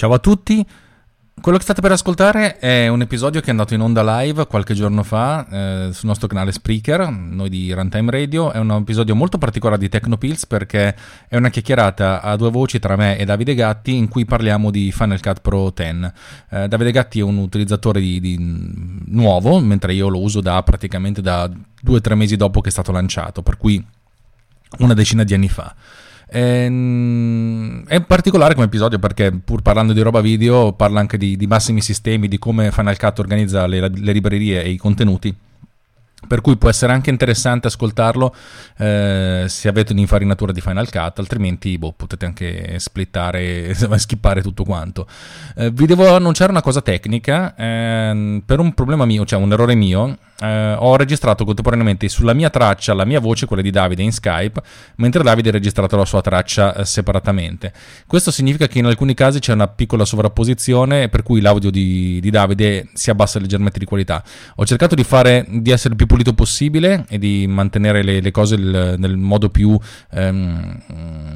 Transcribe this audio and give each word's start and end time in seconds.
Ciao 0.00 0.14
a 0.14 0.18
tutti. 0.18 0.66
Quello 1.42 1.58
che 1.58 1.62
state 1.62 1.82
per 1.82 1.92
ascoltare 1.92 2.56
è 2.56 2.88
un 2.88 3.02
episodio 3.02 3.42
che 3.42 3.48
è 3.48 3.50
andato 3.50 3.74
in 3.74 3.82
onda 3.82 4.22
live 4.22 4.46
qualche 4.46 4.72
giorno 4.72 5.02
fa 5.02 5.46
eh, 5.46 5.92
sul 5.92 6.08
nostro 6.08 6.26
canale 6.26 6.52
Spreaker, 6.52 7.10
noi 7.10 7.50
di 7.50 7.70
Runtime 7.70 8.10
Radio. 8.10 8.50
È 8.50 8.56
un 8.56 8.70
episodio 8.70 9.14
molto 9.14 9.36
particolare 9.36 9.78
di 9.78 9.90
Tecnopills 9.90 10.46
perché 10.46 10.96
è 11.28 11.36
una 11.36 11.50
chiacchierata 11.50 12.22
a 12.22 12.34
due 12.36 12.48
voci 12.48 12.78
tra 12.78 12.96
me 12.96 13.18
e 13.18 13.26
Davide 13.26 13.54
Gatti 13.54 13.94
in 13.94 14.08
cui 14.08 14.24
parliamo 14.24 14.70
di 14.70 14.90
Final 14.90 15.20
Cut 15.20 15.42
Pro 15.42 15.70
10. 15.70 16.12
Eh, 16.48 16.68
Davide 16.68 16.92
Gatti 16.92 17.20
è 17.20 17.22
un 17.22 17.36
utilizzatore 17.36 18.00
di, 18.00 18.20
di 18.20 18.38
nuovo, 18.40 19.60
mentre 19.60 19.92
io 19.92 20.08
lo 20.08 20.22
uso 20.22 20.40
da 20.40 20.62
praticamente 20.62 21.20
da 21.20 21.46
due 21.78 21.96
o 21.98 22.00
tre 22.00 22.14
mesi 22.14 22.36
dopo 22.36 22.62
che 22.62 22.70
è 22.70 22.72
stato 22.72 22.90
lanciato, 22.90 23.42
per 23.42 23.58
cui 23.58 23.84
una 24.78 24.94
decina 24.94 25.24
di 25.24 25.34
anni 25.34 25.50
fa. 25.50 25.74
Ehm, 26.32 27.84
è 27.86 28.00
particolare 28.02 28.54
come 28.54 28.66
episodio 28.66 28.98
perché 28.98 29.32
pur 29.32 29.62
parlando 29.62 29.92
di 29.92 30.00
roba 30.00 30.20
video 30.20 30.72
parla 30.72 31.00
anche 31.00 31.18
di, 31.18 31.36
di 31.36 31.46
massimi 31.46 31.80
sistemi, 31.80 32.28
di 32.28 32.38
come 32.38 32.70
Final 32.70 32.96
Cut 32.96 33.18
organizza 33.18 33.66
le, 33.66 33.80
le 33.80 34.12
librerie 34.12 34.62
e 34.62 34.70
i 34.70 34.76
contenuti 34.76 35.34
per 36.26 36.40
cui 36.40 36.56
può 36.56 36.68
essere 36.68 36.92
anche 36.92 37.10
interessante 37.10 37.68
ascoltarlo 37.68 38.34
eh, 38.78 39.44
se 39.48 39.68
avete 39.68 39.92
un'infarinatura 39.92 40.52
di 40.52 40.60
Final 40.60 40.90
Cut, 40.90 41.18
altrimenti 41.18 41.78
boh, 41.78 41.92
potete 41.92 42.26
anche 42.26 42.78
splittare, 42.78 43.74
skippare 43.96 44.42
tutto 44.42 44.64
quanto. 44.64 45.06
Eh, 45.56 45.70
vi 45.70 45.86
devo 45.86 46.14
annunciare 46.14 46.50
una 46.50 46.62
cosa 46.62 46.80
tecnica, 46.82 47.54
eh, 47.54 48.42
per 48.44 48.58
un 48.58 48.74
problema 48.74 49.04
mio, 49.04 49.24
cioè 49.24 49.40
un 49.40 49.52
errore 49.52 49.74
mio, 49.74 50.16
eh, 50.40 50.74
ho 50.78 50.96
registrato 50.96 51.44
contemporaneamente 51.44 52.08
sulla 52.08 52.32
mia 52.32 52.50
traccia 52.50 52.94
la 52.94 53.04
mia 53.04 53.20
voce, 53.20 53.46
quella 53.46 53.62
di 53.62 53.70
Davide 53.70 54.02
in 54.02 54.12
Skype, 54.12 54.60
mentre 54.96 55.22
Davide 55.22 55.50
ha 55.50 55.52
registrato 55.52 55.96
la 55.96 56.04
sua 56.04 56.20
traccia 56.20 56.74
eh, 56.74 56.84
separatamente. 56.84 57.72
Questo 58.06 58.30
significa 58.30 58.66
che 58.66 58.78
in 58.78 58.86
alcuni 58.86 59.14
casi 59.14 59.38
c'è 59.38 59.52
una 59.52 59.68
piccola 59.68 60.04
sovrapposizione, 60.04 61.08
per 61.08 61.22
cui 61.22 61.40
l'audio 61.40 61.70
di, 61.70 62.18
di 62.20 62.30
Davide 62.30 62.88
si 62.94 63.10
abbassa 63.10 63.38
leggermente 63.38 63.78
di 63.78 63.84
qualità. 63.84 64.22
Ho 64.56 64.64
cercato 64.64 64.94
di, 64.94 65.04
fare, 65.04 65.44
di 65.48 65.70
essere 65.70 65.94
più 65.94 66.06
pulito 66.10 66.32
possibile 66.32 67.04
e 67.08 67.18
di 67.18 67.46
mantenere 67.46 68.02
le, 68.02 68.20
le 68.20 68.30
cose 68.32 68.56
nel, 68.56 68.96
nel, 68.98 69.16
modo 69.16 69.48
più 69.48 69.78
ehm, 70.10 70.82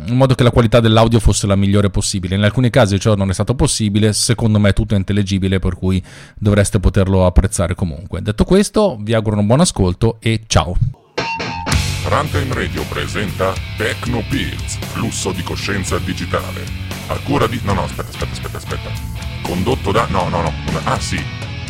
in 0.07 0.17
modo 0.17 0.35
che 0.35 0.43
la 0.43 0.51
qualità 0.51 0.81
dell'audio 0.81 1.21
fosse 1.21 1.47
la 1.47 1.55
migliore 1.55 1.91
possibile. 1.91 2.35
In 2.35 2.43
alcuni 2.43 2.71
casi 2.71 2.99
ciò 2.99 3.15
non 3.15 3.31
è 3.31 3.33
stato 3.33 3.55
possibile, 3.55 4.13
secondo 4.13 4.59
me 4.59 4.73
tutto 4.73 4.95
è 4.95 4.97
intellegibile, 4.97 5.61
per 5.61 5.77
cui 5.77 6.03
dovreste 6.37 6.81
poterlo 6.81 7.25
apprezzare 7.25 7.77
comunque. 7.77 8.21
Detto 8.21 8.43
questo, 8.43 8.99
vi 9.01 9.15
auguro 9.15 9.39
un 9.39 9.47
buon 9.47 9.61
ascolto 9.61 10.17
e 10.19 10.43
ciao. 10.49 10.77
Runtime 12.07 12.53
Radio 12.53 12.83
presenta 12.89 13.53
Techno 13.77 14.25
Pills, 14.29 14.77
flusso 14.93 15.31
di 15.31 15.45
coscienza 15.45 15.99
digitale. 15.99 16.65
A 17.07 17.19
cura 17.23 17.47
di... 17.47 17.61
No, 17.63 17.75
no, 17.75 17.85
aspetta, 17.85 18.09
aspetta, 18.09 18.33
aspetta, 18.33 18.57
aspetta. 18.57 18.91
Condotto 19.43 19.93
da... 19.93 20.07
No, 20.11 20.29
no, 20.29 20.43
no. 20.43 20.53
Ah, 20.83 20.99
sì. 20.99 21.23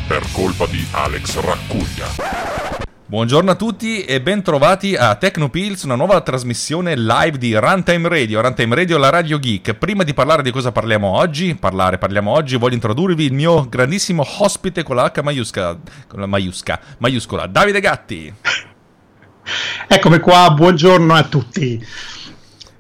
Per 0.07 0.25
colpa 0.33 0.65
di 0.67 0.83
Alex 0.93 1.39
Raccuglia. 1.39 2.93
Buongiorno 3.15 3.53
a 3.53 3.55
tutti 3.55 4.03
e 4.03 4.21
ben 4.21 4.43
trovati 4.43 4.97
a 4.97 5.15
Tecnopills, 5.15 5.85
una 5.85 5.95
nuova 5.95 6.21
trasmissione 6.21 6.97
live 6.97 7.39
di 7.39 7.55
Runtime 7.55 8.09
Radio, 8.09 8.41
Runtime 8.41 8.75
Radio 8.75 8.99
la 8.99 9.09
Radio 9.09 9.39
Geek. 9.39 9.75
Prima 9.75 10.03
di 10.03 10.13
parlare 10.13 10.43
di 10.43 10.51
cosa 10.51 10.73
parliamo 10.73 11.07
oggi, 11.07 11.55
parlare 11.55 11.97
parliamo 11.97 12.33
oggi, 12.33 12.57
voglio 12.57 12.75
introdurvi 12.75 13.25
il 13.25 13.33
mio 13.33 13.69
grandissimo 13.69 14.27
ospite 14.41 14.83
con 14.83 14.97
la 14.97 15.13
H 15.15 15.23
maiuscola, 15.23 15.79
con 16.09 16.19
la 16.19 16.27
maiusca, 16.27 16.81
maiuscola, 16.99 17.47
Davide 17.47 17.79
Gatti. 17.79 18.35
Eccomi 19.87 20.19
qua, 20.19 20.51
buongiorno 20.51 21.15
a 21.15 21.23
tutti. 21.23 21.87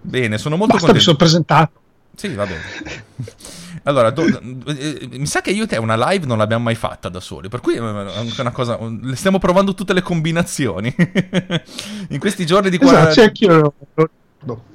Bene, 0.00 0.36
sono 0.38 0.56
molto 0.56 0.72
Basta, 0.72 0.88
contento. 0.88 0.94
mi 0.94 1.00
sono 1.00 1.16
presentato. 1.16 1.80
Sì, 2.16 2.34
va 2.34 2.44
bene. 2.44 3.62
Allora, 3.84 4.10
do, 4.10 4.24
eh, 4.24 5.08
mi 5.12 5.27
sa 5.27 5.40
che 5.40 5.50
io 5.50 5.64
e 5.64 5.66
te 5.66 5.77
una 5.77 6.10
live 6.10 6.27
non 6.27 6.38
l'abbiamo 6.38 6.64
mai 6.64 6.74
fatta 6.74 7.08
da 7.08 7.20
soli, 7.20 7.48
per 7.48 7.60
cui 7.60 7.74
è 7.74 7.80
una 7.80 8.50
cosa, 8.50 8.78
stiamo 9.12 9.38
provando 9.38 9.74
tutte 9.74 9.92
le 9.92 10.02
combinazioni. 10.02 10.94
In 12.08 12.18
questi 12.18 12.46
giorni 12.46 12.70
di 12.70 12.78
esatto, 12.80 13.12
sì, 13.12 13.20
anch'io 13.20 13.74
no. 14.44 14.73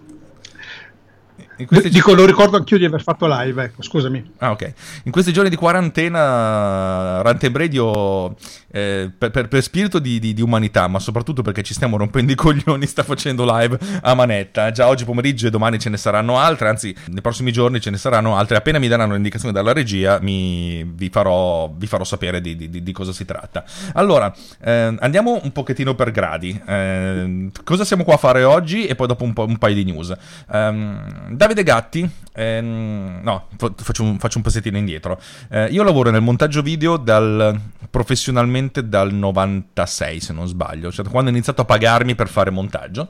Dico, 1.66 2.14
lo 2.14 2.26
ricordo 2.26 2.56
anch'io 2.56 2.78
di 2.78 2.86
aver 2.86 3.04
fatto 3.04 3.28
live, 3.28 3.64
ecco, 3.64 3.82
scusami. 3.82 4.34
Ah, 4.38 4.52
ok. 4.52 4.74
In 5.04 5.12
questi 5.12 5.34
giorni 5.34 5.50
di 5.50 5.58
quarantena, 5.58 7.22
Rante 7.22 7.52
Radio, 7.54 8.34
eh, 8.72 9.12
per, 9.16 9.32
per, 9.32 9.48
per, 9.50 9.62
spirito 9.62 10.00
di, 10.00 10.20
di, 10.20 10.34
di, 10.34 10.42
umanità, 10.42 10.88
ma 10.88 11.00
soprattutto 11.00 11.42
perché 11.42 11.62
ci 11.64 11.74
stiamo 11.74 11.98
rompendo 11.98 12.32
i 12.32 12.36
coglioni, 12.36 12.86
sta 12.86 13.04
facendo 13.04 13.44
live 13.46 13.78
a 14.02 14.14
manetta. 14.14 14.72
Già 14.72 14.88
oggi 14.88 15.04
pomeriggio 15.04 15.48
e 15.48 15.50
domani 15.50 15.80
ce 15.80 15.90
ne 15.90 15.98
saranno 15.98 16.38
altre, 16.38 16.70
anzi, 16.70 16.96
nei 17.08 17.22
prossimi 17.22 17.52
giorni 17.52 17.82
ce 17.82 17.90
ne 17.90 17.98
saranno 17.98 18.38
altre. 18.38 18.56
Appena 18.56 18.80
mi 18.80 18.88
daranno 18.88 19.14
l'indicazione 19.14 19.54
dalla 19.54 19.74
regia, 19.74 20.20
mi, 20.22 20.84
vi, 20.84 21.10
farò, 21.10 21.70
vi 21.76 21.88
farò 21.88 22.06
sapere 22.06 22.40
di, 22.40 22.56
di, 22.70 22.92
cosa 22.94 23.12
si 23.12 23.26
tratta. 23.26 23.66
Allora, 23.94 24.34
eh, 24.62 24.96
andiamo 25.00 25.42
un 25.44 25.52
pochettino 25.52 25.94
per 25.94 26.12
gradi. 26.12 26.60
Eh, 26.66 27.50
cosa 27.66 27.84
siamo 27.84 28.06
qua 28.06 28.14
a 28.14 28.18
fare 28.18 28.44
oggi? 28.44 28.86
E 28.86 28.96
poi 28.96 29.08
dopo 29.08 29.26
un, 29.26 29.34
po', 29.34 29.46
un 29.46 29.58
paio 29.58 29.76
di 29.76 29.84
news. 29.84 30.14
Um, 30.48 31.28
Davide 31.30 31.49
Gatti, 31.54 32.10
ehm, 32.34 33.22
no, 33.24 33.48
faccio 33.58 34.04
un, 34.04 34.18
faccio 34.20 34.38
un, 34.38 34.44
passettino 34.44 34.78
indietro. 34.78 35.20
Eh, 35.50 35.66
io 35.66 35.84
lavoro 35.84 36.10
nel 36.10 36.22
montaggio 36.22 36.62
video 36.62 36.98
dal, 36.98 37.60
professionalmente 37.90 38.88
dal 38.88 39.14
96, 39.14 40.20
se 40.20 40.34
non 40.34 40.48
sbaglio, 40.48 40.92
cioè 40.92 41.06
quando 41.08 41.30
ho 41.30 41.34
iniziato 41.34 41.62
a 41.62 41.66
pagarmi 41.66 42.16
per 42.16 42.28
fare 42.28 42.50
montaggio. 42.50 43.10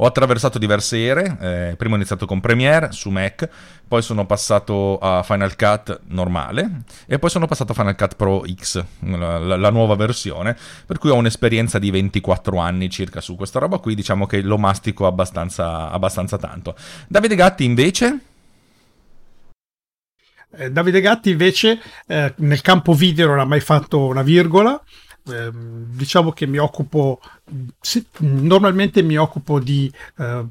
Ho 0.00 0.06
attraversato 0.06 0.58
diverse 0.58 1.04
ere, 1.04 1.36
eh, 1.40 1.76
prima 1.76 1.94
ho 1.94 1.96
iniziato 1.96 2.24
con 2.24 2.38
Premiere 2.38 2.92
su 2.92 3.10
Mac, 3.10 3.48
poi 3.88 4.00
sono 4.00 4.26
passato 4.26 4.96
a 4.98 5.24
Final 5.24 5.56
Cut 5.56 6.02
normale 6.08 6.82
e 7.06 7.18
poi 7.18 7.28
sono 7.28 7.46
passato 7.46 7.72
a 7.72 7.74
Final 7.74 7.96
Cut 7.96 8.14
Pro 8.14 8.44
X, 8.46 8.84
la, 9.00 9.38
la, 9.38 9.56
la, 9.56 9.70
nuova 9.70 9.96
versione, 9.96 10.56
per 10.86 10.98
cui 10.98 11.10
ho 11.10 11.16
un'esperienza 11.16 11.80
di 11.80 11.90
24 11.90 12.58
anni 12.58 12.88
circa 12.90 13.20
su 13.20 13.34
questa 13.34 13.58
roba 13.58 13.78
qui, 13.78 13.96
diciamo 13.96 14.26
che 14.26 14.40
lo 14.40 14.56
mastico 14.56 15.04
abbastanza, 15.04 15.90
abbastanza 15.90 16.38
tanto. 16.38 16.76
Davide 17.08 17.34
Gatti 17.34 17.64
invece... 17.64 18.18
Eh, 20.52 20.70
Davide 20.70 21.00
Gatti 21.00 21.30
invece 21.30 21.80
eh, 22.06 22.34
nel 22.36 22.60
campo 22.60 22.94
video 22.94 23.26
non 23.26 23.40
ha 23.40 23.44
mai 23.44 23.60
fatto 23.60 24.06
una 24.06 24.22
virgola, 24.22 24.80
eh, 25.28 25.50
diciamo 25.52 26.32
che 26.32 26.46
mi 26.46 26.58
occupo, 26.58 27.20
normalmente 28.18 29.02
mi 29.02 29.16
occupo 29.16 29.58
di 29.60 29.92
eh, 30.18 30.46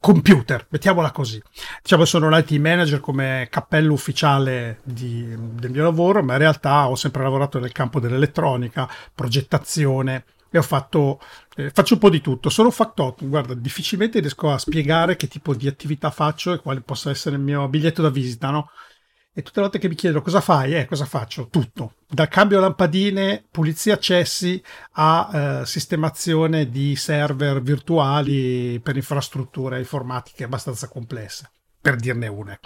computer, 0.00 0.66
mettiamola 0.68 1.10
così. 1.10 1.42
Diciamo 1.82 2.04
sono 2.04 2.26
un 2.26 2.36
IT 2.36 2.50
manager 2.52 3.00
come 3.00 3.48
cappello 3.50 3.92
ufficiale 3.92 4.80
di, 4.84 5.34
del 5.36 5.70
mio 5.70 5.82
lavoro, 5.82 6.22
ma 6.22 6.34
in 6.34 6.38
realtà 6.38 6.88
ho 6.88 6.94
sempre 6.94 7.22
lavorato 7.22 7.58
nel 7.58 7.72
campo 7.72 8.00
dell'elettronica, 8.00 8.88
progettazione 9.14 10.24
e 10.50 10.58
ho 10.58 10.62
fatto, 10.62 11.20
eh, 11.56 11.70
faccio 11.70 11.94
un 11.94 12.00
po' 12.00 12.10
di 12.10 12.20
tutto. 12.20 12.48
Sono 12.48 12.70
factotum, 12.70 13.28
guarda, 13.28 13.54
difficilmente 13.54 14.20
riesco 14.20 14.50
a 14.50 14.58
spiegare 14.58 15.16
che 15.16 15.28
tipo 15.28 15.54
di 15.54 15.66
attività 15.66 16.10
faccio 16.10 16.52
e 16.52 16.58
quale 16.58 16.80
possa 16.80 17.10
essere 17.10 17.36
il 17.36 17.42
mio 17.42 17.68
biglietto 17.68 18.02
da 18.02 18.10
visita, 18.10 18.50
no? 18.50 18.70
E 19.38 19.42
tutte 19.42 19.60
le 19.60 19.68
volte 19.68 19.78
che 19.78 19.88
mi 19.88 19.94
chiedono 19.94 20.20
cosa 20.20 20.40
fai, 20.40 20.74
eh, 20.74 20.84
cosa 20.86 21.04
faccio? 21.04 21.46
Tutto. 21.48 21.92
Dal 22.08 22.26
cambio 22.26 22.58
lampadine, 22.58 23.44
pulizia 23.48 23.94
accessi 23.94 24.60
a 24.94 25.60
eh, 25.60 25.64
sistemazione 25.64 26.68
di 26.68 26.96
server 26.96 27.62
virtuali 27.62 28.80
per 28.82 28.96
infrastrutture 28.96 29.78
informatiche 29.78 30.42
abbastanza 30.42 30.88
complesse, 30.88 31.52
per 31.80 31.94
dirne 31.94 32.26
una. 32.26 32.58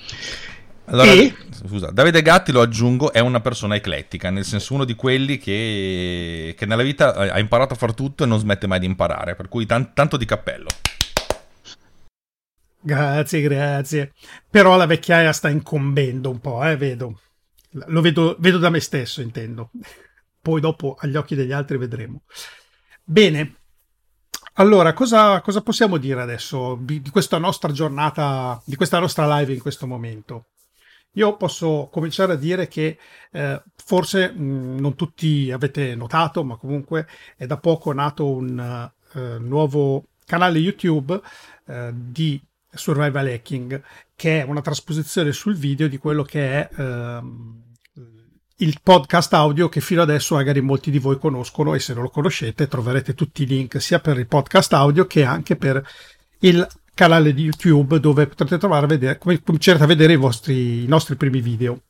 Allora, 0.87 1.10
e... 1.10 1.34
scusa, 1.50 1.91
Davide 1.91 2.22
Gatti, 2.22 2.53
lo 2.53 2.62
aggiungo, 2.62 3.12
è 3.12 3.21
una 3.21 3.41
persona 3.41 3.75
eclettica, 3.75 4.31
nel 4.31 4.47
senso 4.47 4.72
uno 4.72 4.84
di 4.84 4.94
quelli 4.94 5.37
che, 5.37 6.54
che 6.56 6.65
nella 6.65 6.83
vita 6.83 7.15
ha 7.15 7.39
imparato 7.39 7.75
a 7.75 7.77
fare 7.77 7.93
tutto 7.93 8.25
e 8.25 8.27
non 8.27 8.39
smette 8.39 8.66
mai 8.66 8.78
di 8.78 8.87
imparare, 8.87 9.34
per 9.34 9.49
cui 9.49 9.66
tan- 9.66 9.93
tanto 9.93 10.16
di 10.16 10.25
cappello. 10.25 10.69
Grazie, 12.84 13.41
grazie. 13.43 14.12
Però 14.50 14.76
la 14.76 14.87
vecchiaia 14.87 15.32
sta 15.32 15.48
incombendo 15.48 16.31
un 16.31 16.41
po', 16.41 16.65
eh, 16.65 16.77
vedo. 16.77 17.21
Lo 17.86 18.01
vedo, 18.01 18.36
vedo 18.41 18.59
da 18.59 18.71
me 18.71 18.80
stesso, 18.80 19.22
intendo. 19.22 19.71
Poi 20.41 20.60
dopo 20.60 20.97
agli 20.98 21.16
occhi 21.16 21.36
degli 21.36 21.53
altri 21.53 21.78
vedremo. 21.78 22.22
Bene. 23.04 23.57
Allora, 24.54 24.92
cosa, 24.92 25.41
cosa 25.41 25.62
possiamo 25.62 25.97
dire 25.97 26.21
adesso 26.21 26.77
di, 26.80 27.01
questa 27.10 27.39
nostra 27.39 27.72
giornata, 27.72 28.60
di 28.66 28.77
questa 28.77 28.98
nostra 28.98 29.39
live 29.39 29.54
in 29.54 29.60
questo 29.60 29.86
momento? 29.86 30.47
Io 31.12 31.36
posso 31.36 31.89
cominciare 31.91 32.33
a 32.33 32.36
dire 32.36 32.68
che 32.68 32.98
eh, 33.30 33.62
forse 33.77 34.33
mh, 34.33 34.80
non 34.80 34.95
tutti 34.97 35.51
avete 35.53 35.95
notato, 35.95 36.42
ma 36.42 36.57
comunque 36.57 37.07
è 37.36 37.47
da 37.47 37.59
poco 37.59 37.92
nato 37.92 38.28
un 38.28 38.91
uh, 39.15 39.39
nuovo 39.39 40.09
canale 40.27 40.59
YouTube 40.59 41.21
uh, 41.66 41.91
di 41.92 42.42
Survival 42.74 43.27
Hacking, 43.27 43.83
che 44.15 44.41
è 44.41 44.45
una 44.45 44.60
trasposizione 44.60 45.33
sul 45.33 45.57
video 45.57 45.89
di 45.89 45.98
quello 45.98 46.22
che 46.22 46.69
è 46.69 46.80
ehm, 46.80 47.63
il 48.57 48.78
podcast 48.83 49.33
audio 49.34 49.69
che 49.69 49.80
fino 49.80 50.03
adesso 50.03 50.36
magari 50.36 50.60
molti 50.60 50.91
di 50.91 50.98
voi 50.98 51.19
conoscono 51.19 51.74
e 51.74 51.80
se 51.80 51.95
non 51.95 52.04
lo 52.04 52.10
conoscete 52.10 52.69
troverete 52.69 53.15
tutti 53.15 53.42
i 53.42 53.47
link 53.47 53.80
sia 53.80 53.98
per 53.98 54.19
il 54.19 54.28
podcast 54.28 54.72
audio 54.74 55.07
che 55.07 55.24
anche 55.24 55.57
per 55.57 55.84
il 56.41 56.66
canale 56.95 57.34
di 57.34 57.42
YouTube 57.42 57.98
dove 57.98 58.27
potrete 58.27 58.59
trovare 58.59 58.84
a 58.84 58.89
vedere, 58.89 59.19
comincerete 59.19 59.83
a 59.83 59.86
vedere 59.86 60.13
i, 60.13 60.16
vostri, 60.16 60.84
i 60.84 60.86
nostri 60.86 61.16
primi 61.16 61.41
video. 61.41 61.80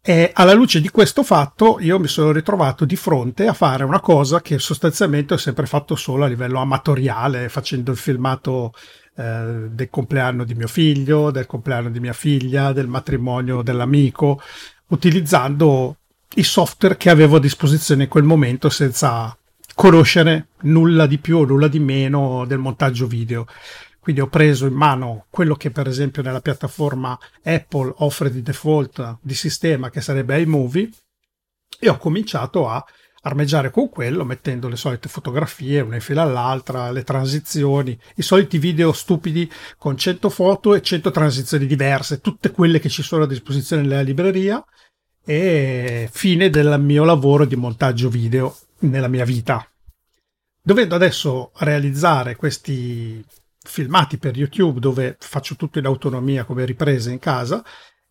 E 0.00 0.30
alla 0.32 0.54
luce 0.54 0.80
di 0.80 0.88
questo 0.88 1.22
fatto 1.22 1.78
io 1.80 1.98
mi 1.98 2.08
sono 2.08 2.30
ritrovato 2.32 2.84
di 2.84 2.96
fronte 2.96 3.46
a 3.46 3.52
fare 3.52 3.84
una 3.84 4.00
cosa 4.00 4.40
che 4.40 4.58
sostanzialmente 4.58 5.34
ho 5.34 5.38
sempre 5.38 5.66
fatto 5.66 5.96
solo 5.96 6.24
a 6.24 6.28
livello 6.28 6.60
amatoriale, 6.60 7.48
facendo 7.48 7.90
il 7.90 7.96
filmato 7.96 8.72
eh, 9.18 9.68
del 9.70 9.90
compleanno 9.90 10.44
di 10.44 10.54
mio 10.54 10.68
figlio, 10.68 11.32
del 11.32 11.46
compleanno 11.46 11.90
di 11.90 11.98
mia 11.98 12.12
figlia, 12.12 12.72
del 12.72 12.86
matrimonio 12.86 13.62
dell'amico, 13.62 14.40
utilizzando 14.88 15.96
i 16.36 16.44
software 16.44 16.96
che 16.96 17.10
avevo 17.10 17.36
a 17.36 17.40
disposizione 17.40 18.04
in 18.04 18.08
quel 18.08 18.22
momento 18.22 18.68
senza 18.68 19.36
conoscere 19.74 20.50
nulla 20.62 21.06
di 21.06 21.18
più 21.18 21.38
o 21.38 21.44
nulla 21.44 21.66
di 21.66 21.80
meno 21.80 22.44
del 22.46 22.58
montaggio 22.58 23.08
video. 23.08 23.46
Quindi 23.98 24.20
ho 24.20 24.28
preso 24.28 24.66
in 24.66 24.74
mano 24.74 25.26
quello 25.30 25.56
che 25.56 25.72
per 25.72 25.88
esempio 25.88 26.22
nella 26.22 26.40
piattaforma 26.40 27.18
Apple 27.42 27.92
offre 27.96 28.30
di 28.30 28.40
default 28.40 29.18
di 29.20 29.34
sistema 29.34 29.90
che 29.90 30.00
sarebbe 30.00 30.40
iMovie 30.40 30.88
e 31.80 31.88
ho 31.88 31.98
cominciato 31.98 32.68
a 32.68 32.84
armeggiare 33.22 33.70
con 33.70 33.88
quello 33.88 34.24
mettendo 34.24 34.68
le 34.68 34.76
solite 34.76 35.08
fotografie 35.08 35.80
una 35.80 35.96
in 35.96 36.00
fila 36.00 36.22
all'altra, 36.22 36.90
le 36.90 37.04
transizioni, 37.04 37.98
i 38.16 38.22
soliti 38.22 38.58
video 38.58 38.92
stupidi 38.92 39.50
con 39.76 39.96
100 39.96 40.28
foto 40.30 40.74
e 40.74 40.82
100 40.82 41.10
transizioni 41.10 41.66
diverse, 41.66 42.20
tutte 42.20 42.50
quelle 42.50 42.78
che 42.78 42.88
ci 42.88 43.02
sono 43.02 43.24
a 43.24 43.26
disposizione 43.26 43.82
nella 43.82 44.02
libreria 44.02 44.64
e 45.24 46.08
fine 46.10 46.48
del 46.48 46.80
mio 46.80 47.04
lavoro 47.04 47.44
di 47.44 47.56
montaggio 47.56 48.08
video 48.08 48.56
nella 48.80 49.08
mia 49.08 49.24
vita. 49.24 49.68
Dovendo 50.62 50.94
adesso 50.94 51.50
realizzare 51.56 52.36
questi 52.36 53.24
filmati 53.60 54.16
per 54.16 54.36
YouTube 54.36 54.80
dove 54.80 55.16
faccio 55.18 55.56
tutto 55.56 55.78
in 55.78 55.84
autonomia 55.84 56.44
come 56.44 56.64
riprese 56.64 57.10
in 57.10 57.18
casa 57.18 57.62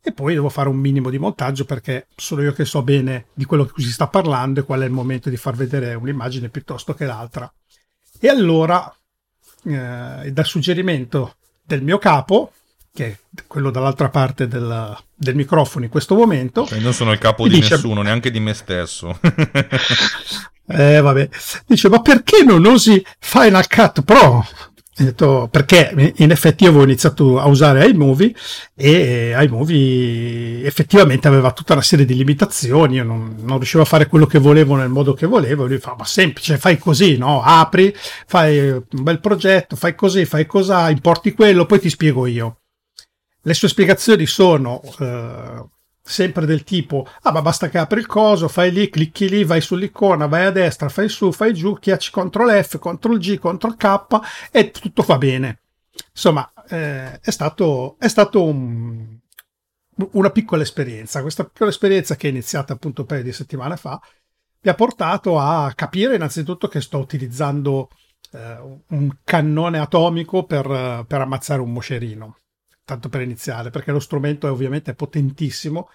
e 0.01 0.11
poi 0.13 0.33
devo 0.33 0.49
fare 0.49 0.69
un 0.69 0.77
minimo 0.77 1.09
di 1.09 1.19
montaggio 1.19 1.65
perché 1.65 2.07
sono 2.15 2.41
io 2.41 2.53
che 2.53 2.65
so 2.65 2.81
bene 2.81 3.25
di 3.33 3.45
quello 3.45 3.65
che 3.65 3.81
si 3.81 3.91
sta 3.91 4.07
parlando 4.07 4.59
e 4.59 4.63
qual 4.63 4.81
è 4.81 4.85
il 4.85 4.91
momento 4.91 5.29
di 5.29 5.37
far 5.37 5.55
vedere 5.55 5.93
un'immagine 5.95 6.49
piuttosto 6.49 6.93
che 6.93 7.05
l'altra. 7.05 7.51
E 8.19 8.27
allora, 8.29 8.93
eh, 9.65 10.31
dal 10.31 10.45
suggerimento 10.45 11.35
del 11.63 11.83
mio 11.83 11.97
capo, 11.97 12.53
che 12.93 13.05
è 13.05 13.43
quello 13.45 13.69
dall'altra 13.69 14.09
parte 14.09 14.47
del, 14.47 14.97
del 15.13 15.35
microfono 15.35 15.85
in 15.85 15.91
questo 15.91 16.15
momto. 16.15 16.65
Cioè, 16.65 16.79
non 16.79 16.93
sono 16.93 17.11
il 17.11 17.19
capo 17.19 17.47
di 17.47 17.55
dice, 17.59 17.75
nessuno, 17.75 18.01
neanche 18.01 18.31
di 18.31 18.39
me 18.39 18.53
stesso. 18.55 19.19
eh, 20.67 20.99
vabbè. 20.99 21.29
Dice, 21.67 21.89
ma 21.89 22.01
perché 22.01 22.43
non 22.43 22.65
usi 22.65 23.05
Final 23.19 23.67
Cut 23.67 24.01
Pro? 24.01 24.43
Detto, 25.05 25.47
perché 25.51 26.13
in 26.15 26.31
effetti 26.31 26.65
avevo 26.65 26.83
iniziato 26.83 27.39
a 27.39 27.47
usare 27.47 27.87
iMovie 27.87 28.33
e 28.75 29.35
iMovie 29.39 30.65
effettivamente 30.65 31.27
aveva 31.27 31.51
tutta 31.51 31.73
una 31.73 31.81
serie 31.81 32.05
di 32.05 32.15
limitazioni, 32.15 32.95
io 32.95 33.03
non, 33.03 33.35
non 33.39 33.57
riuscivo 33.57 33.83
a 33.83 33.85
fare 33.85 34.07
quello 34.07 34.25
che 34.25 34.39
volevo 34.39 34.75
nel 34.75 34.89
modo 34.89 35.13
che 35.13 35.27
volevo, 35.27 35.67
lui 35.67 35.77
fa, 35.77 35.95
ma 35.97 36.05
semplice, 36.05 36.57
fai 36.57 36.77
così, 36.77 37.17
no? 37.17 37.41
Apri, 37.41 37.93
fai 38.25 38.69
un 38.69 38.83
bel 38.89 39.19
progetto, 39.19 39.75
fai 39.75 39.93
così, 39.95 40.25
fai 40.25 40.45
cos'ha, 40.45 40.89
importi 40.89 41.33
quello, 41.33 41.65
poi 41.65 41.79
ti 41.79 41.89
spiego 41.89 42.25
io. 42.25 42.61
Le 43.41 43.53
sue 43.53 43.69
spiegazioni 43.69 44.25
sono 44.25 44.81
eh, 44.99 45.63
sempre 46.07 46.45
del 46.45 46.63
tipo, 46.63 47.05
ah 47.21 47.31
ma 47.31 47.41
basta 47.41 47.69
che 47.69 47.77
apri 47.77 47.99
il 47.99 48.05
coso, 48.05 48.47
fai 48.47 48.71
lì, 48.71 48.89
clicchi 48.89 49.27
lì, 49.27 49.43
vai 49.43 49.59
sull'icona, 49.59 50.25
vai 50.25 50.45
a 50.45 50.51
destra, 50.51 50.87
fai 50.87 51.09
su, 51.09 51.31
fai 51.31 51.53
giù, 51.53 51.75
schiacci 51.75 52.11
CTRL 52.11 52.63
F, 52.63 52.79
CTRL 52.79 53.17
G, 53.17 53.39
CTRL 53.39 53.75
K 53.75 54.19
e 54.51 54.71
tutto 54.71 55.03
va 55.03 55.17
bene. 55.17 55.61
Insomma, 56.11 56.51
eh, 56.69 57.19
è 57.19 57.29
stato, 57.29 57.97
è 57.99 58.07
stato 58.07 58.43
un, 58.43 59.17
una 60.11 60.29
piccola 60.29 60.61
esperienza. 60.61 61.21
Questa 61.21 61.43
piccola 61.43 61.69
esperienza 61.69 62.15
che 62.15 62.27
è 62.27 62.31
iniziata 62.31 62.73
appunto 62.73 63.01
un 63.01 63.07
paio 63.07 63.23
di 63.23 63.33
settimane 63.33 63.75
fa 63.75 63.99
mi 64.61 64.71
ha 64.71 64.75
portato 64.75 65.37
a 65.37 65.71
capire 65.75 66.15
innanzitutto 66.15 66.67
che 66.67 66.81
sto 66.81 66.97
utilizzando 66.99 67.89
eh, 68.31 68.79
un 68.87 69.17
cannone 69.23 69.79
atomico 69.79 70.45
per, 70.45 71.05
per 71.05 71.21
ammazzare 71.21 71.61
un 71.61 71.71
moscerino 71.71 72.37
tanto 72.87 73.09
per 73.09 73.19
iniziare, 73.19 73.69
perché 73.69 73.91
lo 73.91 73.99
strumento 73.99 74.47
è 74.47 74.49
ovviamente 74.49 74.93
potentissimo, 74.93 75.89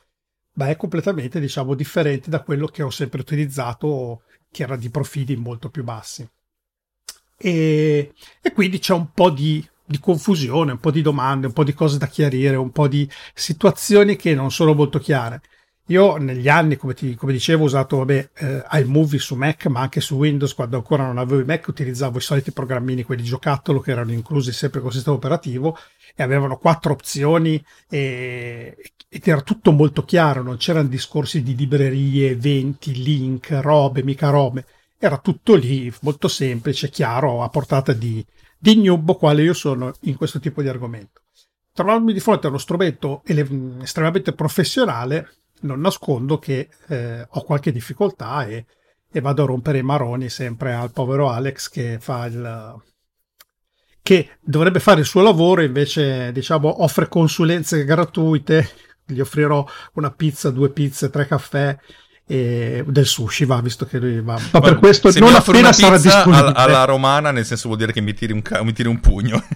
ma 0.54 0.68
è 0.68 0.76
completamente, 0.76 1.40
diciamo, 1.40 1.74
differente 1.74 2.30
da 2.30 2.42
quello 2.42 2.66
che 2.66 2.82
ho 2.82 2.90
sempre 2.90 3.20
utilizzato, 3.20 4.22
che 4.50 4.62
era 4.64 4.76
di 4.76 4.90
profili 4.90 5.36
molto 5.36 5.70
più 5.70 5.84
bassi. 5.84 6.28
E, 7.36 8.12
e 8.40 8.52
quindi 8.52 8.78
c'è 8.78 8.92
un 8.92 9.10
po' 9.12 9.30
di, 9.30 9.66
di, 9.84 9.98
confusione, 9.98 10.72
un 10.72 10.78
po' 10.78 10.90
di 10.90 11.02
domande, 11.02 11.46
un 11.46 11.52
po' 11.52 11.64
di 11.64 11.72
cose 11.72 11.98
da 11.98 12.06
chiarire, 12.06 12.56
un 12.56 12.70
po' 12.70 12.86
di 12.86 13.08
situazioni 13.34 14.16
che 14.16 14.34
non 14.34 14.50
sono 14.50 14.74
molto 14.74 14.98
chiare. 14.98 15.40
Io 15.92 16.16
negli 16.16 16.48
anni, 16.48 16.76
come, 16.76 16.94
ti, 16.94 17.14
come 17.14 17.32
dicevo, 17.32 17.64
ho 17.64 17.66
usato 17.66 17.98
vabbè, 17.98 18.30
eh, 18.34 18.64
iMovie 18.80 19.18
su 19.18 19.34
Mac, 19.34 19.66
ma 19.66 19.80
anche 19.80 20.00
su 20.00 20.16
Windows, 20.16 20.54
quando 20.54 20.78
ancora 20.78 21.04
non 21.04 21.18
avevo 21.18 21.42
i 21.42 21.44
Mac, 21.44 21.68
utilizzavo 21.68 22.16
i 22.16 22.22
soliti 22.22 22.50
programmini, 22.50 23.02
quelli 23.02 23.22
giocattolo, 23.22 23.80
che 23.80 23.90
erano 23.90 24.10
inclusi 24.12 24.52
sempre 24.52 24.80
col 24.80 24.90
sistema 24.90 25.16
operativo, 25.16 25.76
e 26.16 26.22
avevano 26.22 26.56
quattro 26.56 26.92
opzioni 26.92 27.62
e, 27.90 28.74
ed 29.06 29.28
era 29.28 29.42
tutto 29.42 29.70
molto 29.72 30.02
chiaro, 30.04 30.42
non 30.42 30.56
c'erano 30.56 30.88
discorsi 30.88 31.42
di 31.42 31.54
librerie, 31.54 32.30
eventi, 32.30 33.02
link, 33.02 33.50
robe, 33.60 34.02
mica 34.02 34.30
robe. 34.30 34.64
Era 34.96 35.18
tutto 35.18 35.54
lì, 35.54 35.92
molto 36.00 36.26
semplice, 36.26 36.88
chiaro, 36.88 37.42
a 37.42 37.50
portata 37.50 37.92
di, 37.92 38.24
di 38.56 38.82
noob, 38.82 39.14
quale 39.18 39.42
io 39.42 39.52
sono 39.52 39.92
in 40.02 40.16
questo 40.16 40.40
tipo 40.40 40.62
di 40.62 40.68
argomento. 40.68 41.20
Trovandomi 41.74 42.14
di 42.14 42.20
fronte 42.20 42.46
a 42.46 42.48
uno 42.48 42.58
strumento 42.58 43.22
estremamente 43.24 44.32
professionale, 44.32 45.28
non 45.62 45.80
nascondo 45.80 46.38
che 46.38 46.68
eh, 46.88 47.26
ho 47.28 47.42
qualche 47.42 47.72
difficoltà 47.72 48.44
e, 48.46 48.66
e, 49.10 49.20
vado 49.20 49.42
a 49.42 49.46
rompere 49.46 49.78
i 49.78 49.82
maroni 49.82 50.28
sempre 50.28 50.74
al 50.74 50.92
povero 50.92 51.28
Alex 51.28 51.68
che 51.68 51.98
fa 52.00 52.26
il 52.26 52.80
che 54.02 54.30
dovrebbe 54.40 54.80
fare 54.80 55.00
il 55.00 55.06
suo 55.06 55.22
lavoro 55.22 55.62
invece 55.62 56.32
diciamo 56.32 56.82
offre 56.82 57.08
consulenze 57.08 57.84
gratuite 57.84 58.68
gli 59.04 59.20
offrirò 59.20 59.64
una 59.94 60.10
pizza 60.10 60.50
due 60.50 60.70
pizze 60.70 61.10
tre 61.10 61.26
caffè 61.26 61.76
e 62.26 62.84
del 62.86 63.06
sushi 63.06 63.44
va 63.44 63.60
visto 63.60 63.84
che 63.84 63.98
lui 63.98 64.20
va. 64.20 64.40
Ma 64.52 64.60
per 64.60 64.78
questo 64.78 65.10
non 65.18 65.34
appena 65.34 65.72
sarà 65.72 65.98
disponibile. 65.98 66.52
alla 66.54 66.84
romana 66.84 67.30
nel 67.30 67.44
senso 67.44 67.66
vuol 67.66 67.80
dire 67.80 67.92
che 67.92 68.00
mi 68.00 68.14
tiri 68.14 68.32
un, 68.32 68.42
mi 68.62 68.72
tiri 68.72 68.88
un 68.88 69.00
pugno 69.00 69.44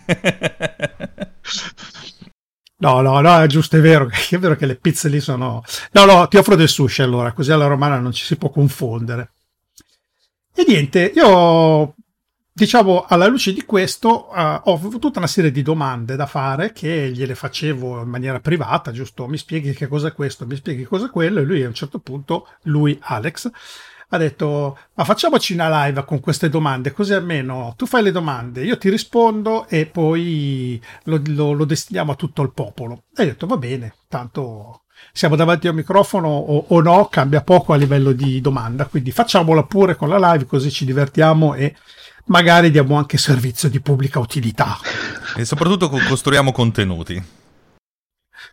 No, 2.79 3.01
no, 3.01 3.21
no, 3.21 3.41
è 3.41 3.47
giusto, 3.47 3.77
è 3.77 3.81
vero, 3.81 4.09
è 4.31 4.39
vero 4.39 4.57
che 4.57 4.67
le 4.67 4.77
pizze 4.77 5.09
lì 5.09 5.21
sono... 5.21 5.63
No, 5.93 6.05
no, 6.05 6.29
ti 6.29 6.37
offro 6.37 6.57
del 6.57 6.69
sushi 6.69 7.03
allora, 7.03 7.33
così 7.33 7.53
alla 7.53 7.67
romana 7.67 7.99
non 7.99 8.13
ci 8.13 8.25
si 8.25 8.37
può 8.37 8.51
confondere. 8.51 9.33
E 10.55 10.65
niente, 10.67 11.13
io 11.15 11.95
diciamo 12.53 13.05
alla 13.07 13.27
luce 13.27 13.53
di 13.53 13.67
questo 13.67 14.29
uh, 14.31 14.61
ho 14.65 14.73
avuto 14.73 14.99
tutta 14.99 15.19
una 15.19 15.27
serie 15.27 15.51
di 15.51 15.61
domande 15.61 16.17
da 16.17 16.25
fare 16.25 16.73
che 16.73 17.11
gliele 17.11 17.35
facevo 17.35 18.01
in 18.01 18.09
maniera 18.09 18.41
privata, 18.41 18.93
giusto? 18.93 19.27
Mi 19.27 19.37
spieghi 19.37 19.75
che 19.75 19.87
cosa 19.87 20.09
è 20.09 20.13
questo, 20.15 20.47
mi 20.47 20.57
spieghi 20.57 20.85
cosa 20.85 21.07
è 21.07 21.11
quello 21.11 21.41
e 21.41 21.45
lui 21.45 21.63
a 21.63 21.69
un 21.69 21.75
certo 21.75 21.99
punto, 21.99 22.49
lui 22.63 22.99
Alex, 23.03 23.51
ha 24.09 24.19
detto 24.19 24.79
ma 24.95 25.05
facciamoci 25.05 25.55
una 25.55 25.85
live 25.85 26.05
con 26.05 26.21
queste 26.21 26.49
domande 26.49 26.93
così 26.93 27.13
almeno 27.13 27.75
tu 27.77 27.87
fai 27.87 28.03
le 28.05 28.13
domande 28.13 28.63
io 28.63 28.79
ti 28.79 28.89
rispondo 28.89 29.67
e 29.69 29.87
poi 29.87 30.81
lo, 31.05 31.21
lo, 31.27 31.53
lo 31.53 31.65
destiniamo 31.65 32.13
a 32.13 32.15
tutto 32.15 32.43
il 32.43 32.53
popolo. 32.53 33.05
E 33.15 33.23
ho 33.23 33.27
detto 33.27 33.47
va 33.47 33.57
bene 33.57 33.95
tanto 34.09 34.83
siamo 35.13 35.37
davanti 35.37 35.67
a 35.67 35.71
un 35.71 35.77
microfono 35.77 36.29
o, 36.29 36.67
o, 36.69 36.81
no 36.81 37.09
cambia 37.11 37.43
poco 37.43 37.73
a 37.73 37.77
livello 37.77 38.13
di 38.13 38.41
domanda 38.41 38.87
quindi 38.87 39.11
facciamola 39.11 39.65
pure 39.65 39.97
con 39.97 40.09
la 40.09 40.33
live 40.33 40.47
così 40.47 40.71
ci 40.71 40.85
divertiamo 40.85 41.55
e 41.55 41.75
magari 42.27 42.71
diamo 42.71 42.97
anche 42.97 43.19
servizio 43.19 43.69
di 43.69 43.81
pubblica 43.81 44.19
utilità. 44.19 44.79
E 45.37 45.45
soprattutto 45.45 45.89
costruiamo 45.89 46.53
contenuti 46.53 47.45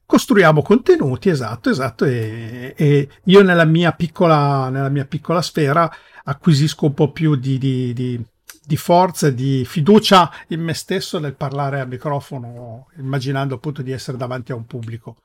costruiamo 0.05 0.61
contenuti, 0.61 1.29
esatto, 1.29 1.69
esatto, 1.69 2.05
e, 2.05 2.73
e 2.75 3.09
io 3.25 3.41
nella 3.43 3.65
mia, 3.65 3.91
piccola, 3.91 4.69
nella 4.69 4.89
mia 4.89 5.05
piccola 5.05 5.41
sfera 5.41 5.91
acquisisco 6.25 6.85
un 6.85 6.93
po' 6.93 7.11
più 7.11 7.35
di, 7.35 7.57
di, 7.57 7.93
di, 7.93 8.23
di 8.65 8.77
forza 8.77 9.29
di 9.29 9.65
fiducia 9.65 10.31
in 10.49 10.61
me 10.61 10.73
stesso 10.73 11.19
nel 11.19 11.35
parlare 11.35 11.79
al 11.79 11.87
microfono, 11.87 12.87
immaginando 12.97 13.55
appunto 13.55 13.81
di 13.81 13.91
essere 13.91 14.17
davanti 14.17 14.51
a 14.51 14.55
un 14.55 14.65
pubblico. 14.65 15.17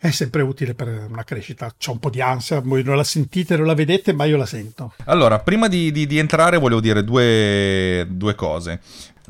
È 0.00 0.10
sempre 0.10 0.42
utile 0.42 0.74
per 0.74 1.08
una 1.10 1.24
crescita. 1.24 1.74
C'ho 1.76 1.90
un 1.90 1.98
po' 1.98 2.08
di 2.08 2.20
ansia, 2.20 2.60
voi 2.60 2.84
non 2.84 2.94
la 2.94 3.02
sentite, 3.02 3.56
non 3.56 3.66
la 3.66 3.74
vedete, 3.74 4.12
ma 4.12 4.26
io 4.26 4.36
la 4.36 4.46
sento. 4.46 4.92
Allora, 5.06 5.40
prima 5.40 5.66
di, 5.66 5.90
di, 5.90 6.06
di 6.06 6.18
entrare 6.18 6.56
volevo 6.56 6.80
dire 6.80 7.02
due, 7.02 8.06
due 8.08 8.36
cose. 8.36 8.80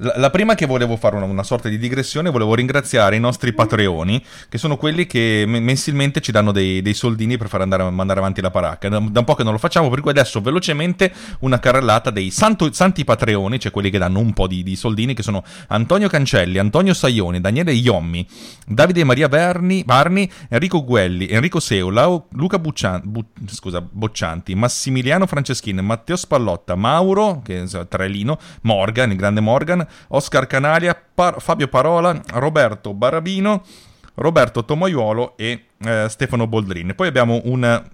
La, 0.01 0.31
prima 0.31 0.55
che 0.55 0.65
volevo 0.65 0.97
fare 0.97 1.17
una, 1.17 1.25
una, 1.25 1.43
sorta 1.43 1.69
di 1.69 1.77
digressione, 1.77 2.31
volevo 2.31 2.55
ringraziare 2.55 3.17
i 3.17 3.21
nostri 3.21 3.53
patreoni, 3.53 4.25
che 4.49 4.57
sono 4.57 4.77
quelli 4.77 5.07
che 5.07 5.43
mensilmente 5.47 6.21
ci 6.21 6.31
danno 6.31 6.53
dei, 6.53 6.83
dei 6.83 6.95
soldini 6.95 7.37
per 7.37 7.49
far 7.49 7.63
andare, 7.63 7.91
mandare 7.91 8.21
avanti 8.21 8.41
la 8.41 8.53
paracca. 8.53 8.89
Da, 8.89 9.01
da, 9.01 9.19
un 9.19 9.25
po' 9.25 9.35
che 9.35 9.43
non 9.43 9.53
lo 9.53 9.59
facciamo, 9.59 9.89
per 9.89 10.01
cui 10.01 10.13
adesso 10.13 10.41
velocemente 10.41 11.13
una 11.41 11.59
carrellata 11.59 12.11
dei 12.11 12.31
santo, 12.31 12.73
santi 12.73 13.03
patreoni, 13.03 13.59
cioè 13.59 13.73
quelli 13.73 13.91
che 13.91 13.99
danno 13.99 14.21
un 14.21 14.33
po' 14.35 14.47
di, 14.47 14.63
di, 14.63 14.77
soldini, 14.77 15.15
che 15.15 15.25
sono 15.25 15.43
Antonio 15.67 16.09
Cancelli, 16.09 16.59
Antonio 16.59 16.95
Saioni, 16.95 17.41
Daniele 17.41 17.73
Iommi, 17.73 18.25
Davide 18.69 19.03
Maria 19.03 19.29
Berni, 19.29 19.83
Barni, 19.85 20.31
Enrico 20.49 20.85
Guelli, 20.85 21.27
Enrico 21.29 21.59
Seula, 21.59 22.07
Luca 22.35 22.61
Buccian, 22.61 23.01
Bu, 23.05 23.25
scusa, 23.47 23.81
Boccianti, 23.81 24.55
Massimiliano 24.55 25.27
Franceschini, 25.27 25.83
Matteo 25.83 26.15
Spallotta, 26.15 26.77
Mauro, 26.77 27.43
che 27.45 27.65
è 27.65 27.89
Trelino, 27.89 28.39
Morgan, 28.63 29.11
il 29.11 29.17
grande 29.17 29.41
Morgan, 29.41 29.87
Oscar 30.09 30.47
Canalia, 30.47 31.01
Par- 31.15 31.41
Fabio 31.41 31.69
Parola, 31.69 32.21
Roberto 32.33 32.95
Barabino, 32.95 33.65
Roberto 34.15 34.65
Tomoiuolo 34.65 35.37
e 35.37 35.67
eh, 35.79 36.07
Stefano 36.09 36.47
Boldrin. 36.47 36.95
Poi 36.95 37.09
abbiamo 37.09 37.41
un 37.45 37.85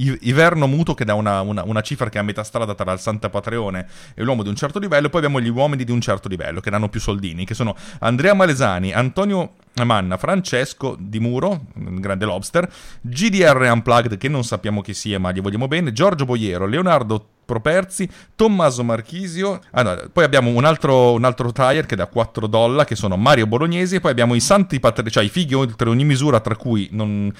Iverno 0.00 0.68
Muto 0.68 0.94
che 0.94 1.04
dà 1.04 1.14
una, 1.14 1.40
una, 1.40 1.64
una, 1.64 1.80
cifra 1.80 2.08
che 2.08 2.18
è 2.18 2.20
a 2.20 2.24
metà 2.24 2.44
strada 2.44 2.74
tra 2.74 2.92
il 2.92 3.00
Santa 3.00 3.30
Patreone 3.30 3.86
e 4.14 4.22
l'uomo 4.22 4.44
di 4.44 4.48
un 4.48 4.54
certo 4.54 4.78
livello, 4.78 5.08
poi 5.08 5.24
abbiamo 5.24 5.40
gli 5.40 5.48
uomini 5.48 5.82
di 5.82 5.90
un 5.90 6.00
certo 6.00 6.28
livello 6.28 6.60
che 6.60 6.70
danno 6.70 6.88
più 6.88 7.00
soldini, 7.00 7.44
che 7.44 7.54
sono 7.54 7.74
Andrea 8.00 8.34
Malesani, 8.34 8.92
Antonio 8.92 9.54
Manna, 9.82 10.16
Francesco 10.16 10.96
Di 10.98 11.18
Muro, 11.18 11.66
grande 11.74 12.24
lobster, 12.26 12.70
GDR 13.00 13.68
Unplugged 13.72 14.18
che 14.18 14.28
non 14.28 14.44
sappiamo 14.44 14.82
chi 14.82 14.94
sia 14.94 15.18
ma 15.18 15.32
gli 15.32 15.40
vogliamo 15.40 15.66
bene, 15.66 15.92
Giorgio 15.92 16.24
Boiero, 16.24 16.66
Leonardo 16.66 17.26
Properzi, 17.48 18.06
Tommaso 18.36 18.84
Marchisio, 18.84 19.58
ah 19.70 19.82
no, 19.82 19.96
poi 20.12 20.22
abbiamo 20.22 20.50
un 20.50 20.66
altro, 20.66 21.14
un 21.14 21.24
altro 21.24 21.50
tire 21.50 21.86
che 21.86 21.96
da 21.96 22.04
4 22.04 22.46
dollari 22.46 22.86
che 22.86 22.94
sono 22.94 23.16
Mario 23.16 23.46
Bolognesi 23.46 23.94
e 23.94 24.00
poi 24.00 24.10
abbiamo 24.10 24.34
i 24.34 24.40
santi 24.40 24.78
patrici, 24.78 25.12
cioè 25.12 25.24
i 25.24 25.30
fighi 25.30 25.54
oltre 25.54 25.88
ogni 25.88 26.04
misura 26.04 26.40
tra 26.40 26.56
cui 26.56 26.90
non 26.92 27.32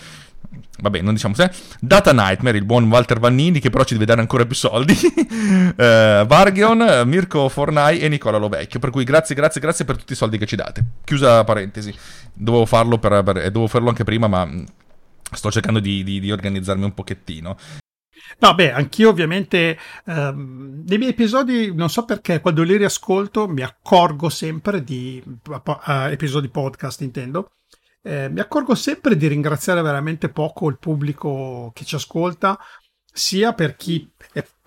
vabbè, 0.80 1.02
non 1.02 1.12
diciamo 1.12 1.34
se, 1.34 1.50
Data 1.78 2.14
Nightmare, 2.14 2.56
il 2.56 2.64
buon 2.64 2.88
Walter 2.88 3.18
Vannini, 3.20 3.60
che 3.60 3.68
però 3.68 3.84
ci 3.84 3.92
deve 3.92 4.06
dare 4.06 4.22
ancora 4.22 4.46
più 4.46 4.54
soldi, 4.54 4.96
eh, 5.76 6.24
Vargion, 6.26 7.02
Mirko 7.04 7.50
Fornai 7.50 7.98
e 7.98 8.08
Nicola 8.08 8.38
Lovecchio, 8.38 8.80
per 8.80 8.88
cui 8.88 9.04
grazie, 9.04 9.34
grazie, 9.34 9.60
grazie 9.60 9.84
per 9.84 9.98
tutti 9.98 10.14
i 10.14 10.16
soldi 10.16 10.38
che 10.38 10.46
ci 10.46 10.56
date. 10.56 10.82
Chiusa 11.04 11.44
parentesi, 11.44 11.94
dovevo 12.32 12.64
farlo, 12.64 12.96
per, 12.96 13.22
per, 13.22 13.34
dovevo 13.34 13.66
farlo 13.66 13.90
anche 13.90 14.04
prima, 14.04 14.26
ma 14.26 14.48
sto 15.32 15.50
cercando 15.50 15.80
di, 15.80 16.02
di, 16.02 16.18
di 16.18 16.32
organizzarmi 16.32 16.84
un 16.84 16.94
pochettino. 16.94 17.56
No, 18.38 18.54
beh, 18.54 18.72
anch'io 18.72 19.08
ovviamente 19.08 19.78
ehm, 20.06 20.84
nei 20.86 20.98
miei 20.98 21.10
episodi, 21.10 21.74
non 21.74 21.88
so 21.88 22.04
perché, 22.04 22.40
quando 22.40 22.62
li 22.62 22.76
riascolto 22.76 23.48
mi 23.48 23.62
accorgo 23.62 24.28
sempre 24.28 24.84
di 24.84 25.22
uh, 25.24 25.90
episodi 26.10 26.48
podcast, 26.48 27.00
intendo, 27.00 27.52
eh, 28.02 28.28
mi 28.28 28.40
accorgo 28.40 28.74
sempre 28.74 29.16
di 29.16 29.26
ringraziare 29.26 29.82
veramente 29.82 30.28
poco 30.28 30.68
il 30.68 30.78
pubblico 30.78 31.72
che 31.74 31.84
ci 31.84 31.94
ascolta, 31.96 32.58
sia 33.18 33.52
per 33.52 33.76
chi 33.76 34.08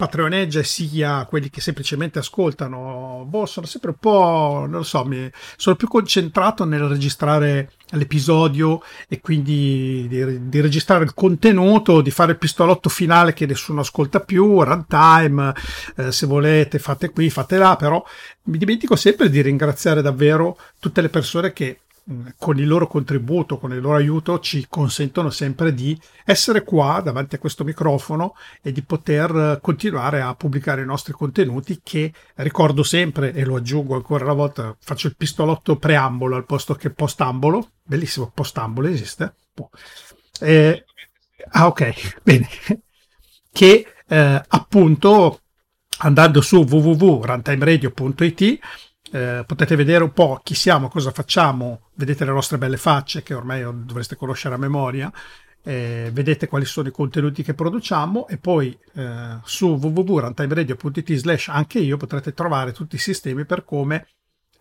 patroneggia 0.01 0.63
sia 0.63 1.25
quelli 1.25 1.50
che 1.50 1.62
semplicemente 1.62 2.20
ascoltano. 2.20 3.24
Boh, 3.27 3.46
sono 3.46 3.67
sempre 3.67 3.91
un 3.91 3.98
po', 4.00 4.65
non 4.67 4.79
lo 4.79 4.84
so, 4.84 5.05
mi, 5.05 5.29
sono 5.55 5.75
più 5.75 5.88
concentrato 5.88 6.65
nel 6.65 6.81
registrare 6.81 7.74
l'episodio 7.91 8.81
e 9.08 9.20
quindi 9.22 10.08
di, 10.10 10.50
di, 10.50 10.60
registrare 10.60 11.03
il 11.03 11.13
contenuto, 11.13 12.01
di 12.01 12.10
fare 12.10 12.31
il 12.31 12.38
pistolotto 12.39 12.89
finale 12.89 13.34
che 13.34 13.46
nessuno 13.46 13.81
ascolta 13.81 14.20
più, 14.22 14.63
runtime, 14.63 15.53
eh, 15.96 16.12
se 16.12 16.25
volete 16.25 16.79
fate 16.79 17.12
qui, 17.12 17.29
fate 17.29 17.58
là, 17.58 17.75
però 17.75 18.03
mi 18.43 18.58
dimentico 18.58 18.96
sempre 18.96 19.29
di 19.29 19.41
ringraziare 19.41 20.01
davvero 20.01 20.58
tutte 20.79 21.01
le 21.01 21.10
persone 21.10 21.53
che 21.53 21.81
con 22.38 22.60
il 22.60 22.68
loro 22.68 22.88
contributo, 22.88 23.58
con 23.58 23.72
il 23.74 23.82
loro 23.82 23.96
aiuto, 23.96 24.39
ci 24.39 24.65
consentono 24.70 25.30
sempre 25.30 25.74
di 25.74 26.00
essere 26.25 26.63
qua 26.63 27.01
davanti 27.03 27.36
a 27.36 27.39
questo 27.39 27.63
microfono 27.63 28.36
e 28.62 28.72
di 28.72 28.82
poter 28.82 29.60
continuare 29.62 30.22
a 30.22 30.36
pubblicare 30.36 30.82
i 30.82 30.86
nostri 30.86 31.13
contenuti 31.13 31.80
che 31.84 32.13
ricordo 32.36 32.84
sempre 32.84 33.34
e 33.34 33.46
lo 33.46 33.56
aggiungo 33.56 33.96
ancora 33.96 34.24
una 34.25 34.34
volta, 34.34 34.75
faccio 34.80 35.08
il 35.08 35.15
pistolotto 35.15 35.77
preambolo 35.77 36.36
al 36.36 36.46
posto 36.46 36.75
che 36.75 36.89
postambolo, 36.89 37.72
bellissimo 37.84 38.32
postambolo 38.34 38.88
esiste. 38.88 39.36
Eh, 40.39 40.86
ah 41.51 41.68
ok, 41.68 42.22
bene, 42.24 42.48
che 43.51 43.86
eh, 44.08 44.44
appunto 44.48 45.41
andando 46.00 46.41
su 46.41 46.65
www.runtimeradio.it 46.68 48.60
eh, 49.12 49.44
potete 49.46 49.75
vedere 49.75 50.03
un 50.03 50.13
po' 50.13 50.39
chi 50.41 50.56
siamo, 50.56 50.88
cosa 50.88 51.12
facciamo, 51.12 51.89
vedete 51.96 52.25
le 52.25 52.32
nostre 52.32 52.58
belle 52.58 52.77
facce 52.77 53.24
che 53.24 53.34
ormai 53.34 53.62
dovreste 53.62 54.15
conoscere 54.15 54.56
a 54.56 54.58
memoria, 54.58 55.12
eh, 55.63 56.10
vedete 56.12 56.48
quali 56.48 56.65
sono 56.65 56.88
i 56.88 56.91
contenuti 56.91 57.44
che 57.44 57.53
produciamo 57.53 58.27
e 58.27 58.38
poi 58.38 58.77
eh, 58.96 59.39
su 59.44 59.68
www.runtimeradio.it 59.68 61.13
slash 61.13 61.50
anche 61.50 61.80
io 61.80 61.98
potrete 61.98 62.34
trovare 62.34 62.72
tutti 62.72 62.96
i 62.96 63.00
sistemi 63.00 63.46
per 63.46 63.63
come 63.63 64.08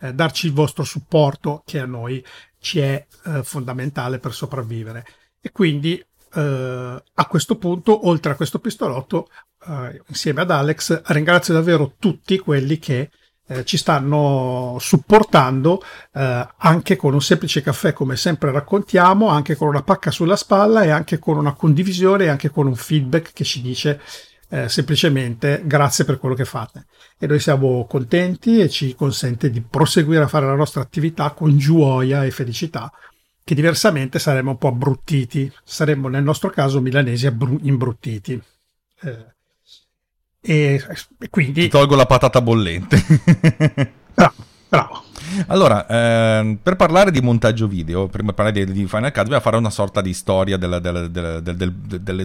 eh, 0.01 0.13
darci 0.13 0.47
il 0.47 0.53
vostro 0.53 0.85
supporto 0.85 1.63
che 1.65 1.79
a 1.79 1.87
noi 1.87 2.23
ci 2.59 2.81
è 2.81 3.07
eh, 3.25 3.43
fondamentale 3.43 4.19
per 4.19 4.33
sopravvivere. 4.33 5.05
E 5.41 5.51
quindi 5.53 6.03
Uh, 6.33 6.95
a 7.15 7.27
questo 7.27 7.57
punto, 7.57 8.07
oltre 8.07 8.31
a 8.31 8.37
questo 8.37 8.61
pistolotto, 8.61 9.31
uh, 9.67 9.91
insieme 10.07 10.43
ad 10.43 10.53
Alex, 10.53 11.03
ringrazio 11.07 11.55
davvero 11.55 11.95
tutti 11.99 12.39
quelli 12.39 12.79
che 12.79 13.11
eh, 13.51 13.65
ci 13.65 13.77
stanno 13.77 14.77
supportando 14.79 15.83
eh, 16.15 16.49
anche 16.57 16.95
con 16.95 17.15
un 17.15 17.21
semplice 17.21 17.63
caffè 17.63 17.93
come 17.93 18.17
sempre 18.17 18.53
raccontiamo, 18.53 19.29
anche 19.29 19.57
con 19.57 19.67
una 19.67 19.83
pacca 19.83 20.13
sulla 20.13 20.37
spalla 20.37 20.83
e 20.83 20.91
anche 20.91 21.19
con 21.19 21.37
una 21.37 21.55
condivisione 21.55 22.25
e 22.25 22.29
anche 22.29 22.51
con 22.51 22.69
un 22.69 22.77
feedback 22.77 23.33
che 23.33 23.43
ci 23.43 23.61
dice 23.61 24.01
eh, 24.51 24.69
semplicemente 24.69 25.63
grazie 25.65 26.05
per 26.05 26.19
quello 26.19 26.37
che 26.37 26.45
fate. 26.45 26.87
E 27.19 27.27
noi 27.27 27.41
siamo 27.41 27.87
contenti 27.87 28.61
e 28.61 28.69
ci 28.69 28.95
consente 28.95 29.51
di 29.51 29.61
proseguire 29.61 30.23
a 30.23 30.29
fare 30.29 30.47
la 30.47 30.55
nostra 30.55 30.81
attività 30.81 31.31
con 31.31 31.59
gioia 31.59 32.25
e 32.25 32.31
felicità 32.31 32.93
che 33.43 33.55
diversamente 33.57 34.21
saremmo 34.21 34.51
un 34.51 34.59
po' 34.59 34.69
abbruttiti, 34.69 35.53
saremmo 35.65 36.07
nel 36.07 36.23
nostro 36.23 36.51
caso 36.51 36.81
milanesi 36.81 37.27
abbru- 37.27 37.59
imbruttiti. 37.65 38.41
Eh, 39.03 39.27
e, 40.41 40.83
e 41.19 41.29
quindi... 41.29 41.63
Ti 41.63 41.69
tolgo 41.69 41.97
la 41.97 42.07
patata 42.07 42.41
bollente. 42.41 43.03
bravo, 44.15 44.35
bravo. 44.69 45.05
Allora, 45.47 45.87
ehm, 45.87 46.59
per 46.63 46.77
parlare 46.77 47.11
di 47.11 47.21
montaggio 47.21 47.69
video, 47.69 48.09
prima 48.09 48.31
di 48.31 48.35
parlare 48.35 48.65
di, 48.65 48.73
di 48.73 48.87
Final 48.87 49.13
Cut, 49.13 49.23
dobbiamo 49.23 49.43
fare 49.43 49.57
una 49.57 49.71
sorta 49.71 50.01
di 50.01 50.13
storia 50.13 50.57
della, 50.57 50.79
della, 50.79 51.07
della, 51.07 51.41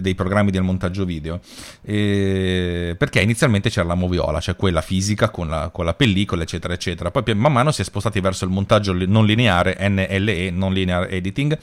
dei 0.00 0.14
programmi 0.14 0.50
del 0.50 0.62
montaggio 0.62 1.04
video. 1.04 1.40
E, 1.82 2.96
perché 2.98 3.20
inizialmente 3.20 3.70
c'era 3.70 3.86
la 3.86 3.94
moviola, 3.94 4.40
cioè 4.40 4.56
quella 4.56 4.80
fisica 4.80 5.30
con 5.30 5.48
la, 5.48 5.70
con 5.72 5.84
la, 5.84 5.94
pellicola, 5.94 6.42
eccetera, 6.42 6.74
eccetera. 6.74 7.10
Poi 7.10 7.34
man 7.34 7.52
mano 7.52 7.70
si 7.70 7.82
è 7.82 7.84
spostati 7.84 8.20
verso 8.20 8.44
il 8.44 8.50
montaggio 8.50 8.92
non 8.92 9.24
lineare, 9.24 9.76
NLE, 9.88 10.50
non 10.50 10.72
linear 10.72 11.06
editing 11.12 11.56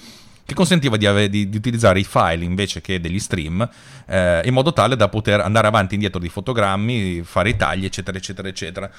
che 0.46 0.54
consentiva 0.54 0.98
di, 0.98 1.06
ave- 1.06 1.30
di, 1.30 1.50
di, 1.50 1.58
utilizzare 1.58 2.00
i 2.00 2.04
file 2.04 2.44
invece 2.44 2.82
che 2.82 3.00
degli 3.00 3.20
stream 3.20 3.68
eh, 4.06 4.42
in 4.44 4.54
modo 4.54 4.74
tale 4.74 4.96
da 4.96 5.08
poter 5.08 5.40
andare 5.40 5.68
avanti 5.68 5.94
e 5.94 5.96
indietro 5.96 6.20
di 6.20 6.30
fotogrammi, 6.30 7.22
fare 7.24 7.50
i 7.50 7.56
tagli, 7.56 7.86
eccetera, 7.86 8.18
eccetera, 8.18 8.48
eccetera. 8.48 8.92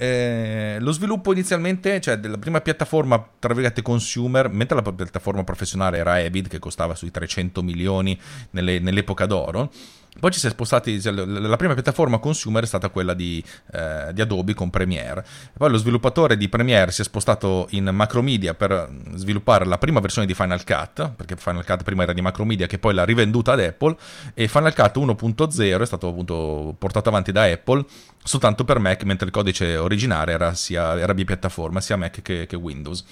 Eh, 0.00 0.76
lo 0.78 0.92
sviluppo 0.92 1.32
inizialmente, 1.32 2.00
cioè 2.00 2.18
della 2.18 2.38
prima 2.38 2.60
piattaforma, 2.60 3.16
tra 3.38 3.52
virgolette, 3.52 3.82
consumer, 3.82 4.48
mentre 4.48 4.80
la 4.80 4.92
piattaforma 4.92 5.42
professionale 5.42 5.98
era 5.98 6.14
Avid, 6.14 6.46
che 6.46 6.60
costava 6.60 6.94
sui 6.94 7.10
300 7.10 7.62
milioni 7.62 8.18
nelle, 8.50 8.78
nell'epoca 8.78 9.26
d'oro, 9.26 9.72
poi 10.18 10.30
ci 10.30 10.38
si 10.38 10.46
è 10.46 10.50
spostati, 10.50 11.00
la 11.02 11.56
prima 11.56 11.74
piattaforma 11.74 12.18
consumer 12.18 12.62
è 12.62 12.66
stata 12.66 12.88
quella 12.88 13.14
di, 13.14 13.42
eh, 13.72 14.12
di, 14.12 14.20
Adobe 14.20 14.54
con 14.54 14.70
Premiere. 14.70 15.24
Poi 15.56 15.70
lo 15.70 15.76
sviluppatore 15.76 16.36
di 16.36 16.48
Premiere 16.48 16.90
si 16.90 17.02
è 17.02 17.04
spostato 17.04 17.66
in 17.70 17.88
Macromedia 17.92 18.54
per 18.54 18.88
sviluppare 19.14 19.64
la 19.64 19.78
prima 19.78 20.00
versione 20.00 20.26
di 20.26 20.34
Final 20.34 20.64
Cut, 20.64 21.10
perché 21.10 21.36
Final 21.36 21.64
Cut 21.64 21.82
prima 21.82 22.02
era 22.02 22.12
di 22.12 22.20
Macromedia 22.20 22.66
che 22.66 22.78
poi 22.78 22.94
l'ha 22.94 23.04
rivenduta 23.04 23.52
ad 23.52 23.60
Apple 23.60 23.96
e 24.34 24.48
Final 24.48 24.74
Cut 24.74 24.96
1.0 24.96 25.80
è 25.80 25.86
stato 25.86 26.08
appunto 26.08 26.74
portato 26.78 27.08
avanti 27.08 27.32
da 27.32 27.44
Apple 27.44 27.84
soltanto 28.22 28.64
per 28.64 28.78
Mac, 28.78 29.04
mentre 29.04 29.26
il 29.26 29.32
codice 29.32 29.76
originale 29.76 30.32
era, 30.32 30.54
sia, 30.54 30.98
era 30.98 31.14
bipiattaforma, 31.14 31.80
sia 31.80 31.96
Mac 31.96 32.20
che, 32.20 32.46
che 32.46 32.56
Windows. 32.56 33.04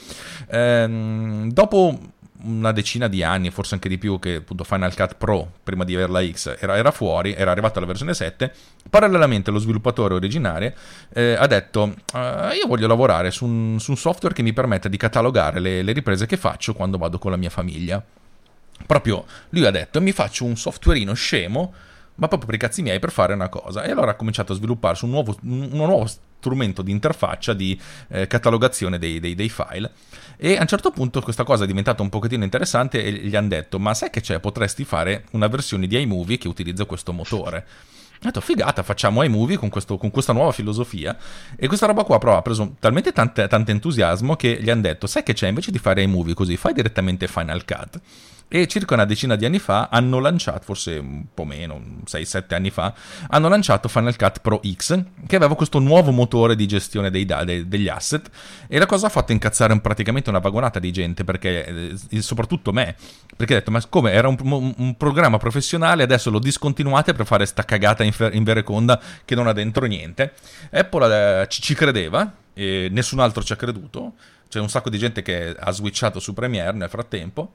Ehm, 0.49 1.51
dopo 1.53 1.99
una 2.45 2.73
decina 2.73 3.09
di 3.09 3.23
anni, 3.23 3.51
forse 3.51 3.75
anche 3.75 3.89
di 3.89 3.99
più, 3.99 4.19
che 4.19 4.37
appunto 4.37 4.65
Final 4.65 4.95
Cut 4.95 5.17
Pro, 5.17 5.51
prima 5.63 5.85
di 5.85 5.95
averla 5.95 6.25
X, 6.25 6.57
era, 6.59 6.77
era 6.77 6.91
fuori, 6.91 7.35
era 7.35 7.51
arrivata 7.51 7.81
la 7.81 7.87
versione 7.87 8.15
7, 8.15 8.53
parallelamente 8.91 9.51
lo 9.51 9.59
sviluppatore 9.59 10.15
originario 10.15 10.73
eh, 11.13 11.35
ha 11.39 11.47
detto 11.47 11.83
uh, 11.83 12.19
io 12.55 12.67
voglio 12.67 12.87
lavorare 12.87 13.31
su 13.31 13.45
un, 13.45 13.79
su 13.81 13.91
un, 13.91 13.97
software 13.97 14.35
che 14.35 14.43
mi 14.43 14.53
permetta 14.53 14.89
di 14.89 14.97
catalogare 14.97 15.59
le, 15.61 15.83
le 15.83 15.93
riprese 15.93 16.27
che 16.27 16.37
faccio 16.37 16.75
quando 16.75 16.99
vado 16.99 17.19
con 17.19 17.31
la 17.31 17.37
mia 17.37 17.51
famiglia. 17.51 18.03
Proprio 18.87 19.25
lui 19.51 19.65
ha 19.65 19.71
detto 19.71 20.01
mi 20.01 20.13
faccio 20.13 20.45
un 20.45 20.57
softwareino 20.57 21.15
scemo 21.15 21.73
ma 22.17 22.29
proprio 22.29 22.49
per 22.49 22.55
i 22.55 22.59
cazzi 22.59 22.83
miei 22.83 22.99
per 22.99 23.11
fare 23.11 23.35
una 23.35 23.49
cosa. 23.49 23.83
E 23.83 23.91
allora 23.91 24.13
ha 24.13 24.15
cominciato 24.15 24.53
a 24.53 24.57
svilupparsi 24.57 25.05
un 25.05 25.11
nuovo, 25.11 25.37
una 25.43 25.87
nuova 25.87 26.11
strumento 26.39 26.83
di 26.83 26.91
interfaccia 26.91 27.53
di 27.53 27.79
eh, 28.09 28.27
catalogazione 28.27 28.99
dei, 28.99 29.19
dei, 29.21 29.35
dei, 29.35 29.49
file. 29.49 29.91
E 30.37 30.57
a 30.57 30.61
un 30.61 30.67
certo 30.67 30.91
punto 30.91 31.21
questa 31.21 31.45
cosa 31.45 31.65
è 31.65 31.67
diventata 31.67 32.03
un 32.03 32.09
pochettino 32.09 32.45
interessante 32.45 33.03
e 33.03 33.13
gli 33.13 33.35
hanno 33.35 33.49
detto, 33.49 33.79
ma 33.79 33.95
sai 33.95 34.11
che 34.11 34.21
c'è, 34.21 34.39
potresti 34.39 34.85
fare 34.85 35.25
una 35.33 35.49
versione 35.49 35.87
di 35.87 36.01
iMovie 36.01 36.39
che 36.39 36.49
utilizza 36.49 36.85
questo 36.85 37.13
motore. 37.13 37.67
Ho 38.17 38.25
detto, 38.25 38.41
figata, 38.41 38.83
facciamo 38.83 39.23
iMovie 39.23 39.59
con, 39.59 39.69
questo, 39.69 39.99
con 39.99 40.11
questa 40.11 40.33
nuova 40.33 40.53
filosofia. 40.53 41.17
E 41.57 41.67
questa 41.67 41.87
roba 41.87 42.05
qua 42.05 42.19
però 42.19 42.37
ha 42.37 42.43
preso 42.43 42.77
talmente 42.79 43.13
tanto 43.13 43.71
entusiasmo 43.71 44.37
che 44.37 44.59
gli 44.61 44.71
hanno 44.71 44.83
detto, 44.83 45.07
sai 45.07 45.23
che 45.23 45.35
c'è, 45.35 45.49
invece 45.49 45.71
di 45.71 45.79
fare 45.79 46.03
iMovie 46.03 46.35
così, 46.35 46.57
fai 46.57 46.73
direttamente 46.73 47.27
Final 47.29 47.65
Cut 47.65 48.01
e 48.49 48.69
circa 48.69 48.95
una 48.95 49.05
decina 49.05 49.35
di 49.35 49.45
anni 49.45 49.59
fa 49.59 49.89
hanno 49.91 50.21
lanciato, 50.21 50.61
forse 50.63 50.99
un 50.99 51.25
po' 51.35 51.45
meno, 51.45 51.81
6-7 52.09 52.55
anni 52.55 52.71
fa, 52.71 52.95
hanno 53.29 53.49
lanciato 53.49 53.89
Final 53.89 54.17
Cut 54.17 54.41
Pro 54.41 54.61
X 54.65 55.03
che 55.27 55.37
aveva 55.37 55.57
questo 55.57 55.81
nuovo 55.81 56.13
motore 56.13 56.55
di 56.55 56.67
gestione 56.67 57.11
dei, 57.11 57.25
de, 57.25 57.67
degli 57.67 57.89
asset. 57.89 58.31
E 58.69 58.79
la 58.79 58.87
cosa 58.87 59.07
ha 59.07 59.11
fatto 59.11 59.33
incazzare 59.33 59.79
praticamente 59.81 60.31
una 60.31 60.39
vagonata 60.39 60.79
di 60.79 60.93
gente 60.93 61.25
perché, 61.25 61.95
eh, 62.09 62.23
soprattutto 62.23 62.73
me, 62.73 62.95
perché 63.37 63.55
ha 63.55 63.59
detto 63.59 63.73
ma 63.73 63.85
come? 63.89 64.13
Era 64.13 64.29
un, 64.29 64.37
un, 64.77 64.97
programma 64.97 65.39
professionale 65.39 66.05
adesso 66.05 66.31
lo 66.31 66.39
discontinuate 66.39 67.13
per 67.15 67.27
fare 67.27 67.47
sta 67.47 67.65
cagata 67.65 68.05
in, 68.05 68.13
in 68.33 68.45
vereconda 68.45 69.01
che 69.25 69.35
non 69.35 69.49
ha 69.49 69.53
dentro 69.53 69.87
niente. 69.87 70.35
Apple 70.71 71.43
eh, 71.43 71.49
ci, 71.49 71.63
ci 71.63 71.75
credeva 71.75 72.33
e 72.55 72.89
nessun 72.93 73.19
altro 73.19 73.43
ci 73.43 73.53
ha 73.53 73.57
creduto, 73.57 74.15
c'è 74.49 74.61
un 74.61 74.69
sacco 74.69 74.89
di 74.89 74.99
gente 74.99 75.23
che 75.23 75.55
ha 75.59 75.71
switchato 75.73 76.21
su 76.21 76.33
Premiere 76.33 76.77
nel 76.77 76.89
frattempo 76.89 77.53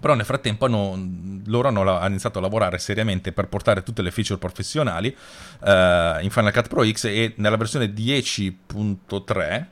però 0.00 0.14
nel 0.14 0.24
frattempo 0.24 0.64
hanno, 0.66 0.98
loro 1.46 1.68
hanno, 1.68 1.82
hanno, 1.82 2.08
iniziato 2.08 2.38
a 2.38 2.42
lavorare 2.42 2.78
seriamente 2.78 3.32
per 3.32 3.48
portare 3.48 3.82
tutte 3.82 4.02
le 4.02 4.10
feature 4.10 4.38
professionali 4.38 5.08
uh, 5.08 6.22
in 6.22 6.28
Final 6.30 6.52
Cut 6.52 6.68
Pro 6.68 6.84
X 6.84 7.04
e 7.04 7.34
nella 7.36 7.56
versione 7.56 7.86
10.3 7.86 9.66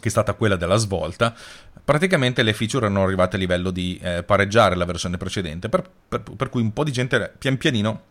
che 0.00 0.08
è 0.08 0.10
stata 0.10 0.34
quella 0.34 0.56
della 0.56 0.76
svolta, 0.76 1.34
praticamente 1.84 2.42
le 2.42 2.52
feature 2.52 2.86
erano 2.86 3.04
arrivate 3.04 3.36
a 3.36 3.38
livello 3.38 3.70
di 3.70 3.98
eh, 4.02 4.22
pareggiare 4.22 4.74
la 4.74 4.84
versione 4.84 5.16
precedente, 5.16 5.68
per, 5.68 5.88
per, 6.08 6.22
per, 6.22 6.48
cui 6.48 6.62
un 6.62 6.72
po' 6.72 6.84
di 6.84 6.92
gente 6.92 7.32
pian 7.38 7.56
pianino, 7.56 8.02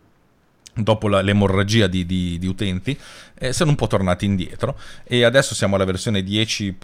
dopo 0.73 1.07
la, 1.07 1.21
l'emorragia 1.21 1.87
di, 1.87 2.05
di, 2.05 2.37
di 2.39 2.47
utenti, 2.47 2.97
eh, 3.35 3.53
sono 3.53 3.71
un 3.71 3.75
po' 3.75 3.87
tornati 3.87 4.25
indietro 4.25 4.77
e 5.03 5.23
adesso 5.23 5.53
siamo 5.53 5.75
alla 5.75 5.85
versione 5.85 6.23
10. 6.23 6.77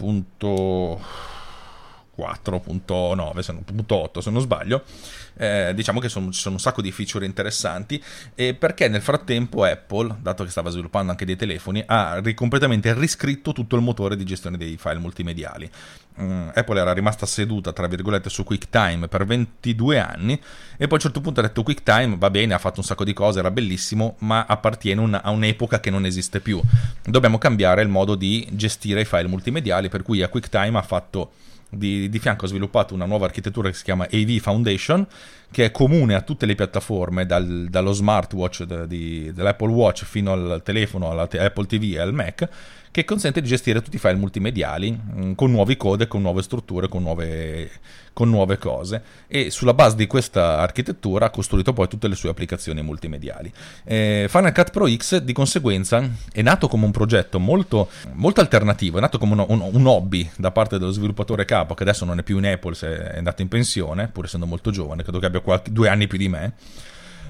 4.9, 2.16 3.38
se 3.40 3.52
non, 3.52 3.64
8 3.86 4.20
se 4.20 4.30
non 4.30 4.40
sbaglio, 4.40 4.84
eh, 5.36 5.72
diciamo 5.74 6.00
che 6.00 6.08
ci 6.08 6.20
sono 6.32 6.54
un 6.54 6.60
sacco 6.60 6.82
di 6.82 6.92
feature 6.92 7.24
interessanti 7.24 8.02
e 8.34 8.54
perché 8.54 8.88
nel 8.88 9.00
frattempo 9.00 9.64
Apple, 9.64 10.16
dato 10.20 10.44
che 10.44 10.50
stava 10.50 10.70
sviluppando 10.70 11.10
anche 11.10 11.24
dei 11.24 11.36
telefoni, 11.36 11.82
ha 11.86 12.20
completamente 12.34 12.92
riscritto 12.94 13.52
tutto 13.52 13.76
il 13.76 13.82
motore 13.82 14.16
di 14.16 14.24
gestione 14.24 14.56
dei 14.56 14.76
file 14.76 14.98
multimediali. 14.98 15.70
Mm, 16.20 16.48
Apple 16.52 16.80
era 16.80 16.92
rimasta 16.92 17.24
seduta, 17.24 17.72
tra 17.72 17.86
virgolette, 17.86 18.28
su 18.28 18.44
QuickTime 18.44 19.08
per 19.08 19.24
22 19.24 19.98
anni 19.98 20.34
e 20.76 20.86
poi 20.86 20.90
a 20.90 20.94
un 20.94 21.00
certo 21.00 21.20
punto 21.20 21.40
ha 21.40 21.44
detto 21.44 21.62
QuickTime 21.62 22.16
va 22.18 22.28
bene, 22.28 22.52
ha 22.52 22.58
fatto 22.58 22.80
un 22.80 22.84
sacco 22.84 23.04
di 23.04 23.14
cose, 23.14 23.38
era 23.38 23.50
bellissimo, 23.50 24.16
ma 24.18 24.44
appartiene 24.46 25.00
un, 25.00 25.18
a 25.22 25.30
un'epoca 25.30 25.80
che 25.80 25.90
non 25.90 26.04
esiste 26.04 26.40
più. 26.40 26.60
Dobbiamo 27.02 27.38
cambiare 27.38 27.80
il 27.80 27.88
modo 27.88 28.14
di 28.14 28.46
gestire 28.52 29.02
i 29.02 29.04
file 29.06 29.28
multimediali, 29.28 29.88
per 29.88 30.02
cui 30.02 30.22
a 30.22 30.28
QuickTime 30.28 30.76
ha 30.76 30.82
fatto 30.82 31.30
di, 31.70 32.08
di, 32.08 32.18
fianco 32.18 32.44
ha 32.44 32.48
sviluppato 32.48 32.94
una 32.94 33.06
nuova 33.06 33.26
architettura 33.26 33.68
che 33.68 33.74
si 33.74 33.84
chiama 33.84 34.04
AV 34.10 34.38
Foundation, 34.38 35.06
che 35.50 35.66
è 35.66 35.70
comune 35.70 36.14
a 36.14 36.20
tutte 36.20 36.46
le 36.46 36.54
piattaforme, 36.54 37.24
dal, 37.26 37.68
dallo 37.70 37.92
smartwatch 37.92 38.64
de, 38.64 38.86
di, 38.86 39.32
dell'Apple 39.32 39.72
Watch 39.72 40.04
fino 40.04 40.32
al 40.32 40.60
telefono, 40.64 41.10
all'Apple 41.10 41.66
TV 41.66 41.94
e 41.94 42.00
al 42.00 42.12
Mac, 42.12 42.48
che 43.00 43.04
consente 43.04 43.40
di 43.40 43.48
gestire 43.48 43.80
tutti 43.82 43.96
i 43.96 43.98
file 43.98 44.14
multimediali 44.14 44.90
mh, 44.90 45.24
mm, 45.24 45.32
con 45.32 45.50
nuovi 45.50 45.76
code, 45.76 46.06
con 46.06 46.20
nuove 46.22 46.42
strutture, 46.42 46.88
con 46.88 47.02
nuove, 47.02 47.70
con 48.12 48.28
nuove, 48.28 48.58
cose 48.58 49.02
e 49.26 49.50
sulla 49.50 49.74
base 49.74 49.96
di 49.96 50.06
questa 50.06 50.58
architettura 50.58 51.26
ha 51.26 51.30
costruito 51.30 51.72
poi 51.72 51.88
tutte 51.88 52.08
le 52.08 52.14
sue 52.14 52.28
applicazioni 52.28 52.82
multimediali. 52.82 53.52
Eh, 53.84 54.26
Final 54.28 54.52
Cut 54.52 54.70
Pro 54.70 54.88
X 54.88 55.18
di 55.18 55.32
conseguenza 55.32 56.06
è 56.32 56.42
nato 56.42 56.68
come 56.68 56.84
un 56.84 56.90
progetto 56.90 57.38
molto, 57.38 57.88
molto 58.12 58.40
alternativo, 58.40 58.98
è 58.98 59.00
nato 59.00 59.18
come 59.18 59.32
un, 59.32 59.44
un, 59.48 59.70
un, 59.72 59.86
hobby 59.86 60.28
da 60.36 60.50
parte 60.50 60.78
dello 60.78 60.90
sviluppatore 60.90 61.44
capo 61.44 61.74
che 61.74 61.82
adesso 61.82 62.04
non 62.04 62.18
è 62.18 62.22
più 62.22 62.38
in 62.38 62.46
Apple, 62.46 62.76
è 62.80 63.18
andato 63.18 63.42
in 63.42 63.48
pensione, 63.48 64.08
pur 64.08 64.26
essendo 64.26 64.46
molto 64.46 64.70
giovane, 64.70 65.02
credo 65.02 65.18
che 65.18 65.26
abbia 65.26 65.40
qualche, 65.40 65.72
due 65.72 65.88
anni 65.88 66.06
più 66.06 66.18
di 66.18 66.28
me 66.28 66.52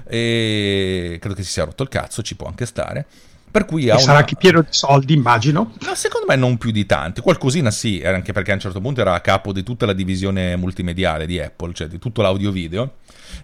e 0.05 1.17
credo 1.19 1.35
che 1.35 1.43
si 1.43 1.51
sia 1.51 1.63
rotto 1.63 1.83
il 1.83 1.89
cazzo, 1.89 2.21
ci 2.21 2.35
può 2.35 2.47
anche 2.47 2.65
stare. 2.65 3.05
Per 3.51 3.65
cui 3.65 3.89
ha 3.89 3.95
una... 3.95 4.01
sarà 4.01 4.17
anche 4.19 4.35
pieno 4.37 4.61
di 4.61 4.67
soldi, 4.69 5.13
immagino. 5.13 5.73
No, 5.85 5.95
secondo 5.95 6.25
me 6.27 6.35
non 6.37 6.57
più 6.57 6.71
di 6.71 6.85
tanti. 6.85 7.19
Qualcosina 7.19 7.69
sì, 7.69 8.01
anche 8.03 8.31
perché 8.31 8.51
a 8.51 8.53
un 8.53 8.61
certo 8.61 8.79
punto 8.79 9.01
era 9.01 9.13
a 9.13 9.19
capo 9.19 9.51
di 9.51 9.61
tutta 9.61 9.85
la 9.85 9.93
divisione 9.93 10.55
multimediale 10.55 11.25
di 11.25 11.39
Apple, 11.39 11.73
cioè 11.73 11.87
di 11.87 11.99
tutto 11.99 12.21
l'audio-video. 12.21 12.93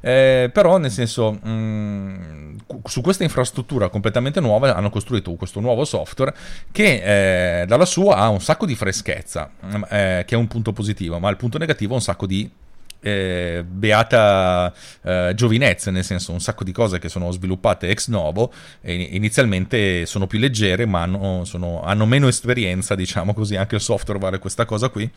Eh, 0.02 0.50
però, 0.54 0.78
nel 0.78 0.92
senso, 0.92 1.34
mh, 1.34 1.50
mm, 1.50 2.56
su 2.86 3.02
questa 3.02 3.24
infrastruttura 3.24 3.90
completamente 3.90 4.40
nuova 4.40 4.76
hanno 4.76 4.90
costruito 4.90 5.34
questo 5.34 5.60
nuovo 5.60 5.84
software 5.86 6.34
che 6.72 7.62
eh, 7.62 7.66
dalla 7.66 7.86
sua 7.86 8.16
ha 8.16 8.30
un 8.30 8.40
sacco 8.40 8.66
di 8.66 8.76
freschezza, 8.76 9.50
mm, 9.66 9.84
eh, 9.90 10.24
che 10.26 10.36
è 10.36 10.38
un 10.38 10.48
punto 10.48 10.72
positivo, 10.72 11.20
ma 11.20 11.30
il 11.30 11.38
punto 11.38 11.58
negativo 11.58 11.92
è 11.92 11.96
un 11.96 12.02
sacco 12.02 12.26
di 12.26 12.50
eh, 13.00 13.64
beata 13.68 14.74
eh, 15.04 15.32
giovinezza, 15.36 15.92
nel 15.92 16.04
senso 16.04 16.32
un 16.32 16.40
sacco 16.40 16.64
di 16.64 16.72
cose 16.72 17.00
che 17.00 17.10
sono 17.10 17.32
sviluppate 17.32 17.90
ex 17.90 18.08
novo 18.08 18.52
inizialmente 18.82 20.06
sono 20.06 20.28
più 20.28 20.40
leggere 20.40 20.86
ma 20.86 21.02
hanno, 21.02 21.46
sono, 21.46 21.82
hanno 21.82 22.06
meno 22.06 22.28
esperienza, 22.28 22.96
diciamo 22.96 23.34
così, 23.34 23.56
anche 23.56 23.76
il 23.76 23.82
software 23.82 24.20
vale 24.20 24.40
questa 24.40 24.66
cosa 24.66 24.90
qui, 24.90 25.10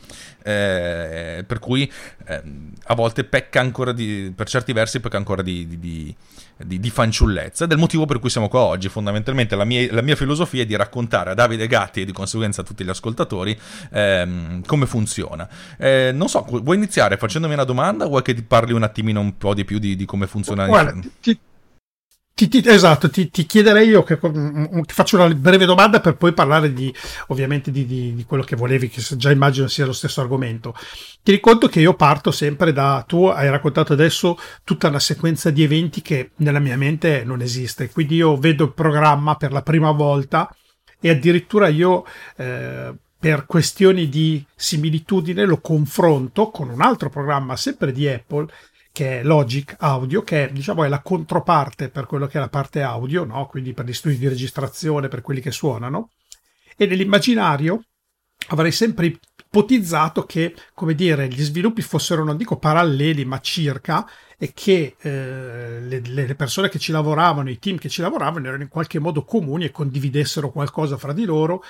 eh, 0.42 1.44
per 1.46 1.58
cui 1.58 1.90
ehm, 2.26 2.72
a 2.84 2.94
volte 2.94 3.24
pecca 3.24 3.60
ancora 3.60 3.92
di, 3.92 4.32
per 4.34 4.48
certi 4.48 4.72
versi 4.72 5.00
pecca 5.00 5.16
ancora 5.16 5.42
di, 5.42 5.66
di, 5.66 5.78
di 5.78 6.14
di, 6.64 6.80
di, 6.80 6.90
fanciullezza 6.90 7.64
ed 7.64 7.70
è 7.70 7.74
il 7.74 7.80
motivo 7.80 8.06
per 8.06 8.18
cui 8.18 8.30
siamo 8.30 8.48
qua 8.48 8.60
oggi. 8.60 8.88
Fondamentalmente 8.88 9.56
la 9.56 9.64
mia, 9.64 9.92
la 9.92 10.02
mia, 10.02 10.16
filosofia 10.16 10.62
è 10.62 10.66
di 10.66 10.76
raccontare 10.76 11.30
a 11.30 11.34
Davide 11.34 11.66
Gatti 11.66 12.02
e 12.02 12.04
di 12.04 12.12
conseguenza 12.12 12.60
a 12.60 12.64
tutti 12.64 12.84
gli 12.84 12.88
ascoltatori 12.88 13.58
ehm, 13.92 14.64
come 14.64 14.86
funziona. 14.86 15.48
Eh, 15.78 16.10
non 16.12 16.28
so, 16.28 16.44
vuoi 16.48 16.76
iniziare 16.76 17.16
facendomi 17.16 17.54
una 17.54 17.64
domanda 17.64 18.04
o 18.04 18.08
vuoi 18.08 18.22
che 18.22 18.34
ti 18.34 18.42
parli 18.42 18.72
un 18.72 18.82
attimino 18.82 19.20
un 19.20 19.36
po' 19.36 19.54
di 19.54 19.64
più 19.64 19.78
di, 19.78 19.96
di 19.96 20.04
come 20.04 20.26
funziona? 20.26 20.66
Guarda, 20.66 20.98
ti, 21.20 21.38
ti, 22.48 22.62
ti, 22.62 22.68
esatto, 22.68 23.10
ti, 23.10 23.30
ti, 23.30 23.44
chiederei 23.44 23.88
io 23.88 24.02
che 24.02 24.18
ti 24.18 24.94
faccio 24.94 25.16
una 25.16 25.28
breve 25.34 25.64
domanda 25.64 26.00
per 26.00 26.16
poi 26.16 26.32
parlare 26.32 26.72
di, 26.72 26.94
ovviamente 27.28 27.70
di, 27.70 27.86
di, 27.86 28.14
di, 28.14 28.24
quello 28.24 28.42
che 28.42 28.56
volevi, 28.56 28.88
che 28.88 29.02
già 29.16 29.30
immagino 29.30 29.66
sia 29.68 29.86
lo 29.86 29.92
stesso 29.92 30.20
argomento. 30.20 30.74
Ti 31.22 31.32
ricordo 31.32 31.68
che 31.68 31.80
io 31.80 31.94
parto 31.94 32.30
sempre 32.30 32.72
da, 32.72 33.04
tu 33.06 33.26
hai 33.26 33.50
raccontato 33.50 33.92
adesso 33.92 34.38
tutta 34.64 34.88
una 34.88 35.00
sequenza 35.00 35.50
di 35.50 35.62
eventi 35.62 36.02
che 36.02 36.30
nella 36.36 36.60
mia 36.60 36.76
mente 36.76 37.24
non 37.24 37.42
esiste, 37.42 37.90
quindi 37.90 38.16
io 38.16 38.36
vedo 38.36 38.64
il 38.64 38.72
programma 38.72 39.36
per 39.36 39.52
la 39.52 39.62
prima 39.62 39.90
volta 39.90 40.54
e 41.00 41.10
addirittura 41.10 41.68
io... 41.68 42.04
Eh, 42.36 42.94
per 43.20 43.44
questioni 43.44 44.08
di 44.08 44.42
similitudine 44.56 45.44
lo 45.44 45.60
confronto 45.60 46.48
con 46.48 46.70
un 46.70 46.80
altro 46.80 47.10
programma 47.10 47.54
sempre 47.54 47.92
di 47.92 48.08
Apple 48.08 48.46
che 49.00 49.20
è 49.20 49.22
Logic 49.22 49.76
Audio, 49.78 50.20
che 50.20 50.50
diciamo, 50.52 50.84
è 50.84 50.88
la 50.88 51.00
controparte 51.00 51.88
per 51.88 52.04
quello 52.04 52.26
che 52.26 52.36
è 52.36 52.40
la 52.40 52.50
parte 52.50 52.82
audio, 52.82 53.24
no? 53.24 53.46
quindi 53.46 53.72
per 53.72 53.86
gli 53.86 53.94
studi 53.94 54.18
di 54.18 54.28
registrazione, 54.28 55.08
per 55.08 55.22
quelli 55.22 55.40
che 55.40 55.50
suonano. 55.50 56.10
E 56.76 56.84
nell'immaginario 56.84 57.82
avrei 58.48 58.70
sempre 58.72 59.06
ipotizzato 59.06 60.26
che, 60.26 60.54
come 60.74 60.94
dire, 60.94 61.28
gli 61.28 61.42
sviluppi 61.42 61.80
fossero, 61.80 62.24
non 62.24 62.36
dico 62.36 62.58
paralleli, 62.58 63.24
ma 63.24 63.40
circa, 63.40 64.06
e 64.36 64.52
che 64.52 64.96
eh, 65.00 65.80
le, 65.80 66.00
le, 66.00 66.34
persone 66.34 66.68
che 66.68 66.78
ci 66.78 66.92
lavoravano, 66.92 67.48
i 67.48 67.58
team 67.58 67.78
che 67.78 67.88
ci 67.88 68.02
lavoravano, 68.02 68.48
erano 68.48 68.64
in 68.64 68.68
qualche 68.68 68.98
modo 68.98 69.24
comuni 69.24 69.64
e 69.64 69.70
condividessero 69.70 70.50
qualcosa 70.50 70.98
fra 70.98 71.14
di 71.14 71.24
loro 71.24 71.62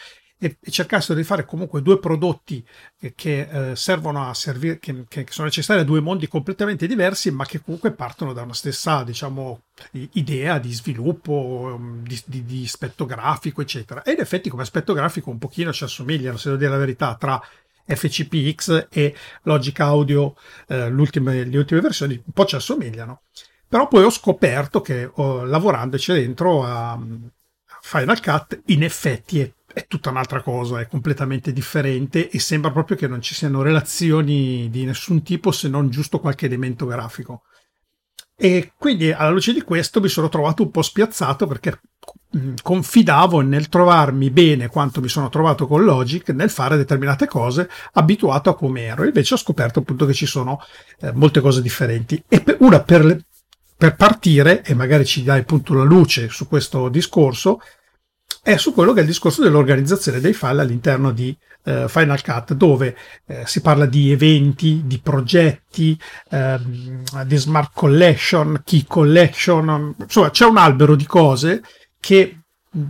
e, 0.42 0.56
e 0.58 0.70
cercassero 0.70 1.18
di 1.18 1.22
fare 1.22 1.44
comunque 1.44 1.82
due 1.82 1.98
prodotti 1.98 2.64
che, 2.98 3.12
che 3.14 3.70
eh, 3.72 3.76
servono 3.76 4.26
a 4.26 4.32
servire, 4.32 4.78
che, 4.78 5.04
che, 5.06 5.26
sono 5.28 5.46
necessari 5.46 5.80
a 5.80 5.84
due 5.84 6.00
mondi 6.00 6.28
completamente 6.28 6.86
diversi, 6.86 7.30
ma 7.30 7.44
che 7.44 7.60
comunque 7.60 7.92
partono 7.92 8.32
da 8.32 8.42
una 8.42 8.54
stessa, 8.54 9.04
diciamo, 9.04 9.64
idea 10.12 10.58
di 10.58 10.72
sviluppo, 10.72 11.74
um, 11.76 12.02
di, 12.02 12.20
di, 12.24 12.44
di 12.46 12.62
aspetto 12.64 13.04
grafico, 13.04 13.60
eccetera. 13.60 14.02
E 14.02 14.12
in 14.12 14.20
effetti 14.20 14.48
come 14.48 14.62
aspetto 14.62 14.94
grafico 14.94 15.28
un 15.28 15.38
pochino 15.38 15.74
ci 15.74 15.84
assomigliano, 15.84 16.38
se 16.38 16.48
devo 16.48 16.58
dire 16.58 16.70
la 16.70 16.78
verità, 16.78 17.14
tra 17.16 17.40
FCPX 17.84 18.86
e 18.90 19.14
Logic 19.42 19.78
Audio, 19.80 20.34
eh, 20.68 20.90
le 20.90 21.00
ultime 21.00 21.44
versioni, 21.44 22.14
un 22.14 22.32
po' 22.32 22.46
ci 22.46 22.54
assomigliano. 22.56 23.22
Però 23.68 23.88
poi 23.88 24.04
ho 24.04 24.10
scoperto 24.10 24.80
che 24.80 25.08
oh, 25.12 25.44
lavorandoci 25.44 26.12
dentro 26.12 26.64
a 26.64 26.98
Final 27.82 28.20
Cut 28.20 28.62
in 28.66 28.82
effetti 28.82 29.40
è 29.40 29.52
è 29.72 29.86
tutta 29.86 30.10
un'altra 30.10 30.42
cosa, 30.42 30.80
è 30.80 30.86
completamente 30.86 31.52
differente 31.52 32.28
e 32.28 32.38
sembra 32.38 32.70
proprio 32.70 32.96
che 32.96 33.06
non 33.06 33.20
ci 33.20 33.34
siano 33.34 33.62
relazioni 33.62 34.68
di 34.70 34.84
nessun 34.84 35.22
tipo 35.22 35.52
se 35.52 35.68
non 35.68 35.90
giusto 35.90 36.18
qualche 36.18 36.46
elemento 36.46 36.86
grafico. 36.86 37.42
E 38.42 38.72
quindi 38.78 39.12
alla 39.12 39.28
luce 39.28 39.52
di 39.52 39.60
questo 39.60 40.00
mi 40.00 40.08
sono 40.08 40.30
trovato 40.30 40.62
un 40.62 40.70
po' 40.70 40.80
spiazzato 40.80 41.46
perché 41.46 41.78
mm, 42.34 42.54
confidavo 42.62 43.42
nel 43.42 43.68
trovarmi 43.68 44.30
bene 44.30 44.68
quanto 44.68 45.02
mi 45.02 45.08
sono 45.08 45.28
trovato 45.28 45.66
con 45.66 45.84
Logic 45.84 46.30
nel 46.30 46.48
fare 46.48 46.78
determinate 46.78 47.26
cose 47.26 47.68
abituato 47.92 48.48
a 48.48 48.56
come 48.56 48.84
ero 48.84 49.04
invece 49.04 49.34
ho 49.34 49.36
scoperto 49.36 49.80
appunto 49.80 50.06
che 50.06 50.14
ci 50.14 50.24
sono 50.24 50.58
eh, 51.00 51.12
molte 51.12 51.40
cose 51.42 51.60
differenti 51.60 52.24
e 52.26 52.40
per, 52.40 52.56
una 52.60 52.80
per, 52.80 53.26
per 53.76 53.94
partire 53.96 54.64
e 54.64 54.72
magari 54.72 55.04
ci 55.04 55.22
dai 55.22 55.40
appunto 55.40 55.74
la 55.74 55.84
luce 55.84 56.30
su 56.30 56.48
questo 56.48 56.88
discorso 56.88 57.60
è 58.42 58.56
su 58.56 58.72
quello 58.72 58.92
che 58.92 59.00
è 59.00 59.02
il 59.02 59.08
discorso 59.08 59.42
dell'organizzazione 59.42 60.20
dei 60.20 60.32
file 60.32 60.62
all'interno 60.62 61.12
di 61.12 61.36
eh, 61.64 61.88
Final 61.88 62.22
Cut, 62.22 62.54
dove 62.54 62.96
eh, 63.26 63.42
si 63.46 63.60
parla 63.60 63.86
di 63.86 64.10
eventi, 64.10 64.82
di 64.84 64.98
progetti, 64.98 65.98
ehm, 66.30 67.02
di 67.24 67.36
smart 67.36 67.70
collection, 67.74 68.62
key 68.64 68.84
collection, 68.86 69.94
insomma 69.98 70.30
c'è 70.30 70.46
un 70.46 70.56
albero 70.56 70.94
di 70.96 71.06
cose 71.06 71.62
che 72.00 72.36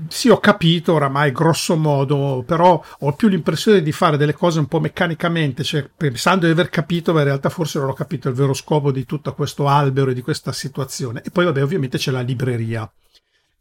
sì, 0.09 0.29
ho 0.29 0.39
capito 0.39 0.93
oramai 0.93 1.33
grosso 1.33 1.75
modo, 1.75 2.45
però 2.47 2.83
ho 2.99 3.13
più 3.15 3.29
l'impressione 3.29 3.81
di 3.83 3.93
fare 3.93 4.19
delle 4.19 4.35
cose 4.35 4.59
un 4.59 4.67
po' 4.67 4.79
meccanicamente, 4.79 5.65
cioè 5.65 5.89
pensando 5.97 6.45
di 6.45 6.53
aver 6.53 6.69
capito, 6.69 7.15
ma 7.15 7.21
in 7.21 7.25
realtà 7.27 7.49
forse 7.49 7.79
non 7.79 7.89
ho 7.89 7.95
capito 7.95 8.29
il 8.29 8.35
vero 8.35 8.53
scopo 8.53 8.93
di 8.93 9.07
tutto 9.07 9.33
questo 9.33 9.67
albero 9.69 10.11
e 10.11 10.15
di 10.15 10.21
questa 10.21 10.53
situazione. 10.53 11.23
E 11.25 11.31
poi, 11.31 11.47
vabbè, 11.47 11.63
ovviamente 11.63 11.97
c'è 11.97 12.11
la 12.11 12.21
libreria 12.21 12.91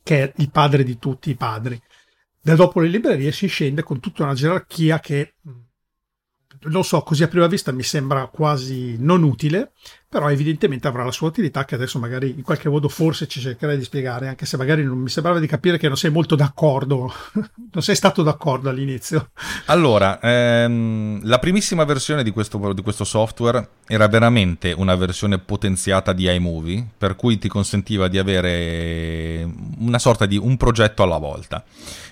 che 0.09 0.23
è 0.23 0.33
il 0.37 0.49
padre 0.49 0.83
di 0.83 0.97
tutti 0.97 1.29
i 1.29 1.35
padri. 1.35 1.79
Da 2.41 2.55
dopo 2.55 2.79
le 2.79 2.87
librerie 2.87 3.31
si 3.31 3.45
scende 3.45 3.83
con 3.83 3.99
tutta 3.99 4.23
una 4.23 4.33
gerarchia 4.33 4.99
che 4.99 5.35
lo 6.61 6.81
so, 6.81 7.03
così 7.03 7.21
a 7.21 7.27
prima 7.27 7.45
vista 7.45 7.71
mi 7.71 7.83
sembra 7.83 8.25
quasi 8.25 8.95
non 8.97 9.21
utile, 9.21 9.73
però 10.09 10.31
evidentemente 10.31 10.87
avrà 10.87 11.03
la 11.03 11.11
sua 11.11 11.27
utilità 11.27 11.65
che 11.65 11.75
adesso 11.75 11.99
magari 11.99 12.33
in 12.35 12.41
qualche 12.41 12.67
modo 12.67 12.89
forse 12.89 13.27
ci 13.27 13.39
cercherai 13.39 13.77
di 13.77 13.83
spiegare, 13.83 14.27
anche 14.27 14.47
se 14.47 14.57
magari 14.57 14.83
non 14.83 14.97
mi 14.97 15.07
sembrava 15.07 15.37
di 15.37 15.45
capire 15.45 15.77
che 15.77 15.87
non 15.87 15.97
sei 15.97 16.09
molto 16.09 16.35
d'accordo, 16.35 17.13
non 17.71 17.83
sei 17.83 17.93
stato 17.93 18.23
d'accordo 18.23 18.69
all'inizio. 18.69 19.29
Allora, 19.65 20.19
ehm, 20.19 21.19
la 21.25 21.37
primissima 21.37 21.83
versione 21.83 22.23
di 22.23 22.31
questo, 22.31 22.73
di 22.73 22.81
questo, 22.81 23.03
software 23.03 23.69
era 23.85 24.07
veramente 24.07 24.71
una 24.71 24.95
versione 24.95 25.37
potenziata 25.37 26.11
di 26.11 26.27
iMovie, 26.27 26.83
per 26.97 27.15
cui 27.15 27.37
ti 27.37 27.47
consentiva 27.47 28.07
di 28.07 28.17
avere 28.17 29.47
una 29.77 29.99
sorta 29.99 30.25
di 30.25 30.37
un 30.37 30.57
progetto 30.57 31.03
alla 31.03 31.19
volta. 31.19 31.63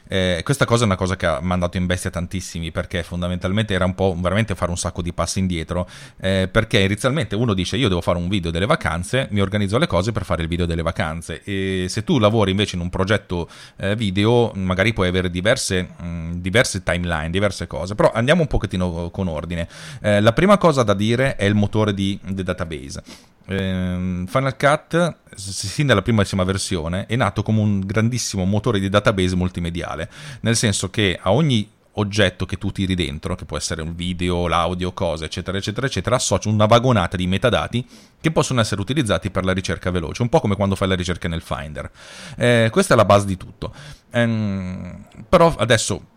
Eh, 0.07 0.41
questa 0.43 0.65
cosa 0.65 0.83
è 0.83 0.86
una 0.86 0.95
cosa 0.95 1.17
che 1.17 1.25
ha 1.25 1.39
mandato 1.41 1.77
in 1.77 1.86
bestia 1.86 2.10
tantissimi 2.10 2.71
perché 2.71 3.03
fondamentalmente 3.03 3.73
era 3.73 3.83
un 3.83 3.93
po' 3.93 4.15
veramente 4.17 4.55
fare 4.55 4.71
un 4.71 4.77
sacco 4.77 5.01
di 5.01 5.12
passi 5.12 5.39
indietro 5.39 5.88
eh, 6.21 6.47
perché 6.49 6.79
inizialmente 6.79 7.36
uno 7.36 7.53
dice 7.53 7.75
io 7.75 7.87
io 7.88 7.89
devo 7.89 8.02
fare 8.02 8.17
un 8.17 8.28
video 8.28 8.52
delle 8.52 8.65
vacanze, 8.65 9.28
mi 9.32 9.41
organizzo 9.41 9.78
le 9.78 9.88
cose 9.88 10.12
per 10.12 10.23
fare 10.23 10.43
il 10.43 10.47
video 10.47 10.65
delle 10.65 10.82
vacanze. 10.82 11.41
E 11.43 11.86
se 11.89 12.04
tu 12.04 12.19
lavori 12.19 12.52
invece 12.52 12.76
in 12.76 12.82
un 12.82 12.89
progetto 12.89 13.50
eh, 13.78 13.95
video, 13.95 14.52
magari 14.56 14.93
puoi 14.93 15.08
avere 15.08 15.30
diverse, 15.30 15.89
mh, 15.97 16.06
mm, 16.06 16.32
diverse, 16.34 16.84
timeline, 16.84 17.30
diverse 17.30 17.67
cose. 17.67 17.95
Però 17.95 18.12
andiamo 18.13 18.41
un 18.41 18.47
pochettino 18.47 19.10
con 19.10 19.28
ordine. 19.28 19.67
Eh, 20.02 20.21
la 20.21 20.34
prima 20.34 20.58
cosa 20.58 20.84
da 20.84 20.93
dire 20.93 21.36
è 21.36 21.45
il 21.45 21.56
motore 21.56 21.93
di 21.93 22.19
The 22.23 22.43
Database. 22.43 23.04
Eh, 23.50 24.23
Final 24.28 24.58
Cut, 24.58 25.15
sin 25.36 25.88
dalla 25.88 26.02
primissima 26.02 26.43
versione, 26.43 27.06
è 27.06 27.15
nato 27.15 27.43
come 27.43 27.62
un 27.62 27.80
grandissimo 27.80 28.43
motore 28.43 28.80
di 28.80 28.89
database 28.89 29.36
multimediale, 29.36 30.10
nel 30.41 30.58
senso 30.58 30.89
che 30.89 31.17
a 31.21 31.32
ogni 31.32 31.69
oggetto 31.99 32.45
che 32.45 32.57
tu 32.57 32.71
tiri 32.71 32.95
dentro, 32.95 33.36
che 33.36 33.45
può 33.45 33.57
essere 33.57 33.81
un 33.81 33.95
video, 33.95 34.47
l'audio, 34.47 34.93
cose, 34.93 35.25
eccetera, 35.25 35.57
eccetera, 35.57 35.88
eccetera, 35.88 36.15
associa 36.15 36.49
una 36.49 36.65
vagonata 36.65 37.17
di 37.17 37.27
metadati 37.27 37.86
che 38.19 38.31
possono 38.31 38.60
essere 38.60 38.81
utilizzati 38.81 39.29
per 39.29 39.45
la 39.45 39.53
ricerca 39.53 39.91
veloce, 39.91 40.21
un 40.21 40.29
po' 40.29 40.39
come 40.39 40.55
quando 40.55 40.75
fai 40.75 40.88
la 40.88 40.95
ricerca 40.95 41.27
nel 41.27 41.41
Finder. 41.41 41.89
Eh, 42.36 42.69
questa 42.71 42.93
è 42.93 42.97
la 42.97 43.05
base 43.05 43.25
di 43.25 43.38
tutto. 43.38 43.73
Ehm, 44.12 45.05
però 45.27 45.53
adesso 45.57 46.07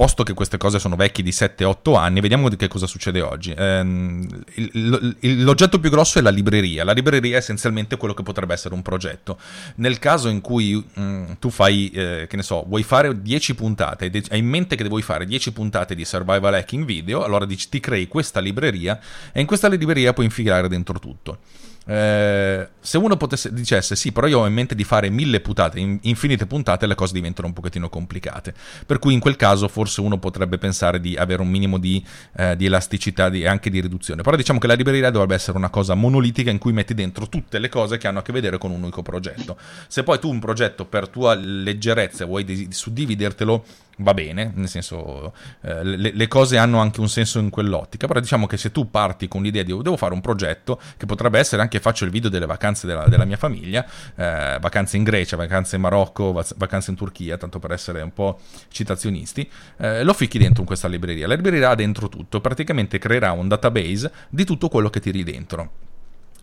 posto 0.00 0.22
che 0.22 0.32
queste 0.32 0.56
cose 0.56 0.78
sono 0.78 0.96
vecchie 0.96 1.22
di 1.22 1.28
7-8 1.28 1.94
anni, 1.94 2.22
vediamo 2.22 2.48
di 2.48 2.56
che 2.56 2.68
cosa 2.68 2.86
succede 2.86 3.20
oggi. 3.20 3.52
Ehm, 3.54 4.26
il, 4.54 5.16
il, 5.20 5.44
l'oggetto 5.44 5.78
più 5.78 5.90
grosso 5.90 6.18
è 6.18 6.22
la 6.22 6.30
libreria. 6.30 6.84
La 6.84 6.92
libreria 6.92 7.34
è 7.34 7.36
essenzialmente 7.36 7.98
quello 7.98 8.14
che 8.14 8.22
potrebbe 8.22 8.54
essere 8.54 8.72
un 8.72 8.80
progetto. 8.80 9.38
Nel 9.74 9.98
caso 9.98 10.30
in 10.30 10.40
cui 10.40 10.74
mh, 10.74 11.02
mm, 11.02 11.24
tu 11.38 11.50
fai, 11.50 11.90
eh, 11.90 12.26
che 12.30 12.36
ne 12.36 12.42
so, 12.42 12.64
vuoi 12.66 12.82
fare 12.82 13.20
10 13.20 13.54
puntate, 13.54 14.10
hai 14.30 14.38
in 14.38 14.46
mente 14.46 14.74
che 14.74 14.84
vuoi 14.84 15.02
fare 15.02 15.26
10 15.26 15.52
puntate 15.52 15.94
di 15.94 16.06
survival 16.06 16.54
hacking 16.54 16.86
video, 16.86 17.22
allora 17.22 17.44
dici, 17.44 17.68
ti 17.68 17.78
crei 17.78 18.08
questa 18.08 18.40
libreria 18.40 18.98
e 19.32 19.40
in 19.40 19.46
questa 19.46 19.68
libreria 19.68 20.14
puoi 20.14 20.24
infilare 20.24 20.66
dentro 20.68 20.98
tutto. 20.98 21.40
Eh, 21.86 22.68
se 22.78 22.98
uno 22.98 23.16
potesse, 23.16 23.52
dicesse 23.52 23.96
sì, 23.96 24.12
però 24.12 24.26
io 24.26 24.40
ho 24.40 24.46
in 24.46 24.52
mente 24.52 24.74
di 24.74 24.84
fare 24.84 25.10
mille 25.10 25.40
puntate, 25.40 25.80
infinite 26.02 26.46
puntate, 26.46 26.86
le 26.86 26.94
cose 26.94 27.12
diventano 27.12 27.48
un 27.48 27.52
pochettino 27.52 27.88
complicate. 27.88 28.54
Per 28.86 28.98
cui 28.98 29.14
in 29.14 29.20
quel 29.20 29.36
caso 29.36 29.68
forse 29.68 30.00
uno 30.00 30.18
potrebbe 30.18 30.58
pensare 30.58 31.00
di 31.00 31.16
avere 31.16 31.42
un 31.42 31.48
minimo 31.48 31.78
di, 31.78 32.04
eh, 32.36 32.56
di 32.56 32.66
elasticità 32.66 33.28
e 33.28 33.46
anche 33.46 33.70
di 33.70 33.80
riduzione. 33.80 34.22
Però 34.22 34.36
diciamo 34.36 34.58
che 34.58 34.66
la 34.66 34.74
libreria 34.74 35.10
dovrebbe 35.10 35.34
essere 35.34 35.56
una 35.56 35.70
cosa 35.70 35.94
monolitica 35.94 36.50
in 36.50 36.58
cui 36.58 36.72
metti 36.72 36.94
dentro 36.94 37.28
tutte 37.28 37.58
le 37.58 37.68
cose 37.68 37.98
che 37.98 38.06
hanno 38.06 38.20
a 38.20 38.22
che 38.22 38.32
vedere 38.32 38.58
con 38.58 38.70
un 38.70 38.82
unico 38.82 39.02
progetto. 39.02 39.56
Se 39.88 40.02
poi 40.02 40.18
tu 40.18 40.28
un 40.30 40.38
progetto 40.38 40.84
per 40.84 41.08
tua 41.08 41.34
leggerezza 41.34 42.24
vuoi 42.24 42.68
suddividertelo 42.70 43.64
va 43.98 44.14
bene, 44.14 44.52
nel 44.54 44.68
senso 44.68 45.32
eh, 45.62 45.84
le, 45.84 46.12
le, 46.12 46.28
cose 46.28 46.56
hanno 46.56 46.78
anche 46.78 47.00
un 47.00 47.08
senso 47.08 47.38
in 47.38 47.50
quell'ottica, 47.50 48.06
però 48.06 48.20
diciamo 48.20 48.46
che 48.46 48.56
se 48.56 48.72
tu 48.72 48.90
parti 48.90 49.28
con 49.28 49.42
l'idea 49.42 49.62
di 49.62 49.70
devo 49.70 49.96
fare 49.96 50.14
un 50.14 50.20
progetto 50.20 50.80
che 50.96 51.06
potrebbe 51.06 51.38
essere 51.38 51.62
anche 51.62 51.80
faccio 51.80 52.04
il 52.04 52.10
video 52.10 52.30
delle 52.30 52.46
vacanze 52.46 52.86
della, 52.86 53.06
della 53.06 53.24
mia 53.24 53.36
famiglia, 53.36 53.84
eh, 54.16 54.58
vacanze 54.60 54.96
in 54.96 55.04
Grecia, 55.04 55.36
vacanze 55.36 55.76
in 55.76 55.82
Marocco, 55.82 56.32
vacanze 56.56 56.90
in 56.90 56.96
Turchia, 56.96 57.36
tanto 57.36 57.58
per 57.58 57.72
essere 57.72 58.02
un 58.02 58.12
po' 58.12 58.40
citazionisti, 58.68 59.48
eh, 59.78 60.02
lo 60.02 60.12
ficchi 60.12 60.38
dentro 60.38 60.60
in 60.60 60.66
questa 60.66 60.88
libreria. 60.88 61.26
La 61.26 61.34
libreria 61.34 61.70
ha 61.70 61.74
dentro 61.74 62.08
tutto, 62.08 62.40
praticamente 62.40 62.98
creerà 62.98 63.32
un 63.32 63.48
database 63.48 64.10
di 64.28 64.44
tutto 64.44 64.68
quello 64.68 64.90
che 64.90 65.00
tiri 65.00 65.22
dentro. 65.22 65.88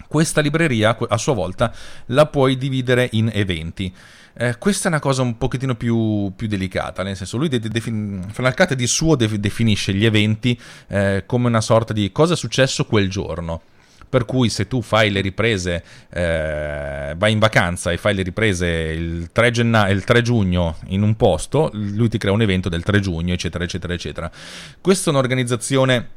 Questa 0.08 0.40
libreria 0.40 0.98
a 1.10 1.18
sua 1.18 1.34
volta 1.34 1.74
la 2.08 2.28
puoi 2.28 2.58
dividere 2.58 3.10
in 3.12 3.30
eventi. 3.34 3.94
Eh, 4.40 4.56
questa 4.60 4.86
è 4.88 4.92
una 4.92 5.00
cosa 5.00 5.24
un 5.24 5.36
pochettino 5.36 5.74
più, 5.74 6.32
più 6.36 6.48
delicata, 6.48 7.02
nel 7.02 7.16
senso 7.16 7.38
lui 7.38 7.48
de- 7.48 7.60
de- 7.60 7.82
Final 7.82 8.54
Cut 8.56 8.76
di 8.76 8.86
suo 8.86 9.16
de- 9.16 9.40
definisce 9.40 9.94
gli 9.94 10.06
eventi 10.06 10.60
eh, 10.90 11.24
come 11.26 11.48
una 11.48 11.62
sorta 11.62 11.92
di 11.92 12.12
cosa 12.12 12.36
è 12.36 12.38
successo 12.38 12.86
quel 12.86 13.10
giorno. 13.10 13.62
Per 14.10 14.26
cui 14.26 14.50
se 14.50 14.68
tu 14.68 14.82
fai 14.82 15.10
le 15.10 15.22
riprese, 15.22 15.84
eh, 16.12 17.14
vai 17.18 17.32
in 17.32 17.40
vacanza 17.40 17.92
e 17.92 17.98
fai 17.98 18.14
le 18.14 18.22
riprese 18.22 18.68
il 18.68 19.30
3, 19.32 19.50
genna- 19.52 19.90
il 19.90 20.04
3 20.04 20.22
giugno 20.22 20.78
in 20.90 21.02
un 21.02 21.16
posto, 21.16 21.72
lui 21.74 22.08
ti 22.08 22.18
crea 22.20 22.32
un 22.32 22.42
evento 22.42 22.70
del 22.70 22.84
3 22.84 23.00
giugno, 23.00 23.34
eccetera, 23.34 23.64
eccetera, 23.64 23.94
eccetera. 23.94 24.32
Questa 24.80 25.10
è 25.10 25.14
un'organizzazione 25.14 26.10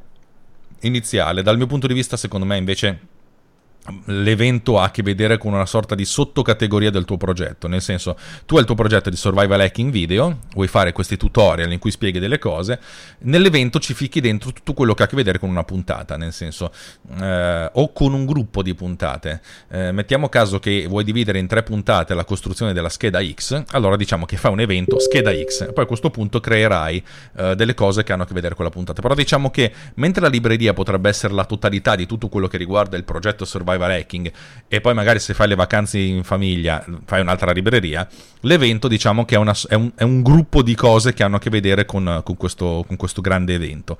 iniziale, 0.81 1.43
dal 1.43 1.57
mio 1.57 1.67
punto 1.67 1.87
di 1.87 1.95
vista 1.95 2.17
secondo 2.17 2.45
me 2.47 2.59
invece 2.59 2.99
l'evento 4.07 4.79
ha 4.79 4.85
a 4.85 4.91
che 4.91 5.03
vedere 5.03 5.39
con 5.39 5.53
una 5.53 5.67
sorta 5.67 5.95
di 5.95 6.05
sottocategoria 6.05 6.91
del 6.91 7.05
tuo 7.05 7.17
progetto, 7.17 7.67
nel 7.67 7.81
senso 7.81 8.17
tu 8.45 8.55
hai 8.55 8.61
il 8.61 8.67
tuo 8.67 8.75
progetto 8.75 9.11
di 9.11 9.17
survival 9.17 9.61
hacking 9.61 9.91
video, 9.91 10.39
vuoi 10.55 10.69
fare 10.69 10.93
questi 10.93 11.17
tutorial 11.17 11.73
in 11.73 11.79
cui 11.79 11.91
spieghi 11.91 12.19
delle 12.19 12.39
cose, 12.39 12.79
nell'evento 13.21 13.79
ci 13.79 13.95
ficchi 13.95 14.21
dentro 14.21 14.53
tutto 14.53 14.75
quello 14.75 14.95
che 14.95 15.03
ha 15.03 15.07
a 15.07 15.09
che 15.09 15.17
vedere 15.17 15.39
con 15.39 15.49
una 15.49 15.65
puntata, 15.65 16.17
nel 16.17 16.33
senso 16.33 16.73
eh, 17.19 17.71
o 17.73 17.93
con 17.93 18.13
un 18.13 18.27
gruppo 18.27 18.63
di 18.63 18.75
puntate. 18.75 19.41
Eh, 19.71 19.93
mettiamo 19.93 20.29
caso 20.29 20.59
che 20.59 20.87
vuoi 20.87 21.05
dividere 21.05 21.39
in 21.39 21.47
tre 21.47 21.63
puntate 21.63 22.15
la 22.15 22.25
costruzione 22.25 22.73
della 22.73 22.91
scheda 22.91 23.21
X, 23.25 23.65
allora 23.71 23.97
diciamo 23.97 24.27
che 24.27 24.37
fai 24.37 24.53
un 24.53 24.61
evento 24.61 24.99
scheda 25.01 25.33
X, 25.33 25.73
poi 25.73 25.85
a 25.85 25.87
questo 25.87 26.11
punto 26.11 26.39
creerai 26.39 27.03
eh, 27.37 27.55
delle 27.57 27.75
cose 27.75 28.03
che 28.03 28.13
hanno 28.13 28.25
a 28.25 28.27
che 28.27 28.35
vedere 28.35 28.55
con 28.55 28.65
la 28.65 28.71
puntata. 28.71 29.01
Però 29.01 29.15
diciamo 29.15 29.51
che 29.51 29.73
mentre 29.95 30.21
la 30.21 30.29
libreria 30.29 30.75
potrebbe 30.75 31.09
essere 31.09 31.33
la 31.33 31.45
totalità 31.45 31.97
di 31.97 32.07
tutto 32.07 32.29
quello 32.29 32.47
che 32.47 32.59
riguarda 32.59 32.97
il 32.97 33.05
progetto 33.05 33.45
survival 33.45 33.70
survival 33.71 33.91
hacking 33.91 34.33
e 34.73 34.81
poi 34.81 34.95
magari 34.95 35.19
se 35.19 35.35
fai 35.35 35.49
le 35.49 35.57
vacanze 35.57 35.99
in 35.99 36.23
famiglia 36.23 36.85
fai 37.05 37.21
un'altra 37.21 37.51
libreria, 37.51 38.07
l'evento 38.43 38.87
diciamo 38.87 39.25
che 39.25 39.35
è, 39.35 39.39
una, 39.39 39.53
è, 39.69 39.75
un, 39.75 39.91
è 39.97 40.05
un, 40.05 40.23
gruppo 40.23 40.63
di 40.63 40.77
cose 40.77 41.13
che 41.13 41.25
hanno 41.25 41.37
a 41.37 41.39
che 41.41 41.51
vedere 41.51 41.85
con, 41.85 42.21
con, 42.23 42.37
questo, 42.37 42.85
con 42.87 42.97
questo, 42.97 43.21
grande 43.21 43.55
evento. 43.55 43.99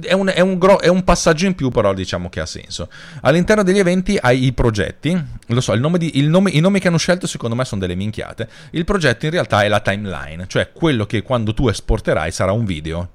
È 0.00 0.12
un, 0.12 0.28
è, 0.32 0.56
gro, 0.58 0.78
è 0.78 0.86
un, 0.86 1.02
passaggio 1.02 1.46
in 1.46 1.56
più 1.56 1.70
però 1.70 1.92
diciamo 1.92 2.28
che 2.28 2.38
ha 2.38 2.46
senso. 2.46 2.88
All'interno 3.22 3.64
degli 3.64 3.80
eventi 3.80 4.16
hai 4.20 4.44
i 4.44 4.52
progetti, 4.52 5.20
lo 5.48 5.60
so, 5.60 5.74
di, 5.74 6.22
nome, 6.22 6.50
i 6.52 6.60
nomi 6.60 6.78
che 6.78 6.86
hanno 6.86 6.98
scelto 6.98 7.26
secondo 7.26 7.56
me 7.56 7.64
sono 7.64 7.80
delle 7.80 7.96
minchiate, 7.96 8.48
il 8.70 8.84
progetto 8.84 9.24
in 9.24 9.32
realtà 9.32 9.64
è 9.64 9.68
la 9.68 9.80
timeline, 9.80 10.46
cioè 10.46 10.70
quello 10.70 11.04
che 11.04 11.22
quando 11.22 11.52
tu 11.52 11.66
esporterai 11.66 12.30
sarà 12.30 12.52
un 12.52 12.64
video 12.64 13.08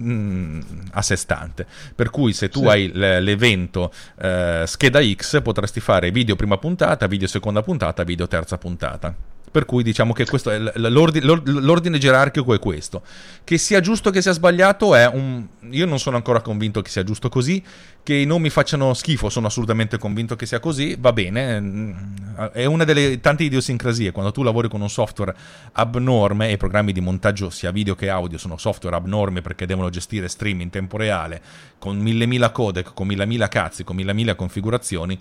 Mm, 0.00 0.60
a 0.92 1.02
sé 1.02 1.16
stante. 1.16 1.66
Per 1.94 2.10
cui 2.10 2.32
se 2.32 2.48
tu 2.48 2.60
sì. 2.60 2.66
hai 2.66 2.90
l'evento 2.92 3.92
eh, 4.20 4.64
scheda 4.66 5.00
X 5.02 5.40
potresti 5.42 5.80
fare 5.80 6.10
video 6.10 6.36
prima 6.36 6.58
puntata, 6.58 7.06
video 7.06 7.28
seconda 7.28 7.62
puntata, 7.62 8.02
video 8.02 8.26
terza 8.26 8.58
puntata. 8.58 9.33
Per 9.54 9.66
cui 9.66 9.84
diciamo 9.84 10.12
che 10.12 10.24
questo 10.24 10.50
è 10.50 10.58
l'ordine, 10.58 11.24
l'ordine 11.44 11.96
gerarchico 11.96 12.54
è 12.54 12.58
questo. 12.58 13.02
Che 13.44 13.56
sia 13.56 13.78
giusto 13.78 14.10
che 14.10 14.20
sia 14.20 14.32
sbagliato 14.32 14.96
è 14.96 15.06
un... 15.06 15.46
Io 15.70 15.86
non 15.86 16.00
sono 16.00 16.16
ancora 16.16 16.40
convinto 16.40 16.82
che 16.82 16.90
sia 16.90 17.04
giusto 17.04 17.28
così, 17.28 17.62
che 18.02 18.14
i 18.14 18.24
nomi 18.24 18.50
facciano 18.50 18.94
schifo 18.94 19.28
sono 19.28 19.46
assolutamente 19.46 19.96
convinto 19.96 20.34
che 20.34 20.46
sia 20.46 20.58
così, 20.58 20.96
va 20.98 21.12
bene, 21.12 21.94
è 22.52 22.64
una 22.64 22.82
delle 22.82 23.20
tante 23.20 23.44
idiosincrasie, 23.44 24.10
quando 24.10 24.32
tu 24.32 24.42
lavori 24.42 24.68
con 24.68 24.80
un 24.80 24.90
software 24.90 25.36
abnorme 25.74 26.48
e 26.48 26.54
i 26.54 26.56
programmi 26.56 26.90
di 26.90 27.00
montaggio 27.00 27.48
sia 27.48 27.70
video 27.70 27.94
che 27.94 28.08
audio 28.08 28.38
sono 28.38 28.56
software 28.56 28.96
abnormi 28.96 29.40
perché 29.40 29.66
devono 29.66 29.88
gestire 29.88 30.26
stream 30.26 30.62
in 30.62 30.70
tempo 30.70 30.96
reale, 30.96 31.40
con 31.78 31.96
mille 31.96 32.26
mila 32.26 32.50
codec, 32.50 32.90
con 32.92 33.06
mille 33.06 33.24
mila 33.24 33.46
cazzi, 33.46 33.84
con 33.84 33.94
mille 33.94 34.14
mila 34.14 34.34
configurazioni, 34.34 35.16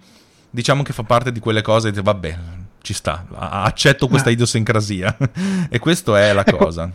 diciamo 0.50 0.82
che 0.82 0.92
fa 0.92 1.04
parte 1.04 1.32
di 1.32 1.40
quelle 1.40 1.62
cose, 1.62 1.92
vabbè, 1.92 2.38
ci 2.84 2.94
sta, 2.94 3.26
accetto 3.34 4.10
questa 4.10 4.30
idiosincrasia 4.30 5.18
e 5.70 5.80
questa 5.80 6.20
è 6.20 6.34
la 6.34 6.44
ecco. 6.46 6.58
cosa. 6.58 6.92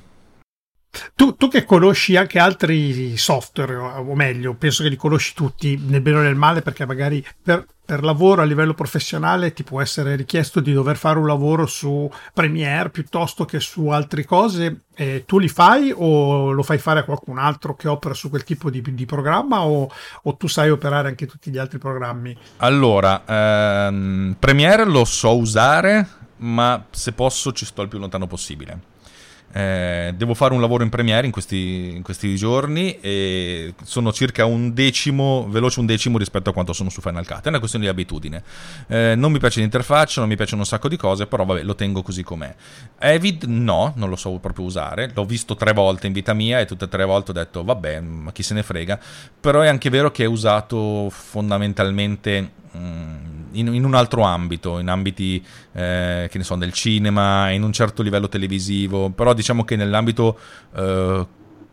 Tu, 1.15 1.37
tu, 1.37 1.49
che 1.49 1.65
conosci 1.65 2.17
anche 2.17 2.39
altri 2.39 3.17
software, 3.17 3.77
o 3.77 4.15
meglio, 4.15 4.55
penso 4.55 4.83
che 4.83 4.89
li 4.89 4.97
conosci 4.97 5.35
tutti 5.35 5.79
nel 5.87 6.01
bene 6.01 6.19
o 6.19 6.23
nel 6.23 6.35
male, 6.35 6.63
perché 6.63 6.87
magari 6.87 7.25
per, 7.43 7.67
per, 7.85 8.03
lavoro 8.03 8.41
a 8.41 8.45
livello 8.45 8.73
professionale 8.73 9.53
ti 9.53 9.65
può 9.65 9.83
essere 9.83 10.17
richiesto 10.17 10.61
di 10.61 10.73
dover 10.73 10.97
fare 10.97 11.19
un 11.19 11.27
lavoro 11.27 11.67
su 11.67 12.11
Premiere 12.33 12.89
piuttosto 12.89 13.45
che 13.45 13.61
su 13.61 13.89
altre 13.89 14.25
cose. 14.25 14.85
Eh, 14.95 15.25
tu 15.27 15.39
li 15.39 15.49
fai 15.49 15.93
o 15.95 16.51
lo 16.53 16.63
fai 16.63 16.79
fare 16.79 17.01
a 17.01 17.05
qualcun 17.05 17.39
altro 17.39 17.77
che 17.77 17.87
opera 17.87 18.15
su 18.15 18.31
quel 18.31 18.45
tipo 18.45 18.71
di, 18.71 18.83
di 18.83 19.07
programma 19.07 19.61
o, 19.61 19.91
o, 20.23 20.37
tu 20.37 20.49
sai 20.49 20.71
operare 20.71 21.09
anche 21.09 21.27
tutti 21.27 21.51
gli 21.51 21.59
altri 21.59 21.79
programmi? 21.79 22.37
Allora, 22.59 23.25
ehm, 23.27 24.37
Premiere 24.39 24.85
lo 24.85 25.05
so 25.05 25.37
usare, 25.37 26.09
ma 26.39 26.85
se 26.91 27.13
posso 27.13 27.53
ci 27.53 27.67
sto 27.67 27.83
il 27.83 27.89
più 27.89 27.99
lontano 27.99 28.27
possibile. 28.27 28.97
Eh, 29.51 30.13
devo 30.15 30.35
fare 30.35 30.53
un 30.53 30.61
lavoro 30.61 30.83
in 30.83 30.91
Premiere 30.91 31.27
in 31.27 31.33
questi, 31.33 31.93
in 31.95 32.03
questi, 32.03 32.37
giorni 32.37 32.99
e 33.01 33.75
sono 33.83 34.13
circa 34.13 34.45
un 34.45 34.75
decimo, 34.75 35.47
veloce 35.49 35.81
un 35.81 35.87
decimo 35.87 36.19
rispetto 36.19 36.51
a 36.51 36.53
quanto 36.53 36.73
sono 36.73 36.91
su 36.91 37.01
Final 37.01 37.27
Cut. 37.27 37.45
È 37.45 37.49
una 37.49 37.59
questione 37.59 37.87
di 37.87 37.91
abitudine. 37.91 38.43
Eh, 38.89 39.15
non 39.17 39.33
mi 39.33 39.39
piace 39.39 39.61
l'interfaccia, 39.61 40.21
non 40.21 40.29
mi 40.29 40.37
piacciono 40.37 40.61
un 40.61 40.67
sacco 40.67 40.89
di 40.89 40.97
cose, 40.97 41.27
però 41.27 41.45
vabbè, 41.45 41.63
lo 41.63 41.75
tengo 41.75 42.03
così 42.03 42.23
com'è. 42.23 42.55
Avid 42.99 43.45
no, 43.45 43.93
non 43.97 44.09
lo 44.09 44.17
so 44.17 44.39
proprio 44.39 44.65
usare. 44.65 45.11
L'ho 45.15 45.25
visto 45.25 45.57
tre 45.57 45.73
volte 45.73 46.07
in 46.07 46.13
vita 46.13 46.35
mia 46.35 46.61
e 46.61 46.67
tutte 46.67 46.85
e 46.85 46.89
tre 46.89 47.05
volte 47.05 47.31
ho 47.31 47.35
detto 47.35 47.65
vabbè, 47.65 48.01
ma 48.01 48.33
chi 48.33 48.43
se 48.43 48.55
ne 48.55 48.63
frega. 48.63 48.99
Però 49.41 49.63
è 49.63 49.69
anche 49.69 49.89
vero 49.89 50.11
che 50.11 50.25
è 50.25 50.27
usato 50.27 51.09
fondamentalmente 51.11 52.57
Mm, 52.77 53.28
in, 53.53 53.73
in, 53.75 53.85
un 53.85 53.95
altro 53.95 54.23
ambito, 54.23 54.79
in 54.79 54.89
ambiti 54.89 55.45
eh, 55.73 56.29
che 56.31 56.39
ne 56.39 56.45
so, 56.45 56.57
del 56.57 56.73
cinema, 56.73 57.51
in 57.51 57.63
un 57.63 57.73
certo 57.73 58.03
livello 58.03 58.29
televisivo, 58.29 59.11
però 59.11 59.33
diciamo 59.35 59.65
che 59.65 59.77
nell'ambito 59.77 60.39
eh, 60.75 61.27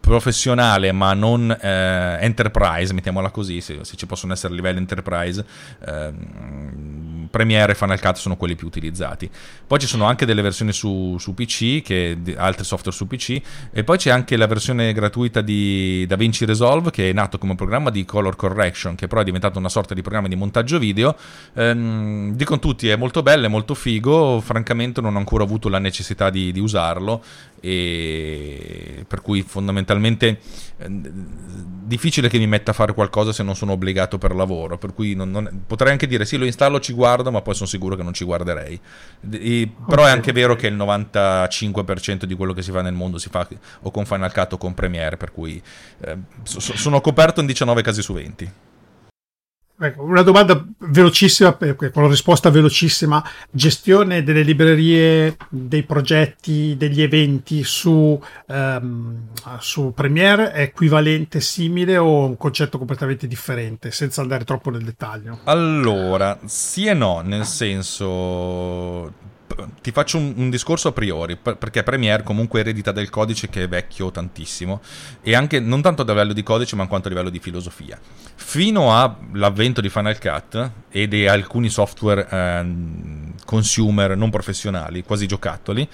professionale 0.06 0.92
ma 0.92 1.14
non 1.16 1.50
eh, 1.50 2.18
enterprise, 2.22 2.94
mettiamola 2.94 3.32
così, 3.32 3.60
se, 3.60 3.80
se, 3.82 3.96
ci 3.96 4.06
possono 4.06 4.34
essere 4.34 4.54
livelli 4.54 4.78
enterprise, 4.78 5.44
eh, 5.84 6.14
Premiere 7.36 7.74
e 7.74 7.76
Final 7.76 8.00
Cut 8.00 8.16
sono 8.16 8.38
quelli 8.38 8.56
più 8.56 8.66
utilizzati. 8.66 9.30
Poi 9.68 9.78
ci 9.78 9.88
sono 9.88 10.06
anche 10.06 10.26
delle 10.26 10.42
versioni 10.42 10.72
su, 10.72 11.18
su 11.20 11.34
PC, 11.34 11.82
che, 11.82 12.18
altri 12.38 12.64
software 12.64 12.96
su 12.96 13.08
PC, 13.08 13.42
e 13.74 13.84
poi 13.84 13.98
c'è 13.98 14.10
anche 14.10 14.38
la 14.38 14.48
versione 14.48 14.94
gratuita 14.94 15.42
di 15.42 16.06
DaVinci 16.08 16.46
Resolve, 16.46 16.92
che 16.92 17.10
è 17.10 17.14
nato 17.14 17.38
come 17.38 17.56
programma 17.56 17.90
di 17.90 18.06
color 18.06 18.38
correction, 18.38 18.96
che 18.96 19.08
però 19.08 19.20
è 19.20 19.26
diventato 19.26 19.60
una 19.60 19.68
sorta 19.68 19.94
di 19.94 20.02
programma 20.02 20.30
di 20.30 20.36
montaggio 20.36 20.80
video. 20.80 21.14
Ehm, 21.56 22.36
dicono 22.36 22.60
tutti, 22.60 22.88
è 22.88 22.96
molto 22.96 23.22
bello, 23.22 23.48
è 23.48 23.50
molto 23.50 23.74
figo, 23.74 24.40
francamente 24.40 25.02
non 25.02 25.16
ho 25.16 25.18
ancora 25.18 25.44
avuto 25.44 25.68
la 25.68 25.80
necessità 25.80 26.30
di, 26.30 26.54
di 26.54 26.62
usarlo, 26.62 27.22
e 27.60 29.04
per 29.08 29.22
cui 29.22 29.42
fondamentalmente 29.42 30.40
eh, 30.78 30.88
difficile 31.86 32.30
che 32.30 32.38
mi 32.38 32.48
metta 32.48 32.72
a 32.72 32.74
fare 32.74 32.94
qualcosa 32.94 33.34
se 33.34 33.42
non 33.44 33.56
sono 33.56 33.72
obbligato 33.72 34.18
per 34.18 34.36
lavoro, 34.36 34.78
per 34.78 34.94
cui 34.94 35.16
non, 35.16 35.32
non, 35.32 35.64
potrei 35.66 35.92
anche 35.92 36.06
dire 36.06 36.26
sì 36.26 36.38
lo 36.38 36.46
installo, 36.46 36.80
ci 36.80 36.94
guardo, 36.94 37.25
ma 37.32 37.42
poi 37.42 37.54
sono 37.54 37.68
sicuro 37.68 37.96
che 37.96 38.04
non 38.04 38.14
ci 38.14 38.26
guarderei. 38.26 38.80
E, 39.32 39.72
però 39.88 40.02
okay. 40.02 40.14
è 40.14 40.16
anche 40.16 40.32
vero 40.32 40.56
che 40.56 40.68
il 40.68 40.76
95% 40.76 42.24
di 42.24 42.36
quello 42.36 42.54
che 42.54 42.62
si 42.62 42.72
fa 42.72 42.82
nel 42.82 42.94
mondo 42.94 43.18
si 43.18 43.30
fa 43.30 43.48
o 43.82 43.92
con 43.92 44.06
Final 44.06 44.32
Cut 44.34 44.54
o 44.54 44.58
con 44.58 44.74
Premiere, 44.74 45.18
per 45.18 45.32
cui 45.32 45.62
eh, 46.02 46.18
so, 46.44 46.60
sono 46.60 47.02
coperto 47.02 47.40
in 47.40 47.46
19 47.46 47.82
casi 47.82 48.02
su 48.02 48.14
20. 48.14 48.52
Ecco, 49.78 50.04
una 50.04 50.22
domanda 50.22 50.66
velocissima, 50.78 51.54
con 51.54 52.04
la 52.04 52.08
risposta 52.08 52.50
velocissima. 52.50 53.22
Gestione 53.52 54.24
delle 54.24 54.42
librerie, 54.42 55.36
dei 55.50 55.84
progetti, 55.84 56.76
degli 56.78 57.02
eventi 57.02 57.62
su, 57.66 58.18
um, 58.48 59.28
su 59.60 59.92
Premiere 59.94 60.54
è 60.54 60.62
equivalente, 60.62 61.42
simile 61.42 61.98
o 61.98 62.26
un 62.26 62.38
concetto 62.38 62.78
completamente 62.78 63.28
differente, 63.28 63.92
senza 63.92 64.22
andare 64.22 64.46
troppo 64.46 64.70
nel 64.70 64.84
dettaglio? 64.84 65.40
Allora, 65.44 66.40
sì 66.46 66.86
e 66.86 66.94
no, 66.94 67.20
nel 67.20 67.46
senso 67.46 69.24
ti 69.82 69.92
faccio 69.92 70.18
un, 70.18 70.34
un, 70.36 70.50
discorso 70.50 70.90
a 70.90 70.92
priori, 70.92 71.38
perché 71.38 71.84
Premiere 71.84 72.24
comunque 72.24 72.62
eredita 72.62 72.92
del 72.92 73.10
codice 73.10 73.50
che 73.50 73.64
è 73.64 73.68
vecchio 73.68 74.12
tantissimo, 74.12 74.82
e 75.22 75.36
anche 75.36 75.60
non 75.60 75.82
tanto 75.82 76.02
a 76.02 76.06
livello 76.06 76.34
di 76.34 76.44
codice, 76.44 76.76
ma 76.76 76.88
quanto 76.88 77.08
a 77.08 77.12
livello 77.12 77.30
di 77.30 77.40
filosofia. 77.40 78.00
Fino 78.36 79.00
all'avvento 79.00 79.82
di 79.82 79.90
Final 79.90 80.20
Cut 80.20 80.72
e 80.90 81.08
di 81.08 81.28
alcuni 81.28 81.70
software 81.70 82.28
eh, 82.30 82.66
consumer 83.46 84.18
non 84.18 84.30
professionali, 84.30 85.04
quasi 85.04 85.28
giocattoli, 85.28 85.88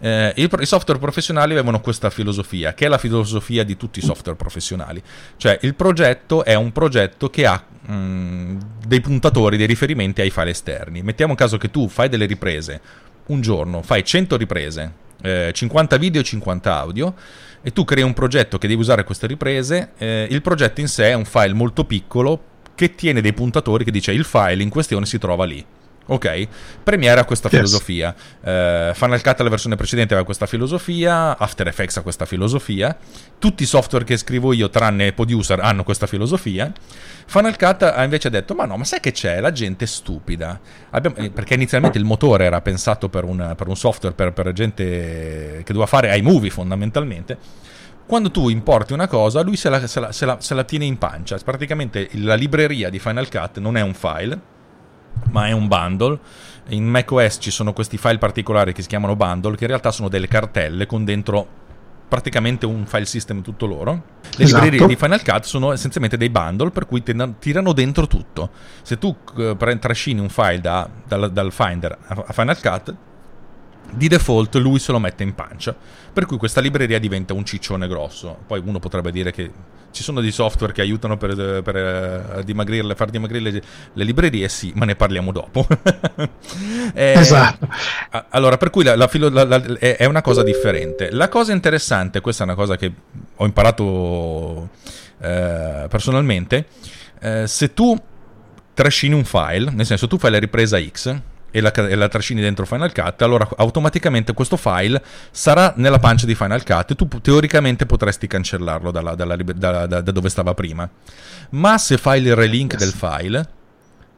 eh, 0.00 0.32
i, 0.36 0.50
i, 0.60 0.66
software 0.66 1.00
professionali 1.00 1.52
avevano 1.52 1.80
questa 1.80 2.10
filosofia, 2.10 2.74
che 2.74 2.86
è 2.86 2.88
la 2.88 2.98
filosofia 2.98 3.64
di 3.64 3.76
tutti 3.76 4.00
i 4.00 4.02
software 4.02 4.36
professionali. 4.36 5.02
Cioè, 5.36 5.58
il 5.62 5.74
progetto 5.74 6.44
è 6.44 6.54
un 6.54 6.72
progetto 6.72 7.30
che 7.30 7.46
ha 7.46 7.62
mm, 7.90 8.58
dei 8.86 9.00
puntatori, 9.00 9.56
dei 9.56 9.66
riferimenti 9.66 10.20
ai 10.20 10.30
file 10.30 10.50
esterni. 10.50 11.02
Mettiamo 11.02 11.34
caso 11.34 11.58
che 11.58 11.70
tu 11.70 11.88
fai 11.88 12.08
delle 12.08 12.26
riprese 12.26 12.80
un 13.26 13.40
giorno, 13.40 13.82
fai 13.82 14.04
100 14.04 14.36
riprese, 14.36 14.92
eh, 15.22 15.50
50 15.52 15.96
video 15.96 16.20
e 16.20 16.24
50 16.24 16.74
audio, 16.76 17.14
e 17.62 17.72
tu 17.72 17.84
crei 17.84 18.04
un 18.04 18.14
progetto 18.14 18.58
che 18.58 18.68
devi 18.68 18.80
usare 18.80 19.04
queste 19.04 19.26
riprese, 19.26 19.90
eh, 19.98 20.26
il 20.30 20.42
progetto 20.42 20.80
in 20.80 20.88
sé 20.88 21.10
è 21.10 21.14
un 21.14 21.24
file 21.24 21.52
molto 21.52 21.84
piccolo 21.84 22.54
che 22.74 22.94
tiene 22.94 23.20
dei 23.20 23.32
puntatori 23.32 23.84
che 23.84 23.90
dice 23.90 24.12
il 24.12 24.24
file 24.24 24.62
in 24.62 24.68
questione 24.68 25.06
si 25.06 25.18
trova 25.18 25.44
lì. 25.44 25.64
Ok? 26.06 26.48
Premiere 26.82 27.20
ha 27.20 27.24
questa 27.24 27.48
yes. 27.50 27.56
filosofia. 27.56 28.14
Uh, 28.40 28.94
Final 28.94 29.20
Cut, 29.22 29.40
la 29.40 29.48
versione 29.48 29.76
precedente, 29.76 30.12
aveva 30.12 30.24
questa 30.24 30.46
filosofia. 30.46 31.36
After 31.36 31.66
Effects 31.66 31.96
ha 31.96 32.02
questa 32.02 32.24
filosofia. 32.24 32.96
Tutti 33.38 33.64
i 33.64 33.66
software 33.66 34.04
che 34.04 34.16
scrivo 34.16 34.52
io, 34.52 34.70
tranne 34.70 35.12
Producer, 35.12 35.58
hanno 35.60 35.82
questa 35.82 36.06
filosofia. 36.06 36.72
Final 37.26 37.56
Cut 37.56 37.82
ha 37.82 38.04
invece 38.04 38.30
detto: 38.30 38.54
Ma 38.54 38.64
no, 38.64 38.76
ma 38.76 38.84
sai 38.84 39.00
che 39.00 39.10
c'è? 39.10 39.40
La 39.40 39.52
gente 39.52 39.84
è 39.84 39.88
stupida. 39.88 40.60
Abbiamo, 40.90 41.16
eh, 41.16 41.30
perché 41.30 41.54
inizialmente 41.54 41.98
il 41.98 42.04
motore 42.04 42.44
era 42.44 42.60
pensato 42.60 43.08
per 43.08 43.24
un, 43.24 43.54
per 43.56 43.66
un 43.66 43.76
software 43.76 44.14
per, 44.14 44.32
per 44.32 44.52
gente 44.52 45.62
che 45.64 45.72
doveva 45.72 45.86
fare 45.86 46.16
iMovie 46.16 46.50
fondamentalmente 46.50 47.38
quando 48.06 48.30
tu 48.30 48.48
importi 48.48 48.92
una 48.92 49.08
cosa, 49.08 49.42
lui 49.42 49.56
se 49.56 49.68
la, 49.68 49.84
se, 49.86 49.98
la, 49.98 50.12
se, 50.12 50.24
la, 50.24 50.36
se 50.40 50.54
la, 50.54 50.62
tiene 50.62 50.84
in 50.84 50.96
pancia. 50.96 51.36
Praticamente 51.44 52.08
la 52.12 52.36
libreria 52.36 52.88
di 52.88 53.00
Final 53.00 53.28
Cut 53.28 53.58
non 53.58 53.76
è 53.76 53.82
un 53.82 53.94
file, 53.94 54.38
ma 55.30 55.46
è 55.46 55.52
un 55.52 55.68
bundle. 55.68 56.18
In 56.68 56.84
macOS 56.84 57.38
ci 57.40 57.50
sono 57.50 57.72
questi 57.72 57.96
file 57.96 58.18
particolari 58.18 58.72
che 58.72 58.82
si 58.82 58.88
chiamano 58.88 59.16
bundle, 59.16 59.56
che 59.56 59.64
in 59.64 59.68
realtà 59.68 59.90
sono 59.90 60.08
delle 60.08 60.28
cartelle 60.28 60.86
con 60.86 61.04
dentro 61.04 61.64
praticamente 62.08 62.66
un 62.66 62.86
file 62.86 63.04
system 63.04 63.42
tutto 63.42 63.66
loro. 63.66 64.02
Le 64.36 64.44
esatto. 64.44 64.64
librerie 64.64 64.86
di 64.86 64.96
Final 64.96 65.22
Cut 65.22 65.44
sono 65.44 65.72
essenzialmente 65.72 66.16
dei 66.16 66.30
bundle 66.30 66.70
per 66.70 66.86
cui 66.86 67.02
tirano 67.02 67.72
dentro 67.72 68.06
tutto. 68.06 68.50
Se 68.82 68.98
tu 68.98 69.14
uh, 69.34 69.78
trascini 69.78 70.20
un 70.20 70.28
file 70.28 70.60
da, 70.60 70.88
dal, 71.06 71.32
dal, 71.32 71.52
Finder 71.52 71.96
a 72.06 72.32
Final 72.32 72.60
Cut, 72.60 72.94
di 73.92 74.08
default 74.08 74.56
lui 74.56 74.78
se 74.78 74.92
lo 74.92 74.98
mette 74.98 75.22
in 75.22 75.34
pancia. 75.34 75.74
Per 76.12 76.26
cui 76.26 76.36
questa 76.38 76.60
libreria 76.60 76.98
diventa 76.98 77.34
un 77.34 77.44
ciccione 77.44 77.86
grosso. 77.88 78.38
Poi 78.46 78.62
uno 78.64 78.78
potrebbe 78.78 79.10
dire 79.10 79.32
che 79.32 79.50
ci 79.90 80.02
sono 80.02 80.20
dei 80.20 80.30
software 80.30 80.72
che 80.72 80.82
aiutano 80.82 81.16
per, 81.16 81.62
per 81.62 82.36
uh, 82.36 82.42
dimagrirle, 82.42 82.94
far 82.94 83.08
dimagrire 83.08 83.50
le, 83.50 83.62
le, 83.92 84.04
librerie, 84.04 84.46
sì, 84.48 84.72
ma 84.74 84.84
ne 84.84 84.94
parliamo 84.94 85.32
dopo. 85.32 85.66
eh, 86.92 87.12
esatto. 87.16 87.66
Allora, 88.30 88.58
per 88.58 88.68
cui 88.68 88.84
la, 88.84 88.94
la 88.94 89.08
filo, 89.08 89.30
la, 89.30 89.62
è, 89.78 89.96
è, 89.96 90.04
una 90.04 90.20
cosa 90.20 90.42
differente. 90.42 91.10
La 91.10 91.28
cosa 91.28 91.52
interessante, 91.52 92.20
questa 92.20 92.42
è 92.42 92.46
una 92.46 92.54
cosa 92.54 92.76
che 92.76 92.92
ho 93.34 93.44
imparato 93.46 94.68
eh, 95.18 95.86
personalmente, 95.88 96.66
eh, 97.20 97.46
se 97.46 97.72
tu 97.72 97.98
trascini 98.74 99.14
un 99.14 99.24
file, 99.24 99.70
nel 99.70 99.86
senso 99.86 100.06
tu 100.06 100.18
fai 100.18 100.30
la 100.30 100.38
ripresa 100.38 100.78
X, 100.78 101.18
e 101.56 101.60
la, 101.62 101.72
e 101.72 101.94
la, 101.94 102.08
trascini 102.08 102.42
dentro 102.42 102.66
Final 102.66 102.92
Cut, 102.92 103.22
allora 103.22 103.48
automaticamente 103.56 104.34
questo 104.34 104.58
file 104.58 105.02
sarà 105.30 105.72
nella 105.76 105.98
pancia 105.98 106.26
di 106.26 106.34
Final 106.34 106.62
Cut 106.62 106.90
e 106.90 106.94
tu 106.94 107.08
teoricamente 107.22 107.86
potresti 107.86 108.26
cancellarlo 108.26 108.90
dalla, 108.90 109.14
dalla, 109.14 109.36
da, 109.36 109.86
da, 109.86 110.00
da, 110.02 110.12
dove 110.12 110.28
stava 110.28 110.52
prima. 110.52 110.86
Ma 111.50 111.78
se 111.78 111.96
fai 111.96 112.20
il 112.20 112.34
relink 112.34 112.72
yes. 112.72 112.80
del 112.80 112.92
file, 112.92 113.48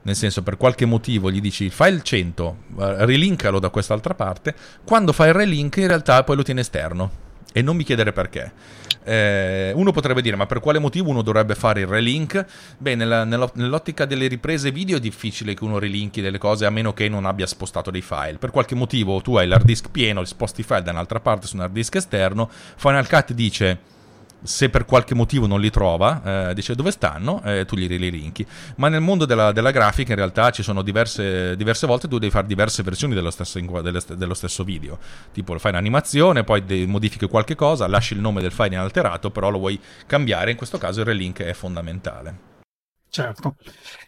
nel 0.03 0.17
senso 0.17 0.43
per 0.43 0.57
qualche 0.57 0.85
motivo 0.85 1.31
gli 1.31 1.41
dici 1.41 1.71
file 1.71 2.03
100, 2.03 2.57
eh, 2.81 3.07
relinkalo 3.07 3.61
da 3.61 3.71
quest'altra 3.71 4.15
parte, 4.15 4.53
quando 4.85 5.13
fai 5.13 5.29
il 5.29 5.35
relink 5.35 5.77
in 5.77 5.87
realtà 5.87 6.25
poi 6.25 6.35
lo 6.35 6.43
tiene 6.43 6.63
esterno 6.63 7.27
e 7.59 7.63
non 7.63 7.77
mi 7.77 7.83
chiedere 7.83 8.13
perché. 8.13 8.53
Eh, 9.03 9.73
uno 9.75 9.91
potrebbe 9.91 10.23
dire, 10.23 10.37
ma 10.37 10.47
per 10.47 10.61
quale 10.61 10.79
motivo 10.79 11.11
uno 11.11 11.23
dovrebbe 11.23 11.57
fare 11.57 11.81
il 11.81 11.87
relink? 11.87 12.45
Beh, 12.79 12.95
nella, 12.95 13.25
nell'ottica 13.25 14.05
delle 14.05 14.29
riprese 14.29 14.71
video 14.71 14.99
è 14.99 15.01
difficile 15.01 15.55
che 15.55 15.65
uno 15.65 15.79
relinki 15.79 16.21
delle 16.21 16.39
cose 16.39 16.67
a 16.67 16.71
meno 16.71 16.93
che 16.93 17.09
non 17.09 17.25
abbia 17.25 17.47
spostato 17.47 17.91
dei 17.91 18.03
file. 18.03 18.37
Per 18.39 18.51
qualche 18.51 18.77
motivo 18.77 19.21
tu 19.21 19.35
hai 19.37 19.49
l'hard 19.49 19.65
disk 19.65 19.91
pieno, 19.91 20.25
sposti 20.25 20.61
i 20.61 20.65
file 20.65 20.83
da 20.83 20.93
un'altra 20.93 21.19
parte 21.19 21.49
su 21.49 21.57
un 21.57 21.63
hard 21.63 21.73
disk 21.73 21.97
esterno, 21.97 22.49
Final 22.77 23.09
Cut 23.09 23.33
dice 23.33 23.79
se 24.43 24.69
per 24.71 24.85
qualche 24.85 25.15
motivo 25.15 25.47
non 25.47 25.61
li 25.61 25.71
trova, 25.71 26.51
eh, 26.51 26.55
dice 26.55 26.75
dove 26.75 26.91
stanno, 26.91 27.43
eh, 27.43 27.65
tu 27.65 27.77
gli 27.77 27.87
rilinki. 27.89 28.47
Ma 28.77 28.89
nel 28.89 29.01
mondo 29.01 29.25
della, 29.25 29.53
della, 29.53 29.71
grafica 29.71 30.13
in 30.13 30.19
realtà 30.19 30.51
ci 30.51 30.63
sono 30.63 30.83
diverse, 30.83 31.57
diverse 31.57 31.87
volte 31.87 32.09
tu 32.09 32.19
devi 32.19 32.31
fare 32.31 32.47
diverse 32.47 32.83
versioni 32.83 33.15
dello 33.15 33.31
stesso, 33.31 33.61
dello 33.61 34.35
stesso 34.35 34.65
video. 34.65 34.99
Tipo 35.33 35.59
fai 35.59 35.73
un'animazione, 35.73 36.45
poi 36.45 36.87
modifichi 36.87 37.27
qualche 37.27 37.55
cosa, 37.55 37.87
lasci 37.87 38.15
il 38.15 38.21
nome 38.21 38.41
del 38.41 38.53
file 38.53 38.75
inalterato, 38.75 39.31
però 39.31 39.51
lo 39.51 39.59
vuoi 39.59 39.79
cambiare, 40.07 40.51
in 40.51 40.57
questo 40.57 40.79
caso 40.79 41.01
il 41.01 41.07
relink 41.07 41.43
è 41.43 41.53
fondamentale. 41.53 42.47
Certo, 43.11 43.57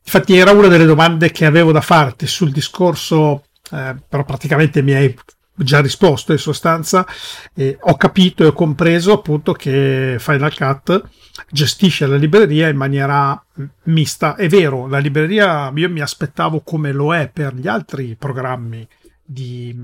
infatti 0.04 0.36
era 0.36 0.52
una 0.52 0.68
delle 0.68 0.84
domande 0.84 1.30
che 1.30 1.46
avevo 1.46 1.72
da 1.72 1.80
farti 1.80 2.26
sul 2.26 2.52
discorso, 2.52 3.44
eh, 3.70 3.96
però 4.06 4.24
praticamente 4.24 4.82
mi 4.82 4.92
hai 4.92 5.16
già 5.64 5.80
risposto 5.80 6.32
in 6.32 6.38
sostanza, 6.38 7.06
eh, 7.54 7.78
ho 7.80 7.96
capito 7.96 8.42
e 8.42 8.46
ho 8.46 8.52
compreso 8.52 9.12
appunto 9.12 9.52
che 9.52 10.16
Final 10.18 10.54
Cut 10.54 11.08
gestisce 11.50 12.06
la 12.06 12.16
libreria 12.16 12.68
in 12.68 12.76
maniera 12.76 13.42
mista. 13.84 14.34
È 14.34 14.48
vero, 14.48 14.86
la 14.86 14.98
libreria 14.98 15.72
io 15.74 15.90
mi 15.90 16.00
aspettavo 16.00 16.60
come 16.60 16.92
lo 16.92 17.14
è 17.14 17.28
per 17.28 17.54
gli 17.54 17.68
altri 17.68 18.16
programmi 18.18 18.86
di, 19.22 19.76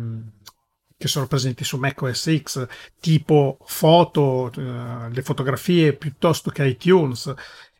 che 0.97 1.09
sono 1.09 1.27
presenti 1.27 1.65
su 1.65 1.77
Mac 1.77 2.01
OS 2.03 2.37
X, 2.43 2.67
tipo 3.01 3.59
foto, 3.65 4.51
eh, 4.57 5.11
le 5.11 5.23
fotografie 5.23 5.93
piuttosto 5.93 6.51
che 6.51 6.67
iTunes, 6.67 7.33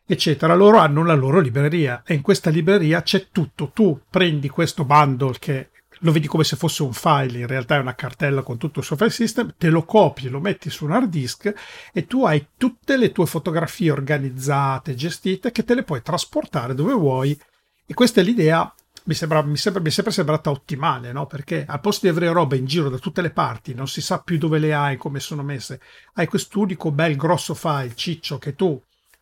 eccetera. 0.05 0.55
Loro 0.55 0.77
hanno 0.77 1.03
la 1.03 1.15
loro 1.15 1.39
libreria 1.39 2.03
e 2.05 2.13
in 2.13 2.21
questa 2.21 2.49
libreria 2.49 3.01
c'è 3.01 3.27
tutto. 3.31 3.71
Tu 3.73 3.99
prendi 4.09 4.49
questo 4.49 4.85
bundle 4.85 5.35
che 5.39 5.69
lo 5.99 6.11
vedi 6.11 6.27
come 6.27 6.43
se 6.43 6.55
fosse 6.55 6.83
un 6.83 6.93
file, 6.93 7.39
in 7.39 7.47
realtà 7.47 7.75
è 7.75 7.79
una 7.79 7.95
cartella 7.95 8.41
con 8.41 8.57
tutto 8.57 8.79
il 8.79 8.85
suo 8.85 8.95
file 8.95 9.09
system, 9.09 9.53
te 9.57 9.69
lo 9.69 9.83
copi, 9.83 10.29
lo 10.29 10.39
metti 10.39 10.69
su 10.69 10.85
un 10.85 10.91
hard 10.91 11.09
disk 11.09 11.53
e 11.93 12.05
tu 12.05 12.25
hai 12.25 12.47
tutte 12.57 12.97
le 12.97 13.11
tue 13.11 13.25
fotografie 13.25 13.91
organizzate, 13.91 14.95
gestite, 14.95 15.51
che 15.51 15.63
te 15.63 15.75
le 15.75 15.83
puoi 15.83 16.01
trasportare 16.01 16.73
dove 16.73 16.93
vuoi. 16.93 17.39
E 17.85 17.93
questa 17.93 18.21
è 18.21 18.23
l'idea, 18.23 18.73
mi, 19.05 19.13
sembra, 19.13 19.41
mi, 19.41 19.57
sembra, 19.57 19.81
mi 19.81 19.87
è 19.87 19.91
sempre 19.91 20.11
sembrata 20.11 20.49
ottimale, 20.49 21.11
no? 21.11 21.25
Perché 21.25 21.65
al 21.67 21.79
posto 21.79 22.05
di 22.05 22.11
avere 22.11 22.31
roba 22.31 22.55
in 22.55 22.65
giro 22.65 22.89
da 22.89 22.97
tutte 22.97 23.21
le 23.21 23.31
parti, 23.31 23.73
non 23.73 23.87
si 23.87 24.01
sa 24.01 24.19
più 24.19 24.37
dove 24.37 24.59
le 24.59 24.73
hai, 24.73 24.97
come 24.97 25.19
sono 25.19 25.43
messe, 25.43 25.79
hai 26.15 26.27
quest'unico 26.27 26.91
bel 26.91 27.15
grosso 27.15 27.53
file 27.53 27.95
ciccio 27.95 28.37
che 28.37 28.55
tu 28.55 28.79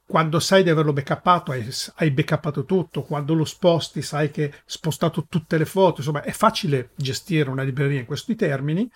quando 0.07 0.39
sai 0.39 0.63
di 0.63 0.69
averlo 0.69 0.93
backuppato 0.93 1.51
hai, 1.51 2.11
backuppato 2.11 2.65
tutto, 2.65 3.01
quando 3.01 3.33
lo 3.33 3.45
sposti 3.45 4.01
sai 4.01 4.29
che 4.29 4.43
hai 4.43 4.53
spostato 4.65 5.25
tutte 5.27 5.57
le 5.57 5.65
foto, 5.65 5.95
insomma 5.97 6.21
è 6.21 6.31
facile 6.31 6.91
gestire 6.95 7.49
una 7.49 7.63
libreria 7.63 7.99
in 7.99 8.05
questi 8.05 8.35
termini, 8.35 8.89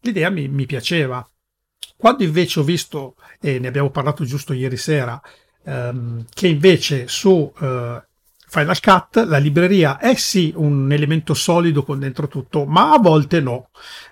l'idea 0.00 0.30
mi, 0.30 0.48
mi 0.48 0.66
piaceva. 0.66 1.26
Quando 1.96 2.22
invece 2.22 2.60
ho 2.60 2.62
visto, 2.62 3.16
e 3.40 3.58
ne 3.58 3.68
abbiamo 3.68 3.90
parlato 3.90 4.24
giusto 4.24 4.52
ieri 4.52 4.76
sera, 4.76 5.20
ehm, 5.64 6.24
che 6.32 6.48
invece 6.48 7.08
su 7.08 7.52
eh, 7.60 8.02
Final 8.46 8.80
Cut 8.80 9.16
la 9.26 9.38
libreria 9.38 9.98
è 9.98 10.14
sì 10.14 10.52
un 10.56 10.90
elemento 10.90 11.34
solido 11.34 11.82
con 11.82 11.98
dentro 11.98 12.26
tutto, 12.28 12.64
ma 12.64 12.92
a 12.92 12.98
volte 12.98 13.40
no. 13.40 13.68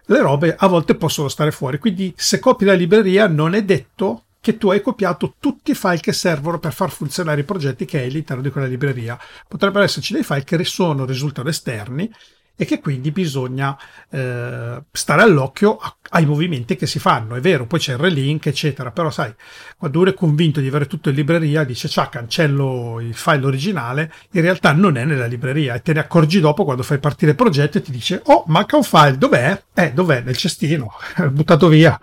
Le 0.06 0.20
robe 0.20 0.54
a 0.54 0.66
volte 0.66 0.96
possono 0.96 1.28
stare 1.28 1.50
fuori, 1.50 1.78
quindi 1.78 2.12
se 2.14 2.38
copi 2.38 2.66
la 2.66 2.74
libreria 2.74 3.26
non 3.26 3.54
è 3.54 3.64
detto 3.64 4.25
che 4.46 4.58
tu 4.58 4.70
hai 4.70 4.80
copiato 4.80 5.34
tutti 5.40 5.72
i 5.72 5.74
file 5.74 5.98
che 5.98 6.12
servono 6.12 6.60
per 6.60 6.72
far 6.72 6.92
funzionare 6.92 7.40
i 7.40 7.44
progetti 7.44 7.84
che 7.84 7.98
hai 7.98 8.06
all'interno 8.06 8.42
di 8.44 8.50
quella 8.50 8.68
libreria. 8.68 9.18
Potrebbero 9.48 9.82
esserci 9.82 10.12
dei 10.12 10.22
file 10.22 10.44
che 10.44 10.62
sono, 10.62 11.04
risultano 11.04 11.48
esterni 11.48 12.08
e 12.54 12.64
che 12.64 12.78
quindi 12.78 13.10
bisogna 13.10 13.76
eh, 14.08 14.84
stare 14.92 15.22
all'occhio 15.22 15.78
a, 15.78 15.96
ai 16.10 16.26
movimenti 16.26 16.76
che 16.76 16.86
si 16.86 17.00
fanno. 17.00 17.34
È 17.34 17.40
vero, 17.40 17.66
poi 17.66 17.80
c'è 17.80 17.94
il 17.94 17.98
relink, 17.98 18.46
eccetera, 18.46 18.92
però 18.92 19.10
sai, 19.10 19.34
quando 19.76 19.98
uno 19.98 20.10
è 20.10 20.14
convinto 20.14 20.60
di 20.60 20.68
avere 20.68 20.86
tutto 20.86 21.08
in 21.08 21.16
libreria, 21.16 21.64
dice 21.64 21.88
ciao, 21.88 22.08
cancello 22.08 23.00
il 23.00 23.16
file 23.16 23.46
originale, 23.46 24.12
in 24.30 24.42
realtà 24.42 24.70
non 24.70 24.96
è 24.96 25.04
nella 25.04 25.26
libreria 25.26 25.74
e 25.74 25.82
te 25.82 25.92
ne 25.92 25.98
accorgi 25.98 26.38
dopo 26.38 26.62
quando 26.62 26.84
fai 26.84 27.00
partire 27.00 27.32
il 27.32 27.36
progetto 27.36 27.78
e 27.78 27.82
ti 27.82 27.90
dice 27.90 28.22
oh, 28.26 28.44
manca 28.46 28.76
un 28.76 28.84
file, 28.84 29.18
dov'è? 29.18 29.60
Eh, 29.74 29.92
dov'è? 29.92 30.20
Nel 30.20 30.36
cestino, 30.36 30.92
buttato 31.32 31.66
via. 31.66 31.98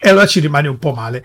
E 0.00 0.08
allora 0.08 0.26
ci 0.26 0.40
rimane 0.40 0.68
un 0.68 0.78
po' 0.78 0.92
male. 0.92 1.24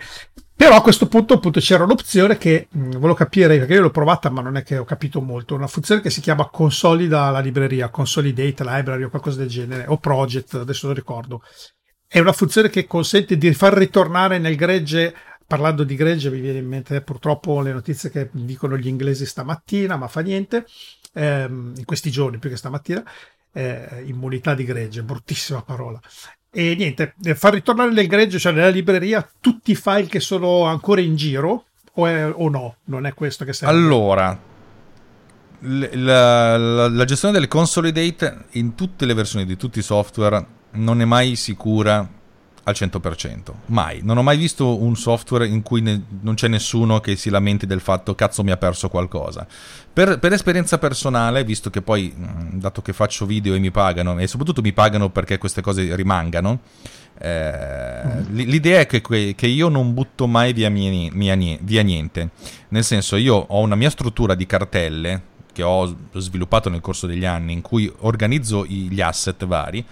Però 0.56 0.76
a 0.76 0.82
questo 0.82 1.08
punto 1.08 1.34
appunto 1.34 1.60
c'era 1.60 1.84
un'opzione 1.84 2.38
che 2.38 2.68
mh, 2.70 2.78
mm, 2.78 2.90
volevo 2.92 3.14
capire, 3.14 3.58
perché 3.58 3.74
io 3.74 3.82
l'ho 3.82 3.90
provata 3.90 4.30
ma 4.30 4.40
non 4.40 4.56
è 4.56 4.62
che 4.62 4.78
ho 4.78 4.84
capito 4.84 5.20
molto, 5.20 5.54
una 5.54 5.66
funzione 5.66 6.00
che 6.00 6.10
si 6.10 6.20
chiama 6.20 6.48
consolida 6.48 7.30
la 7.30 7.40
libreria, 7.40 7.88
consolidate 7.88 8.64
library 8.64 9.02
o 9.02 9.10
qualcosa 9.10 9.38
del 9.38 9.48
genere, 9.48 9.84
o 9.86 9.98
project, 9.98 10.54
adesso 10.54 10.86
non 10.86 10.94
ricordo. 10.94 11.42
È 12.06 12.18
una 12.20 12.32
funzione 12.32 12.70
che 12.70 12.86
consente 12.86 13.36
di 13.36 13.52
far 13.52 13.74
ritornare 13.74 14.38
nel 14.38 14.54
gregge, 14.54 15.14
parlando 15.46 15.82
di 15.82 15.96
gregge 15.96 16.30
mi 16.30 16.40
viene 16.40 16.58
in 16.58 16.66
mente 16.66 17.00
purtroppo 17.02 17.60
le 17.60 17.72
notizie 17.72 18.10
che 18.10 18.28
dicono 18.32 18.76
gli 18.76 18.86
inglesi 18.86 19.26
stamattina, 19.26 19.96
ma 19.96 20.06
fa 20.06 20.20
niente, 20.20 20.66
ehm, 21.14 21.74
in 21.76 21.84
questi 21.84 22.10
giorni 22.10 22.38
più 22.38 22.48
che 22.50 22.56
stamattina, 22.56 23.02
eh, 23.52 24.04
immunità 24.06 24.54
di 24.54 24.64
gregge, 24.64 25.02
bruttissima 25.02 25.62
parola. 25.62 26.00
E 26.56 26.76
niente, 26.76 27.14
far 27.34 27.54
ritornare 27.54 27.90
nel 27.90 28.06
greggio, 28.06 28.38
cioè 28.38 28.52
nella 28.52 28.68
libreria, 28.68 29.28
tutti 29.40 29.72
i 29.72 29.74
file 29.74 30.06
che 30.06 30.20
sono 30.20 30.62
ancora 30.64 31.00
in 31.00 31.16
giro 31.16 31.64
o, 31.94 32.06
è, 32.06 32.32
o 32.32 32.48
no? 32.48 32.76
Non 32.84 33.06
è 33.06 33.12
questo 33.12 33.44
che 33.44 33.52
serve? 33.52 33.74
Allora, 33.74 34.40
la, 35.58 36.56
la, 36.56 36.88
la, 36.88 37.04
gestione 37.04 37.34
delle 37.34 37.48
consolidate 37.48 38.44
in 38.52 38.76
tutte 38.76 39.04
le 39.04 39.14
versioni 39.14 39.44
di 39.44 39.56
tutti 39.56 39.80
i 39.80 39.82
software 39.82 40.46
non 40.72 41.00
è 41.00 41.04
mai 41.04 41.34
sicura 41.34 42.08
al 42.64 42.74
100%. 42.76 43.52
Mai. 43.66 44.00
Non 44.02 44.18
ho 44.18 44.22
mai 44.22 44.36
visto 44.36 44.82
un 44.82 44.96
software 44.96 45.46
in 45.46 45.62
cui 45.62 45.80
ne, 45.80 46.02
non 46.20 46.34
c'è 46.34 46.48
nessuno 46.48 47.00
che 47.00 47.16
si 47.16 47.30
lamenti 47.30 47.66
del 47.66 47.80
fatto 47.80 48.14
cazzo 48.14 48.42
mi 48.42 48.50
ha 48.50 48.56
perso 48.56 48.88
qualcosa. 48.88 49.46
Per, 49.92 50.18
per, 50.18 50.32
esperienza 50.32 50.78
personale, 50.78 51.44
visto 51.44 51.70
che 51.70 51.82
poi, 51.82 52.12
mm, 52.16 52.58
dato 52.58 52.82
che 52.82 52.92
faccio 52.92 53.26
video 53.26 53.54
e 53.54 53.58
mi 53.58 53.70
pagano, 53.70 54.18
e 54.18 54.26
soprattutto 54.26 54.62
mi 54.62 54.72
pagano 54.72 55.10
perché 55.10 55.38
queste 55.38 55.60
cose 55.60 55.94
rimangano, 55.94 56.60
eh, 57.18 58.02
mm. 58.04 58.36
l'idea 58.36 58.80
è 58.80 58.86
che, 58.86 59.00
che, 59.34 59.46
io 59.46 59.68
non 59.68 59.94
butto 59.94 60.26
mai 60.26 60.52
via, 60.52 60.70
mia, 60.70 61.10
mia, 61.12 61.58
via 61.60 61.82
niente. 61.82 62.30
Nel 62.68 62.84
senso, 62.84 63.16
io 63.16 63.34
ho 63.34 63.60
una 63.60 63.76
mia 63.76 63.90
struttura 63.90 64.34
di 64.34 64.46
cartelle 64.46 65.32
che 65.52 65.62
ho 65.62 65.96
sviluppato 66.14 66.68
nel 66.68 66.80
corso 66.80 67.06
degli 67.06 67.24
anni 67.24 67.52
in 67.52 67.60
cui 67.60 67.90
organizzo 68.00 68.66
gli 68.66 69.00
asset 69.00 69.46
vari 69.46 69.86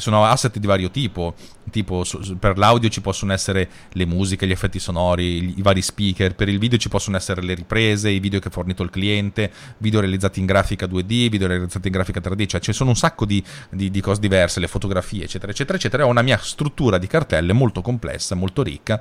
sono 0.00 0.24
asset 0.24 0.58
di 0.58 0.66
vario 0.66 0.90
tipo, 0.90 1.34
tipo 1.70 2.04
per 2.38 2.58
l'audio 2.58 2.88
ci 2.88 3.00
possono 3.00 3.32
essere 3.32 3.68
le 3.92 4.06
musiche, 4.06 4.46
gli 4.46 4.50
effetti 4.50 4.78
sonori, 4.78 5.58
i 5.58 5.62
vari 5.62 5.82
speaker, 5.82 6.34
per 6.34 6.48
il 6.48 6.58
video 6.58 6.78
ci 6.78 6.88
possono 6.88 7.16
essere 7.16 7.42
le 7.42 7.54
riprese, 7.54 8.10
i 8.10 8.20
video 8.20 8.40
che 8.40 8.48
ha 8.48 8.50
fornito 8.50 8.82
il 8.82 8.90
cliente, 8.90 9.52
video 9.78 10.00
realizzati 10.00 10.40
in 10.40 10.46
grafica 10.46 10.86
2D, 10.86 11.28
video 11.28 11.46
realizzati 11.46 11.88
in 11.88 11.92
grafica 11.92 12.20
3D, 12.20 12.46
cioè 12.46 12.60
ci 12.60 12.72
sono 12.72 12.90
un 12.90 12.96
sacco 12.96 13.24
di, 13.24 13.42
di, 13.70 13.90
di 13.90 14.00
cose 14.00 14.20
diverse, 14.20 14.60
le 14.60 14.68
fotografie, 14.68 15.24
eccetera, 15.24 15.52
eccetera, 15.52 15.76
eccetera. 15.76 16.06
Ho 16.06 16.08
una 16.08 16.22
mia 16.22 16.38
struttura 16.38 16.98
di 16.98 17.06
cartelle 17.06 17.52
molto 17.52 17.82
complessa, 17.82 18.34
molto 18.34 18.62
ricca, 18.62 19.00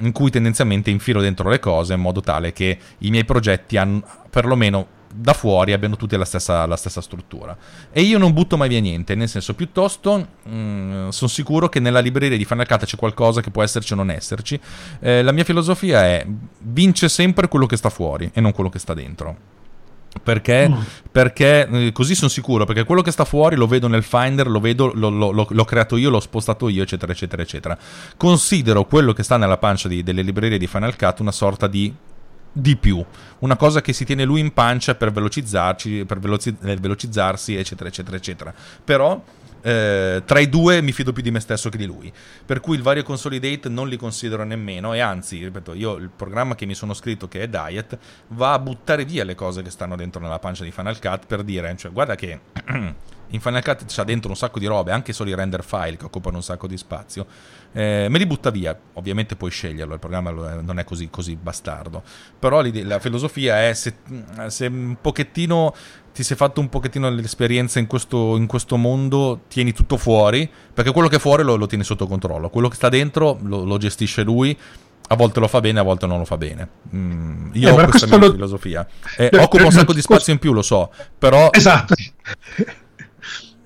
in 0.00 0.12
cui 0.12 0.30
tendenzialmente 0.30 0.90
infilo 0.90 1.20
dentro 1.20 1.48
le 1.48 1.58
cose 1.58 1.94
in 1.94 2.00
modo 2.00 2.20
tale 2.20 2.52
che 2.52 2.78
i 2.98 3.10
miei 3.10 3.24
progetti 3.24 3.76
hanno 3.76 4.04
perlomeno 4.30 4.95
da 5.16 5.32
fuori 5.32 5.72
abbiano 5.72 5.96
tutte 5.96 6.16
la 6.16 6.24
stessa, 6.24 6.66
la 6.66 6.76
stessa, 6.76 7.00
struttura. 7.00 7.56
E 7.90 8.02
io 8.02 8.18
non 8.18 8.32
butto 8.32 8.56
mai 8.56 8.68
via 8.68 8.80
niente, 8.80 9.14
nel 9.14 9.28
senso, 9.28 9.54
piuttosto 9.54 10.28
mm, 10.48 11.08
sono 11.08 11.30
sicuro 11.30 11.68
che 11.68 11.80
nella 11.80 12.00
libreria 12.00 12.36
di 12.36 12.44
Final 12.44 12.66
Cut 12.66 12.84
c'è 12.84 12.96
qualcosa 12.96 13.40
che 13.40 13.50
può 13.50 13.62
esserci 13.62 13.94
o 13.94 13.96
non 13.96 14.10
esserci. 14.10 14.60
Eh, 15.00 15.22
la 15.22 15.32
mia 15.32 15.44
filosofia 15.44 16.04
è 16.04 16.26
vince 16.58 17.08
sempre 17.08 17.48
quello 17.48 17.66
che 17.66 17.76
sta 17.76 17.88
fuori 17.88 18.30
e 18.32 18.40
non 18.40 18.52
quello 18.52 18.68
che 18.68 18.78
sta 18.78 18.94
dentro. 18.94 19.54
Perché? 20.22 20.68
Mm. 20.68 20.74
Perché 21.10 21.68
eh, 21.68 21.92
così 21.92 22.14
sono 22.14 22.30
sicuro, 22.30 22.64
perché 22.64 22.84
quello 22.84 23.02
che 23.02 23.10
sta 23.10 23.24
fuori 23.24 23.56
lo 23.56 23.66
vedo 23.66 23.88
nel 23.88 24.02
Finder, 24.02 24.48
lo 24.48 24.60
vedo, 24.60 24.90
lo, 24.94 25.08
lo, 25.08 25.30
lo, 25.30 25.46
l'ho 25.48 25.64
creato 25.64 25.96
io, 25.96 26.10
l'ho 26.10 26.20
spostato 26.20 26.68
io, 26.68 26.82
eccetera, 26.82 27.12
eccetera, 27.12 27.42
eccetera. 27.42 27.78
Considero 28.16 28.84
quello 28.84 29.12
che 29.12 29.22
sta 29.22 29.36
nella 29.36 29.58
pancia 29.58 29.88
di, 29.88 30.02
delle 30.02 30.22
librerie 30.22 30.58
di 30.58 30.66
Final 30.66 30.96
Cut 30.96 31.20
una 31.20 31.32
sorta 31.32 31.66
di 31.66 31.94
di 32.58 32.76
più, 32.76 33.04
una 33.40 33.56
cosa 33.56 33.82
che 33.82 33.92
si 33.92 34.06
tiene 34.06 34.24
lui 34.24 34.40
in 34.40 34.52
pancia 34.54 34.94
per 34.94 35.12
velocizzarci, 35.12 36.06
per 36.06 36.18
veloci- 36.18 36.56
velocizzarsi, 36.58 37.54
eccetera, 37.54 37.90
eccetera, 37.90 38.16
eccetera. 38.16 38.54
Però 38.82 39.22
eh, 39.60 40.22
tra 40.24 40.38
i 40.38 40.48
due 40.48 40.80
mi 40.80 40.92
fido 40.92 41.12
più 41.12 41.22
di 41.22 41.30
me 41.30 41.40
stesso 41.40 41.68
che 41.68 41.76
di 41.76 41.84
lui. 41.84 42.10
Per 42.46 42.60
cui 42.60 42.76
il 42.76 42.82
vario 42.82 43.02
consolidate 43.02 43.68
non 43.68 43.88
li 43.88 43.98
considero 43.98 44.44
nemmeno 44.44 44.94
e 44.94 45.00
anzi, 45.00 45.44
ripeto, 45.44 45.74
io 45.74 45.96
il 45.96 46.08
programma 46.08 46.54
che 46.54 46.64
mi 46.64 46.74
sono 46.74 46.94
scritto 46.94 47.28
che 47.28 47.42
è 47.42 47.48
Diet 47.48 47.98
va 48.28 48.54
a 48.54 48.58
buttare 48.58 49.04
via 49.04 49.24
le 49.24 49.34
cose 49.34 49.60
che 49.60 49.70
stanno 49.70 49.96
dentro 49.96 50.20
nella 50.22 50.38
pancia 50.38 50.64
di 50.64 50.70
Final 50.70 50.98
Cut 50.98 51.26
per 51.26 51.42
dire, 51.42 51.76
cioè 51.76 51.92
guarda 51.92 52.14
che 52.14 52.40
in 53.30 53.40
Final 53.40 53.62
Cut 53.62 53.84
c'ha 53.86 54.04
dentro 54.04 54.30
un 54.30 54.36
sacco 54.36 54.58
di 54.58 54.66
robe, 54.66 54.92
anche 54.92 55.12
solo 55.12 55.30
i 55.30 55.34
render 55.34 55.64
file 55.64 55.96
che 55.96 56.04
occupano 56.04 56.36
un 56.36 56.42
sacco 56.42 56.66
di 56.66 56.76
spazio. 56.76 57.26
Eh, 57.72 58.06
me 58.08 58.18
li 58.18 58.26
butta 58.26 58.50
via, 58.50 58.78
ovviamente 58.94 59.36
puoi 59.36 59.50
sceglierlo, 59.50 59.94
il 59.94 60.00
programma 60.00 60.30
non 60.30 60.78
è 60.78 60.84
così, 60.84 61.08
così 61.10 61.36
bastardo. 61.36 62.02
Però 62.38 62.62
la 62.62 62.98
filosofia 63.00 63.66
è 63.68 63.74
se, 63.74 63.96
se, 64.46 64.66
un 64.66 64.96
pochettino 65.00 65.74
ti 66.14 66.22
sei 66.22 66.36
fatto 66.36 66.60
un 66.60 66.70
pochettino 66.70 67.10
l'esperienza 67.10 67.78
in 67.78 67.86
questo, 67.86 68.36
in 68.36 68.46
questo 68.46 68.78
mondo, 68.78 69.42
tieni 69.48 69.72
tutto 69.72 69.98
fuori, 69.98 70.50
perché 70.72 70.90
quello 70.90 71.08
che 71.08 71.16
è 71.16 71.18
fuori 71.18 71.42
lo, 71.42 71.56
lo 71.56 71.66
tieni 71.66 71.84
sotto 71.84 72.06
controllo, 72.06 72.48
quello 72.48 72.68
che 72.68 72.76
sta 72.76 72.88
dentro 72.88 73.38
lo, 73.42 73.64
lo, 73.64 73.76
gestisce 73.76 74.22
lui. 74.22 74.56
A 75.08 75.14
volte 75.14 75.38
lo 75.38 75.46
fa 75.46 75.60
bene, 75.60 75.78
a 75.78 75.82
volte 75.82 76.06
non 76.06 76.18
lo 76.18 76.24
fa 76.24 76.36
bene. 76.36 76.68
Mm, 76.94 77.50
io 77.52 77.68
eh, 77.68 77.82
ho 77.82 77.88
questa 77.88 78.06
mia 78.06 78.16
lo... 78.16 78.32
filosofia. 78.32 78.88
Eh, 79.18 79.30
occupa 79.38 79.64
un 79.64 79.70
sacco 79.70 79.92
di 79.92 80.00
spazio 80.00 80.32
in 80.32 80.38
più, 80.38 80.52
lo 80.52 80.62
so, 80.62 80.90
però... 81.18 81.50
Esatto. 81.52 81.94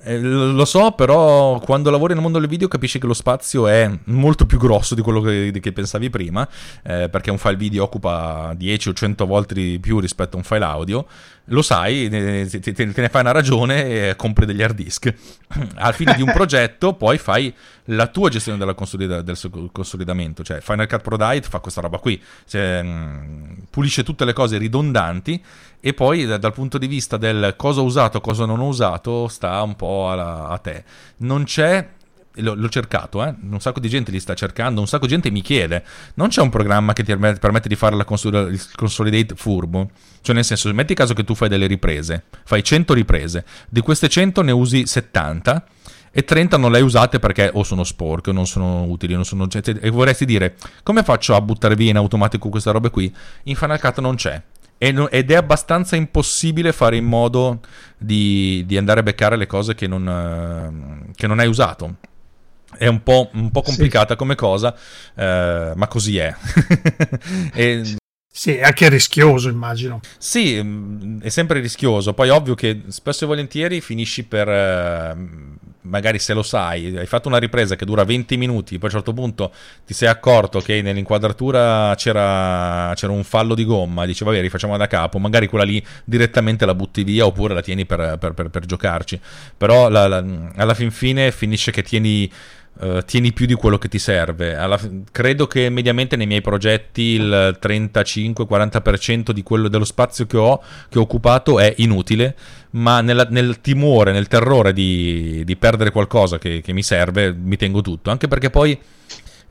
Eh, 0.03 0.19
lo 0.19 0.65
so, 0.65 0.93
però 0.93 1.59
quando 1.61 1.91
lavori 1.91 2.15
nel 2.15 2.23
mondo 2.23 2.39
del 2.39 2.49
video 2.49 2.69
capisci 2.69 2.99
che 2.99 3.07
lo 3.07 3.13
spazio 3.13 3.67
è 3.69 3.91
molto 4.05 4.47
più 4.47 4.59
grosso 4.59 4.95
di 4.95 5.03
quello 5.03 5.21
che, 5.21 5.53
che 5.61 5.73
pensavi 5.73 6.09
prima, 6.09 6.49
eh, 6.83 7.09
perché 7.11 7.31
un 7.31 7.37
file 7.37 7.57
video 7.57 7.85
occupa 7.85 8.55
10 8.57 8.89
o 8.89 8.93
100 8.95 9.27
volte 9.27 9.55
di 9.55 9.79
più 9.79 10.01
rispetto 10.01 10.37
a 10.37 10.39
un 10.39 10.45
file 10.45 10.65
audio. 10.65 11.07
Lo 11.47 11.63
sai, 11.63 12.09
te, 12.09 12.47
te, 12.49 12.73
te 12.73 12.85
ne 12.95 13.09
fai 13.09 13.21
una 13.21 13.33
ragione 13.33 14.09
e 14.09 14.17
compri 14.17 14.47
degli 14.47 14.63
hard 14.63 14.75
disk. 14.75 15.13
Al 15.77 15.95
fine 15.95 16.15
di 16.15 16.23
un 16.23 16.33
progetto 16.33 16.95
poi 16.95 17.19
fai 17.19 17.53
la 17.87 18.07
tua 18.07 18.29
gestione 18.31 18.73
consolida- 18.75 19.21
del 19.21 19.37
consolidamento, 19.73 20.43
cioè 20.43 20.61
Final 20.61 20.87
Cut 20.87 21.03
Pro 21.03 21.17
Diet 21.17 21.47
fa 21.49 21.59
questa 21.59 21.81
roba 21.81 21.99
qui, 21.99 22.23
cioè, 22.47 22.83
mh, 22.83 23.67
pulisce 23.71 24.03
tutte 24.03 24.25
le 24.25 24.33
cose 24.33 24.59
ridondanti 24.59 25.43
e 25.81 25.95
poi 25.95 26.27
dal 26.27 26.53
punto 26.53 26.79
di 26.79 26.87
vista 26.87 27.17
del 27.17 27.55
cosa 27.57 27.81
ho 27.81 27.85
usato, 27.85 28.21
cosa 28.21 28.45
non 28.45 28.61
ho 28.61 28.67
usato, 28.67 29.29
sta 29.29 29.63
un 29.63 29.75
po' 29.77 30.11
alla, 30.11 30.49
a 30.49 30.59
te. 30.59 30.85
Non 31.19 31.45
c'è 31.45 31.99
L'ho, 32.35 32.69
cercato, 32.69 33.25
eh? 33.25 33.35
un 33.43 33.61
sacco 33.61 33.81
di 33.81 33.89
gente 33.89 34.13
li 34.13 34.21
sta 34.21 34.35
cercando, 34.35 34.81
un 34.81 34.87
sacco 34.87 35.07
di 35.07 35.11
gente 35.11 35.33
mi 35.33 35.43
chiede, 35.43 35.85
non 36.15 36.29
c'è 36.29 36.41
un 36.41 36.49
programma 36.49 36.93
che 36.93 37.03
ti 37.03 37.15
permette 37.17 37.69
di 37.69 37.75
fare 37.75 38.03
consol- 38.05 38.53
il 38.53 38.63
consolidate 38.77 39.35
furbo? 39.35 39.91
Cioè 40.21 40.33
nel 40.33 40.45
senso, 40.45 40.73
metti 40.73 40.95
caso 40.95 41.13
che 41.13 41.25
tu 41.25 41.35
fai 41.35 41.49
delle 41.49 41.67
riprese, 41.67 42.27
fai 42.45 42.63
100 42.63 42.95
riprese, 42.95 43.45
di 43.69 43.81
queste 43.81 44.09
100 44.09 44.43
ne 44.43 44.53
usi 44.53 44.87
70 44.87 45.65
e 46.13 46.25
30 46.25 46.57
non 46.57 46.71
le 46.71 46.79
hai 46.79 46.85
usate 46.85 47.19
perché 47.19 47.51
o 47.53 47.65
sono 47.65 47.83
sporche 47.83 48.31
o 48.31 48.33
non 48.33 48.47
sono 48.47 48.85
utili, 48.85 49.15
non 49.15 49.25
sono, 49.25 49.49
cioè, 49.49 49.61
e 49.81 49.91
vorresti 49.91 50.25
dire, 50.25 50.55
come 50.85 51.03
faccio 51.03 51.35
a 51.35 51.41
buttare 51.41 51.75
via 51.75 51.91
in 51.91 51.97
automatico 51.97 52.49
queste 52.49 52.71
robe 52.71 52.91
qui? 52.91 53.13
In 53.45 53.57
Final 53.57 53.81
Cut 53.81 53.99
non 53.99 54.15
c'è 54.15 54.41
ed 54.83 55.31
è 55.31 55.35
abbastanza 55.35 55.95
impossibile 55.95 56.73
fare 56.73 56.97
in 56.97 57.05
modo 57.05 57.61
di, 57.99 58.65
di 58.67 58.79
andare 58.79 59.01
a 59.01 59.03
beccare 59.03 59.37
le 59.37 59.47
cose 59.47 59.75
che 59.75 59.87
non, 59.87 60.09
eh, 60.09 61.13
che 61.15 61.27
non 61.27 61.39
hai 61.39 61.49
usato. 61.49 61.97
È 62.79 62.87
un 62.87 63.03
po', 63.03 63.29
un 63.35 63.51
po 63.51 63.61
complicata 63.61 64.13
sì. 64.13 64.17
come 64.17 64.37
cosa, 64.37 64.75
eh, 65.15 65.73
ma 65.75 65.87
così 65.87 66.17
è. 66.17 66.35
e... 67.53 67.97
Sì, 68.33 68.55
è 68.55 68.63
anche 68.63 68.89
rischioso, 68.89 69.51
immagino. 69.51 70.01
Sì, 70.17 70.59
mm, 70.63 71.21
è 71.21 71.29
sempre 71.29 71.61
rischioso. 71.61 72.15
Poi, 72.15 72.31
ovvio 72.31 72.55
che 72.55 72.85
spesso 72.87 73.25
e 73.25 73.27
volentieri 73.27 73.83
finisci 73.83 74.25
per. 74.25 74.49
Eh, 74.49 75.17
magari 75.83 76.19
se 76.19 76.35
lo 76.35 76.43
sai, 76.43 76.97
hai 76.97 77.07
fatto 77.07 77.29
una 77.29 77.39
ripresa 77.39 77.77
che 77.77 77.85
dura 77.85 78.05
20 78.05 78.37
minuti, 78.37 78.79
poi 78.79 78.91
a 78.91 78.93
un 78.93 78.99
certo 78.99 79.13
punto 79.13 79.53
ti 79.87 79.95
sei 79.95 80.09
accorto 80.09 80.61
che 80.61 80.83
nell'inquadratura 80.83 81.95
c'era, 81.97 82.93
c'era 82.95 83.13
un 83.13 83.25
fallo 83.25 83.55
di 83.55 83.65
gomma, 83.65 84.05
dici 84.05 84.25
vabbè 84.25 84.41
rifacciamo 84.41 84.77
da 84.77 84.87
capo, 84.87 85.19
magari 85.19 85.47
quella 85.47 85.65
lì 85.65 85.83
direttamente 86.05 86.67
la 86.67 86.75
butti 86.75 87.03
via 87.03 87.25
oppure 87.25 87.55
la 87.55 87.63
tieni 87.63 87.87
per, 87.87 88.17
per, 88.19 88.35
per, 88.35 88.49
per 88.51 88.67
giocarci, 88.67 89.19
però 89.57 89.89
la, 89.89 90.07
la, 90.07 90.25
alla 90.57 90.75
fin 90.75 90.91
fine 90.91 91.31
finisce 91.33 91.71
che 91.71 91.83
tieni 91.83 92.31
Uh, 92.81 93.03
tieni 93.05 93.33
più 93.35 93.45
di 93.45 93.53
quello 93.53 93.77
che 93.77 93.89
ti 93.89 93.99
serve. 93.99 94.57
Alla, 94.57 94.81
credo 95.13 95.47
che 95.47 95.69
mediamente 95.69 96.17
nei 96.17 96.27
miei 96.27 96.41
progetti 96.41 97.03
il 97.03 97.59
35-40% 97.61 99.33
di 99.33 99.43
quello 99.43 99.69
dello 99.69 99.85
spazio 99.85 100.25
che 100.25 100.39
ho, 100.39 100.63
che 100.89 100.99
ho 100.99 101.03
occupato 101.03 101.59
è 101.59 101.75
inutile, 101.79 102.35
ma 102.73 103.01
nella, 103.01 103.27
nel 103.31 103.61
timore, 103.61 104.13
nel 104.13 104.29
terrore 104.29 104.73
di, 104.73 105.43
di 105.45 105.57
perdere 105.57 105.91
qualcosa 105.91 106.39
che, 106.39 106.61
che, 106.61 106.73
mi 106.73 106.83
serve, 106.83 107.33
mi 107.33 107.57
tengo 107.57 107.81
tutto. 107.81 108.11
Anche 108.11 108.29
perché 108.29 108.51
poi. 108.51 108.79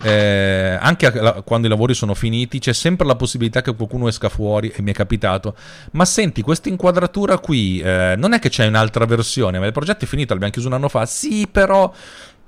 Eh, 0.01 0.78
anche 0.80 1.41
quando 1.43 1.67
i 1.67 1.70
lavori 1.70 1.93
sono 1.93 2.13
finiti 2.13 2.59
c'è 2.59 2.72
sempre 2.72 3.05
la 3.05 3.17
possibilità 3.17 3.61
che 3.61 3.76
qualcuno 3.76 4.07
esca 4.07 4.30
fuori 4.30 4.72
e 4.74 4.82
mi 4.82 4.91
è 4.91 4.93
capitato 4.93 5.57
ma 5.91 6.05
senti 6.05 6.41
questa 6.41 6.70
inquadratura 6.70 7.38
qui 7.39 7.82
eh, 7.82 8.15
non 8.17 8.32
è 8.32 8.39
che 8.39 8.47
c'è 8.47 8.65
un'altra 8.65 9.03
versione 9.03 9.59
ma 9.59 9.65
il 9.65 9.74
progetto 9.74 10.05
è 10.05 10.07
finito 10.07 10.32
l'abbiamo 10.32 10.53
chiuso 10.53 10.70
un 10.70 10.76
anno 10.76 10.88
fa 10.88 11.05
sì 11.05 11.49
però 11.51 11.91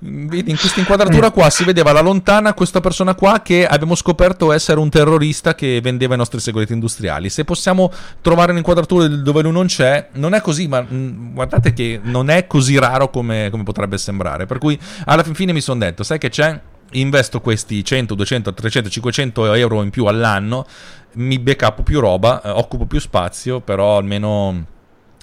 Vedi, 0.03 0.49
in 0.49 0.57
questa 0.57 0.79
inquadratura 0.79 1.29
qua 1.29 1.51
si 1.51 1.63
vedeva 1.63 1.91
alla 1.91 2.01
lontana 2.01 2.55
questa 2.55 2.79
persona 2.79 3.13
qua 3.13 3.41
che 3.43 3.67
abbiamo 3.67 3.93
scoperto 3.93 4.51
essere 4.51 4.79
un 4.79 4.89
terrorista 4.89 5.53
che 5.53 5.79
vendeva 5.79 6.15
i 6.15 6.17
nostri 6.17 6.39
segreti 6.39 6.73
industriali. 6.73 7.29
Se 7.29 7.43
possiamo 7.43 7.91
trovare 8.19 8.51
un'inquadratura 8.51 9.07
dove 9.07 9.43
lui 9.43 9.51
non 9.51 9.67
c'è, 9.67 10.09
non 10.13 10.33
è 10.33 10.41
così, 10.41 10.67
ma 10.67 10.81
mh, 10.81 10.95
mm, 10.95 11.33
guardate 11.35 11.73
che 11.73 11.99
non 12.01 12.31
è 12.31 12.47
così 12.47 12.79
raro 12.79 13.11
come, 13.11 13.49
come 13.51 13.61
potrebbe 13.61 13.99
sembrare. 13.99 14.47
Per 14.47 14.57
cui 14.57 14.79
alla 15.05 15.21
fin 15.21 15.35
fine 15.35 15.53
mi 15.53 15.61
sono 15.61 15.77
detto, 15.79 16.01
sai 16.01 16.17
che 16.17 16.29
c'è? 16.29 16.59
Investo 16.93 17.39
questi 17.39 17.85
100, 17.85 18.15
200, 18.15 18.55
300, 18.55 18.89
500 18.89 19.53
euro 19.53 19.83
in 19.83 19.91
più 19.91 20.05
all'anno, 20.05 20.65
mi 21.13 21.37
backup 21.37 21.83
più 21.83 21.99
roba, 21.99 22.41
eh, 22.41 22.49
occupo 22.49 22.85
più 22.87 22.99
spazio, 22.99 23.59
però 23.59 23.97
almeno 23.97 24.65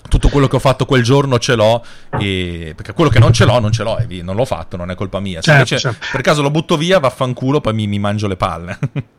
tutto 0.09 0.29
quello 0.29 0.49
che 0.49 0.57
ho 0.57 0.61
fatto 0.61 0.85
quel 0.85 1.03
giorno 1.03 1.39
ce 1.39 1.55
l'ho, 1.55 1.85
e... 2.19 2.73
perché 2.75 2.93
quello 2.93 3.11
che 3.11 3.19
non 3.19 3.33
ce 3.33 3.45
l'ho, 3.45 3.59
non 3.61 3.73
ce 3.73 3.83
l'ho, 3.83 3.99
e 3.99 4.23
non 4.23 4.37
l'ho 4.37 4.45
fatto, 4.45 4.77
non 4.77 4.91
è 4.91 4.95
colpa 4.95 5.21
mia. 5.21 5.41
Se 5.41 5.51
certo, 5.51 5.75
invece 5.75 5.79
certo. 5.79 6.07
per 6.13 6.21
caso 6.21 6.43
lo 6.43 6.51
butto 6.51 6.77
via, 6.77 6.99
vaffanculo, 6.99 7.61
poi 7.61 7.75
mi, 7.75 7.87
mi 7.87 7.99
mangio 7.99 8.27
le 8.27 8.37
palle. 8.37 8.79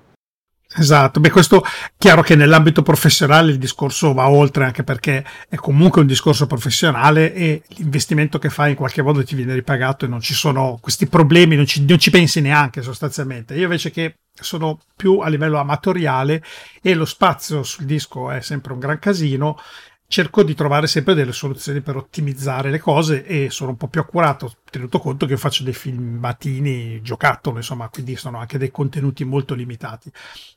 Esatto, 0.71 1.19
beh 1.19 1.31
questo 1.31 1.63
chiaro 1.97 2.21
che 2.21 2.35
nell'ambito 2.35 2.83
professionale 2.83 3.49
il 3.51 3.57
discorso 3.57 4.13
va 4.13 4.29
oltre 4.29 4.65
anche 4.65 4.83
perché 4.83 5.25
è 5.49 5.55
comunque 5.55 6.01
un 6.01 6.07
discorso 6.07 6.45
professionale 6.45 7.33
e 7.33 7.63
l'investimento 7.69 8.37
che 8.37 8.51
fai 8.51 8.71
in 8.71 8.75
qualche 8.75 9.01
modo 9.01 9.23
ti 9.23 9.33
viene 9.33 9.55
ripagato 9.55 10.05
e 10.05 10.07
non 10.07 10.21
ci 10.21 10.35
sono 10.35 10.77
questi 10.79 11.07
problemi, 11.07 11.55
non 11.55 11.65
ci, 11.65 11.83
non 11.85 11.97
ci 11.97 12.11
pensi 12.11 12.39
neanche 12.39 12.83
sostanzialmente. 12.83 13.55
Io 13.55 13.63
invece 13.63 13.89
che 13.89 14.17
sono 14.39 14.79
più 14.95 15.19
a 15.19 15.27
livello 15.27 15.57
amatoriale 15.57 16.43
e 16.83 16.93
lo 16.93 17.05
spazio 17.05 17.63
sul 17.63 17.85
disco 17.85 18.29
è 18.29 18.39
sempre 18.41 18.73
un 18.73 18.79
gran 18.79 18.99
casino 18.99 19.59
cerco 20.09 20.41
di 20.41 20.55
trovare 20.55 20.87
sempre 20.87 21.13
delle 21.13 21.31
soluzioni 21.31 21.81
per 21.81 21.95
ottimizzare 21.95 22.71
le 22.71 22.79
cose 22.79 23.23
e 23.25 23.51
sono 23.51 23.69
un 23.69 23.77
po' 23.77 23.87
più 23.87 24.01
accurato, 24.01 24.55
tenuto 24.71 24.97
conto 24.97 25.27
che 25.27 25.37
faccio 25.37 25.63
dei 25.63 25.73
filmatini 25.73 26.99
giocattolo, 27.03 27.57
insomma, 27.57 27.89
quindi 27.89 28.15
sono 28.15 28.39
anche 28.39 28.57
dei 28.57 28.71
contenuti 28.71 29.23
molto 29.23 29.53
limitati. 29.53 30.11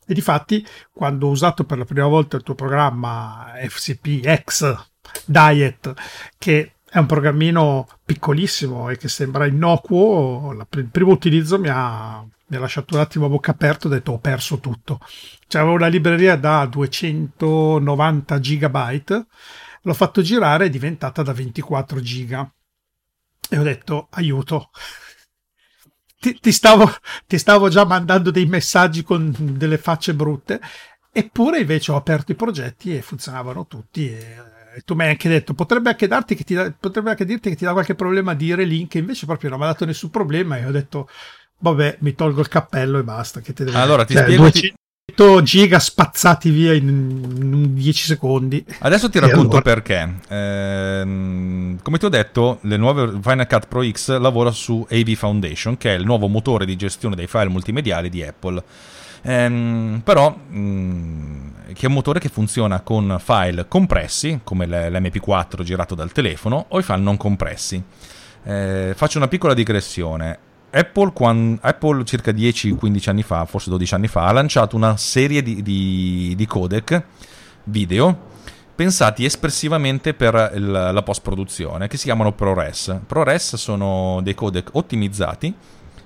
E 0.06 0.14
difatti, 0.14 0.66
quando 0.90 1.26
ho 1.26 1.30
usato 1.30 1.64
per 1.64 1.76
la 1.76 1.84
prima 1.84 2.06
volta 2.06 2.38
il 2.38 2.42
tuo 2.42 2.54
programma 2.54 3.52
FCPX 3.68 4.86
Diet, 5.26 5.92
che 6.38 6.72
è 6.88 6.96
un 6.96 7.06
programmino 7.06 7.86
piccolissimo 8.06 8.88
e 8.88 8.96
che 8.96 9.08
sembra 9.08 9.44
innocuo, 9.44 10.66
il 10.70 10.88
primo 10.90 11.10
utilizzo 11.10 11.58
mi 11.58 11.68
ha 11.68 12.24
mi 12.52 12.58
ha 12.58 12.60
lasciato 12.60 12.94
un 12.94 13.00
attimo 13.00 13.24
a 13.24 13.28
bocca 13.30 13.52
aperta, 13.52 13.86
ho 13.86 13.90
detto 13.90 14.12
ho 14.12 14.18
perso 14.18 14.58
tutto. 14.58 15.00
C'avevo 15.48 15.72
una 15.72 15.86
libreria 15.86 16.36
da 16.36 16.66
290 16.66 18.40
gigabyte, 18.40 19.26
l'ho 19.80 19.94
fatto 19.94 20.20
girare, 20.20 20.66
è 20.66 20.70
diventata 20.70 21.22
da 21.22 21.32
24 21.32 22.00
giga. 22.00 22.52
E 23.48 23.58
ho 23.58 23.62
detto 23.62 24.08
aiuto. 24.10 24.70
Ti, 26.20 26.38
ti, 26.40 26.52
stavo, 26.52 26.92
ti 27.26 27.38
stavo 27.38 27.70
già 27.70 27.86
mandando 27.86 28.30
dei 28.30 28.44
messaggi 28.44 29.02
con 29.02 29.34
delle 29.56 29.78
facce 29.78 30.14
brutte, 30.14 30.60
eppure 31.10 31.60
invece 31.60 31.90
ho 31.90 31.96
aperto 31.96 32.32
i 32.32 32.36
progetti 32.36 32.94
e 32.94 33.00
funzionavano 33.00 33.66
tutti. 33.66 34.10
E, 34.10 34.36
e 34.74 34.80
tu 34.82 34.94
mi 34.94 35.04
hai 35.04 35.10
anche 35.10 35.28
detto 35.28 35.54
potrebbe 35.54 35.88
anche, 35.88 36.06
ti 36.34 36.54
potrebbe 36.78 37.10
anche 37.10 37.24
dirti 37.24 37.48
che 37.48 37.56
ti 37.56 37.64
dà 37.64 37.72
qualche 37.72 37.94
problema 37.94 38.32
a 38.32 38.34
dire 38.34 38.64
link 38.64 38.94
invece 38.94 39.26
proprio 39.26 39.50
non 39.50 39.58
mi 39.58 39.64
ha 39.64 39.68
dato 39.68 39.84
nessun 39.84 40.10
problema 40.10 40.58
e 40.58 40.64
ho 40.64 40.70
detto 40.70 41.08
vabbè, 41.62 41.98
mi 42.00 42.14
tolgo 42.14 42.40
il 42.40 42.48
cappello 42.48 42.98
e 42.98 43.04
basta. 43.04 43.40
Che 43.40 43.52
te 43.52 43.64
allora, 43.72 44.04
ti 44.04 44.14
cioè, 44.14 44.24
spiego. 44.24 44.42
200 44.42 45.42
giga 45.42 45.78
spazzati 45.78 46.50
via 46.50 46.74
in, 46.74 46.88
in 46.88 47.74
10 47.74 48.04
secondi. 48.04 48.64
Adesso 48.80 49.08
ti 49.08 49.18
racconto 49.18 49.56
allora? 49.56 49.62
perché. 49.62 50.14
Ehm, 50.28 51.78
come 51.82 51.98
ti 51.98 52.04
ho 52.04 52.08
detto, 52.08 52.58
le 52.62 52.76
nuove 52.76 53.18
Final 53.22 53.46
Cut 53.46 53.66
Pro 53.68 53.88
X 53.88 54.18
lavora 54.18 54.50
su 54.50 54.84
AV 54.90 55.14
Foundation, 55.14 55.76
che 55.76 55.94
è 55.94 55.98
il 55.98 56.04
nuovo 56.04 56.26
motore 56.28 56.64
di 56.64 56.76
gestione 56.76 57.14
dei 57.14 57.26
file 57.26 57.48
multimediali 57.48 58.08
di 58.08 58.22
Apple. 58.22 58.62
Ehm, 59.22 60.00
però, 60.02 60.30
mh, 60.30 60.58
mm, 60.58 61.48
che 61.74 61.82
è 61.82 61.86
un 61.86 61.92
motore 61.92 62.18
che 62.18 62.28
funziona 62.28 62.80
con 62.80 63.20
file 63.22 63.68
compressi, 63.68 64.40
come 64.42 64.66
l'MP4 64.66 65.62
girato 65.62 65.94
dal 65.94 66.10
telefono, 66.10 66.66
o 66.68 66.78
i 66.80 66.82
file 66.82 66.98
non 66.98 67.16
compressi. 67.16 67.82
Eh, 68.44 68.92
faccio 68.96 69.18
una 69.18 69.28
piccola 69.28 69.54
digressione. 69.54 70.50
Apple, 70.72 71.12
quando, 71.12 71.58
Apple 71.60 72.04
circa 72.04 72.32
10-15 72.32 73.10
anni 73.10 73.22
fa, 73.22 73.44
forse 73.44 73.68
12 73.70 73.94
anni 73.94 74.08
fa, 74.08 74.26
ha 74.26 74.32
lanciato 74.32 74.74
una 74.74 74.96
serie 74.96 75.42
di, 75.42 75.62
di, 75.62 76.32
di 76.34 76.46
codec 76.46 77.02
video 77.64 78.30
pensati 78.74 79.24
espressivamente 79.24 80.14
per 80.14 80.58
la 80.58 81.02
post-produzione 81.02 81.88
che 81.88 81.96
si 81.96 82.04
chiamano 82.04 82.32
ProRes. 82.32 83.00
ProRes 83.06 83.56
sono 83.56 84.20
dei 84.22 84.34
codec 84.34 84.70
ottimizzati 84.72 85.54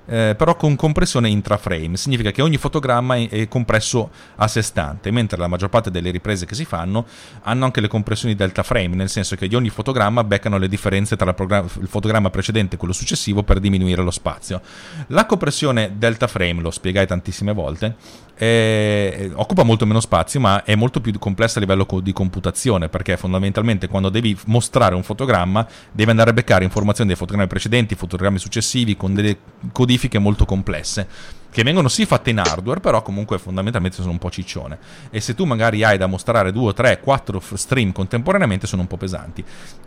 eh, 0.06 0.34
però 0.36 0.56
con 0.56 0.76
compressione 0.76 1.28
intraframe. 1.28 1.96
Significa 1.96 2.30
che 2.30 2.42
ogni 2.42 2.56
fotogramma 2.56 3.16
è, 3.16 3.48
compresso 3.48 4.10
a 4.36 4.48
sé 4.48 4.62
stante, 4.62 5.10
mentre 5.10 5.38
la 5.38 5.46
maggior 5.46 5.68
parte 5.68 5.90
delle 5.90 6.10
riprese 6.10 6.46
che 6.46 6.54
si 6.54 6.64
fanno 6.64 7.06
hanno 7.42 7.64
anche 7.64 7.80
le 7.80 7.88
compressioni 7.88 8.34
delta 8.34 8.62
frame, 8.62 8.94
nel 8.94 9.08
senso 9.08 9.36
che 9.36 9.48
di 9.48 9.54
ogni 9.54 9.68
fotogramma 9.68 10.24
beccano 10.24 10.58
le 10.58 10.68
differenze 10.68 11.16
tra 11.16 11.34
il, 11.36 11.70
il 11.80 11.88
fotogramma 11.88 12.30
precedente 12.30 12.76
e 12.76 12.78
quello 12.78 12.94
successivo 12.94 13.42
per 13.42 13.60
diminuire 13.60 14.02
lo 14.02 14.10
spazio. 14.10 14.60
La 15.08 15.26
compressione 15.26 15.92
delta 15.96 16.26
frame, 16.26 16.60
lo 16.62 16.70
spiegai 16.70 17.06
tantissime 17.06 17.52
volte, 17.52 17.96
è, 18.36 19.30
occupa 19.32 19.62
molto 19.62 19.86
meno 19.86 20.00
spazio, 20.00 20.40
ma 20.40 20.62
è 20.62 20.74
molto 20.74 21.00
più 21.00 21.16
complessa 21.18 21.58
a 21.58 21.60
livello 21.60 21.86
di 22.02 22.12
computazione, 22.12 22.88
perché 22.88 23.16
fondamentalmente 23.16 23.88
quando 23.88 24.10
devi 24.10 24.38
mostrare 24.46 24.94
un 24.94 25.02
fotogramma 25.02 25.66
devi 25.90 26.10
andare 26.10 26.30
a 26.30 26.32
beccare 26.34 26.64
informazioni 26.64 27.08
dei 27.08 27.18
fotogrammi 27.18 27.48
precedenti, 27.48 27.94
fotogrammi 27.94 28.38
successivi, 28.38 28.96
con 28.96 29.14
delle 29.14 29.38
codifiche 29.72 30.18
molto 30.18 30.44
complesse 30.44 31.08
che 31.56 31.62
vengono 31.62 31.88
sì 31.88 32.04
fatte 32.04 32.28
in 32.28 32.38
hardware, 32.38 32.80
però 32.80 33.00
comunque 33.00 33.38
fondamentalmente 33.38 33.96
sono 33.96 34.10
un 34.10 34.18
po' 34.18 34.30
ciccione. 34.30 34.76
E 35.08 35.22
se 35.22 35.34
tu 35.34 35.46
magari 35.46 35.82
hai 35.84 35.96
da 35.96 36.06
mostrare 36.06 36.52
2, 36.52 36.74
3, 36.74 37.00
4 37.00 37.40
stream 37.54 37.92
contemporaneamente, 37.92 38.66
sono 38.66 38.82
un 38.82 38.88
po' 38.88 38.98
pesanti. 38.98 39.42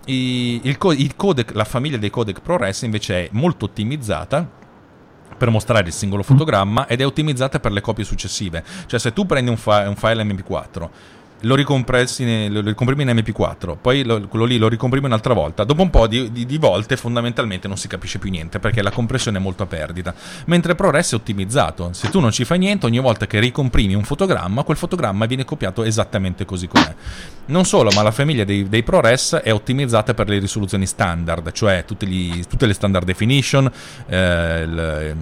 I, 0.06 0.62
il, 0.64 0.78
il 0.98 1.16
codec, 1.16 1.54
la 1.54 1.66
famiglia 1.66 1.98
dei 1.98 2.10
codec 2.10 2.42
ProRes 2.42 2.82
invece 2.82 3.26
è 3.26 3.30
molto 3.34 3.66
ottimizzata 3.66 4.59
per 5.40 5.50
mostrare 5.50 5.88
il 5.88 5.94
singolo 5.94 6.22
fotogramma 6.22 6.86
ed 6.86 7.02
è 7.02 7.06
ottimizzata 7.06 7.60
per 7.60 7.72
le 7.72 7.82
copie 7.82 8.04
successive. 8.04 8.64
Cioè 8.86 9.00
se 9.00 9.14
tu 9.14 9.26
prendi 9.26 9.50
un, 9.50 9.58
fi- 9.58 9.88
un 9.88 9.96
file 9.96 10.24
MP4 10.24 10.90
lo, 11.42 11.56
ricompressi, 11.56 12.50
lo 12.50 12.62
ricomprimi 12.62 13.04
in 13.04 13.10
MP4, 13.10 13.78
poi 13.80 14.04
lo, 14.04 14.28
quello 14.28 14.46
lì 14.46 14.58
lo 14.58 14.68
ricomprimi 14.68 15.06
un'altra 15.06 15.34
volta. 15.34 15.64
Dopo 15.64 15.82
un 15.82 15.90
po' 15.90 16.08
di, 16.08 16.32
di, 16.32 16.46
di, 16.46 16.58
volte 16.58 16.98
fondamentalmente 16.98 17.68
non 17.68 17.78
si 17.78 17.88
capisce 17.88 18.20
più 18.20 18.30
niente 18.30 18.60
perché 18.60 18.82
la 18.82 18.92
compressione 18.92 19.38
è 19.38 19.42
molto 19.42 19.64
a 19.64 19.66
perdita. 19.66 20.14
Mentre 20.46 20.76
ProRes 20.76 21.12
è 21.12 21.16
ottimizzato. 21.16 21.90
Se 21.94 22.10
tu 22.10 22.20
non 22.20 22.32
ci 22.32 22.44
fai 22.44 22.60
niente, 22.60 22.86
ogni 22.86 23.00
volta 23.00 23.28
che 23.28 23.40
ricomprimi 23.40 23.94
un 23.94 24.04
fotogramma, 24.04 24.64
quel 24.64 24.78
fotogramma 24.78 25.26
viene 25.26 25.46
copiato 25.46 25.84
esattamente 25.84 26.46
così 26.46 26.68
com'è. 26.68 26.94
Non 27.46 27.66
solo, 27.66 27.90
ma 27.96 28.04
la 28.04 28.12
famiglia 28.12 28.44
dei, 28.44 28.68
dei 28.68 28.84
ProRes 28.84 29.36
è 29.36 29.52
ottimizzata 29.52 30.14
per 30.14 30.30
le 30.30 30.40
risoluzioni 30.40 30.86
standard, 30.86 31.52
cioè 31.52 31.86
gli, 32.00 32.44
tutte 32.46 32.66
le 32.66 32.74
standard 32.74 33.06
definition, 33.06 33.72
eh, 34.08 34.62
il, 34.62 35.16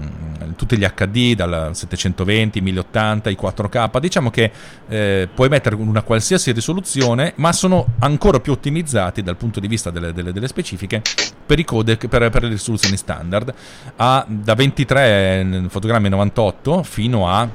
tutti 0.56 0.78
gli 0.78 0.86
HD 0.86 1.36
dal 1.36 1.72
720, 1.74 2.60
1080, 2.62 3.30
i 3.30 3.38
4K. 3.40 4.00
Diciamo 4.00 4.30
che 4.30 4.52
eh, 4.90 5.30
puoi 5.34 5.50
mettere 5.50 5.76
una 5.76 6.04
qualsiasi 6.08 6.54
risoluzione, 6.54 7.34
ma 7.36 7.52
sono 7.52 7.86
ancora 8.00 8.40
più 8.40 8.54
ottimizzati 8.54 9.22
dal 9.22 9.36
punto 9.36 9.60
di 9.60 9.68
vista 9.68 9.92
delle, 9.92 10.14
delle, 10.14 10.32
delle 10.32 10.48
specifiche 10.48 11.02
per 11.46 11.60
i 11.60 11.66
codec, 11.66 12.08
per, 12.08 12.30
per, 12.30 12.44
le 12.44 12.50
risoluzioni 12.50 12.96
standard, 12.96 13.54
a, 13.98 14.26
da 14.26 14.56
23 14.56 15.66
fotogrammi 15.68 16.08
98 16.08 16.84
fino 16.84 17.30
a 17.30 17.50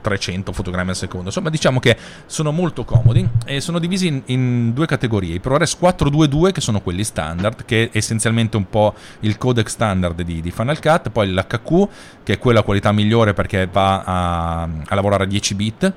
300 0.00 0.52
fotogrammi 0.52 0.90
al 0.90 0.96
secondo. 0.96 1.26
Insomma, 1.26 1.50
diciamo 1.50 1.78
che 1.78 1.96
sono 2.26 2.50
molto 2.50 2.84
comodi 2.84 3.28
e 3.44 3.60
sono 3.60 3.78
divisi 3.78 4.08
in, 4.08 4.22
in 4.26 4.72
due 4.74 4.86
categorie: 4.86 5.36
i 5.36 5.40
ProRes 5.40 5.76
422, 5.76 6.50
che 6.50 6.60
sono 6.60 6.80
quelli 6.80 7.04
standard, 7.04 7.64
che 7.64 7.90
è 7.92 7.96
essenzialmente 7.96 8.56
un 8.56 8.68
po' 8.68 8.92
il 9.20 9.38
codec 9.38 9.70
standard 9.70 10.20
di, 10.22 10.40
di 10.40 10.50
Final 10.50 10.80
Cut, 10.80 11.10
poi 11.10 11.32
l'HQ, 11.32 11.88
che 12.24 12.32
è 12.32 12.38
quella 12.38 12.64
qualità 12.64 12.90
migliore 12.90 13.34
perché 13.34 13.68
va 13.70 14.02
a, 14.02 14.62
a 14.62 14.94
lavorare 14.96 15.22
a 15.22 15.26
10 15.26 15.54
bit 15.54 15.94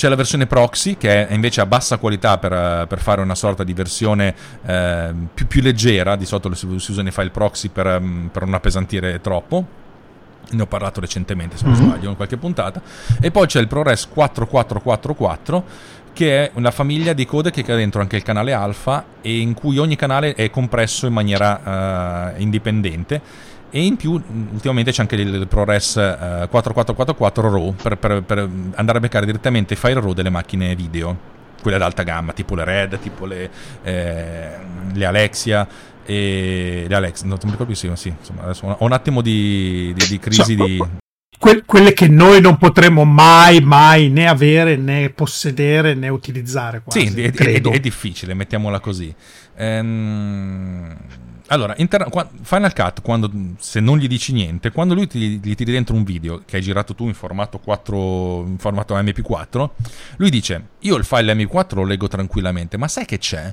c'è 0.00 0.08
la 0.08 0.14
versione 0.14 0.46
proxy 0.46 0.96
che 0.96 1.28
è 1.28 1.34
invece 1.34 1.60
a 1.60 1.66
bassa 1.66 1.98
qualità 1.98 2.38
per, 2.38 2.86
per 2.86 2.98
fare 3.00 3.20
una 3.20 3.34
sorta 3.34 3.64
di 3.64 3.74
versione 3.74 4.34
eh, 4.64 5.12
più, 5.34 5.46
più, 5.46 5.60
leggera, 5.60 6.16
di 6.16 6.24
solito 6.24 6.54
si, 6.54 6.64
usano 6.64 7.08
i 7.08 7.10
file 7.10 7.28
proxy 7.28 7.68
per, 7.68 8.00
mm, 8.00 8.28
per 8.28 8.46
non 8.46 8.54
appesantire 8.54 9.20
troppo. 9.20 9.62
Ne 10.52 10.62
ho 10.62 10.66
parlato 10.66 11.00
recentemente, 11.00 11.58
se 11.58 11.66
non 11.66 11.74
mm-hmm. 11.74 11.86
sbaglio, 11.86 12.08
in 12.08 12.16
qualche 12.16 12.38
puntata. 12.38 12.80
E 13.20 13.30
poi 13.30 13.46
c'è 13.46 13.60
il 13.60 13.68
ProRes 13.68 14.08
4444 14.08 15.64
che 16.14 16.46
è 16.46 16.50
una 16.54 16.70
famiglia 16.70 17.12
di 17.12 17.26
codec 17.26 17.62
che 17.62 17.70
ha 17.70 17.76
dentro 17.76 18.00
anche 18.00 18.16
il 18.16 18.22
canale 18.22 18.54
alfa 18.54 19.04
e 19.20 19.38
in 19.38 19.52
cui 19.52 19.76
ogni 19.76 19.96
canale 19.96 20.32
è 20.32 20.48
compresso 20.48 21.06
in 21.06 21.12
maniera 21.12 22.32
uh, 22.34 22.40
indipendente 22.40 23.20
e 23.70 23.84
in 23.84 23.96
più 23.96 24.12
ultimamente 24.12 24.90
c'è 24.90 25.02
anche 25.02 25.14
il 25.14 25.46
ProRes 25.46 25.94
uh, 25.94 26.48
4444 26.48 27.50
RAW 27.50 27.74
per, 27.74 27.96
per, 27.96 28.22
per, 28.22 28.38
andare 28.74 28.98
a 28.98 29.00
beccare 29.00 29.26
direttamente 29.26 29.74
i 29.74 29.76
file 29.76 30.00
RAW 30.00 30.12
delle 30.12 30.30
macchine 30.30 30.74
video. 30.74 31.38
Quelle 31.62 31.76
ad 31.76 31.82
alta 31.82 32.02
gamma 32.02 32.32
tipo 32.32 32.54
le 32.54 32.64
Red 32.64 32.98
tipo 33.00 33.26
le, 33.26 33.50
eh, 33.82 34.48
le 34.92 35.04
Alexia 35.04 35.68
e 36.04 36.86
le 36.88 36.94
Alex 36.94 37.22
non 37.22 37.38
mi 37.42 37.50
ricordo 37.50 37.66
più 37.66 37.74
sì, 37.74 37.90
sì 37.94 38.08
insomma 38.08 38.44
adesso 38.44 38.66
ho 38.66 38.84
un 38.84 38.92
attimo 38.92 39.20
di, 39.20 39.92
di, 39.94 40.06
di 40.08 40.18
crisi 40.18 40.56
so, 40.56 40.64
di 40.64 40.82
que- 41.38 41.62
quelle 41.66 41.92
che 41.92 42.08
noi 42.08 42.40
non 42.40 42.56
potremo 42.56 43.04
mai 43.04 43.60
mai 43.60 44.08
né 44.08 44.26
avere 44.26 44.76
né 44.76 45.10
possedere 45.10 45.92
né 45.92 46.08
utilizzare 46.08 46.80
quasi, 46.82 47.10
sì 47.10 47.22
è, 47.22 47.30
è, 47.30 47.60
è, 47.60 47.78
difficile 47.78 48.32
mettiamola 48.32 48.80
così. 48.80 49.14
Ehm 49.56 50.96
allora, 51.52 51.74
inter- 51.78 52.08
Final 52.42 52.72
Cut, 52.72 53.02
quando, 53.02 53.30
se 53.58 53.80
non 53.80 53.98
gli 53.98 54.06
dici 54.06 54.32
niente, 54.32 54.70
quando 54.70 54.94
lui 54.94 55.08
ti, 55.08 55.18
gli 55.42 55.54
tiri 55.56 55.72
dentro 55.72 55.96
un 55.96 56.04
video 56.04 56.42
che 56.44 56.56
hai 56.56 56.62
girato 56.62 56.94
tu 56.94 57.06
in 57.06 57.14
formato, 57.14 57.58
4, 57.58 58.44
in 58.46 58.56
formato 58.58 58.94
MP4, 58.94 59.70
lui 60.16 60.30
dice, 60.30 60.68
io 60.80 60.96
il 60.96 61.04
file 61.04 61.34
MP4 61.34 61.74
lo 61.74 61.84
leggo 61.84 62.06
tranquillamente, 62.06 62.76
ma 62.76 62.86
sai 62.86 63.04
che 63.04 63.18
c'è? 63.18 63.52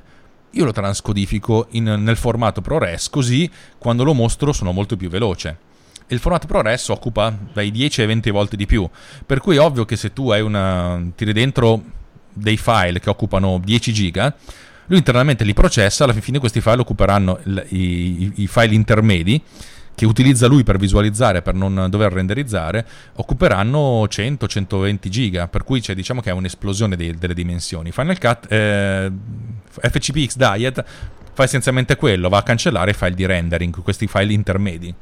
Io 0.52 0.64
lo 0.64 0.70
transcodifico 0.70 1.66
in, 1.70 1.84
nel 1.84 2.16
formato 2.16 2.60
ProRes, 2.60 3.10
così 3.10 3.50
quando 3.78 4.04
lo 4.04 4.14
mostro 4.14 4.52
sono 4.52 4.70
molto 4.70 4.96
più 4.96 5.08
veloce. 5.08 5.58
Il 6.06 6.20
formato 6.20 6.46
ProRes 6.46 6.88
occupa 6.90 7.36
dai 7.52 7.72
10 7.72 8.02
ai 8.02 8.06
20 8.06 8.30
volte 8.30 8.56
di 8.56 8.66
più, 8.66 8.88
per 9.26 9.40
cui 9.40 9.56
è 9.56 9.60
ovvio 9.60 9.84
che 9.84 9.96
se 9.96 10.12
tu 10.12 10.30
hai 10.30 10.40
una, 10.40 11.02
tiri 11.16 11.32
dentro 11.32 11.82
dei 12.32 12.56
file 12.56 13.00
che 13.00 13.10
occupano 13.10 13.60
10 13.62 13.92
giga, 13.92 14.34
lui 14.88 14.98
internamente 14.98 15.44
li 15.44 15.54
processa, 15.54 16.04
alla 16.04 16.12
fine 16.12 16.38
questi 16.38 16.60
file 16.60 16.80
occuperanno 16.80 17.38
il, 17.44 17.66
i, 17.68 18.32
i 18.36 18.46
file 18.46 18.74
intermedi 18.74 19.42
che 19.94 20.06
utilizza 20.06 20.46
lui 20.46 20.62
per 20.62 20.78
visualizzare, 20.78 21.42
per 21.42 21.54
non 21.54 21.88
dover 21.90 22.12
renderizzare, 22.12 22.86
occuperanno 23.16 24.04
100-120 24.04 25.08
giga, 25.08 25.48
per 25.48 25.64
cui 25.64 25.82
diciamo 25.92 26.20
che 26.20 26.30
è 26.30 26.32
un'esplosione 26.32 26.94
dei, 26.94 27.16
delle 27.18 27.34
dimensioni. 27.34 27.90
Final 27.90 28.16
Cut, 28.18 28.46
eh, 28.48 29.10
FCPX 29.80 30.36
Diet 30.36 30.84
fa 31.32 31.42
essenzialmente 31.42 31.96
quello, 31.96 32.28
va 32.28 32.38
a 32.38 32.42
cancellare 32.44 32.92
i 32.92 32.94
file 32.94 33.14
di 33.14 33.26
rendering, 33.26 33.82
questi 33.82 34.06
file 34.06 34.32
intermedi. 34.32 34.94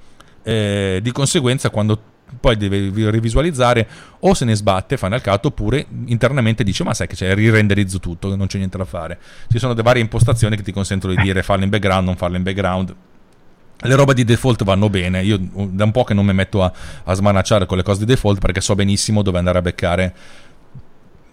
Eh, 0.43 1.01
di 1.03 1.12
conseguenza, 1.12 1.68
quando 1.68 2.01
poi 2.41 2.57
deve 2.57 3.11
rivisualizzare 3.11 3.89
o 4.20 4.35
se 4.35 4.45
ne 4.45 4.55
sbatte 4.55 4.97
Final 4.97 5.22
Cut 5.22 5.47
oppure 5.47 5.87
internamente 6.07 6.64
dice 6.64 6.85
ma 6.85 6.93
sai 6.93 7.07
che 7.07 7.14
c'è 7.14 7.35
rirenderizzo 7.35 8.01
tutto 8.01 8.35
non 8.35 8.47
c'è 8.47 8.59
niente 8.59 8.79
da 8.79 8.85
fare. 8.85 9.18
Ci 9.51 9.59
sono 9.59 9.74
varie 9.74 10.03
impostazioni 10.03 10.57
che 10.57 10.62
ti 10.62 10.72
consentono 10.72 11.14
di 11.14 11.22
dire 11.22 11.43
farlo 11.43 11.64
in 11.64 11.70
background 11.70 12.07
non 12.07 12.16
farlo 12.16 12.37
in 12.37 12.43
background. 12.43 12.95
Le 13.79 13.95
robe 13.95 14.14
di 14.14 14.24
default 14.24 14.64
vanno 14.64 14.89
bene. 14.89 15.22
Io 15.22 15.39
da 15.39 15.85
un 15.85 15.93
po' 15.93 16.03
che 16.05 16.14
non 16.14 16.24
mi 16.24 16.33
metto 16.33 16.62
a, 16.62 16.72
a 17.05 17.12
smanacciare 17.12 17.66
con 17.66 17.77
le 17.77 17.83
cose 17.83 18.01
di 18.01 18.07
default 18.07 18.41
perché 18.41 18.61
so 18.61 18.74
benissimo 18.74 19.22
dove 19.22 19.39
andare 19.39 19.59
a 19.59 19.62
beccare 19.62 20.14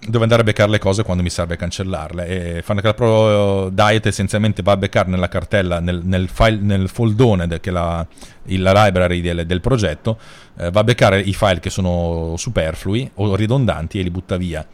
dove 0.08 0.24
andare 0.24 0.42
a 0.42 0.44
beccare 0.44 0.70
le 0.70 0.80
cose 0.80 1.04
quando 1.04 1.24
mi 1.24 1.30
serve 1.30 1.56
cancellarle. 1.56 2.28
E 2.58 2.62
Final 2.62 2.96
Pro 2.96 3.70
Diet 3.70 4.06
essenzialmente 4.06 4.62
va 4.62 4.74
a 4.74 4.78
beccare 4.78 5.10
nella 5.10 5.28
cartella, 5.28 5.80
nel, 5.80 6.02
nel, 6.04 6.28
file, 6.28 6.58
nel 6.60 6.90
foldone 6.90 7.48
de, 7.48 7.60
che 7.60 7.72
la, 7.72 8.06
la 8.44 8.86
library 8.86 9.22
del, 9.22 9.46
del 9.46 9.62
progetto, 9.62 10.20
eh, 10.58 10.72
va 10.72 10.82
a 10.82 10.84
beccare 10.84 11.20
i 11.20 11.34
file 11.34 11.60
che 11.60 11.70
sono 11.70 12.36
superflui 12.38 13.10
o 13.16 13.36
ridondanti 13.36 14.00
e 14.00 14.04
li 14.04 14.12
butta 14.12 14.38
via. 14.38 14.66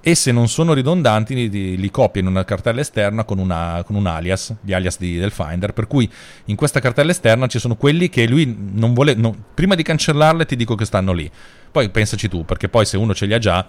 E 0.00 0.14
se 0.14 0.30
non 0.30 0.48
sono 0.48 0.74
ridondanti, 0.74 1.34
li, 1.34 1.76
li 1.76 1.90
copia 1.90 2.20
in 2.20 2.28
una 2.28 2.44
cartella 2.44 2.80
esterna 2.80 3.24
con, 3.24 3.38
una, 3.38 3.82
con 3.84 3.96
un 3.96 4.06
alias, 4.06 4.54
gli 4.62 4.72
alias 4.72 4.96
di, 4.96 5.18
del 5.18 5.32
Finder. 5.32 5.72
Per 5.72 5.86
cui 5.86 6.08
in 6.46 6.56
questa 6.56 6.80
cartella 6.80 7.10
esterna 7.10 7.46
ci 7.48 7.58
sono 7.58 7.74
quelli 7.76 8.08
che 8.08 8.26
lui 8.26 8.56
non 8.72 8.94
vuole. 8.94 9.14
No, 9.14 9.34
prima 9.54 9.74
di 9.74 9.82
cancellarle, 9.82 10.46
ti 10.46 10.56
dico 10.56 10.76
che 10.76 10.84
stanno 10.84 11.12
lì. 11.12 11.30
Poi 11.70 11.90
pensaci 11.90 12.28
tu, 12.28 12.44
perché 12.44 12.68
poi 12.68 12.86
se 12.86 12.96
uno 12.96 13.12
ce 13.12 13.26
li 13.26 13.34
ha 13.34 13.38
già 13.38 13.66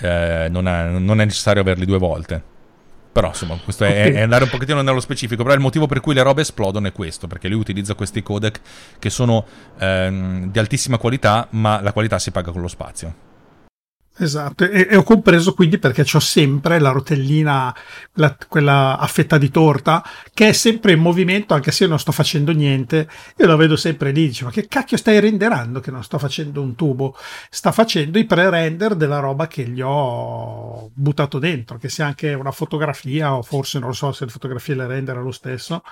eh, 0.00 0.48
non, 0.50 0.68
è, 0.68 0.88
non, 0.90 1.20
è, 1.20 1.24
necessario 1.24 1.62
averli 1.62 1.84
due 1.84 1.98
volte. 1.98 2.42
Però 3.12 3.28
insomma, 3.28 3.58
questo 3.62 3.84
okay. 3.84 4.12
è, 4.12 4.12
è, 4.12 4.20
andare 4.20 4.44
un 4.44 4.50
pochettino 4.50 4.82
nello 4.82 5.00
specifico. 5.00 5.42
Però 5.42 5.54
il 5.54 5.60
motivo 5.60 5.86
per 5.86 6.00
cui 6.00 6.14
le 6.14 6.22
robe 6.22 6.42
esplodono 6.42 6.86
è 6.86 6.92
questo, 6.92 7.26
perché 7.26 7.48
lui 7.48 7.60
utilizza 7.60 7.94
questi 7.94 8.22
codec 8.22 8.60
che 8.98 9.10
sono 9.10 9.46
ehm, 9.78 10.50
di 10.50 10.58
altissima 10.58 10.98
qualità, 10.98 11.48
ma 11.50 11.80
la 11.80 11.92
qualità 11.92 12.18
si 12.18 12.30
paga 12.30 12.50
con 12.50 12.60
lo 12.60 12.68
spazio. 12.68 13.25
Esatto, 14.18 14.64
e, 14.64 14.86
e, 14.90 14.96
ho 14.96 15.02
compreso 15.02 15.52
quindi 15.52 15.78
perché 15.78 16.00
ho 16.00 16.20
sempre 16.20 16.78
la 16.78 16.88
rotellina, 16.90 17.74
la, 18.14 18.34
quella 18.48 18.96
a 18.96 19.06
fetta 19.06 19.36
di 19.36 19.50
torta, 19.50 20.02
che 20.32 20.48
è 20.48 20.52
sempre 20.52 20.92
in 20.92 21.00
movimento 21.00 21.52
anche 21.52 21.70
se 21.70 21.84
io 21.84 21.90
non 21.90 21.98
sto 21.98 22.12
facendo 22.12 22.52
niente. 22.52 23.08
Io 23.36 23.46
la 23.46 23.56
vedo 23.56 23.76
sempre 23.76 24.12
lì, 24.12 24.26
dicevo, 24.28 24.48
ma 24.48 24.54
che 24.54 24.68
cacchio 24.68 24.96
stai 24.96 25.20
renderando 25.20 25.80
che 25.80 25.90
non 25.90 26.02
sto 26.02 26.18
facendo 26.18 26.62
un 26.62 26.74
tubo? 26.74 27.14
Sta 27.50 27.72
facendo 27.72 28.18
i 28.18 28.24
pre-render 28.24 28.94
della 28.94 29.18
roba 29.18 29.46
che 29.48 29.68
gli 29.68 29.82
ho 29.82 30.90
buttato 30.94 31.38
dentro, 31.38 31.76
che 31.76 31.90
sia 31.90 32.06
anche 32.06 32.32
una 32.32 32.52
fotografia 32.52 33.34
o 33.34 33.42
forse 33.42 33.78
non 33.78 33.88
lo 33.88 33.94
so 33.94 34.12
se 34.12 34.24
le 34.24 34.30
fotografie 34.30 34.74
le 34.76 34.86
render 34.86 35.18
lo 35.18 35.30
stesso. 35.30 35.82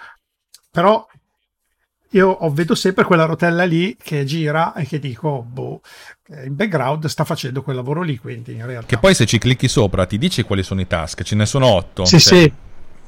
Però 0.70 1.06
io 2.10 2.38
vedo 2.52 2.74
sempre 2.74 3.04
quella 3.04 3.24
rotella 3.24 3.64
lì 3.64 3.96
che 4.00 4.24
gira 4.24 4.74
e 4.74 4.86
che 4.86 4.98
dico, 4.98 5.42
boh, 5.42 5.80
in 6.44 6.54
background 6.54 7.06
sta 7.06 7.24
facendo 7.24 7.62
quel 7.62 7.76
lavoro 7.76 8.02
lì, 8.02 8.18
quindi 8.18 8.52
in 8.52 8.66
realtà... 8.66 8.86
Che 8.86 8.98
poi 8.98 9.14
se 9.14 9.26
ci 9.26 9.38
clicchi 9.38 9.68
sopra 9.68 10.06
ti 10.06 10.16
dice 10.16 10.44
quali 10.44 10.62
sono 10.62 10.80
i 10.80 10.86
task, 10.86 11.22
ce 11.22 11.34
ne 11.34 11.46
sono 11.46 11.66
otto. 11.66 12.04
Sì, 12.04 12.20
cioè, 12.20 12.38
sì. 12.38 12.52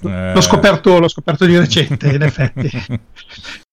Eh... 0.08 0.32
L'ho, 0.34 0.40
scoperto, 0.40 0.98
l'ho 0.98 1.08
scoperto 1.08 1.46
di 1.46 1.56
recente, 1.56 2.08
in 2.08 2.22
effetti. 2.22 2.70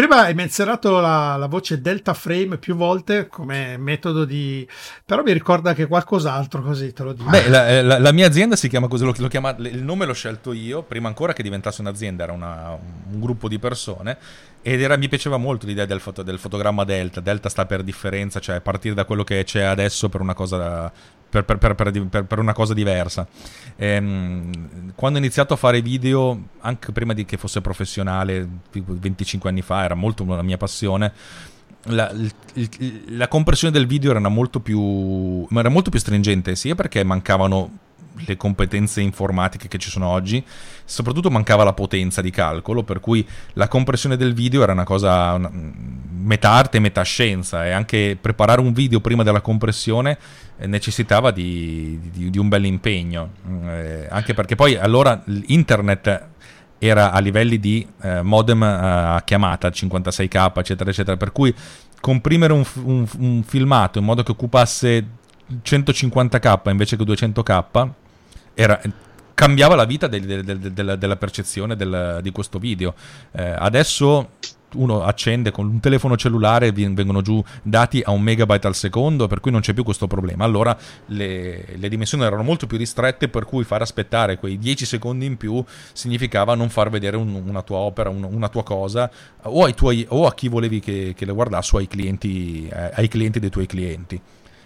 Prima 0.00 0.22
hai 0.22 0.32
menzionato 0.32 0.98
la, 0.98 1.36
la, 1.36 1.46
voce 1.46 1.82
delta 1.82 2.14
frame 2.14 2.56
più 2.56 2.74
volte 2.74 3.26
come 3.26 3.76
metodo 3.76 4.24
di... 4.24 4.66
però 5.04 5.22
mi 5.22 5.34
ricorda 5.34 5.74
che 5.74 5.86
qualcos'altro 5.86 6.62
così 6.62 6.90
te 6.94 7.02
lo 7.02 7.12
dico. 7.12 7.28
Beh, 7.28 7.50
la, 7.50 7.68
eh, 7.68 7.82
la, 7.82 7.98
la 7.98 8.10
mia 8.10 8.26
azienda 8.26 8.56
si 8.56 8.70
chiama 8.70 8.88
così, 8.88 9.04
lo, 9.04 9.12
lo 9.14 9.28
chiama, 9.28 9.54
il 9.58 9.82
nome 9.82 10.06
l'ho 10.06 10.14
scelto 10.14 10.54
io, 10.54 10.80
prima 10.84 11.08
ancora 11.08 11.34
che 11.34 11.42
diventasse 11.42 11.82
un'azienda, 11.82 12.22
era 12.22 12.32
una, 12.32 12.78
un 13.10 13.20
gruppo 13.20 13.46
di 13.46 13.58
persone 13.58 14.16
ed 14.62 14.80
era, 14.80 14.96
mi 14.96 15.08
piaceva 15.08 15.36
molto 15.36 15.66
l'idea 15.66 15.84
del, 15.84 16.00
foto, 16.00 16.22
del, 16.22 16.38
fotogramma 16.38 16.84
delta, 16.84 17.20
delta 17.20 17.50
sta 17.50 17.66
per 17.66 17.82
differenza, 17.82 18.40
cioè 18.40 18.62
partire 18.62 18.94
da 18.94 19.04
quello 19.04 19.22
che 19.22 19.44
c'è 19.44 19.64
adesso 19.64 20.08
per 20.08 20.22
una 20.22 20.32
cosa 20.32 20.90
per, 21.30 21.44
per, 21.44 21.74
per, 21.74 22.24
per, 22.26 22.38
una 22.38 22.52
cosa 22.52 22.74
diversa. 22.74 23.26
Ehm, 23.76 24.92
quando 24.94 25.18
ho 25.18 25.22
iniziato 25.22 25.54
a 25.54 25.56
fare 25.56 25.80
video, 25.80 26.48
anche 26.60 26.92
prima 26.92 27.14
di 27.14 27.24
che 27.24 27.36
fosse 27.36 27.60
professionale, 27.60 28.46
25 28.72 29.48
anni 29.48 29.62
fa, 29.62 29.84
era 29.84 29.94
molto 29.94 30.24
la 30.24 30.42
mia 30.42 30.56
passione. 30.56 31.12
La, 31.84 32.12
la 33.06 33.28
compressione 33.28 33.72
del 33.72 33.86
video 33.86 34.10
era 34.10 34.28
molto, 34.28 34.60
più, 34.60 35.46
era 35.50 35.68
molto 35.70 35.88
più 35.88 35.98
stringente, 35.98 36.56
sia 36.56 36.74
perché 36.74 37.02
mancavano 37.04 37.78
le 38.26 38.36
competenze 38.36 39.00
informatiche 39.00 39.68
che 39.68 39.78
ci 39.78 39.90
sono 39.90 40.06
oggi, 40.06 40.44
soprattutto 40.84 41.30
mancava 41.30 41.64
la 41.64 41.72
potenza 41.72 42.20
di 42.20 42.30
calcolo, 42.30 42.82
per 42.82 43.00
cui 43.00 43.26
la 43.54 43.68
compressione 43.68 44.16
del 44.16 44.34
video 44.34 44.62
era 44.62 44.72
una 44.72 44.84
cosa 44.84 45.32
una, 45.32 45.50
metà 45.52 46.50
arte 46.50 46.76
e 46.76 46.80
metà 46.80 47.02
scienza 47.02 47.64
e 47.64 47.70
anche 47.70 48.16
preparare 48.20 48.60
un 48.60 48.72
video 48.72 49.00
prima 49.00 49.22
della 49.22 49.40
compressione 49.40 50.18
eh, 50.58 50.66
necessitava 50.66 51.30
di, 51.30 51.98
di, 52.12 52.30
di 52.30 52.38
un 52.38 52.48
bel 52.48 52.64
impegno, 52.64 53.30
eh, 53.66 54.06
anche 54.10 54.34
perché 54.34 54.54
poi 54.54 54.76
allora 54.76 55.22
internet 55.46 56.28
era 56.78 57.12
a 57.12 57.18
livelli 57.18 57.60
di 57.60 57.86
eh, 58.00 58.22
modem 58.22 58.62
a 58.62 59.20
chiamata 59.22 59.68
56k 59.68 60.58
eccetera 60.60 60.88
eccetera 60.88 61.16
per 61.18 61.30
cui 61.30 61.54
comprimere 62.00 62.54
un, 62.54 62.64
un, 62.84 63.06
un 63.18 63.42
filmato 63.42 63.98
in 63.98 64.06
modo 64.06 64.22
che 64.22 64.30
occupasse 64.30 65.06
150k 65.62 66.70
invece 66.70 66.96
che 66.96 67.04
200k 67.04 67.90
era, 68.54 68.80
cambiava 69.34 69.74
la 69.74 69.84
vita 69.84 70.06
del, 70.06 70.44
del, 70.44 70.58
del, 70.58 70.96
della 70.98 71.16
percezione 71.16 71.76
di 72.22 72.30
questo 72.30 72.58
video. 72.58 72.94
Eh, 73.32 73.54
adesso 73.56 74.30
uno 74.74 75.02
accende 75.02 75.50
con 75.50 75.66
un 75.66 75.80
telefono 75.80 76.16
cellulare 76.16 76.72
vengono 76.72 77.22
giù 77.22 77.42
dati 77.62 78.02
a 78.04 78.10
un 78.10 78.22
megabyte 78.22 78.66
al 78.66 78.74
secondo, 78.74 79.26
per 79.26 79.40
cui 79.40 79.50
non 79.50 79.60
c'è 79.60 79.72
più 79.72 79.82
questo 79.82 80.06
problema. 80.06 80.44
Allora 80.44 80.76
le, 81.06 81.76
le, 81.76 81.88
dimensioni 81.88 82.24
erano 82.24 82.42
molto 82.42 82.66
più 82.66 82.76
ristrette, 82.76 83.28
per 83.28 83.44
cui 83.44 83.64
far 83.64 83.82
aspettare 83.82 84.38
quei 84.38 84.58
10 84.58 84.84
secondi 84.84 85.26
in 85.26 85.36
più 85.36 85.62
significava 85.92 86.54
non 86.54 86.68
far 86.68 86.90
vedere 86.90 87.16
un, 87.16 87.42
una 87.46 87.62
tua 87.62 87.78
opera, 87.78 88.10
un, 88.10 88.22
una 88.22 88.48
tua 88.48 88.62
cosa, 88.62 89.10
o, 89.42 89.72
tuoi, 89.74 90.04
o, 90.10 90.26
a 90.26 90.34
chi 90.34 90.48
volevi 90.48 90.80
che, 90.80 91.14
che 91.16 91.24
le 91.24 91.32
guardasse, 91.32 91.76
o 91.76 91.78
ai 91.78 91.88
clienti, 91.88 92.68
eh, 92.68 92.90
ai 92.94 93.08
clienti 93.08 93.40
dei 93.40 93.50
tuoi 93.50 93.66
clienti. 93.66 94.20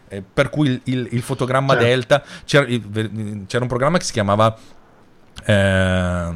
Eh, 0.08 0.22
per 0.22 0.50
cui 0.50 0.68
il, 0.68 0.80
il, 0.84 1.08
il 1.12 1.22
fotogramma 1.22 1.72
certo. 1.72 1.88
delta 1.88 2.22
c'era, 2.44 2.66
c'era, 2.66 3.62
un 3.62 3.68
programma 3.68 3.98
che 3.98 4.04
si 4.04 4.12
chiamava 4.12 4.56
eh, 5.46 6.32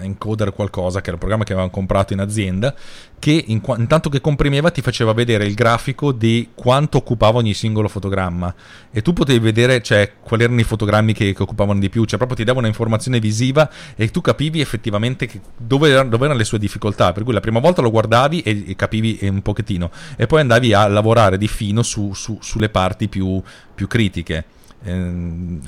encoder 0.00 0.52
qualcosa, 0.52 1.00
che 1.00 1.06
era 1.06 1.12
il 1.12 1.18
programma 1.18 1.44
che 1.44 1.52
avevamo 1.52 1.72
comprato 1.72 2.12
in 2.12 2.20
azienda, 2.20 2.74
che 3.18 3.44
in, 3.46 3.60
intanto 3.78 4.08
che 4.08 4.20
comprimeva 4.20 4.70
ti 4.70 4.82
faceva 4.82 5.12
vedere 5.12 5.46
il 5.46 5.54
grafico 5.54 6.12
di 6.12 6.50
quanto 6.54 6.98
occupava 6.98 7.38
ogni 7.38 7.54
singolo 7.54 7.88
fotogramma. 7.88 8.54
E 8.90 9.02
tu 9.02 9.12
potevi 9.12 9.38
vedere 9.38 9.82
cioè, 9.82 10.12
quali 10.20 10.44
erano 10.44 10.60
i 10.60 10.64
fotogrammi 10.64 11.12
che, 11.12 11.32
che, 11.32 11.42
occupavano 11.42 11.78
di 11.78 11.88
più, 11.88 12.04
cioè 12.04 12.18
proprio 12.18 12.38
ti 12.38 12.44
dava 12.44 12.60
un'informazione 12.60 13.18
visiva 13.20 13.70
e 13.94 14.10
tu 14.10 14.20
capivi 14.20 14.60
effettivamente 14.60 15.28
dove, 15.56 15.90
erano, 15.90 16.08
dove, 16.08 16.24
erano 16.24 16.38
le 16.38 16.44
sue 16.44 16.58
difficoltà, 16.58 17.12
per 17.12 17.22
cui 17.22 17.32
la 17.32 17.40
prima 17.40 17.60
volta 17.60 17.82
lo 17.82 17.90
guardavi 17.90 18.40
e, 18.42 18.64
e 18.68 18.76
capivi 18.76 19.18
un 19.22 19.42
pochettino. 19.42 19.90
E 20.16 20.26
poi 20.26 20.40
andavi 20.40 20.72
a 20.72 20.86
lavorare 20.88 21.38
di 21.38 21.48
fino 21.48 21.82
su, 21.82 22.12
su, 22.14 22.38
sulle 22.40 22.68
parti 22.68 23.08
più, 23.08 23.42
più 23.74 23.86
critiche. 23.86 24.44
Ehm, 24.86 25.60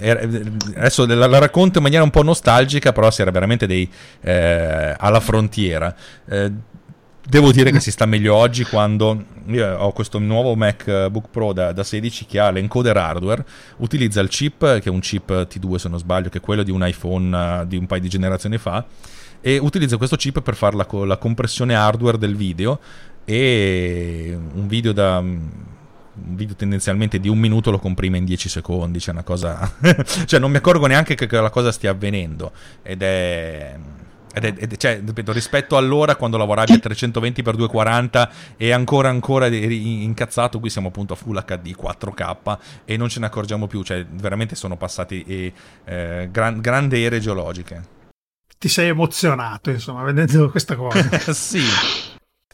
adesso 0.77 1.05
la, 1.07 1.27
la, 1.27 1.39
racconto 1.39 1.79
in 1.79 1.83
maniera 1.85 2.05
un 2.05 2.11
po' 2.11 2.23
nostalgica, 2.23 2.93
però 2.93 3.11
si 3.11 3.21
era 3.21 3.31
veramente 3.31 3.67
dei, 3.67 3.91
eh, 4.21 4.95
alla 4.97 5.21
frontiera. 5.21 5.95
Eh, 6.29 6.53
devo 7.29 7.51
dire 7.51 7.73
che 7.73 7.81
si 7.81 7.91
sta 7.91 8.07
meglio 8.07 8.35
oggi 8.35 8.65
quando 8.65 9.23
io 9.47 9.77
ho 9.77 9.93
questo 9.93 10.19
nuovo 10.19 10.55
MacBook 10.55 11.29
Pro 11.31 11.53
da, 11.53 11.73
da 11.73 11.83
16 11.83 12.27
che 12.27 12.39
ha 12.39 12.51
l'encoder 12.51 12.97
hardware, 12.97 13.45
utilizza 13.79 14.21
il 14.21 14.29
chip, 14.29 14.79
che 14.79 14.89
è 14.89 14.91
un 14.91 15.01
chip 15.01 15.31
T2 15.31 15.75
se 15.75 15.89
non 15.89 15.99
sbaglio, 15.99 16.29
che 16.29 16.39
è 16.39 16.41
quello 16.41 16.63
di 16.63 16.71
un 16.71 16.87
iPhone 16.87 17.67
di 17.67 17.77
un 17.77 17.87
paio 17.87 18.01
di 18.01 18.09
generazioni 18.09 18.57
fa, 18.57 18.85
e 19.41 19.59
utilizza 19.59 19.97
questo 19.97 20.17
chip 20.17 20.41
per 20.43 20.55
fare 20.55 20.77
la, 20.77 20.87
la 21.05 21.17
compressione 21.17 21.75
hardware 21.75 22.19
del 22.19 22.37
video 22.37 22.79
e 23.25 24.39
un 24.55 24.67
video 24.67 24.93
da 24.93 25.23
un 26.27 26.37
video 26.37 26.55
tendenzialmente 26.55 27.19
di 27.21 27.29
un 27.29 27.39
minuto 27.39 27.71
lo 27.71 27.79
comprime 27.79 28.19
in 28.19 28.25
10 28.25 28.49
secondi, 28.49 29.01
cioè 29.01 29.15
una 29.15 29.23
cosa... 29.23 29.73
cioè 30.27 30.41
non 30.41 30.51
mi 30.51 30.57
accorgo 30.57 30.87
neanche 30.87 31.15
che, 31.15 31.29
la 31.31 31.51
cosa 31.51 31.73
stia 31.73 31.91
avvenendo 31.91 32.53
ed 32.83 33.03
è... 33.03 33.77
Ed 34.31 34.45
è, 34.45 34.55
ed 34.59 34.73
è 34.73 34.77
cioè, 34.77 35.01
ripeto, 35.05 35.33
rispetto 35.33 35.77
all'ora 35.77 36.15
quando 36.15 36.37
lavoravi 36.37 36.73
a 36.73 36.77
320x240 36.77 38.29
e 38.57 38.73
ancora 38.73 39.09
ancora 39.09 39.47
incazzato, 39.47 40.61
qui 40.61 40.69
siamo 40.69 40.89
appunto 40.89 41.15
a 41.15 41.17
Full 41.17 41.43
HD 41.45 41.75
4K 41.75 42.59
e 42.85 42.97
non 42.97 43.09
ce 43.09 43.21
ne 43.21 43.27
accorgiamo 43.27 43.67
più, 43.67 43.83
cioè 43.83 44.05
veramente 44.05 44.55
sono 44.55 44.77
passati 44.77 45.25
eh, 45.25 45.53
eh, 45.85 46.29
gran, 46.31 46.61
grandi 46.61 47.03
ere 47.03 47.21
geologiche. 47.21 47.97
Ti 48.59 48.69
sei 48.69 48.89
emozionato, 48.89 49.71
insomma, 49.71 50.03
vedendo 50.03 50.51
questa 50.51 50.77
cosa. 50.77 51.09
sì. 51.33 51.63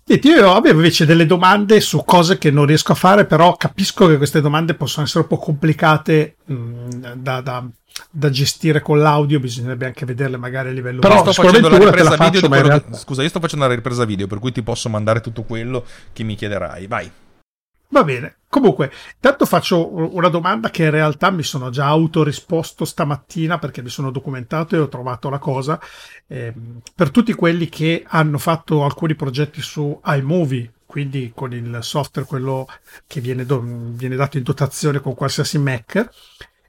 Senti, 0.06 0.28
io 0.28 0.52
avevo 0.52 0.76
invece 0.76 1.06
delle 1.06 1.24
domande 1.24 1.80
su 1.80 2.04
cose 2.04 2.36
che 2.36 2.50
non 2.50 2.66
riesco 2.66 2.92
a 2.92 2.94
fare, 2.94 3.24
però 3.24 3.56
capisco 3.56 4.06
che 4.06 4.18
queste 4.18 4.42
domande 4.42 4.74
possono 4.74 5.06
essere 5.06 5.20
un 5.20 5.28
po' 5.28 5.38
complicate 5.38 6.36
mh, 6.44 6.54
mm, 6.54 6.88
da, 7.16 7.40
da, 7.40 7.66
da, 8.10 8.30
gestire 8.30 8.82
con 8.82 8.98
l'audio, 8.98 9.40
bisognerebbe 9.40 9.86
anche 9.86 10.04
vederle 10.04 10.36
magari 10.36 10.68
a 10.68 10.72
livello 10.72 11.00
Però 11.00 11.20
sto 11.20 11.42
facendo 11.42 11.70
la 11.70 11.78
ripresa 11.78 12.16
video 12.18 12.48
quello... 12.48 12.66
realtà... 12.68 12.96
Scusa, 12.98 13.22
io 13.22 13.30
sto 13.30 13.40
facendo 13.40 13.66
la 13.66 13.74
ripresa 13.74 14.04
video, 14.04 14.26
per 14.26 14.40
cui 14.40 14.52
ti 14.52 14.62
posso 14.62 14.90
mandare 14.90 15.22
tutto 15.22 15.42
quello 15.42 15.86
che 16.12 16.22
mi 16.22 16.34
chiederai. 16.34 16.86
Vai. 16.86 17.10
Va 17.94 18.02
bene. 18.02 18.38
Comunque, 18.48 18.90
intanto 19.14 19.46
faccio 19.46 19.88
una 20.16 20.26
domanda 20.26 20.68
che 20.68 20.82
in 20.82 20.90
realtà 20.90 21.30
mi 21.30 21.44
sono 21.44 21.70
già 21.70 21.86
autorisposto 21.86 22.84
stamattina 22.84 23.60
perché 23.60 23.82
mi 23.82 23.88
sono 23.88 24.10
documentato 24.10 24.74
e 24.74 24.80
ho 24.80 24.88
trovato 24.88 25.30
la 25.30 25.38
cosa. 25.38 25.80
Eh, 26.26 26.52
per 26.92 27.12
tutti 27.12 27.32
quelli 27.34 27.68
che 27.68 28.04
hanno 28.04 28.38
fatto 28.38 28.82
alcuni 28.82 29.14
progetti 29.14 29.62
su 29.62 30.00
iMovie, 30.04 30.72
quindi 30.86 31.30
con 31.32 31.52
il 31.52 31.78
software 31.82 32.26
quello 32.26 32.66
che 33.06 33.20
viene, 33.20 33.46
do- 33.46 33.62
viene 33.64 34.16
dato 34.16 34.38
in 34.38 34.42
dotazione 34.42 34.98
con 34.98 35.14
qualsiasi 35.14 35.58
Mac, 35.58 36.10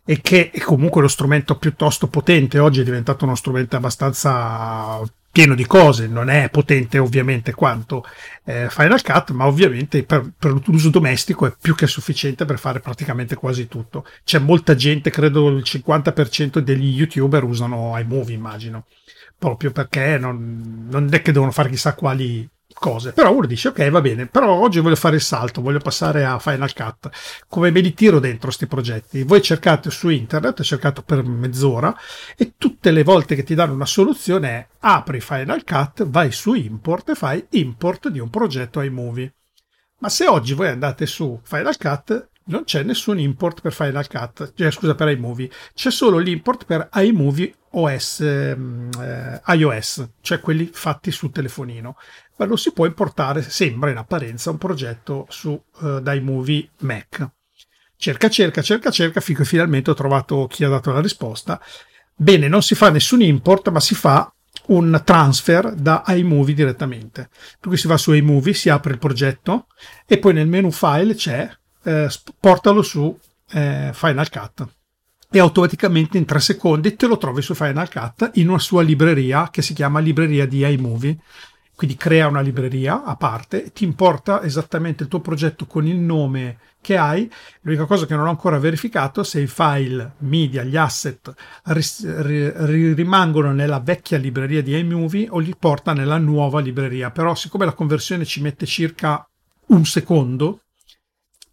e 0.05 0.21
che 0.21 0.51
è 0.51 0.59
comunque 0.59 1.01
lo 1.01 1.07
strumento 1.07 1.57
piuttosto 1.57 2.05
potente, 2.05 2.59
oggi 2.59 2.82
è 2.82 2.84
diventato 2.84 3.26
uno 3.26 3.34
strumento 3.34 3.78
abbastanza 3.78 5.01
pieno 5.36 5.53
di 5.53 5.65
cose, 5.65 6.07
non 6.07 6.29
è 6.29 6.49
potente 6.49 6.97
ovviamente 6.97 7.53
quanto 7.53 8.05
eh, 8.45 8.69
Final 8.69 9.01
Cut, 9.01 9.31
ma 9.31 9.45
ovviamente 9.45 10.01
per, 10.05 10.31
per 10.39 10.61
l'uso 10.67 10.89
domestico 10.89 11.45
è 11.45 11.53
più 11.59 11.75
che 11.75 11.88
sufficiente 11.88 12.45
per 12.45 12.57
fare 12.57 12.79
praticamente 12.79 13.36
quasi 13.36 13.67
tutto. 13.67 14.05
C'è 14.23 14.39
molta 14.39 14.75
gente, 14.75 15.09
credo 15.09 15.49
il 15.49 15.61
50% 15.65 16.59
degli 16.59 16.95
youtuber 16.95 17.43
usano 17.43 17.99
iMovie, 17.99 18.33
immagino, 18.33 18.86
proprio 19.38 19.71
perché 19.71 20.17
non, 20.17 20.88
non 20.89 21.09
è 21.11 21.21
che 21.21 21.33
devono 21.33 21.51
fare 21.51 21.69
chissà 21.69 21.95
quali 21.95 22.49
cose. 22.80 23.13
Però 23.13 23.34
uno 23.34 23.47
dice, 23.47 23.69
ok, 23.69 23.89
va 23.89 24.01
bene, 24.01 24.28
però 24.28 24.53
oggi 24.53 24.80
voglio 24.80 24.95
fare 24.95 25.15
il 25.15 25.21
salto, 25.21 25.61
voglio 25.61 25.80
passare 25.80 26.26
a 26.26 26.39
Final 26.39 26.73
Cut. 26.73 27.09
Come 27.47 27.71
me 27.71 27.80
li 27.80 27.93
tiro 27.93 28.19
dentro 28.19 28.45
questi 28.45 28.67
progetti? 28.67 29.23
Voi 29.23 29.41
cercate 29.41 29.89
su 29.89 30.09
internet, 30.09 30.61
cercate 30.61 31.01
per 31.01 31.23
mezz'ora 31.23 31.95
e 32.36 32.53
tutte 32.57 32.91
le 32.91 33.03
volte 33.03 33.36
che 33.36 33.43
ti 33.43 33.55
danno 33.55 33.73
una 33.73 33.86
soluzione 33.86 34.49
è 34.49 34.67
apri 34.82 35.19
Final 35.19 35.63
Cut, 35.63 36.05
vai 36.07 36.32
su 36.32 36.53
import 36.53 37.09
e 37.09 37.15
fai 37.15 37.45
import 37.51 38.09
di 38.09 38.19
un 38.19 38.30
progetto 38.30 38.82
iMovie. 38.82 39.34
Ma 39.99 40.09
se 40.09 40.28
oggi 40.28 40.53
voi 40.53 40.67
andate 40.67 41.05
su 41.05 41.39
Final 41.43 41.78
Cut, 41.78 42.30
non 42.47 42.63
c'è 42.63 42.84
nessun 42.84 43.17
import 43.19 43.61
per 43.61 43.73
Final 43.73 44.07
Cut, 44.07 44.53
cioè, 44.55 44.69
scusa 44.69 44.93
per 44.93 45.09
iMovie, 45.09 45.49
c'è 45.73 45.89
solo 45.89 46.17
l'import 46.17 46.65
per 46.65 46.89
iMovie 46.93 47.53
OS, 47.71 48.19
ehm, 48.21 48.89
eh, 48.99 49.41
iOS, 49.55 50.09
cioè 50.21 50.39
quelli 50.39 50.69
fatti 50.71 51.11
sul 51.11 51.32
telefonino, 51.32 51.97
ma 52.38 52.45
non 52.45 52.57
si 52.57 52.71
può 52.71 52.86
importare, 52.86 53.41
sembra 53.41 53.89
in 53.89 53.97
apparenza, 53.97 54.51
un 54.51 54.57
progetto 54.57 55.25
su 55.29 55.59
eh, 55.81 56.01
da 56.01 56.13
iMovie 56.13 56.69
Mac. 56.79 57.29
Cerca, 57.97 58.29
cerca, 58.29 58.61
cerca, 58.61 58.91
cerca, 58.91 59.21
finché 59.21 59.45
finalmente 59.45 59.89
ho 59.89 59.93
trovato 59.93 60.47
chi 60.47 60.63
ha 60.63 60.69
dato 60.69 60.91
la 60.91 61.01
risposta. 61.01 61.61
Bene, 62.13 62.47
non 62.47 62.61
si 62.61 62.75
fa 62.75 62.89
nessun 62.89 63.21
import, 63.21 63.69
ma 63.69 63.79
si 63.79 63.95
fa 63.95 64.31
un 64.67 65.01
transfer 65.03 65.73
da 65.73 66.03
iMovie 66.07 66.53
direttamente. 66.53 67.29
Cui 67.61 67.77
si 67.77 67.88
va 67.88 67.97
su 67.97 68.13
iMovie, 68.13 68.53
si 68.53 68.69
apre 68.69 68.93
il 68.93 68.99
progetto 68.99 69.67
e 70.05 70.17
poi 70.17 70.33
nel 70.33 70.47
menu 70.47 70.71
file 70.71 71.15
c'è 71.15 71.49
eh, 71.83 72.09
portalo 72.39 72.81
su 72.81 73.17
eh, 73.51 73.91
Final 73.93 74.29
Cut 74.29 74.67
e 75.31 75.39
automaticamente 75.39 76.17
in 76.17 76.25
tre 76.25 76.39
secondi 76.39 76.95
te 76.95 77.07
lo 77.07 77.17
trovi 77.17 77.41
su 77.41 77.53
Final 77.53 77.89
Cut 77.89 78.31
in 78.36 78.49
una 78.49 78.59
sua 78.59 78.81
libreria 78.81 79.49
che 79.49 79.61
si 79.61 79.73
chiama 79.73 79.99
libreria 79.99 80.47
di 80.47 80.65
iMovie 80.65 81.17
quindi 81.76 81.97
crea 81.97 82.28
una 82.28 82.41
libreria 82.41 83.03
a 83.03 83.15
parte, 83.15 83.71
ti 83.71 83.84
importa 83.84 84.41
esattamente 84.41 85.03
il 85.03 85.09
tuo 85.09 85.19
progetto 85.19 85.65
con 85.65 85.86
il 85.86 85.97
nome 85.97 86.57
che 86.80 86.97
hai. 86.97 87.30
L'unica 87.61 87.86
cosa 87.86 88.05
che 88.05 88.15
non 88.15 88.28
ho 88.28 88.30
ancora 88.30 88.59
verificato 88.59 89.21
è 89.21 89.23
se 89.26 89.41
i 89.41 89.47
file 89.47 90.13
media, 90.19 90.63
gli 90.63 90.78
asset 90.78 91.34
ris- 91.65 92.21
ri- 92.21 92.93
rimangono 92.93 93.51
nella 93.51 93.80
vecchia 93.80 94.17
libreria 94.17 94.61
di 94.61 94.78
iMovie 94.78 95.28
o 95.30 95.39
li 95.39 95.55
porta 95.57 95.93
nella 95.93 96.17
nuova 96.17 96.61
libreria. 96.61 97.11
Però 97.11 97.36
siccome 97.36 97.65
la 97.65 97.73
conversione 97.73 98.23
ci 98.23 98.41
mette 98.41 98.65
circa 98.65 99.28
un 99.67 99.84
secondo, 99.86 100.59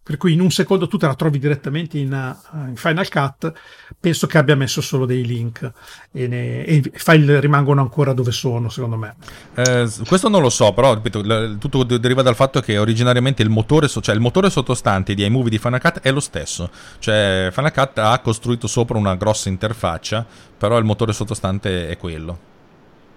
per 0.03 0.17
cui 0.17 0.33
in 0.33 0.41
un 0.41 0.51
secondo 0.51 0.87
tu 0.89 0.97
te 0.97 1.07
la 1.07 1.15
trovi 1.15 1.39
direttamente 1.39 1.97
in, 1.97 2.11
uh, 2.11 2.67
in 2.67 2.75
Final 2.75 3.07
Cut, 3.07 3.53
penso 3.97 4.27
che 4.27 4.37
abbia 4.37 4.55
messo 4.55 4.81
solo 4.81 5.05
dei 5.05 5.25
link 5.25 5.71
e, 6.11 6.27
ne, 6.27 6.65
e, 6.65 6.75
i 6.75 6.91
file 6.93 7.39
rimangono 7.39 7.79
ancora 7.79 8.11
dove 8.11 8.31
sono, 8.31 8.67
secondo 8.67 8.97
me. 8.97 9.15
Eh, 9.55 9.89
questo 10.05 10.27
non 10.27 10.41
lo 10.41 10.49
so, 10.49 10.73
però 10.73 10.93
ripeto, 10.95 11.57
tutto 11.57 11.83
deriva 11.83 12.21
dal 12.21 12.35
fatto 12.35 12.59
che 12.59 12.77
originariamente 12.77 13.41
il 13.43 13.49
motore, 13.49 13.87
cioè 13.87 14.13
il 14.13 14.21
motore 14.21 14.49
sottostante 14.49 15.13
di 15.13 15.23
iMovie 15.23 15.49
di 15.49 15.57
Final 15.57 15.79
Cut 15.79 16.01
è 16.01 16.11
lo 16.11 16.19
stesso, 16.19 16.69
cioè 16.99 17.49
Final 17.53 17.71
Cut 17.71 17.97
ha 17.99 18.19
costruito 18.19 18.67
sopra 18.67 18.97
una 18.97 19.15
grossa 19.15 19.47
interfaccia, 19.47 20.25
però 20.57 20.77
il 20.77 20.83
motore 20.83 21.13
sottostante 21.13 21.87
è 21.87 21.95
quello. 21.95 22.51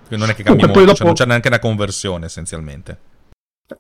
Quindi 0.07 0.25
non 0.25 0.33
è 0.33 0.37
che 0.37 0.45
cambia 0.45 0.67
molto, 0.67 0.81
dopo... 0.85 0.95
cioè 0.95 1.07
non 1.07 1.17
c'è 1.17 1.27
neanche 1.27 1.49
una 1.49 1.59
conversione 1.59 2.27
essenzialmente. 2.27 2.99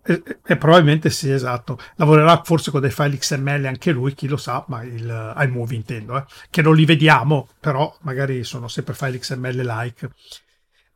E, 0.03 0.22
e, 0.45 0.57
probabilmente 0.57 1.11
sì, 1.11 1.30
esatto. 1.30 1.78
Lavorerà 1.97 2.43
forse 2.43 2.70
con 2.70 2.80
dei 2.80 2.91
file 2.91 3.16
XML 3.16 3.66
anche 3.66 3.93
lui, 3.93 4.14
chi 4.14 4.26
lo 4.26 4.37
sa, 4.37 4.64
ma 4.68 4.82
il 4.82 5.34
iMovie 5.39 5.76
intendo, 5.76 6.16
eh, 6.16 6.24
che 6.51 6.62
non 6.62 6.74
li 6.74 6.84
vediamo, 6.84 7.49
però 7.61 7.95
magari 8.03 8.43
sono 8.45 8.68
sempre 8.68 8.95
file 8.95 9.18
XML 9.18 9.62
like. 9.62 10.11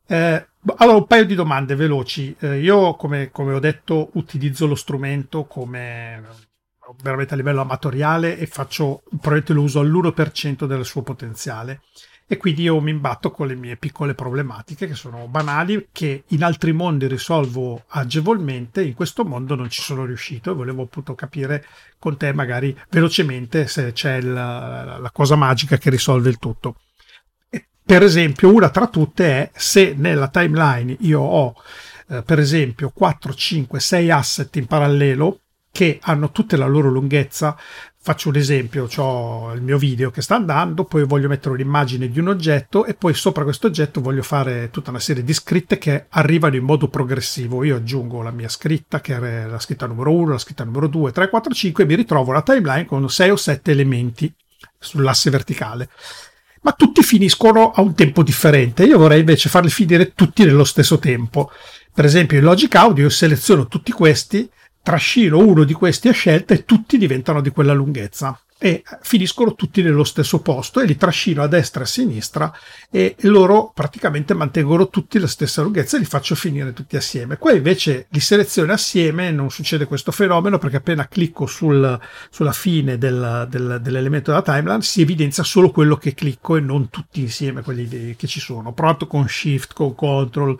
Eh, 0.06 0.46
allora, 0.76 0.96
un 0.96 1.06
paio 1.06 1.24
di 1.24 1.34
domande 1.34 1.76
veloci. 1.76 2.34
Eh, 2.40 2.58
io, 2.58 2.94
come, 2.94 3.30
come, 3.30 3.52
ho 3.54 3.60
detto, 3.60 4.10
utilizzo 4.14 4.66
lo 4.66 4.74
strumento 4.74 5.44
come 5.44 6.48
veramente 7.02 7.34
a 7.34 7.36
livello 7.36 7.60
amatoriale 7.60 8.36
e 8.36 8.46
faccio, 8.46 9.02
probabilmente 9.04 9.52
lo 9.52 9.62
uso 9.62 9.78
all'1% 9.78 10.64
del 10.64 10.84
suo 10.84 11.02
potenziale 11.02 11.82
e 12.32 12.36
quindi 12.36 12.62
io 12.62 12.80
mi 12.80 12.92
imbatto 12.92 13.32
con 13.32 13.48
le 13.48 13.56
mie 13.56 13.76
piccole 13.76 14.14
problematiche 14.14 14.86
che 14.86 14.94
sono 14.94 15.26
banali, 15.26 15.88
che 15.90 16.22
in 16.28 16.44
altri 16.44 16.70
mondi 16.70 17.08
risolvo 17.08 17.82
agevolmente, 17.88 18.84
in 18.84 18.94
questo 18.94 19.24
mondo 19.24 19.56
non 19.56 19.68
ci 19.68 19.82
sono 19.82 20.04
riuscito 20.04 20.52
e 20.52 20.54
volevo 20.54 20.82
appunto 20.82 21.16
capire 21.16 21.66
con 21.98 22.16
te 22.16 22.32
magari 22.32 22.72
velocemente 22.88 23.66
se 23.66 23.90
c'è 23.90 24.20
la, 24.20 24.98
la 25.00 25.10
cosa 25.10 25.34
magica 25.34 25.76
che 25.76 25.90
risolve 25.90 26.28
il 26.28 26.38
tutto. 26.38 26.76
Per 27.84 28.02
esempio, 28.04 28.54
una 28.54 28.70
tra 28.70 28.86
tutte 28.86 29.26
è 29.26 29.50
se 29.52 29.94
nella 29.96 30.28
timeline 30.28 30.98
io 31.00 31.18
ho 31.22 31.54
eh, 32.10 32.22
per 32.22 32.38
esempio 32.38 32.92
4, 32.94 33.34
5, 33.34 33.80
6 33.80 34.10
asset 34.12 34.54
in 34.54 34.66
parallelo 34.66 35.40
che 35.72 35.98
hanno 36.02 36.30
tutte 36.30 36.56
la 36.56 36.66
loro 36.66 36.90
lunghezza 36.90 37.56
faccio 38.02 38.30
un 38.30 38.36
esempio, 38.36 38.88
ho 38.96 39.52
il 39.52 39.60
mio 39.60 39.76
video 39.76 40.10
che 40.10 40.22
sta 40.22 40.34
andando, 40.34 40.84
poi 40.84 41.04
voglio 41.04 41.28
mettere 41.28 41.54
un'immagine 41.54 42.08
di 42.08 42.18
un 42.18 42.28
oggetto 42.28 42.86
e 42.86 42.94
poi 42.94 43.12
sopra 43.12 43.44
questo 43.44 43.66
oggetto 43.66 44.00
voglio 44.00 44.22
fare 44.22 44.70
tutta 44.70 44.88
una 44.88 44.98
serie 44.98 45.22
di 45.22 45.34
scritte 45.34 45.76
che 45.76 46.06
arrivano 46.08 46.56
in 46.56 46.64
modo 46.64 46.88
progressivo. 46.88 47.62
Io 47.62 47.76
aggiungo 47.76 48.22
la 48.22 48.30
mia 48.30 48.48
scritta, 48.48 49.02
che 49.02 49.14
è 49.14 49.46
la 49.46 49.58
scritta 49.58 49.86
numero 49.86 50.12
1, 50.12 50.32
la 50.32 50.38
scritta 50.38 50.64
numero 50.64 50.88
2, 50.88 51.12
3, 51.12 51.28
4, 51.28 51.52
5 51.52 51.84
e 51.84 51.86
mi 51.86 51.94
ritrovo 51.94 52.32
la 52.32 52.42
timeline 52.42 52.86
con 52.86 53.08
6 53.08 53.30
o 53.30 53.36
7 53.36 53.70
elementi 53.70 54.32
sull'asse 54.78 55.28
verticale. 55.28 55.90
Ma 56.62 56.72
tutti 56.72 57.02
finiscono 57.02 57.70
a 57.70 57.82
un 57.82 57.94
tempo 57.94 58.22
differente. 58.22 58.84
Io 58.84 58.98
vorrei 58.98 59.20
invece 59.20 59.50
farli 59.50 59.70
finire 59.70 60.14
tutti 60.14 60.44
nello 60.44 60.64
stesso 60.64 60.98
tempo. 60.98 61.50
Per 61.92 62.04
esempio 62.06 62.38
in 62.38 62.44
Logic 62.44 62.74
Audio 62.76 63.04
io 63.04 63.10
seleziono 63.10 63.66
tutti 63.66 63.92
questi 63.92 64.48
trascino 64.82 65.38
uno 65.38 65.64
di 65.64 65.72
questi 65.72 66.08
a 66.08 66.12
scelta 66.12 66.54
e 66.54 66.64
tutti 66.64 66.98
diventano 66.98 67.40
di 67.40 67.50
quella 67.50 67.72
lunghezza 67.72 68.38
e 68.62 68.82
finiscono 69.00 69.54
tutti 69.54 69.80
nello 69.80 70.04
stesso 70.04 70.40
posto 70.40 70.80
e 70.80 70.84
li 70.84 70.98
trascino 70.98 71.42
a 71.42 71.46
destra 71.46 71.80
e 71.80 71.84
a 71.84 71.86
sinistra 71.86 72.52
e 72.90 73.16
loro 73.20 73.72
praticamente 73.74 74.34
mantengono 74.34 74.90
tutti 74.90 75.18
la 75.18 75.26
stessa 75.26 75.62
lunghezza 75.62 75.96
e 75.96 76.00
li 76.00 76.04
faccio 76.04 76.34
finire 76.34 76.74
tutti 76.74 76.96
assieme. 76.96 77.38
Qua 77.38 77.52
invece 77.52 78.06
li 78.10 78.20
seleziono 78.20 78.74
assieme 78.74 79.30
non 79.30 79.50
succede 79.50 79.86
questo 79.86 80.12
fenomeno 80.12 80.58
perché 80.58 80.76
appena 80.76 81.08
clicco 81.08 81.46
sul, 81.46 81.98
sulla 82.28 82.52
fine 82.52 82.98
del, 82.98 83.46
del, 83.48 83.78
dell'elemento 83.80 84.30
della 84.30 84.42
timeline 84.42 84.82
si 84.82 85.00
evidenzia 85.00 85.42
solo 85.42 85.70
quello 85.70 85.96
che 85.96 86.12
clicco 86.12 86.56
e 86.56 86.60
non 86.60 86.90
tutti 86.90 87.22
insieme 87.22 87.62
quelli 87.62 88.14
che 88.14 88.26
ci 88.26 88.40
sono. 88.40 88.68
Ho 88.68 88.74
provato 88.74 89.06
con 89.06 89.26
Shift, 89.26 89.72
con 89.72 89.94
Control, 89.94 90.58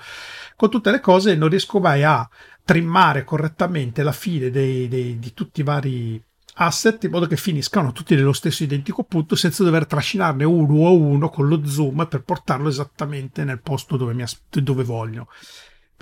con 0.57 0.71
tutte 0.71 0.91
le 0.91 1.01
cose 1.01 1.33
e 1.33 1.37
non 1.37 1.51
riesco 1.51 1.79
mai 1.81 2.03
a 2.03 2.27
trimmare 2.71 3.25
correttamente 3.25 4.05
la 4.05 4.13
fine 4.13 4.49
dei, 4.49 4.87
dei, 4.87 5.19
di 5.19 5.35
tutti 5.35 5.59
i 5.59 5.65
vari 5.65 6.23
asset 6.55 7.03
in 7.03 7.11
modo 7.11 7.27
che 7.27 7.37
finiscano 7.37 7.91
tutti 7.91 8.15
nello 8.15 8.33
stesso 8.33 8.63
identico 8.63 9.03
punto 9.03 9.35
senza 9.35 9.65
dover 9.65 9.87
trascinarne 9.87 10.45
uno 10.45 10.87
a 10.87 10.91
uno 10.91 11.31
con 11.31 11.49
lo 11.49 11.67
zoom 11.67 12.07
per 12.07 12.23
portarlo 12.23 12.69
esattamente 12.69 13.43
nel 13.43 13.61
posto 13.61 13.97
dove, 13.97 14.15
mi, 14.15 14.23
dove 14.49 14.85
voglio. 14.85 15.27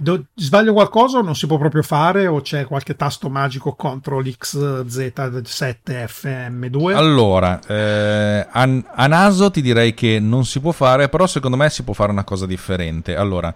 Do, 0.00 0.26
sbaglio 0.36 0.72
qualcosa 0.74 1.18
o 1.18 1.22
non 1.22 1.34
si 1.34 1.48
può 1.48 1.58
proprio 1.58 1.82
fare 1.82 2.28
o 2.28 2.40
c'è 2.40 2.66
qualche 2.66 2.94
tasto 2.94 3.28
magico 3.28 3.74
CTRL 3.74 4.30
X 4.30 4.56
Z7 4.84 6.04
FM2? 6.06 6.94
Allora, 6.94 7.58
eh, 7.66 8.46
a, 8.48 8.82
a, 8.94 9.06
naso 9.08 9.50
ti 9.50 9.60
direi 9.60 9.94
che 9.94 10.20
non 10.20 10.44
si 10.44 10.60
può 10.60 10.70
fare, 10.70 11.08
però 11.08 11.26
secondo 11.26 11.56
me 11.56 11.68
si 11.68 11.82
può 11.82 11.94
fare 11.94 12.12
una 12.12 12.22
cosa 12.22 12.46
differente. 12.46 13.16
Allora, 13.16 13.52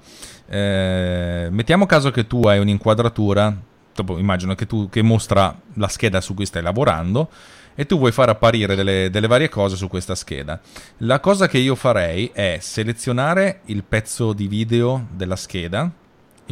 eh, 0.48 1.46
mettiamo 1.52 1.86
caso 1.86 2.10
che 2.10 2.26
tu 2.26 2.42
hai 2.42 2.58
un'inquadratura, 2.58 3.56
dopo 3.94 4.18
immagino 4.18 4.56
che, 4.56 4.66
tu, 4.66 4.88
che 4.88 5.00
mostra 5.00 5.56
la 5.74 5.86
scheda 5.86 6.20
su 6.20 6.34
cui 6.34 6.46
stai 6.46 6.62
lavorando 6.62 7.28
e 7.76 7.86
tu 7.86 7.98
vuoi 7.98 8.10
far 8.10 8.28
apparire 8.30 8.74
delle, 8.74 9.10
delle, 9.10 9.28
varie 9.28 9.48
cose 9.48 9.76
su 9.76 9.86
questa 9.86 10.16
scheda. 10.16 10.60
La 10.98 11.20
cosa 11.20 11.46
che 11.46 11.58
io 11.58 11.76
farei 11.76 12.30
è 12.32 12.58
selezionare 12.60 13.60
il 13.66 13.84
pezzo 13.84 14.32
di 14.32 14.48
video 14.48 15.06
della 15.12 15.36
scheda 15.36 15.88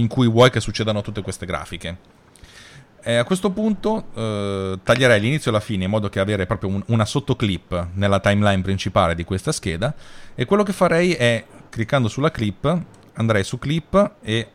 in 0.00 0.08
cui 0.08 0.28
vuoi 0.28 0.50
che 0.50 0.60
succedano 0.60 1.02
tutte 1.02 1.22
queste 1.22 1.46
grafiche. 1.46 2.18
E 3.02 3.14
a 3.14 3.24
questo 3.24 3.50
punto 3.50 4.08
eh, 4.14 4.78
taglierei 4.82 5.20
l'inizio 5.20 5.50
e 5.50 5.54
la 5.54 5.60
fine 5.60 5.84
in 5.84 5.90
modo 5.90 6.10
che 6.10 6.20
avere 6.20 6.46
proprio 6.46 6.70
un, 6.70 6.82
una 6.88 7.06
sottoclip 7.06 7.88
nella 7.94 8.20
timeline 8.20 8.60
principale 8.60 9.14
di 9.14 9.24
questa 9.24 9.52
scheda 9.52 9.94
e 10.34 10.44
quello 10.44 10.62
che 10.62 10.72
farei 10.72 11.12
è, 11.12 11.44
cliccando 11.70 12.08
sulla 12.08 12.30
clip, 12.30 12.78
andrei 13.14 13.42
su 13.42 13.58
clip 13.58 14.16
e 14.20 14.48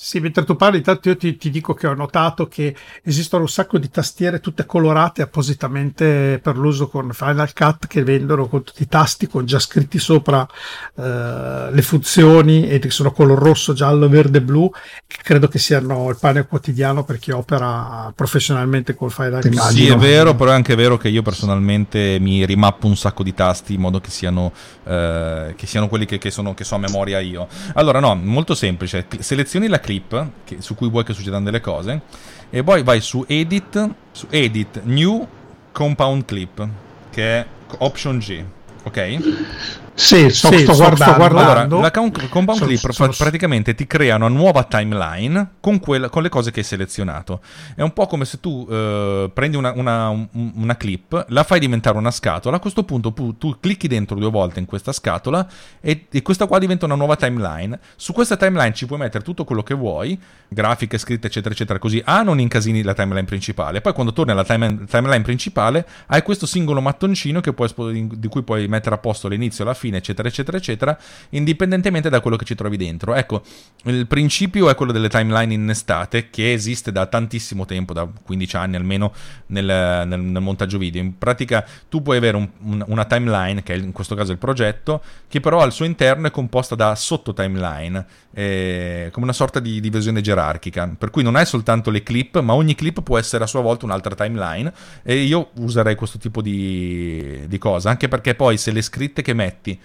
sì, 0.00 0.20
mentre 0.20 0.44
tu 0.44 0.54
parli, 0.54 0.76
intanto 0.76 1.08
io 1.08 1.16
ti, 1.16 1.36
ti, 1.36 1.50
dico 1.50 1.74
che 1.74 1.88
ho 1.88 1.92
notato 1.92 2.46
che 2.46 2.72
esistono 3.02 3.42
un 3.42 3.48
sacco 3.48 3.78
di 3.78 3.90
tastiere 3.90 4.38
tutte 4.38 4.64
colorate 4.64 5.22
appositamente 5.22 6.38
per 6.40 6.56
l'uso 6.56 6.86
con 6.86 7.10
Final 7.12 7.52
Cut 7.52 7.88
che 7.88 8.04
vendono 8.04 8.46
con 8.46 8.62
tutti 8.62 8.84
i 8.84 8.86
tasti 8.86 9.26
con 9.26 9.44
già 9.44 9.58
scritti 9.58 9.98
sopra 9.98 10.46
eh, 10.94 11.68
le 11.72 11.82
funzioni 11.82 12.68
e 12.68 12.78
che 12.78 12.90
sono 12.90 13.10
color 13.10 13.40
rosso, 13.40 13.72
giallo, 13.72 14.08
verde, 14.08 14.40
blu, 14.40 14.70
che 15.04 15.18
credo 15.20 15.48
che 15.48 15.58
siano 15.58 16.08
il 16.10 16.16
pane 16.18 16.46
quotidiano 16.46 17.02
per 17.02 17.18
chi 17.18 17.32
opera 17.32 18.12
professionalmente 18.14 18.94
col 18.94 19.10
Final 19.10 19.42
Cut. 19.42 19.70
Sì, 19.70 19.88
è 19.88 19.96
vero, 19.96 20.36
però 20.36 20.52
è 20.52 20.54
anche 20.54 20.76
vero 20.76 20.96
che 20.96 21.08
io 21.08 21.22
personalmente 21.22 22.18
mi 22.20 22.46
rimappo 22.46 22.86
un 22.86 22.96
sacco 22.96 23.24
di 23.24 23.34
tasti 23.34 23.74
in 23.74 23.80
modo 23.80 24.00
che 24.00 24.10
siano, 24.10 24.52
eh, 24.84 25.54
che 25.56 25.66
siano 25.66 25.88
quelli 25.88 26.06
che, 26.06 26.18
che, 26.18 26.30
sono, 26.30 26.54
che 26.54 26.62
so 26.62 26.76
a 26.76 26.78
memoria 26.78 27.18
io. 27.18 27.48
Allora, 27.74 27.98
no, 27.98 28.14
molto 28.14 28.54
semplice, 28.54 29.04
selezioni 29.18 29.66
la 29.66 29.86
clip 29.88 30.26
che, 30.44 30.60
su 30.60 30.74
cui 30.74 30.90
vuoi 30.90 31.04
che 31.04 31.14
succedano 31.14 31.44
delle 31.44 31.60
cose 31.60 32.02
e 32.50 32.62
poi 32.62 32.82
vai 32.82 33.00
su 33.00 33.24
edit, 33.26 33.88
su 34.12 34.26
edit 34.28 34.82
new 34.84 35.26
compound 35.72 36.26
clip 36.26 36.66
che 37.10 37.38
è 37.38 37.46
option 37.78 38.18
G, 38.18 38.44
ok? 38.82 39.87
Sì, 39.98 40.30
sto, 40.30 40.52
sì, 40.52 40.58
sto, 40.60 40.74
sto, 40.74 40.76
guardando. 40.76 41.04
sto 41.04 41.14
guardando. 41.16 41.74
Allora, 41.74 41.80
la 41.80 41.90
compound 41.90 42.52
sono, 42.52 42.66
clip 42.66 42.90
sono, 42.92 43.12
praticamente 43.16 43.74
ti 43.74 43.84
crea 43.84 44.14
una 44.14 44.28
nuova 44.28 44.62
timeline 44.62 45.54
con, 45.58 45.80
quella, 45.80 46.08
con, 46.08 46.22
le 46.22 46.28
cose 46.28 46.52
che 46.52 46.60
hai 46.60 46.64
selezionato. 46.64 47.40
È 47.74 47.82
un 47.82 47.92
po' 47.92 48.06
come 48.06 48.24
se 48.24 48.38
tu 48.38 48.64
uh, 48.70 49.28
prendi 49.32 49.56
una, 49.56 49.72
una, 49.74 50.28
una, 50.32 50.76
clip, 50.76 51.26
la 51.30 51.42
fai 51.42 51.58
diventare 51.58 51.98
una 51.98 52.12
scatola, 52.12 52.56
a 52.56 52.60
questo 52.60 52.84
punto 52.84 53.12
tu, 53.12 53.36
tu 53.38 53.58
clicchi 53.58 53.88
dentro 53.88 54.16
due 54.16 54.30
volte 54.30 54.60
in 54.60 54.66
questa 54.66 54.92
scatola 54.92 55.46
e, 55.80 56.06
e, 56.08 56.22
questa 56.22 56.46
qua 56.46 56.60
diventa 56.60 56.84
una 56.84 56.94
nuova 56.94 57.16
timeline. 57.16 57.76
Su 57.96 58.12
questa 58.12 58.36
timeline 58.36 58.74
ci 58.74 58.86
puoi 58.86 59.00
mettere 59.00 59.24
tutto 59.24 59.42
quello 59.42 59.64
che 59.64 59.74
vuoi, 59.74 60.16
grafiche, 60.46 60.96
scritte, 60.96 61.26
eccetera, 61.26 61.52
eccetera, 61.52 61.80
così 61.80 62.00
A 62.04 62.22
non 62.22 62.38
incasini 62.38 62.82
la 62.82 62.94
timeline 62.94 63.26
principale. 63.26 63.80
Poi 63.80 63.92
quando 63.92 64.12
torni 64.12 64.30
alla 64.30 64.44
time, 64.44 64.84
timeline 64.88 65.22
principale 65.22 65.84
hai 66.06 66.22
questo 66.22 66.46
singolo 66.46 66.80
mattoncino 66.80 67.40
puoi, 67.52 68.08
di 68.14 68.28
cui 68.28 68.42
puoi 68.42 68.68
mettere 68.68 68.94
a 68.94 68.98
posto 68.98 69.26
l'inizio 69.26 69.64
e 69.64 69.66
la 69.66 69.74
fine 69.74 69.87
fine, 69.88 69.98
eccetera, 69.98 70.28
eccetera, 70.28 70.56
eccetera, 70.56 70.98
indipendentemente 71.30 72.08
da 72.08 72.20
quello 72.20 72.36
che 72.36 72.44
ci 72.44 72.54
trovi 72.54 72.76
dentro. 72.76 73.14
Ecco, 73.14 73.42
il 73.84 74.06
principio 74.06 74.68
è 74.68 74.74
quello 74.74 74.92
delle 74.92 75.08
timeline 75.08 75.52
innestate, 75.52 76.30
che 76.30 76.52
esiste 76.52 76.92
da 76.92 77.06
tantissimo 77.06 77.64
tempo, 77.64 77.92
da 77.92 78.06
15 78.06 78.56
anni 78.56 78.76
almeno, 78.76 79.12
nel, 79.46 79.64
nel, 79.64 80.20
nel 80.20 80.42
montaggio 80.42 80.78
video. 80.78 81.02
In 81.02 81.16
pratica 81.18 81.64
tu 81.88 82.02
puoi 82.02 82.18
avere 82.18 82.36
un, 82.36 82.48
un, 82.62 82.84
una 82.86 83.04
timeline, 83.04 83.62
che 83.62 83.74
è 83.74 83.76
in 83.76 83.92
questo 83.92 84.14
caso 84.14 84.32
il 84.32 84.38
progetto, 84.38 85.02
che 85.26 85.40
però 85.40 85.60
al 85.60 85.72
suo 85.72 85.84
interno 85.84 86.26
è 86.26 86.30
composta 86.30 86.74
da 86.74 86.94
sotto 86.94 87.32
timeline, 87.32 88.04
eh, 88.32 89.08
come 89.12 89.24
una 89.24 89.34
sorta 89.34 89.60
di 89.60 89.80
divisione 89.80 90.20
gerarchica, 90.20 90.94
per 90.96 91.10
cui 91.10 91.22
non 91.22 91.36
hai 91.36 91.46
soltanto 91.46 91.90
le 91.90 92.02
clip, 92.02 92.40
ma 92.40 92.54
ogni 92.54 92.74
clip 92.74 93.02
può 93.02 93.18
essere 93.18 93.44
a 93.44 93.46
sua 93.46 93.60
volta 93.60 93.84
un'altra 93.84 94.14
timeline 94.14 94.72
e 95.02 95.16
io 95.22 95.50
userei 95.56 95.94
questo 95.94 96.18
tipo 96.18 96.42
di, 96.42 97.44
di 97.46 97.58
cosa, 97.58 97.90
anche 97.90 98.08
perché 98.08 98.34
poi 98.34 98.58
se 98.58 98.70
le 98.70 98.82
scritte 98.82 99.22
che 99.22 99.32
metti 99.32 99.77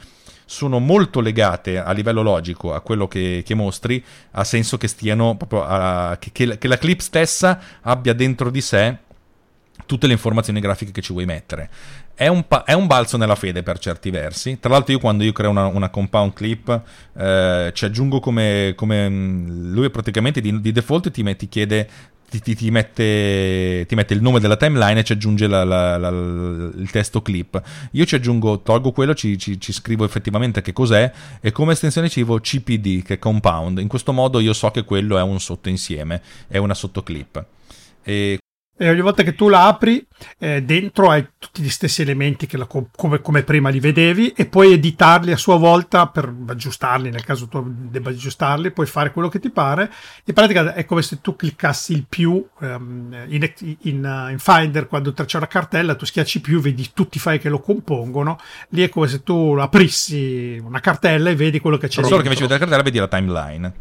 sono 0.45 0.79
molto 0.79 1.19
legate 1.19 1.79
a 1.79 1.91
livello 1.91 2.21
logico 2.21 2.73
a 2.73 2.81
quello 2.81 3.07
che, 3.07 3.43
che 3.45 3.55
mostri, 3.55 4.03
ha 4.31 4.43
senso 4.43 4.77
che 4.77 4.87
stiano 4.87 5.35
proprio 5.35 5.63
a, 5.63 6.17
che, 6.19 6.31
che, 6.31 6.57
che 6.57 6.67
la 6.67 6.77
clip 6.77 6.99
stessa 6.99 7.59
abbia 7.81 8.13
dentro 8.13 8.49
di 8.49 8.61
sé 8.61 8.97
tutte 9.85 10.07
le 10.07 10.13
informazioni 10.13 10.59
grafiche 10.59 10.91
che 10.91 11.01
ci 11.01 11.11
vuoi 11.11 11.25
mettere. 11.25 11.69
È 12.15 12.27
un, 12.27 12.47
pa- 12.47 12.63
è 12.63 12.73
un, 12.73 12.85
balzo 12.85 13.17
nella 13.17 13.35
fede 13.35 13.63
per 13.63 13.79
certi 13.79 14.11
versi. 14.11 14.59
Tra 14.59 14.69
l'altro, 14.69 14.93
io 14.93 14.99
quando 14.99 15.23
io 15.23 15.31
creo 15.31 15.49
una, 15.49 15.65
una 15.65 15.89
compound 15.89 16.33
clip 16.33 16.81
eh, 17.17 17.71
ci 17.73 17.85
aggiungo 17.85 18.19
come, 18.19 18.73
come 18.75 19.09
mm, 19.09 19.73
lui 19.73 19.89
praticamente 19.89 20.39
di, 20.39 20.61
di 20.61 20.71
default 20.71 21.09
ti, 21.09 21.35
ti 21.35 21.49
chiede 21.49 21.89
ti, 22.33 22.41
ti, 22.41 22.55
ti, 22.55 22.71
mette, 22.71 23.85
ti, 23.87 23.93
mette, 23.93 24.13
il 24.15 24.21
nome 24.21 24.39
della 24.39 24.55
timeline 24.55 25.01
e 25.01 25.03
ci 25.03 25.11
aggiunge 25.11 25.45
la, 25.45 25.63
la, 25.63 25.97
la, 25.97 26.09
il 26.09 26.89
testo 26.91 27.21
clip. 27.21 27.61
Io 27.91 28.05
ci 28.05 28.15
aggiungo, 28.15 28.61
tolgo 28.61 28.91
quello, 28.91 29.13
ci, 29.13 29.37
ci, 29.37 29.59
ci, 29.59 29.71
scrivo 29.71 30.03
effettivamente 30.03 30.61
che 30.61 30.73
cos'è 30.73 31.11
e 31.39 31.51
come 31.51 31.73
estensione 31.73 32.07
ci 32.07 32.21
scrivo 32.21 32.39
CPD, 32.39 33.03
che 33.03 33.15
è 33.15 33.19
compound. 33.19 33.77
In 33.77 33.87
questo 33.87 34.13
modo 34.13 34.39
io 34.39 34.53
so 34.53 34.71
che 34.71 34.83
quello 34.83 35.17
è 35.17 35.21
un 35.21 35.39
sottoinsieme, 35.39 36.21
è 36.47 36.57
una 36.57 36.73
sottoclip. 36.73 37.45
E 38.03 38.39
e 38.75 38.89
ogni 38.89 39.01
volta 39.01 39.21
che 39.21 39.35
tu 39.35 39.49
la 39.49 39.67
apri, 39.67 40.03
eh, 40.39 40.63
dentro 40.63 41.11
hai 41.11 41.27
tutti 41.37 41.61
gli 41.61 41.69
stessi 41.69 42.01
elementi 42.01 42.49
la, 42.57 42.65
come, 42.65 43.21
come, 43.21 43.43
prima 43.43 43.69
li 43.69 43.79
vedevi 43.79 44.33
e 44.35 44.47
puoi 44.47 44.73
editarli 44.73 45.31
a 45.31 45.37
sua 45.37 45.57
volta 45.57 46.07
per 46.07 46.33
aggiustarli, 46.47 47.11
nel 47.11 47.23
caso 47.23 47.47
tu 47.47 47.63
debba 47.65 48.09
aggiustarli, 48.09 48.71
puoi 48.71 48.87
fare 48.87 49.11
quello 49.11 49.29
che 49.29 49.39
ti 49.39 49.51
pare. 49.51 49.91
In 50.25 50.33
pratica 50.33 50.73
è 50.73 50.85
come 50.85 51.03
se 51.03 51.21
tu 51.21 51.35
cliccassi 51.35 51.93
il 51.93 52.05
più 52.09 52.43
um, 52.59 53.15
in, 53.27 53.53
in, 53.59 53.77
in, 54.31 54.35
Finder 54.39 54.87
quando 54.87 55.13
c'è 55.13 55.37
una 55.37 55.47
cartella, 55.47 55.93
tu 55.93 56.05
schiacci 56.05 56.41
più, 56.41 56.59
vedi 56.59 56.89
tutti 56.93 57.17
i 57.17 57.19
file 57.19 57.37
che 57.37 57.49
lo 57.49 57.59
compongono. 57.59 58.39
Lì 58.69 58.81
è 58.81 58.89
come 58.89 59.07
se 59.07 59.21
tu 59.21 59.55
aprissi 59.59 60.59
una 60.63 60.79
cartella 60.79 61.29
e 61.29 61.35
vedi 61.35 61.59
quello 61.59 61.77
che 61.77 61.87
c'è 61.87 62.01
Solo 62.01 62.07
dentro. 62.07 62.21
che 62.21 62.27
invece 62.27 62.45
di 62.45 62.51
la 62.51 62.57
cartella 62.57 62.81
vedi 62.81 62.97
la 62.97 63.07
timeline. 63.07 63.73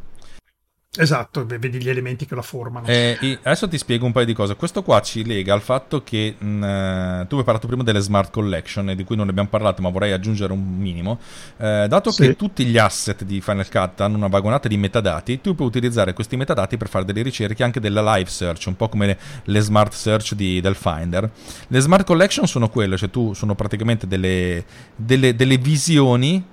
Esatto, 0.94 1.46
vedi 1.46 1.80
gli 1.80 1.88
elementi 1.88 2.26
che 2.26 2.34
la 2.34 2.42
formano. 2.42 2.86
Eh, 2.86 3.38
adesso 3.44 3.66
ti 3.66 3.78
spiego 3.78 4.04
un 4.04 4.12
paio 4.12 4.26
di 4.26 4.34
cose. 4.34 4.56
Questo 4.56 4.82
qua 4.82 5.00
ci 5.00 5.24
lega 5.24 5.54
al 5.54 5.62
fatto 5.62 6.04
che 6.04 6.34
mh, 6.36 6.62
eh, 6.62 7.26
tu 7.30 7.38
hai 7.38 7.44
parlato 7.44 7.66
prima 7.66 7.82
delle 7.82 8.00
smart 8.00 8.30
collection, 8.30 8.92
di 8.94 9.02
cui 9.02 9.16
non 9.16 9.24
ne 9.24 9.30
abbiamo 9.30 9.48
parlato, 9.48 9.80
ma 9.80 9.88
vorrei 9.88 10.12
aggiungere 10.12 10.52
un 10.52 10.62
minimo. 10.76 11.18
Eh, 11.56 11.86
dato 11.88 12.10
sì. 12.10 12.26
che 12.26 12.36
tutti 12.36 12.66
gli 12.66 12.76
asset 12.76 13.24
di 13.24 13.40
Final 13.40 13.70
Cut 13.70 14.02
hanno 14.02 14.18
una 14.18 14.26
vagonata 14.26 14.68
di 14.68 14.76
metadati, 14.76 15.40
tu 15.40 15.54
puoi 15.54 15.66
utilizzare 15.66 16.12
questi 16.12 16.36
metadati 16.36 16.76
per 16.76 16.90
fare 16.90 17.06
delle 17.06 17.22
ricerche 17.22 17.64
anche 17.64 17.80
della 17.80 18.02
live 18.14 18.28
search, 18.28 18.66
un 18.66 18.76
po' 18.76 18.90
come 18.90 19.06
le, 19.06 19.18
le 19.44 19.60
smart 19.60 19.94
search 19.94 20.34
di, 20.34 20.60
del 20.60 20.74
Finder. 20.74 21.30
Le 21.68 21.80
smart 21.80 22.04
collection 22.04 22.46
sono 22.46 22.68
quelle, 22.68 22.98
cioè 22.98 23.08
tu 23.08 23.32
sono 23.32 23.54
praticamente 23.54 24.06
delle, 24.06 24.62
delle, 24.94 25.34
delle 25.34 25.56
visioni 25.56 26.50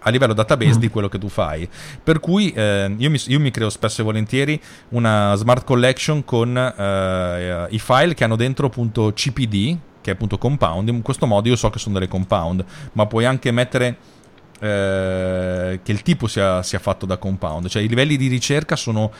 a 0.00 0.10
livello 0.10 0.32
database 0.32 0.76
mm. 0.76 0.80
di 0.80 0.88
quello 0.88 1.08
che 1.08 1.18
tu 1.18 1.28
fai. 1.28 1.68
Per 2.02 2.20
cui 2.20 2.50
eh, 2.52 2.94
io, 2.96 3.10
mi, 3.10 3.20
io, 3.26 3.40
mi, 3.40 3.50
creo 3.50 3.70
spesso 3.70 4.00
e 4.00 4.04
volentieri 4.04 4.60
una 4.90 5.34
smart 5.34 5.64
collection 5.64 6.24
con 6.24 6.56
eh, 6.56 7.66
i 7.70 7.78
file 7.78 8.14
che 8.14 8.24
hanno 8.24 8.36
dentro 8.36 8.66
appunto 8.66 9.12
CPD, 9.12 9.76
che 10.00 10.10
è 10.10 10.14
appunto 10.14 10.38
compound. 10.38 10.88
In 10.88 11.02
questo 11.02 11.26
modo 11.26 11.48
io 11.48 11.56
so 11.56 11.70
che 11.70 11.78
sono 11.78 11.94
delle 11.94 12.08
compound, 12.08 12.64
ma 12.92 13.06
puoi 13.06 13.24
anche 13.24 13.50
mettere 13.50 13.96
eh, 14.60 15.80
che 15.82 15.92
il 15.92 16.02
tipo 16.02 16.26
sia, 16.26 16.62
sia 16.62 16.78
fatto 16.78 17.06
da 17.06 17.16
compound. 17.16 17.68
Cioè 17.68 17.82
i 17.82 17.88
livelli 17.88 18.16
di 18.16 18.28
ricerca 18.28 18.76
sono 18.76 19.10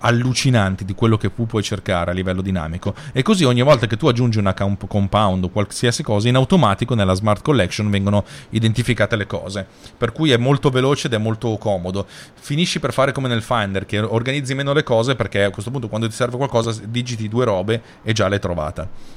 allucinanti 0.00 0.84
di 0.84 0.94
quello 0.94 1.16
che 1.16 1.32
tu 1.34 1.46
puoi 1.46 1.62
cercare 1.62 2.10
a 2.10 2.14
livello 2.14 2.42
dinamico. 2.42 2.94
E 3.12 3.22
così 3.22 3.44
ogni 3.44 3.62
volta 3.62 3.86
che 3.86 3.96
tu 3.96 4.06
aggiungi 4.06 4.38
una 4.38 4.54
compound 4.54 5.44
o 5.44 5.48
qualsiasi 5.48 6.02
cosa 6.02 6.28
in 6.28 6.36
automatico 6.36 6.94
nella 6.94 7.14
smart 7.14 7.42
collection 7.42 7.90
vengono 7.90 8.24
identificate 8.50 9.16
le 9.16 9.26
cose. 9.26 9.66
Per 9.96 10.12
cui 10.12 10.30
è 10.30 10.36
molto 10.36 10.70
veloce 10.70 11.06
ed 11.06 11.14
è 11.14 11.18
molto 11.18 11.56
comodo. 11.58 12.06
Finisci 12.34 12.80
per 12.80 12.92
fare 12.92 13.12
come 13.12 13.28
nel 13.28 13.42
finder 13.42 13.86
che 13.86 13.98
organizzi 13.98 14.54
meno 14.54 14.72
le 14.72 14.82
cose 14.82 15.14
perché 15.14 15.44
a 15.44 15.50
questo 15.50 15.70
punto 15.70 15.88
quando 15.88 16.08
ti 16.08 16.14
serve 16.14 16.36
qualcosa 16.36 16.74
digiti 16.84 17.28
due 17.28 17.44
robe 17.44 17.82
e 18.02 18.12
già 18.12 18.28
l'hai 18.28 18.40
trovata 18.40 19.16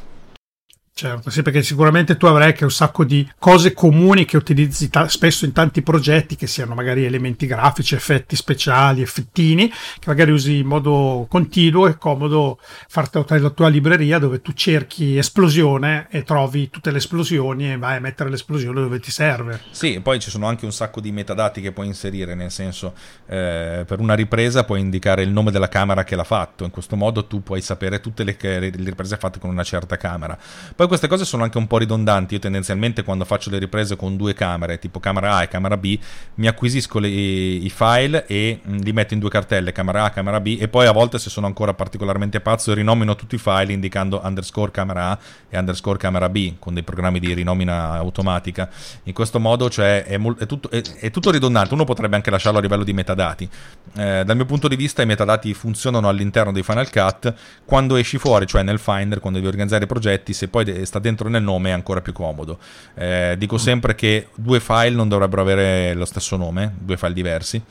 Certo, 1.02 1.32
sì, 1.32 1.42
perché 1.42 1.64
sicuramente 1.64 2.16
tu 2.16 2.28
avrai 2.28 2.50
anche 2.50 2.64
un 2.64 2.70
sacco 2.70 3.04
di 3.04 3.28
cose 3.40 3.74
comuni 3.74 4.24
che 4.24 4.38
utilizzi 4.38 4.88
ta- 4.92 5.08
spesso 5.08 5.46
in 5.46 5.52
tanti 5.52 5.82
progetti, 5.82 6.36
che 6.36 6.46
siano 6.46 6.76
magari 6.76 7.06
elementi 7.06 7.48
grafici, 7.48 7.96
effetti 7.96 8.36
speciali, 8.36 9.02
effettini, 9.02 9.68
che 9.68 10.06
magari 10.06 10.30
usi 10.30 10.60
in 10.60 10.68
modo 10.68 11.26
continuo 11.28 11.88
e 11.88 11.98
comodo 11.98 12.60
farti 12.88 13.40
la 13.40 13.50
tua 13.50 13.68
libreria 13.68 14.20
dove 14.20 14.44
tu 14.44 14.52
cerchi 14.54 15.18
esplosione 15.18 16.06
e 16.12 16.22
trovi 16.22 16.70
tutte 16.70 16.92
le 16.92 16.98
esplosioni 16.98 17.72
e 17.72 17.78
vai 17.80 17.98
a 17.98 18.00
mettere 18.00 18.30
l'esplosione 18.30 18.80
dove 18.80 19.00
ti 19.00 19.10
serve. 19.10 19.60
Sì, 19.72 20.02
poi 20.02 20.20
ci 20.20 20.30
sono 20.30 20.46
anche 20.46 20.66
un 20.66 20.72
sacco 20.72 21.02
di 21.02 21.12
metadati 21.12 21.62
che 21.62 21.72
puoi 21.72 21.88
inserire, 21.88 22.36
nel 22.36 22.52
senso, 22.52 22.94
eh, 23.26 23.86
per 23.88 24.00
una 24.00 24.14
ripresa 24.14 24.66
puoi 24.66 24.82
indicare 24.82 25.24
il 25.24 25.32
nome 25.32 25.50
della 25.50 25.68
camera 25.68 26.04
che 26.04 26.16
l'ha 26.16 26.24
fatto, 26.24 26.64
in 26.64 26.70
questo 26.70 26.96
modo 26.96 27.26
tu 27.26 27.42
puoi 27.42 27.62
sapere 27.62 28.00
tutte 28.00 28.24
le, 28.24 28.38
le 28.40 28.70
riprese 28.70 29.18
fatte 29.18 29.40
con 29.40 29.50
una 29.50 29.64
certa 29.64 29.98
camera. 29.98 30.38
Poi 30.76 30.90
queste 30.92 31.08
cose 31.08 31.24
sono 31.24 31.44
anche 31.44 31.58
un 31.58 31.68
po' 31.68 31.78
ridondanti. 31.78 32.34
Io 32.34 32.40
tendenzialmente 32.42 33.04
quando 33.04 33.24
faccio 33.24 33.50
le 33.50 33.60
riprese 33.60 33.96
con 33.96 34.18
due 34.18 34.34
camere, 34.34 34.78
tipo 34.78 35.00
camera 35.00 35.38
A 35.38 35.44
e 35.44 35.48
camera 35.48 35.78
B, 35.78 35.98
mi 36.36 36.48
acquisisco 36.48 37.00
le, 37.00 37.08
i 37.08 37.70
file 37.74 38.26
e 38.26 38.60
mm, 38.68 38.80
li 38.80 38.92
metto 38.92 39.14
in 39.14 39.22
due 39.22 39.30
cartelle, 39.30 39.72
camera 39.72 40.04
A, 40.04 40.10
camera 40.10 40.42
B, 40.42 40.58
e 40.60 40.68
poi 40.68 40.88
a 40.88 40.92
volte 40.92 41.18
se 41.18 41.30
sono 41.30 41.48
ancora 41.48 41.74
particolarmente 41.74 42.42
pazzo 42.42 42.74
rinomino 42.74 43.16
tutti 43.16 43.36
i 43.36 43.38
file 43.38 43.72
indicando 43.72 44.20
underscore 44.22 44.72
camera 44.72 45.12
A 45.12 45.20
e 45.48 45.58
underscore 45.58 45.98
camera 45.98 46.28
B 46.28 46.56
con 46.60 46.74
dei 46.74 46.84
programmi 46.84 47.22
di 47.22 47.34
rinomina 47.34 47.92
automatica. 47.94 48.70
In 49.04 49.14
questo 49.14 49.40
modo 49.40 49.70
cioè, 49.70 50.04
è, 50.04 50.20
è, 50.20 50.46
tutto, 50.46 50.70
è, 50.70 50.82
è, 51.00 51.10
tutto, 51.10 51.32
ridondante, 51.32 51.74
uno 51.74 51.86
potrebbe 51.86 52.18
anche 52.18 52.32
lasciarlo 52.32 52.60
a 52.60 52.62
livello 52.62 52.84
di 52.84 52.92
metadati. 52.92 53.50
Eh, 53.96 54.24
dal 54.26 54.36
mio 54.36 54.46
punto 54.46 54.68
di 54.68 54.76
vista 54.76 55.02
i 55.02 55.06
metadati 55.06 55.54
funzionano 55.54 56.10
all'interno 56.10 56.52
di 56.52 56.62
Final 56.64 56.90
Cut 56.92 57.34
quando 57.64 57.96
esci 57.96 58.18
fuori, 58.18 58.46
cioè 58.46 58.62
nel 58.62 58.78
Finder, 58.78 59.22
quando 59.22 59.40
devi 59.40 59.50
organizzare 59.50 59.86
i 59.86 59.88
progetti, 59.88 60.34
se 60.34 60.50
poi 60.50 60.81
sta 60.86 61.00
dentro 61.00 61.30
nel 61.30 61.44
nome 61.44 61.70
è 61.70 61.74
ancora 61.74 62.02
più 62.02 62.14
comodo. 62.14 62.60
Eh, 62.96 63.36
dico 63.38 63.58
sempre 63.58 63.96
che 63.96 64.28
due 64.36 64.60
file 64.60 64.92
non 64.92 65.10
dovrebbero 65.10 65.42
avere 65.42 65.94
lo 65.94 66.06
stesso 66.06 66.36
nome, 66.38 66.74
due 66.80 66.98
file 66.98 67.14
diversi. 67.14 67.62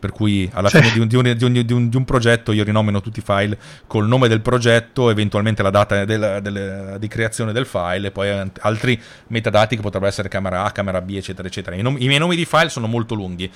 Per 0.00 0.12
cui 0.12 0.48
alla 0.54 0.70
fine 0.70 0.90
di 0.92 0.98
un, 0.98 1.06
di, 1.06 1.14
un, 1.14 1.36
di, 1.36 1.72
un, 1.74 1.88
di 1.90 1.96
un, 1.96 2.04
progetto 2.06 2.52
io 2.52 2.64
rinomino 2.64 3.02
tutti 3.02 3.18
i 3.18 3.22
file 3.22 3.58
col 3.86 4.08
nome 4.08 4.28
del 4.28 4.40
progetto, 4.40 5.10
eventualmente 5.10 5.62
la 5.62 5.68
data 5.68 6.06
del, 6.06 6.38
del, 6.40 6.96
di 6.98 7.06
creazione 7.06 7.52
del 7.52 7.66
file 7.66 8.06
e 8.06 8.10
poi 8.10 8.50
altri 8.60 8.98
metadati 9.26 9.76
che 9.76 9.82
potrebbero 9.82 10.10
essere 10.10 10.28
camera 10.28 10.64
A, 10.64 10.70
camera 10.70 11.02
B, 11.02 11.10
eccetera, 11.16 11.46
eccetera. 11.46 11.76
I, 11.76 11.82
nomi, 11.82 12.02
I 12.02 12.06
miei 12.06 12.18
nomi 12.18 12.34
di 12.34 12.46
file 12.46 12.70
sono 12.70 12.86
molto 12.86 13.14
lunghi 13.14 13.50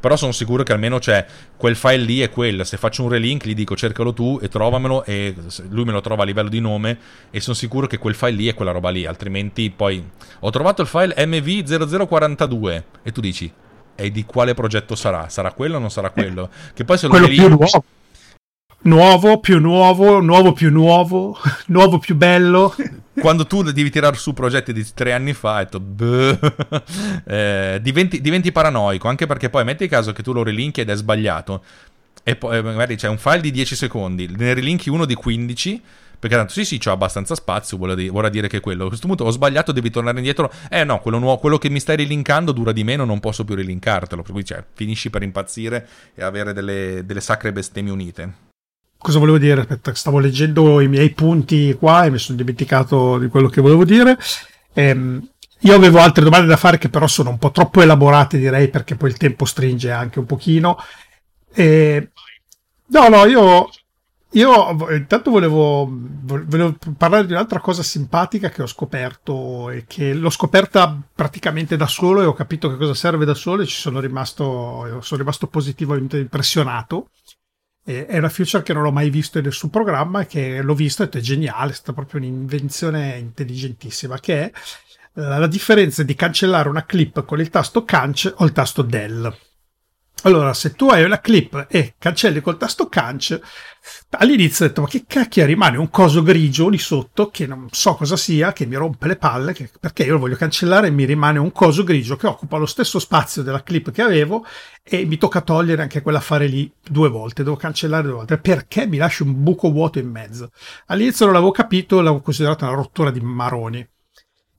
però 0.00 0.16
sono 0.16 0.32
sicuro 0.32 0.62
che 0.62 0.72
almeno 0.72 0.98
c'è 0.98 1.24
quel 1.56 1.76
file 1.76 1.98
lì 1.98 2.22
e 2.22 2.28
quel. 2.28 2.64
Se 2.64 2.76
faccio 2.76 3.02
un 3.02 3.08
relink 3.08 3.46
gli 3.46 3.54
dico 3.54 3.76
cercalo 3.76 4.12
tu 4.12 4.38
e 4.40 4.48
trovamelo 4.48 5.04
e 5.04 5.34
lui 5.68 5.84
me 5.84 5.92
lo 5.92 6.00
trova 6.00 6.22
a 6.22 6.26
livello 6.26 6.48
di 6.48 6.60
nome 6.60 6.98
e 7.30 7.40
sono 7.40 7.56
sicuro 7.56 7.86
che 7.86 7.98
quel 7.98 8.14
file 8.14 8.32
lì 8.32 8.46
è 8.48 8.54
quella 8.54 8.70
roba 8.70 8.90
lì, 8.90 9.06
altrimenti 9.06 9.70
poi 9.70 10.02
ho 10.40 10.50
trovato 10.50 10.82
il 10.82 10.88
file 10.88 11.14
MV0042 11.16 12.82
e 13.02 13.12
tu 13.12 13.20
dici 13.20 13.52
e 13.94 14.10
di 14.12 14.24
quale 14.24 14.54
progetto 14.54 14.94
sarà? 14.94 15.28
Sarà 15.28 15.52
quello 15.52 15.76
o 15.76 15.80
non 15.80 15.90
sarà 15.90 16.10
quello? 16.10 16.50
Che 16.72 16.84
poi 16.84 16.96
se 16.96 17.06
lo 17.06 17.12
quello 17.12 17.26
più 17.26 17.48
nuovo 17.48 17.84
nuovo, 18.82 19.40
più 19.40 19.58
nuovo, 19.58 20.20
nuovo 20.20 20.52
più 20.52 20.70
nuovo, 20.70 21.36
nuovo 21.66 21.98
più 21.98 22.14
bello. 22.14 22.74
Quando 23.18 23.46
tu 23.46 23.62
devi 23.62 23.90
tirare 23.90 24.16
su 24.16 24.32
progetti 24.32 24.72
di 24.72 24.86
tre 24.94 25.12
anni 25.12 25.32
fa, 25.32 25.56
hai 25.56 25.66
detto, 25.68 25.82
eh, 27.26 27.78
diventi, 27.82 28.20
diventi, 28.20 28.52
paranoico, 28.52 29.08
anche 29.08 29.26
perché 29.26 29.50
poi 29.50 29.64
metti 29.64 29.88
caso 29.88 30.12
che 30.12 30.22
tu 30.22 30.32
lo 30.32 30.44
rilinki 30.44 30.80
ed 30.80 30.90
è 30.90 30.94
sbagliato, 30.94 31.62
e 32.22 32.36
poi 32.36 32.62
magari 32.62 32.96
c'è 32.96 33.08
un 33.08 33.18
file 33.18 33.40
di 33.40 33.50
10 33.50 33.74
secondi, 33.74 34.28
ne 34.36 34.54
rilinki 34.54 34.88
uno 34.88 35.04
di 35.04 35.14
15, 35.14 35.82
perché 36.18 36.36
tanto 36.36 36.52
sì 36.52 36.64
sì 36.64 36.78
c'ho 36.78 36.90
abbastanza 36.90 37.34
spazio, 37.34 37.76
vuole, 37.76 38.30
dire 38.30 38.48
che 38.48 38.60
quello. 38.60 38.84
A 38.84 38.88
questo 38.88 39.06
punto 39.06 39.24
ho 39.24 39.30
sbagliato, 39.30 39.72
devi 39.72 39.88
tornare 39.88 40.16
indietro. 40.16 40.52
Eh 40.68 40.84
no, 40.84 41.00
quello, 41.00 41.18
nuovo, 41.18 41.38
quello 41.38 41.58
che 41.58 41.70
mi 41.70 41.78
stai 41.78 41.96
rilinkando 41.96 42.52
dura 42.52 42.72
di 42.72 42.82
meno, 42.82 43.04
non 43.04 43.20
posso 43.20 43.44
più 43.44 43.54
rilinkartelo. 43.54 44.22
Per 44.22 44.32
cui 44.32 44.44
cioè, 44.44 44.64
finisci 44.74 45.10
per 45.10 45.22
impazzire 45.22 45.86
e 46.14 46.24
avere 46.24 46.52
delle, 46.52 47.02
delle 47.06 47.20
sacre 47.20 47.52
bestemmie 47.52 47.92
unite. 47.92 48.47
Cosa 48.98 49.18
volevo 49.18 49.38
dire? 49.38 49.60
Aspetta, 49.60 49.94
stavo 49.94 50.18
leggendo 50.18 50.80
i 50.80 50.88
miei 50.88 51.10
punti 51.10 51.74
qua 51.78 52.04
e 52.04 52.10
mi 52.10 52.18
sono 52.18 52.36
dimenticato 52.36 53.18
di 53.18 53.28
quello 53.28 53.48
che 53.48 53.60
volevo 53.60 53.84
dire. 53.84 54.18
Ehm, 54.74 55.28
io 55.60 55.74
avevo 55.74 55.98
altre 56.00 56.24
domande 56.24 56.46
da 56.46 56.56
fare 56.56 56.78
che 56.78 56.88
però 56.88 57.06
sono 57.06 57.30
un 57.30 57.38
po' 57.38 57.50
troppo 57.50 57.80
elaborate, 57.80 58.38
direi, 58.38 58.68
perché 58.68 58.96
poi 58.96 59.10
il 59.10 59.16
tempo 59.16 59.44
stringe 59.44 59.90
anche 59.90 60.18
un 60.18 60.26
pochino. 60.26 60.76
E... 61.52 62.10
No, 62.86 63.08
no, 63.08 63.24
io 63.26 63.68
io 64.32 64.94
intanto 64.94 65.30
volevo, 65.30 65.88
volevo, 65.90 66.76
parlare 66.98 67.24
di 67.24 67.32
un'altra 67.32 67.60
cosa 67.60 67.82
simpatica 67.82 68.50
che 68.50 68.60
ho 68.60 68.66
scoperto 68.66 69.70
e 69.70 69.84
che 69.86 70.12
l'ho 70.12 70.28
scoperta 70.28 71.00
praticamente 71.14 71.76
da 71.78 71.86
solo 71.86 72.20
e 72.20 72.26
ho 72.26 72.34
capito 72.34 72.68
che 72.68 72.76
cosa 72.76 72.92
serve 72.92 73.24
da 73.24 73.32
solo 73.32 73.62
e 73.62 73.66
ci 73.66 73.76
sono 73.80 74.00
rimasto, 74.00 75.00
sono 75.00 75.20
rimasto 75.20 75.46
positivamente 75.46 76.18
impressionato. 76.18 77.08
È 77.88 78.18
una 78.18 78.28
feature 78.28 78.62
che 78.62 78.74
non 78.74 78.84
ho 78.84 78.90
mai 78.90 79.08
visto 79.08 79.38
in 79.38 79.44
nessun 79.44 79.70
programma 79.70 80.20
e 80.20 80.26
che 80.26 80.60
l'ho 80.60 80.74
visto 80.74 81.04
ed 81.04 81.14
è 81.14 81.20
geniale, 81.20 81.70
è 81.70 81.74
stata 81.74 81.94
proprio 81.94 82.20
un'invenzione 82.20 83.16
intelligentissima 83.16 84.20
che 84.20 84.42
è 84.42 84.52
la 85.14 85.46
differenza 85.46 86.02
di 86.02 86.14
cancellare 86.14 86.68
una 86.68 86.84
clip 86.84 87.24
con 87.24 87.40
il 87.40 87.48
tasto 87.48 87.84
canc 87.86 88.34
o 88.36 88.44
il 88.44 88.52
tasto 88.52 88.82
del. 88.82 89.34
Allora, 90.22 90.52
se 90.52 90.72
tu 90.72 90.88
hai 90.88 91.04
una 91.04 91.20
clip 91.20 91.66
e 91.70 91.94
cancelli 91.96 92.40
col 92.40 92.56
tasto 92.56 92.88
canc, 92.88 93.38
all'inizio 94.10 94.64
ho 94.64 94.68
detto, 94.68 94.80
ma 94.80 94.88
che 94.88 95.04
cacchio 95.06 95.46
rimane 95.46 95.78
un 95.78 95.90
coso 95.90 96.24
grigio 96.24 96.68
lì 96.68 96.76
sotto 96.76 97.30
che 97.30 97.46
non 97.46 97.68
so 97.70 97.94
cosa 97.94 98.16
sia, 98.16 98.52
che 98.52 98.66
mi 98.66 98.74
rompe 98.74 99.06
le 99.06 99.16
palle, 99.16 99.52
che, 99.52 99.70
perché 99.78 100.02
io 100.02 100.14
lo 100.14 100.18
voglio 100.18 100.34
cancellare 100.34 100.88
e 100.88 100.90
mi 100.90 101.04
rimane 101.04 101.38
un 101.38 101.52
coso 101.52 101.84
grigio 101.84 102.16
che 102.16 102.26
occupa 102.26 102.56
lo 102.56 102.66
stesso 102.66 102.98
spazio 102.98 103.42
della 103.42 103.62
clip 103.62 103.92
che 103.92 104.02
avevo 104.02 104.44
e 104.82 105.04
mi 105.04 105.18
tocca 105.18 105.40
togliere 105.40 105.82
anche 105.82 106.02
quell'affare 106.02 106.48
lì 106.48 106.68
due 106.82 107.08
volte, 107.08 107.44
devo 107.44 107.54
cancellare 107.54 108.02
due 108.02 108.14
volte, 108.14 108.38
perché 108.38 108.86
mi 108.88 108.96
lascio 108.96 109.22
un 109.22 109.40
buco 109.40 109.70
vuoto 109.70 110.00
in 110.00 110.10
mezzo. 110.10 110.50
All'inizio 110.86 111.26
non 111.26 111.34
l'avevo 111.34 111.52
capito, 111.52 112.00
l'avevo 112.00 112.22
considerato 112.22 112.64
una 112.64 112.74
rottura 112.74 113.12
di 113.12 113.20
maroni. 113.20 113.88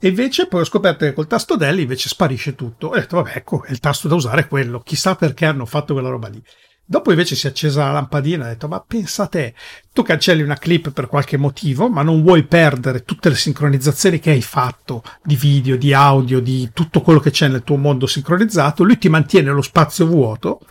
E 0.02 0.08
invece 0.08 0.48
poi 0.48 0.62
ho 0.62 0.66
scoperto 0.66 1.04
che 1.04 1.12
col 1.12 1.28
tasto 1.28 1.58
del 1.58 1.80
invece 1.80 2.08
sparisce 2.08 2.56
tutto. 2.56 2.88
Ho 2.88 2.96
detto, 2.96 3.18
vabbè, 3.18 3.34
ecco, 3.36 3.64
è 3.64 3.72
il 3.72 3.80
tasto 3.80 4.08
da 4.08 4.16
usare 4.16 4.48
quello. 4.48 4.80
Chissà 4.80 5.16
perché 5.16 5.46
hanno 5.46 5.66
fatto 5.66 5.92
quella 5.92 6.08
roba 6.08 6.30
lì. 6.30 6.42
Dopo 6.86 7.12
invece 7.12 7.36
si 7.36 7.46
è 7.46 7.50
accesa 7.50 7.84
la 7.84 7.92
lampadina 7.92 8.46
e 8.46 8.48
ho 8.48 8.50
detto, 8.52 8.68
ma 8.70 8.80
pensa 8.80 9.28
te, 9.28 9.54
tu 9.92 10.02
cancelli 10.02 10.42
una 10.42 10.56
clip 10.56 10.92
per 10.92 11.08
qualche 11.08 11.36
motivo, 11.36 11.90
ma 11.90 12.02
non 12.02 12.24
vuoi 12.24 12.46
perdere 12.46 13.04
tutte 13.04 13.28
le 13.28 13.36
sincronizzazioni 13.36 14.20
che 14.20 14.32
hai 14.32 14.42
fatto 14.42 15.04
di 15.22 15.36
video, 15.36 15.76
di 15.76 15.94
audio, 15.94 16.40
di 16.40 16.72
tutto 16.74 17.02
quello 17.02 17.20
che 17.20 17.32
c'è 17.32 17.50
nel 17.50 17.64
tuo 17.64 17.76
mondo 17.76 18.08
sincronizzato. 18.08 18.84
Lui 18.84 18.98
ti 18.98 19.10
mantiene 19.10 19.52
lo 19.52 19.62
spazio 19.62 20.08
vuoto 20.08 20.62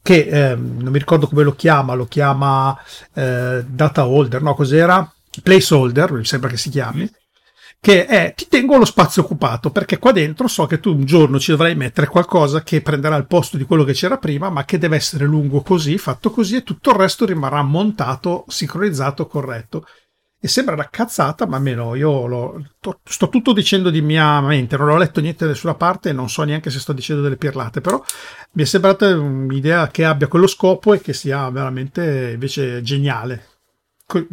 che 0.00 0.22
eh, 0.22 0.56
non 0.56 0.90
mi 0.90 0.98
ricordo 0.98 1.28
come 1.28 1.42
lo 1.44 1.54
chiama, 1.54 1.92
lo 1.92 2.06
chiama 2.06 2.76
eh, 3.12 3.62
data 3.64 4.06
holder, 4.06 4.40
no? 4.40 4.54
Cos'era? 4.54 5.12
Placeholder, 5.42 6.12
mi 6.12 6.24
sembra 6.24 6.48
che 6.48 6.56
si 6.56 6.70
chiami 6.70 7.08
che 7.84 8.06
è 8.06 8.32
ti 8.36 8.46
tengo 8.46 8.76
lo 8.76 8.84
spazio 8.84 9.22
occupato 9.22 9.70
perché 9.70 9.98
qua 9.98 10.12
dentro 10.12 10.46
so 10.46 10.66
che 10.66 10.78
tu 10.78 10.94
un 10.94 11.04
giorno 11.04 11.40
ci 11.40 11.50
dovrai 11.50 11.74
mettere 11.74 12.06
qualcosa 12.06 12.62
che 12.62 12.80
prenderà 12.80 13.16
il 13.16 13.26
posto 13.26 13.56
di 13.56 13.64
quello 13.64 13.82
che 13.82 13.92
c'era 13.92 14.18
prima 14.18 14.50
ma 14.50 14.64
che 14.64 14.78
deve 14.78 14.94
essere 14.94 15.24
lungo 15.24 15.62
così, 15.62 15.98
fatto 15.98 16.30
così 16.30 16.54
e 16.54 16.62
tutto 16.62 16.90
il 16.90 16.96
resto 16.96 17.26
rimarrà 17.26 17.60
montato, 17.62 18.44
sincronizzato, 18.46 19.26
corretto. 19.26 19.84
E 20.44 20.48
sembra 20.48 20.74
una 20.74 20.88
cazzata, 20.90 21.46
ma 21.46 21.56
almeno 21.56 21.94
io 21.96 22.26
lo, 22.26 22.64
sto 23.04 23.28
tutto 23.28 23.52
dicendo 23.52 23.90
di 23.90 24.00
mia 24.00 24.40
mente, 24.40 24.76
non 24.76 24.90
ho 24.90 24.96
letto 24.96 25.20
niente 25.20 25.44
da 25.44 25.50
nessuna 25.50 25.74
parte 25.74 26.12
non 26.12 26.28
so 26.28 26.44
neanche 26.44 26.70
se 26.70 26.78
sto 26.78 26.92
dicendo 26.92 27.22
delle 27.22 27.36
pirlate, 27.36 27.80
però 27.80 28.00
mi 28.52 28.62
è 28.62 28.66
sembrata 28.66 29.08
un'idea 29.16 29.88
che 29.88 30.04
abbia 30.04 30.28
quello 30.28 30.46
scopo 30.46 30.94
e 30.94 31.00
che 31.00 31.12
sia 31.12 31.50
veramente 31.50 32.30
invece 32.34 32.80
geniale 32.82 33.51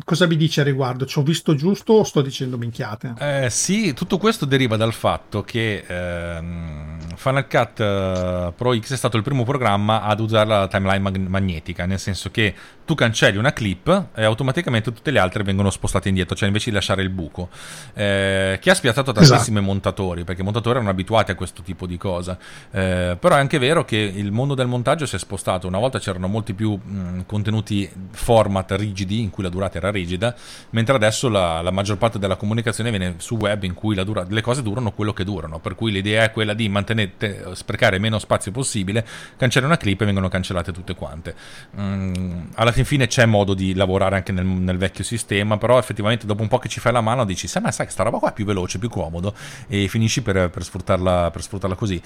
cosa 0.04 0.28
mi 0.28 0.36
dice 0.36 0.62
a 0.62 0.64
riguardo? 0.64 1.06
Ci 1.06 1.20
ho 1.20 1.22
visto 1.22 1.56
giusto 1.56 1.94
o 1.94 2.04
sto 2.04 2.22
dicendo 2.22 2.58
minchiate? 2.58 3.14
Eh, 3.18 3.50
sì, 3.50 3.94
tutto 3.94 4.18
questo 4.18 4.46
deriva 4.46 4.76
dal 4.76 4.94
fatto 4.94 5.44
che 5.44 5.86
ehm, 5.88 7.16
Final 7.16 7.48
Cut 7.48 7.80
eh, 7.80 8.54
Pro 8.56 8.78
X 8.78 8.94
è 8.94 8.98
stato 8.98 9.18
il 9.18 9.24
primo 9.24 9.44
programma 9.44 10.02
ad 10.02 10.20
usare 10.20 10.48
la 10.48 10.68
timeline 10.68 11.00
mag- 11.00 11.28
magnetica, 11.28 11.86
nel 11.86 12.00
senso 12.00 12.30
che 12.30 12.54
tu 12.86 12.96
cancelli 12.96 13.38
una 13.38 13.54
clip 13.54 14.08
e 14.16 14.24
automaticamente 14.24 14.92
tutte 14.92 15.12
le 15.12 15.20
altre 15.20 15.44
vengono 15.44 15.70
spostate 15.70 16.10
indietro, 16.10 16.36
cioè 16.36 16.48
invece 16.48 16.72
di 16.72 16.76
lasciare 16.76 17.02
il 17.02 17.10
buco. 17.10 17.50
Eh, 17.94 18.58
che 18.60 18.70
ha 18.70 18.74
spiazzato 18.74 19.12
tantissimi 19.12 19.58
esatto. 19.58 19.62
montatori, 19.62 20.24
perché 20.24 20.42
i 20.42 20.44
montatori 20.44 20.76
erano 20.76 20.90
abituati 20.90 21.32
a 21.32 21.36
questo 21.36 21.62
tipo 21.62 21.86
di 21.86 21.98
cosa. 21.98 22.38
Eh, 22.72 23.16
però 23.20 23.36
è 23.36 23.40
anche 23.40 23.60
vero 23.60 23.86
che 23.86 23.98
il 23.98 24.32
mondo 24.32 24.56
del 24.56 24.68
montaggio 24.68 25.06
si 25.06 25.16
è 25.16 25.20
spostato. 25.20 25.68
Una 25.68 25.78
volta 25.78 26.00
c'erano 26.00 26.28
molti 26.28 26.54
più 26.54 26.76
mh, 26.76 27.26
contenuti 27.26 27.90
format 28.12 28.72
rigidi, 28.72 29.22
in 29.22 29.30
cui 29.30 29.44
la 29.44 29.50
durata 29.50 29.59
era 29.68 29.92
rigida, 29.92 30.36
mentre 30.72 30.96
adesso 30.96 31.30
la, 31.30 31.62
la 31.62 31.72
maggior 31.72 31.98
parte 31.98 32.20
della 32.20 32.36
comunicazione 32.36 32.90
viene 32.90 33.16
su 33.18 33.36
web 33.36 33.64
in 33.64 33.74
cui 33.74 33.96
dura- 34.04 34.26
le 34.28 34.42
cose 34.42 34.62
durano 34.62 34.92
quello 34.92 35.14
che 35.14 35.24
durano. 35.24 35.60
Per 35.60 35.76
cui 35.76 35.92
l'idea 35.92 36.24
è 36.24 36.32
quella 36.32 36.54
di 36.54 36.70
mantenere, 36.70 37.12
sprecare 37.54 38.00
meno 38.00 38.20
spazio 38.20 38.52
possibile, 38.52 39.06
cancellare 39.38 39.72
una 39.72 39.82
clip 39.82 40.02
e 40.02 40.06
vengono 40.06 40.30
cancellate 40.30 40.72
tutte 40.72 40.96
quante. 40.96 41.36
Mm, 41.80 42.48
alla 42.56 42.72
fin 42.72 42.86
fine 42.86 43.08
c'è 43.08 43.26
modo 43.26 43.54
di 43.54 43.74
lavorare 43.74 44.16
anche 44.16 44.32
nel, 44.32 44.46
nel, 44.46 44.78
vecchio 44.78 45.04
sistema, 45.04 45.58
però 45.58 45.78
effettivamente 45.78 46.26
dopo 46.26 46.42
un 46.42 46.48
po' 46.48 46.58
che 46.58 46.70
ci 46.70 46.80
fai 46.80 46.92
la 46.94 47.02
mano 47.02 47.26
dici, 47.26 47.48
sai 47.48 47.62
ma 47.62 47.72
sai 47.72 47.86
che 47.86 47.92
sta 47.92 48.04
roba 48.04 48.20
qua 48.20 48.30
è 48.30 48.34
più 48.34 48.46
veloce, 48.46 48.80
più 48.80 48.90
comodo 48.90 49.34
e 49.68 49.88
finisci 49.88 50.22
per, 50.22 50.50
per, 50.50 50.64
sfruttarla, 50.64 51.32
per 51.32 51.42
sfruttarla 51.42 51.76
così. 51.76 52.02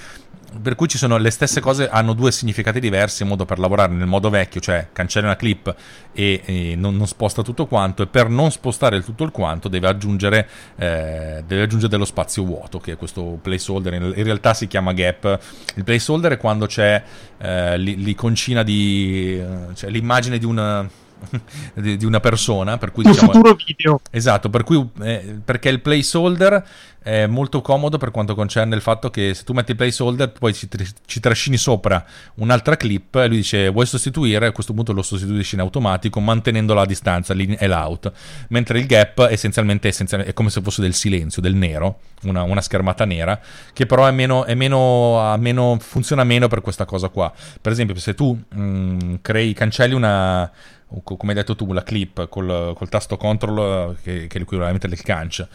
Per 0.61 0.75
cui 0.75 0.87
ci 0.87 0.97
sono 0.97 1.17
le 1.17 1.31
stesse 1.31 1.59
cose, 1.59 1.89
hanno 1.89 2.13
due 2.13 2.31
significati 2.31 2.79
diversi, 2.79 3.23
un 3.23 3.29
modo 3.29 3.45
per 3.45 3.57
lavorare 3.57 3.93
nel 3.93 4.05
modo 4.05 4.29
vecchio, 4.29 4.61
cioè 4.61 4.89
cancelli 4.93 5.25
una 5.25 5.35
clip 5.35 5.73
e, 6.13 6.41
e 6.45 6.75
non, 6.75 6.95
non, 6.95 7.07
sposta 7.07 7.41
tutto 7.41 7.65
quanto, 7.65 8.03
e 8.03 8.07
per 8.07 8.29
non 8.29 8.51
spostare 8.51 8.95
il 8.95 9.03
tutto 9.03 9.23
il 9.23 9.31
quanto 9.31 9.67
deve 9.67 9.87
aggiungere, 9.87 10.47
eh, 10.75 11.43
deve 11.45 11.63
aggiungere 11.63 11.89
dello 11.91 12.05
spazio 12.05 12.43
vuoto, 12.43 12.79
che 12.79 12.93
è 12.93 12.97
questo 12.97 13.39
placeholder, 13.41 13.93
in, 13.93 14.13
in 14.15 14.23
realtà 14.23 14.53
si 14.53 14.67
chiama 14.67 14.93
gap. 14.93 15.39
Il 15.75 15.83
placeholder 15.83 16.33
è 16.33 16.37
quando 16.37 16.65
c'è 16.65 17.03
eh, 17.37 17.77
l'iconcina 17.77 18.63
di, 18.63 19.39
eh, 19.39 19.75
cioè 19.75 19.89
l'immagine 19.89 20.37
di 20.37 20.45
un 20.45 20.87
di, 21.75 22.05
una 22.05 22.19
persona. 22.19 22.77
Per 22.77 22.91
cui, 22.91 23.05
un 23.05 23.11
diciamo, 23.11 23.31
futuro 23.31 23.55
video. 23.65 24.01
Esatto, 24.09 24.49
per 24.49 24.63
cui, 24.63 24.87
eh, 25.01 25.39
perché 25.43 25.69
il 25.69 25.81
placeholder 25.81 26.63
è 27.03 27.27
molto 27.27 27.61
comodo 27.61 27.97
per 27.97 28.11
quanto 28.11 28.33
concerne 28.33 28.75
il 28.75 28.81
fatto 28.81 29.09
che 29.09 29.33
se 29.33 29.43
tu 29.43 29.51
metti 29.51 29.71
il 29.71 29.77
placeholder 29.77 30.31
poi 30.31 30.53
ci, 30.53 30.69
ci 31.05 31.19
trascini 31.19 31.57
sopra 31.57 32.03
un'altra 32.35 32.77
clip 32.77 33.15
e 33.15 33.27
lui 33.27 33.37
dice 33.37 33.67
vuoi 33.69 33.85
sostituire, 33.85 34.47
a 34.47 34.51
questo 34.53 34.73
punto 34.73 34.93
lo 34.93 35.01
sostituisci 35.01 35.55
in 35.55 35.61
automatico 35.61 36.21
mantenendo 36.21 36.73
la 36.73 36.85
distanza, 36.85 37.33
l'in 37.33 37.57
e 37.59 37.67
l'out, 37.67 38.11
mentre 38.49 38.79
il 38.79 38.85
gap 38.85 39.27
essenzialmente, 39.29 39.89
essenzialmente 39.89 40.31
è 40.31 40.35
come 40.35 40.49
se 40.49 40.61
fosse 40.61 40.81
del 40.81 40.93
silenzio, 40.93 41.41
del 41.41 41.55
nero, 41.55 41.99
una, 42.23 42.43
una 42.43 42.61
schermata 42.61 43.03
nera, 43.03 43.37
che 43.73 43.85
però 43.85 44.07
è 44.07 44.11
meno, 44.11 44.45
è 44.45 44.55
meno, 44.55 45.35
meno, 45.37 45.77
funziona 45.81 46.23
meno 46.23 46.47
per 46.47 46.61
questa 46.61 46.85
cosa 46.85 47.09
qua. 47.09 47.31
Per 47.61 47.71
esempio 47.71 47.95
se 47.95 48.13
tu 48.13 48.33
mh, 48.33 48.61
mm, 48.61 49.13
crei, 49.21 49.53
cancelli 49.53 49.93
una 49.93 50.49
come 51.01 51.31
hai 51.31 51.35
detto 51.35 51.55
tu, 51.55 51.71
la 51.73 51.83
clip 51.83 52.27
col, 52.27 52.73
col 52.75 52.89
tasto 52.89 53.17
control 53.17 53.97
che, 54.01 54.27
che 54.27 54.35
è 54.35 54.39
l'equivalente 54.39 54.87
del 54.87 55.01
canc 55.01 55.47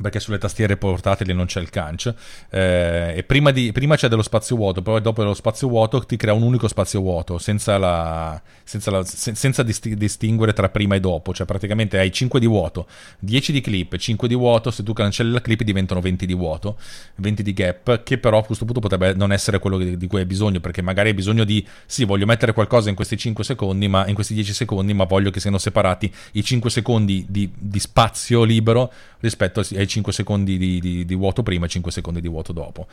perché 0.00 0.20
sulle 0.20 0.38
tastiere 0.38 0.76
portatili 0.76 1.32
non 1.32 1.46
c'è 1.46 1.60
il 1.60 1.70
canc 1.70 2.14
eh, 2.50 3.14
e 3.16 3.22
prima, 3.24 3.50
di, 3.50 3.72
prima, 3.72 3.96
c'è 3.96 4.08
dello 4.08 4.22
spazio 4.22 4.56
vuoto 4.56 4.82
poi 4.82 5.00
dopo 5.00 5.22
dello 5.22 5.34
spazio 5.34 5.68
vuoto 5.68 6.04
ti 6.04 6.16
crea 6.16 6.34
un 6.34 6.42
unico 6.42 6.68
spazio 6.68 7.00
vuoto 7.00 7.38
senza, 7.38 7.78
la, 7.78 8.40
senza, 8.62 8.90
la, 8.90 9.04
se, 9.04 9.34
senza 9.34 9.62
disti, 9.62 9.96
distinguere 9.96 10.52
tra 10.52 10.68
prima 10.68 10.94
e 10.94 11.00
dopo 11.00 11.32
cioè 11.32 11.46
praticamente 11.46 11.98
hai 11.98 12.12
5 12.12 12.38
di 12.38 12.46
vuoto 12.46 12.86
10 13.20 13.52
di 13.52 13.60
clip 13.60 13.96
5 13.96 14.28
di 14.28 14.34
vuoto 14.34 14.70
se 14.70 14.82
tu 14.82 14.92
cancelli 14.92 15.32
la 15.32 15.40
clip 15.40 15.62
diventano 15.62 16.00
20 16.00 16.26
di 16.26 16.34
vuoto 16.34 16.76
20 17.16 17.42
di 17.42 17.52
gap 17.52 18.02
che 18.02 18.18
però 18.18 18.38
a 18.38 18.44
questo 18.44 18.64
punto 18.64 18.80
potrebbe 18.80 19.14
non 19.14 19.32
essere 19.32 19.58
quello 19.58 19.78
di, 19.78 19.96
di 19.96 20.06
cui 20.06 20.20
hai 20.20 20.26
bisogno 20.26 20.60
perché 20.60 20.82
magari 20.82 21.08
hai 21.08 21.14
bisogno 21.14 21.44
di 21.44 21.66
sì 21.86 22.04
voglio 22.04 22.26
mettere 22.26 22.52
qualcosa 22.52 22.90
in 22.90 22.94
questi 22.94 23.16
5 23.16 23.42
secondi 23.44 23.88
ma 23.88 24.06
in 24.06 24.14
questi 24.14 24.34
10 24.34 24.52
secondi 24.52 24.92
ma 24.92 25.04
voglio 25.04 25.30
che 25.30 25.40
siano 25.40 25.58
separati 25.58 26.12
i 26.32 26.44
5 26.44 26.68
secondi 26.68 27.24
di, 27.28 27.50
di 27.56 27.78
spazio 27.78 28.44
libero 28.44 28.92
rispetto 29.20 29.60
ai 29.60 29.85
5 29.86 30.12
secondi 30.12 30.58
di, 30.58 30.80
di, 30.80 31.04
di 31.04 31.14
vuoto 31.14 31.42
prima 31.42 31.66
e 31.66 31.68
5 31.68 31.90
secondi 31.90 32.20
di 32.20 32.28
vuoto 32.28 32.52
dopo. 32.52 32.86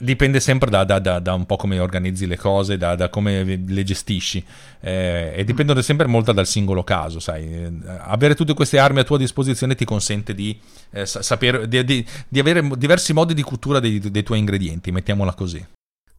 Dipende 0.00 0.38
sempre 0.38 0.70
da, 0.70 0.84
da, 0.84 0.98
da, 0.98 1.18
da, 1.18 1.34
un 1.34 1.46
po' 1.46 1.56
come 1.56 1.78
organizzi 1.78 2.26
le 2.26 2.36
cose, 2.36 2.76
da, 2.76 3.08
come 3.08 3.42
le 3.44 3.82
gestisci 3.82 4.44
eh, 4.80 5.32
e 5.34 5.44
dipendono 5.44 5.80
sempre 5.80 6.06
molto 6.06 6.32
dal 6.32 6.46
singolo 6.46 6.84
caso, 6.84 7.20
sai. 7.20 7.80
Avere 8.00 8.34
tutte 8.34 8.54
queste 8.54 8.78
armi 8.78 9.00
a 9.00 9.04
tua 9.04 9.18
disposizione 9.18 9.74
ti 9.74 9.84
consente 9.84 10.34
di 10.34 10.58
eh, 10.90 11.06
sapere, 11.06 11.66
di, 11.66 12.04
avere 12.38 12.68
diversi 12.76 13.12
modi 13.12 13.34
di 13.34 13.42
cottura 13.42 13.80
dei, 13.80 13.98
dei 13.98 14.22
tuoi 14.22 14.38
ingredienti, 14.38 14.92
mettiamola 14.92 15.32
così. 15.34 15.64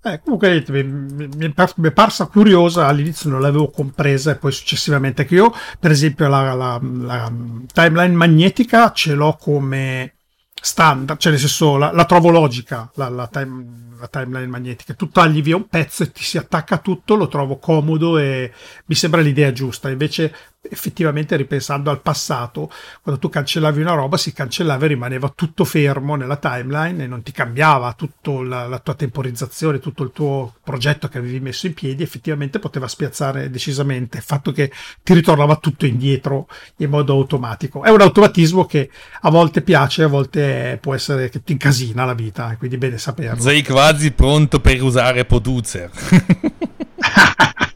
Eh, 0.02 0.22
comunque 0.24 0.64
mi, 0.70 0.84
mi, 0.84 1.28
mi, 1.28 1.88
è 1.88 1.92
parsa 1.92 2.26
curiosa, 2.28 2.88
all'inizio 2.88 3.30
non 3.30 3.42
l'avevo 3.42 3.70
compresa 3.70 4.32
e 4.32 4.36
poi 4.36 4.54
successivamente 4.54 5.26
che 5.26 5.36
io, 5.36 5.54
per 5.78 5.92
esempio 5.92 6.30
la, 6.30 6.54
la, 6.54 6.80
la 6.82 7.32
timeline 7.74 8.16
magnetica 8.16 8.94
ce 8.94 9.14
l'ho 9.14 9.36
come 9.36 10.14
standard, 10.62 11.20
cioè 11.20 11.32
nel 11.32 11.42
senso 11.42 11.76
la, 11.76 11.92
la 11.92 12.06
trovo 12.06 12.30
logica, 12.30 12.90
la, 12.96 13.28
time, 13.30 13.96
la, 14.00 14.08
timeline 14.08 14.48
magnetica, 14.48 14.94
tu 14.94 15.10
tagli 15.10 15.42
via 15.42 15.58
un 15.58 15.68
pezzo 15.68 16.04
e 16.04 16.12
ti 16.12 16.24
si 16.24 16.38
attacca 16.38 16.78
tutto, 16.78 17.16
lo 17.16 17.28
trovo 17.28 17.58
comodo 17.58 18.18
e 18.18 18.54
mi 18.86 18.96
sembra 18.96 19.20
l'idea 19.20 19.52
giusta, 19.52 19.90
invece 19.90 20.34
effettivamente 20.62 21.36
ripensando 21.38 21.90
al 21.90 22.02
passato, 22.02 22.70
quando 23.02 23.20
tu 23.20 23.30
cancellavi 23.30 23.82
una 23.82 23.94
roba 23.94 24.18
si 24.18 24.34
cancellava 24.34 24.86
e 24.86 24.90
rimaneva 24.90 25.32
tutto 25.34 25.64
fermo 25.64 26.16
nella 26.16 26.36
timeline 26.36 27.04
e 27.04 27.08
non 27.08 27.24
ti 27.24 27.32
cambiava 27.32 27.94
tutta 27.94 28.32
la, 28.44 28.68
la, 28.68 28.80
tua 28.80 28.94
temporizzazione, 28.94 29.80
tutto 29.80 30.04
il 30.04 30.12
tuo 30.12 30.56
progetto 30.64 31.08
che 31.08 31.18
avevi 31.18 31.40
messo 31.40 31.68
in 31.68 31.74
piedi, 31.74 32.04
effettivamente 32.04 32.60
poteva 32.60 32.88
spiazzare 32.88 33.50
decisamente 33.50 34.18
il 34.18 34.24
fatto 34.24 34.52
che 34.52 34.72
ti 35.02 35.14
ritornava 35.14 35.56
tutto 35.56 35.86
indietro 35.86 36.48
in 36.78 36.90
modo 36.90 37.14
automatico. 37.14 37.84
È 37.84 37.90
un 37.90 38.02
automatismo 38.02 38.66
che 38.66 38.90
a 39.22 39.30
volte 39.30 39.62
piace, 39.62 40.04
a 40.04 40.08
volte 40.08 40.78
può 40.82 40.94
essere 40.94 41.30
che 41.30 41.42
ti 41.42 41.54
incasina 41.54 42.04
la 42.04 42.14
vita, 42.14 42.56
quindi 42.58 42.78
bene 42.78 42.98
saperlo. 42.98 43.42
Sei 43.42 43.64
quasi 43.64 44.12
pronto 44.12 44.60
per 44.60 44.82
usare 44.82 45.24
Producer. 45.26 45.90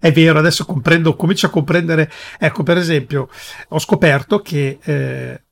È 0.00 0.10
vero, 0.12 0.38
adesso 0.38 0.64
comprendo, 0.64 1.14
comincio 1.14 1.46
a 1.46 1.50
comprendere. 1.50 2.10
Ecco, 2.38 2.62
per 2.62 2.78
esempio, 2.78 3.28
ho 3.68 3.78
scoperto 3.78 4.40
che 4.40 4.78
eh, 4.82 5.42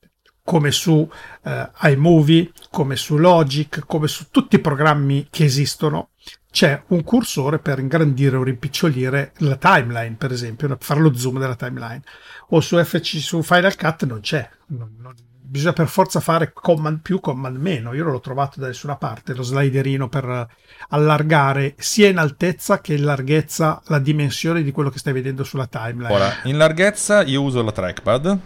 come 0.43 0.71
su 0.71 1.07
eh, 1.43 1.69
iMovie, 1.83 2.51
come 2.71 2.95
su 2.95 3.17
Logic, 3.17 3.83
come 3.85 4.07
su 4.07 4.29
tutti 4.31 4.55
i 4.55 4.59
programmi 4.59 5.27
che 5.29 5.43
esistono, 5.43 6.09
c'è 6.49 6.81
un 6.87 7.03
cursore 7.03 7.59
per 7.59 7.77
ingrandire 7.77 8.37
o 8.37 8.43
rimpicciolire 8.43 9.33
la 9.37 9.57
timeline, 9.57 10.15
per 10.15 10.31
esempio, 10.31 10.67
per 10.67 10.77
fare 10.79 10.99
lo 10.99 11.15
zoom 11.15 11.37
della 11.37 11.55
timeline. 11.55 12.01
O 12.49 12.61
su 12.61 12.83
FC, 12.83 13.19
su 13.19 13.43
Final 13.43 13.75
Cut 13.75 14.05
non 14.05 14.21
c'è. 14.21 14.49
Non, 14.69 14.95
non, 14.99 15.13
bisogna 15.49 15.73
per 15.73 15.87
forza 15.87 16.19
fare 16.19 16.51
command 16.53 16.99
più, 17.01 17.19
command 17.19 17.57
meno. 17.57 17.93
Io 17.93 18.03
non 18.03 18.13
l'ho 18.13 18.19
trovato 18.19 18.59
da 18.59 18.67
nessuna 18.67 18.95
parte, 18.95 19.33
lo 19.33 19.41
sliderino 19.41 20.07
per 20.07 20.47
allargare 20.89 21.73
sia 21.77 22.07
in 22.07 22.17
altezza 22.17 22.79
che 22.81 22.93
in 22.93 23.03
larghezza 23.03 23.81
la 23.85 23.99
dimensione 23.99 24.61
di 24.61 24.71
quello 24.71 24.89
che 24.89 24.99
stai 24.99 25.13
vedendo 25.13 25.43
sulla 25.43 25.65
timeline. 25.65 26.13
Ora, 26.13 26.31
in 26.43 26.57
larghezza 26.57 27.23
io 27.23 27.41
uso 27.41 27.63
la 27.63 27.71
trackpad 27.71 28.37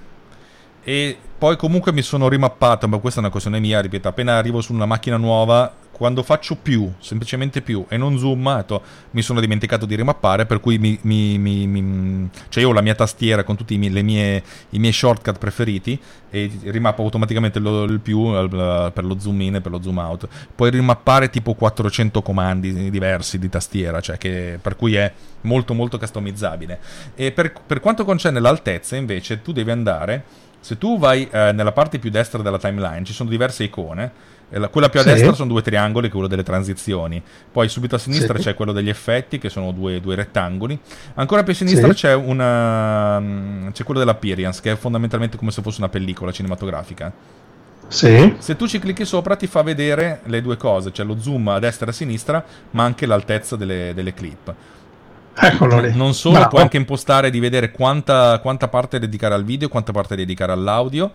e 0.84 1.18
poi 1.38 1.58
comunque 1.58 1.91
mi 1.91 2.01
sono 2.01 2.30
rimappato, 2.30 2.88
ma 2.88 2.97
questa 2.99 3.20
è 3.20 3.24
una 3.24 3.32
questione 3.32 3.60
mia, 3.60 3.82
ripeto, 3.82 4.08
appena 4.08 4.38
arrivo 4.38 4.62
su 4.62 4.74
una 4.74 4.86
macchina 4.86 5.18
nuova 5.18 5.82
quando 6.04 6.22
faccio 6.22 6.58
più, 6.58 6.91
semplicemente 6.99 7.62
più, 7.62 7.86
e 7.88 7.95
non 7.95 8.18
zoomato, 8.18 8.82
mi 9.12 9.22
sono 9.22 9.39
dimenticato 9.39 9.86
di 9.86 9.95
rimappare, 9.95 10.45
per 10.45 10.60
cui 10.60 10.78
mi, 10.78 10.99
mi, 11.04 11.38
mi, 11.38 12.30
cioè 12.49 12.62
io 12.62 12.72
ho 12.72 12.74
la 12.74 12.82
mia 12.82 12.93
tastiera 12.93 13.45
con 13.45 13.56
tutti 13.56 13.76
i, 13.76 13.78
mie, 13.78 14.43
i 14.72 14.80
miei 14.80 14.91
shortcut 14.91 15.38
preferiti 15.38 15.97
e 16.30 16.51
rimappo 16.64 17.04
automaticamente 17.04 17.60
lo, 17.60 17.84
il 17.84 18.01
più 18.01 18.22
per 18.32 19.06
lo 19.06 19.18
zoom 19.18 19.39
in 19.39 19.56
e 19.56 19.62
per 19.62 19.72
lo 19.72 19.82
zoom 19.82 19.97
out. 19.97 20.28
Puoi 20.54 20.72
rimappare 20.72 21.30
tipo 21.30 21.54
400 21.54 22.22
comandi 22.22 22.89
diversi 22.89 23.39
di 23.39 23.47
tastiera, 23.47 24.01
cioè 24.01 24.18
che, 24.18 24.60
per 24.62 24.76
cui 24.76 24.95
è 24.95 25.10
molto 25.43 25.74
molto 25.74 25.97
customizzabile. 25.97 26.82
E 27.16 27.32
per, 27.32 27.54
per 27.66 27.80
quanto 27.80 28.04
concerne 28.04 28.41
l'altezza, 28.41 28.97
invece, 28.97 29.41
tu 29.41 29.54
devi 29.54 29.72
andare, 29.72 30.26
se 30.60 30.78
tu 30.78 30.99
vai 30.99 31.30
eh, 31.32 31.54
nella 31.54 31.72
parte 31.72 31.97
più 31.97 32.10
destra 32.10 32.41
della 32.41 32.60
timeline, 32.60 33.06
ci 33.06 33.14
sono 33.14 33.30
diverse 33.30 33.64
icone 33.64 34.32
quella 34.70 34.89
più 34.89 34.99
a 34.99 35.04
sì. 35.04 35.10
destra 35.10 35.34
sono 35.34 35.49
due 35.49 35.62
triangoli, 35.62 36.04
che 36.04 36.10
è 36.10 36.12
quello 36.12 36.28
delle 36.28 36.43
transizioni. 36.43 37.22
Poi 37.51 37.68
subito 37.70 37.95
a 37.95 37.97
sinistra 37.97 38.38
sì. 38.38 38.43
c'è 38.43 38.54
quello 38.54 38.72
degli 38.72 38.89
effetti, 38.89 39.39
che 39.39 39.49
sono 39.49 39.72
due, 39.72 39.99
due 39.99 40.16
rettangoli. 40.16 40.78
Ancora 41.16 41.43
più 41.43 41.54
a 41.54 41.56
sinistra 41.56 41.88
sì. 41.89 41.95
c'è, 41.95 42.14
una, 42.14 43.20
mm, 43.20 43.70
c'è 43.70 43.84
quello 43.84 43.99
dell'appearance, 43.99 44.62
che 44.62 44.72
è 44.72 44.76
fondamentalmente 44.76 45.38
come 45.38 45.51
se 45.51 45.62
fosse 45.62 45.80
una 45.80 45.89
pellicola 45.89 46.32
cinematografica. 46.32 47.12
Sì. 47.88 48.36
Se 48.38 48.56
tu 48.56 48.68
ci 48.68 48.80
clicchi 48.80 49.06
sopra 49.06 49.36
ti 49.36 49.47
fa 49.47 49.62
vedere 49.62 50.22
le 50.26 50.41
due 50.41 50.58
cose, 50.58 50.91
cioè 50.91 51.06
lo 51.06 51.20
zoom 51.20 51.47
a 51.49 51.60
destra 51.60 51.88
e 51.88 51.89
a 51.89 51.93
sinistra, 51.93 52.43
ma 52.72 52.84
anche 52.84 53.06
l'altezza 53.06 53.56
delle, 53.56 53.91
delle 53.93 54.14
clip. 54.14 54.54
Eccolo 55.36 55.80
lì. 55.80 55.95
Non 55.95 56.14
solo, 56.14 56.36
Bravo. 56.36 56.49
puoi 56.49 56.62
anche 56.62 56.78
impostare 56.78 57.30
di 57.30 57.39
vedere 57.39 57.72
quanta, 57.72 58.39
quanta 58.39 58.68
parte 58.68 58.99
dedicare 58.99 59.34
al 59.34 59.43
video, 59.43 59.68
quanta 59.68 59.91
parte 59.91 60.16
dedicare 60.16 60.51
all'audio 60.51 61.12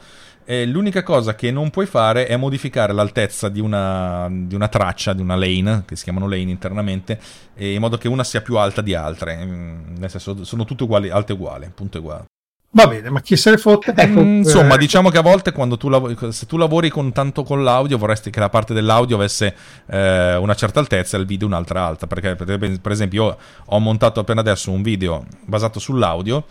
eh, 0.50 0.64
l'unica 0.64 1.02
cosa 1.02 1.34
che 1.34 1.50
non 1.50 1.68
puoi 1.68 1.84
fare 1.84 2.26
è 2.26 2.34
modificare 2.38 2.94
l'altezza 2.94 3.50
di 3.50 3.60
una, 3.60 4.28
di 4.30 4.54
una, 4.54 4.68
traccia, 4.68 5.12
di 5.12 5.20
una 5.20 5.36
lane, 5.36 5.82
che 5.84 5.94
si 5.94 6.04
chiamano 6.04 6.26
lane 6.26 6.50
internamente, 6.50 7.20
eh, 7.54 7.74
in 7.74 7.80
modo 7.80 7.98
che 7.98 8.08
una 8.08 8.24
sia 8.24 8.40
più 8.40 8.56
alta 8.56 8.80
di 8.80 8.94
altre. 8.94 9.44
Mm, 9.44 9.96
nel 9.98 10.08
senso, 10.08 10.44
sono 10.44 10.64
tutte 10.64 10.84
uguali, 10.84 11.10
alte 11.10 11.34
uguali, 11.34 11.70
punto 11.74 11.98
uguale. 11.98 12.24
Va 12.70 12.86
bene, 12.86 13.10
ma 13.10 13.20
chi 13.20 13.36
se 13.36 13.50
ne 13.50 13.58
fotte? 13.58 13.92
Ecco, 13.94 14.22
mm, 14.22 14.36
insomma, 14.38 14.76
eh... 14.76 14.78
diciamo 14.78 15.10
che 15.10 15.18
a 15.18 15.22
volte 15.22 15.52
quando 15.52 15.76
tu 15.76 15.90
lavori, 15.90 16.16
se 16.30 16.46
tu 16.46 16.56
lavori 16.56 16.88
con 16.88 17.12
tanto 17.12 17.42
con 17.42 17.62
l'audio, 17.62 17.98
vorresti 17.98 18.30
che 18.30 18.40
la 18.40 18.48
parte 18.48 18.72
dell'audio 18.72 19.16
avesse 19.16 19.54
eh, 19.84 20.34
una 20.36 20.54
certa 20.54 20.80
altezza 20.80 21.18
e 21.18 21.20
il 21.20 21.26
video 21.26 21.46
un'altra 21.46 21.84
alta. 21.84 22.06
Perché, 22.06 22.36
per 22.36 22.90
esempio, 22.90 23.22
io 23.22 23.38
ho 23.66 23.78
montato 23.80 24.20
appena 24.20 24.40
adesso 24.40 24.70
un 24.70 24.80
video 24.80 25.26
basato 25.44 25.78
sull'audio 25.78 26.42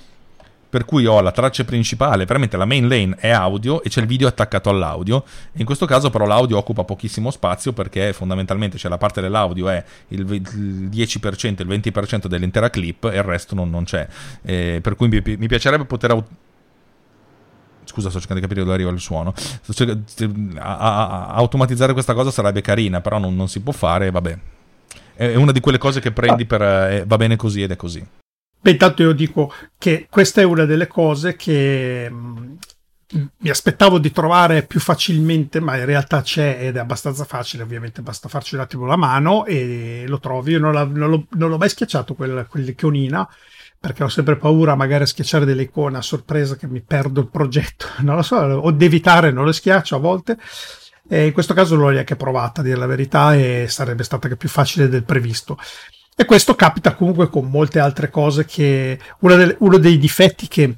per 0.77 0.85
cui 0.85 1.07
ho 1.07 1.21
la 1.21 1.31
traccia 1.31 1.63
principale, 1.63 2.25
veramente 2.25 2.55
la 2.55 2.65
main 2.65 2.87
lane 2.87 3.15
è 3.17 3.31
audio 3.31 3.81
e 3.81 3.89
c'è 3.89 3.99
il 3.99 4.05
video 4.05 4.27
attaccato 4.27 4.69
all'audio. 4.69 5.23
In 5.53 5.65
questo 5.65 5.87
caso 5.87 6.11
però 6.11 6.27
l'audio 6.27 6.55
occupa 6.55 6.83
pochissimo 6.83 7.31
spazio 7.31 7.73
perché 7.73 8.13
fondamentalmente 8.13 8.77
cioè, 8.77 8.91
la 8.91 8.99
parte 8.99 9.19
dell'audio 9.19 9.69
è 9.69 9.83
il, 10.09 10.23
10%, 10.23 10.91
il 10.91 11.67
20% 11.67 12.27
dell'intera 12.27 12.69
clip 12.69 13.05
e 13.05 13.15
il 13.15 13.23
resto 13.23 13.55
non, 13.55 13.71
non 13.71 13.85
c'è. 13.85 14.07
Eh, 14.43 14.77
per 14.83 14.95
cui 14.95 15.07
mi, 15.07 15.19
mi 15.25 15.47
piacerebbe 15.47 15.85
poter... 15.85 16.11
Aut- 16.11 16.29
Scusa, 17.85 18.09
sto 18.09 18.19
cercando 18.19 18.39
di 18.39 18.47
capire 18.47 18.63
dove 18.63 18.75
arriva 18.75 18.91
il 18.91 18.99
suono. 18.99 19.33
A, 20.57 20.77
a, 20.77 21.07
a 21.07 21.33
automatizzare 21.33 21.93
questa 21.93 22.13
cosa 22.13 22.29
sarebbe 22.29 22.61
carina, 22.61 23.01
però 23.01 23.17
non, 23.17 23.35
non 23.35 23.47
si 23.47 23.61
può 23.61 23.73
fare, 23.73 24.11
vabbè. 24.11 24.37
È 25.15 25.33
una 25.33 25.51
di 25.51 25.59
quelle 25.59 25.79
cose 25.79 26.01
che 26.01 26.11
prendi 26.11 26.45
per... 26.45 26.61
Eh, 26.61 27.03
va 27.07 27.17
bene 27.17 27.35
così 27.35 27.63
ed 27.63 27.71
è 27.71 27.75
così. 27.75 28.05
Beh, 28.67 28.73
intanto 28.73 29.01
io 29.01 29.13
dico 29.13 29.53
che 29.77 30.07
questa 30.09 30.41
è 30.41 30.43
una 30.43 30.65
delle 30.65 30.87
cose 30.87 31.37
che 31.37 32.09
mm, 32.11 32.55
mi 33.37 33.49
aspettavo 33.49 33.97
di 33.97 34.11
trovare 34.11 34.63
più 34.63 34.81
facilmente, 34.81 35.61
ma 35.61 35.77
in 35.77 35.85
realtà 35.85 36.21
c'è 36.21 36.57
ed 36.59 36.75
è 36.75 36.79
abbastanza 36.79 37.23
facile, 37.23 37.63
ovviamente 37.63 38.01
basta 38.01 38.27
farci 38.27 38.55
un 38.55 38.61
attimo 38.61 38.85
la 38.85 38.97
mano 38.97 39.45
e 39.45 40.03
lo 40.05 40.19
trovi. 40.19 40.51
Io 40.51 40.59
non, 40.59 40.73
la, 40.73 40.83
non, 40.83 41.09
l'ho, 41.09 41.27
non 41.37 41.49
l'ho, 41.49 41.57
mai 41.57 41.69
schiacciato 41.69 42.13
quel, 42.13 42.45
quell'iconina 42.49 43.25
perché 43.79 44.03
ho 44.03 44.09
sempre 44.09 44.35
paura 44.35 44.75
magari 44.75 45.03
a 45.03 45.07
schiacciare 45.07 45.45
delle 45.45 45.61
icone 45.61 45.99
a 45.99 46.01
sorpresa 46.01 46.57
che 46.57 46.67
mi 46.67 46.81
perdo 46.81 47.21
il 47.21 47.29
progetto, 47.29 47.85
non 48.03 48.17
lo 48.17 48.21
so, 48.21 48.35
o 48.35 48.71
di 48.71 48.83
evitare, 48.83 49.31
non 49.31 49.45
le 49.45 49.53
schiaccio 49.53 49.95
a 49.95 49.99
volte. 49.99 50.37
E 51.07 51.27
in 51.27 51.31
questo 51.31 51.53
caso 51.53 51.75
non 51.75 51.85
l'ho 51.85 51.91
neanche 51.91 52.17
provata, 52.17 52.59
a 52.59 52.63
dire 52.65 52.75
la 52.75 52.85
verità, 52.85 53.33
e 53.33 53.67
sarebbe 53.69 54.03
stata 54.03 54.27
più 54.35 54.49
facile 54.49 54.89
del 54.89 55.05
previsto. 55.05 55.57
E 56.19 56.25
questo 56.25 56.55
capita 56.55 56.95
comunque 56.95 57.29
con 57.29 57.47
molte 57.47 57.77
altre 57.77 58.09
cose 58.09 58.43
che 58.43 58.97
uno, 59.19 59.35
del, 59.35 59.55
uno 59.59 59.77
dei 59.77 59.99
difetti 59.99 60.47
che, 60.47 60.77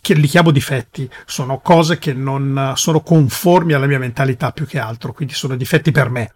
che, 0.00 0.14
li 0.14 0.26
chiamo 0.26 0.50
difetti 0.50 1.06
sono 1.26 1.58
cose 1.58 1.98
che 1.98 2.14
non 2.14 2.72
sono 2.76 3.02
conformi 3.02 3.74
alla 3.74 3.86
mia 3.86 3.98
mentalità 3.98 4.52
più 4.52 4.64
che 4.64 4.78
altro, 4.78 5.12
quindi 5.12 5.34
sono 5.34 5.54
difetti 5.54 5.90
per 5.90 6.08
me 6.08 6.32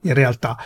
in 0.00 0.14
realtà. 0.14 0.56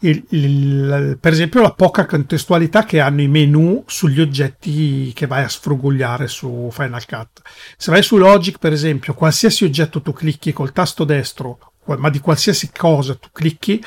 Il, 0.00 0.22
il, 0.28 1.16
per 1.18 1.32
esempio 1.32 1.62
la 1.62 1.72
poca 1.72 2.04
contestualità 2.04 2.84
che 2.84 3.00
hanno 3.00 3.22
i 3.22 3.28
menu 3.28 3.82
sugli 3.86 4.20
oggetti 4.20 5.10
che 5.14 5.26
vai 5.26 5.44
a 5.44 5.48
sfrugugliare 5.48 6.28
su 6.28 6.68
Final 6.70 7.06
Cut. 7.06 7.40
Se 7.78 7.90
vai 7.90 8.02
su 8.02 8.18
Logic, 8.18 8.58
per 8.58 8.74
esempio, 8.74 9.14
qualsiasi 9.14 9.64
oggetto 9.64 10.02
tu 10.02 10.12
clicchi 10.12 10.52
col 10.52 10.72
tasto 10.72 11.04
destro, 11.04 11.72
ma 11.96 12.10
di 12.10 12.18
qualsiasi 12.18 12.70
cosa 12.76 13.14
tu 13.14 13.28
clicchi, 13.32 13.82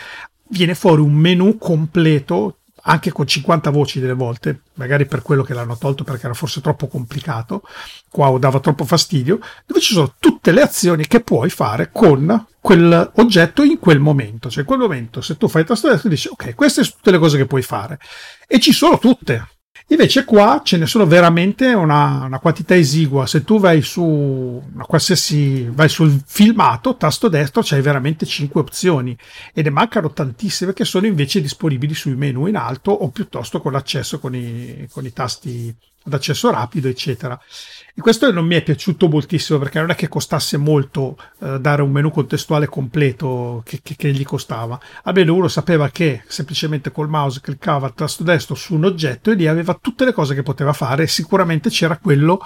viene 0.50 0.76
fuori 0.76 1.02
un 1.02 1.14
menu 1.14 1.58
completo 1.58 2.61
anche 2.84 3.12
con 3.12 3.28
50 3.28 3.70
voci 3.70 4.00
delle 4.00 4.14
volte, 4.14 4.62
magari 4.76 5.06
per 5.06 5.22
quello 5.22 5.44
che 5.44 5.54
l'hanno 5.54 5.78
tolto 5.78 6.04
perché 6.04 6.26
era 6.26 6.34
forse 6.34 6.62
troppo 6.62 6.88
complicato, 6.88 7.64
qua 8.10 8.30
o 8.30 8.38
dava 8.38 8.60
troppo 8.60 8.86
fastidio, 8.86 9.40
dove 9.66 9.80
ci 9.80 9.94
sono 9.94 10.16
tutte 10.20 10.52
le 10.52 10.62
azioni 10.62 11.08
che 11.08 11.22
puoi 11.22 11.50
fare 11.50 11.92
con 11.92 12.48
quell'oggetto 12.60 13.64
in 13.64 13.80
quel 13.80 14.00
momento. 14.00 14.50
Cioè 14.50 14.62
in 14.62 14.68
quel 14.68 14.80
momento 14.80 15.22
se 15.22 15.38
tu 15.38 15.48
fai 15.48 15.62
il 15.62 15.68
tasto 15.68 15.90
destro 15.90 16.10
dici 16.10 16.28
ok, 16.28 16.56
queste 16.56 16.84
sono 16.84 16.96
tutte 16.98 17.12
le 17.12 17.18
cose 17.18 17.38
che 17.38 17.46
puoi 17.46 17.62
fare 17.62 18.00
e 18.48 18.60
ci 18.60 18.72
sono 18.72 18.98
tutte. 18.98 19.48
Invece 19.92 20.24
qua 20.24 20.62
ce 20.64 20.78
ne 20.78 20.86
sono 20.86 21.06
veramente 21.06 21.74
una, 21.74 22.24
una, 22.24 22.40
quantità 22.40 22.76
esigua. 22.76 23.26
Se 23.26 23.44
tu 23.44 23.60
vai 23.60 23.82
su 23.82 24.62
qualsiasi 24.88 25.68
vai 25.70 25.90
sul 25.90 26.18
filmato, 26.26 26.96
tasto 26.96 27.28
destro, 27.28 27.62
c'hai 27.62 27.82
veramente 27.82 28.26
5 28.26 28.62
opzioni 28.62 29.18
e 29.54 29.62
ne 29.62 29.70
mancano 29.70 30.14
tantissime 30.14 30.72
che 30.72 30.86
sono 30.86 31.08
invece 31.08 31.42
disponibili 31.42 31.94
sui 31.94 32.16
menu 32.16 32.48
in 32.48 32.56
alto 32.56 32.92
o 32.92 33.10
piuttosto 33.10 33.60
con 33.60 33.74
l'accesso 33.74 34.20
con 34.20 34.34
i, 34.34 34.88
con 34.90 35.06
i 35.06 35.12
tasti 35.12 35.76
d'accesso 36.04 36.50
rapido, 36.50 36.88
eccetera. 36.88 37.40
E 37.94 38.00
questo 38.00 38.32
non 38.32 38.46
mi 38.46 38.56
è 38.56 38.64
piaciuto 38.64 39.10
moltissimo 39.10 39.60
perché 39.60 39.80
non 39.80 39.90
è 39.90 39.96
che 39.96 40.08
costasse 40.08 40.56
molto 40.56 41.18
eh, 41.40 41.60
dare 41.60 41.82
un 41.82 41.92
menu 41.92 42.10
contestuale 42.10 42.68
completo 42.68 43.62
che, 43.66 43.82
che, 43.84 43.96
che, 43.98 44.12
gli 44.12 44.24
costava. 44.24 44.80
Almeno 45.04 45.34
uno 45.34 45.50
sapeva 45.50 45.90
che 45.90 46.24
semplicemente 46.28 46.92
col 46.92 47.10
mouse 47.10 47.42
cliccava 47.42 47.88
il 47.88 47.94
tasto 47.94 48.24
destro 48.24 48.56
su 48.56 48.76
un 48.76 48.86
oggetto 48.86 49.32
e 49.32 49.36
lì 49.36 49.48
aveva 49.48 49.78
tutte 49.80 50.06
le 50.06 50.14
cose 50.14 50.36
che 50.36 50.44
poteva 50.44 50.72
fare 50.72 51.06
sicuramente 51.08 51.70
c'era 51.70 51.98
quello 51.98 52.40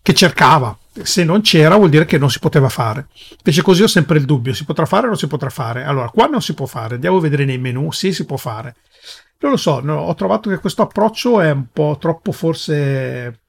che 0.00 0.14
cercava. 0.14 0.76
Se 1.02 1.24
non 1.24 1.40
c'era 1.40 1.74
vuol 1.74 1.90
dire 1.90 2.04
che 2.04 2.18
non 2.18 2.30
si 2.30 2.38
poteva 2.38 2.68
fare. 2.68 3.08
Invece 3.38 3.62
così 3.62 3.82
ho 3.82 3.88
sempre 3.88 4.18
il 4.18 4.26
dubbio, 4.26 4.54
si 4.54 4.64
potrà 4.64 4.86
fare 4.86 5.06
o 5.06 5.08
non 5.08 5.18
si 5.18 5.26
potrà 5.26 5.50
fare? 5.50 5.82
Allora, 5.82 6.08
qua 6.08 6.26
non 6.26 6.40
si 6.40 6.54
può 6.54 6.66
fare, 6.66 6.94
andiamo 6.94 7.16
a 7.16 7.20
vedere 7.20 7.44
nei 7.44 7.58
menu, 7.58 7.90
sì 7.90 8.12
si 8.12 8.24
può 8.24 8.36
fare. 8.36 8.76
Non 9.40 9.50
lo 9.50 9.56
so, 9.56 9.80
no, 9.80 9.96
ho 9.96 10.14
trovato 10.14 10.48
che 10.50 10.58
questo 10.58 10.82
approccio 10.82 11.40
è 11.40 11.50
un 11.50 11.66
po' 11.72 11.96
troppo 11.98 12.32
forse 12.32 13.40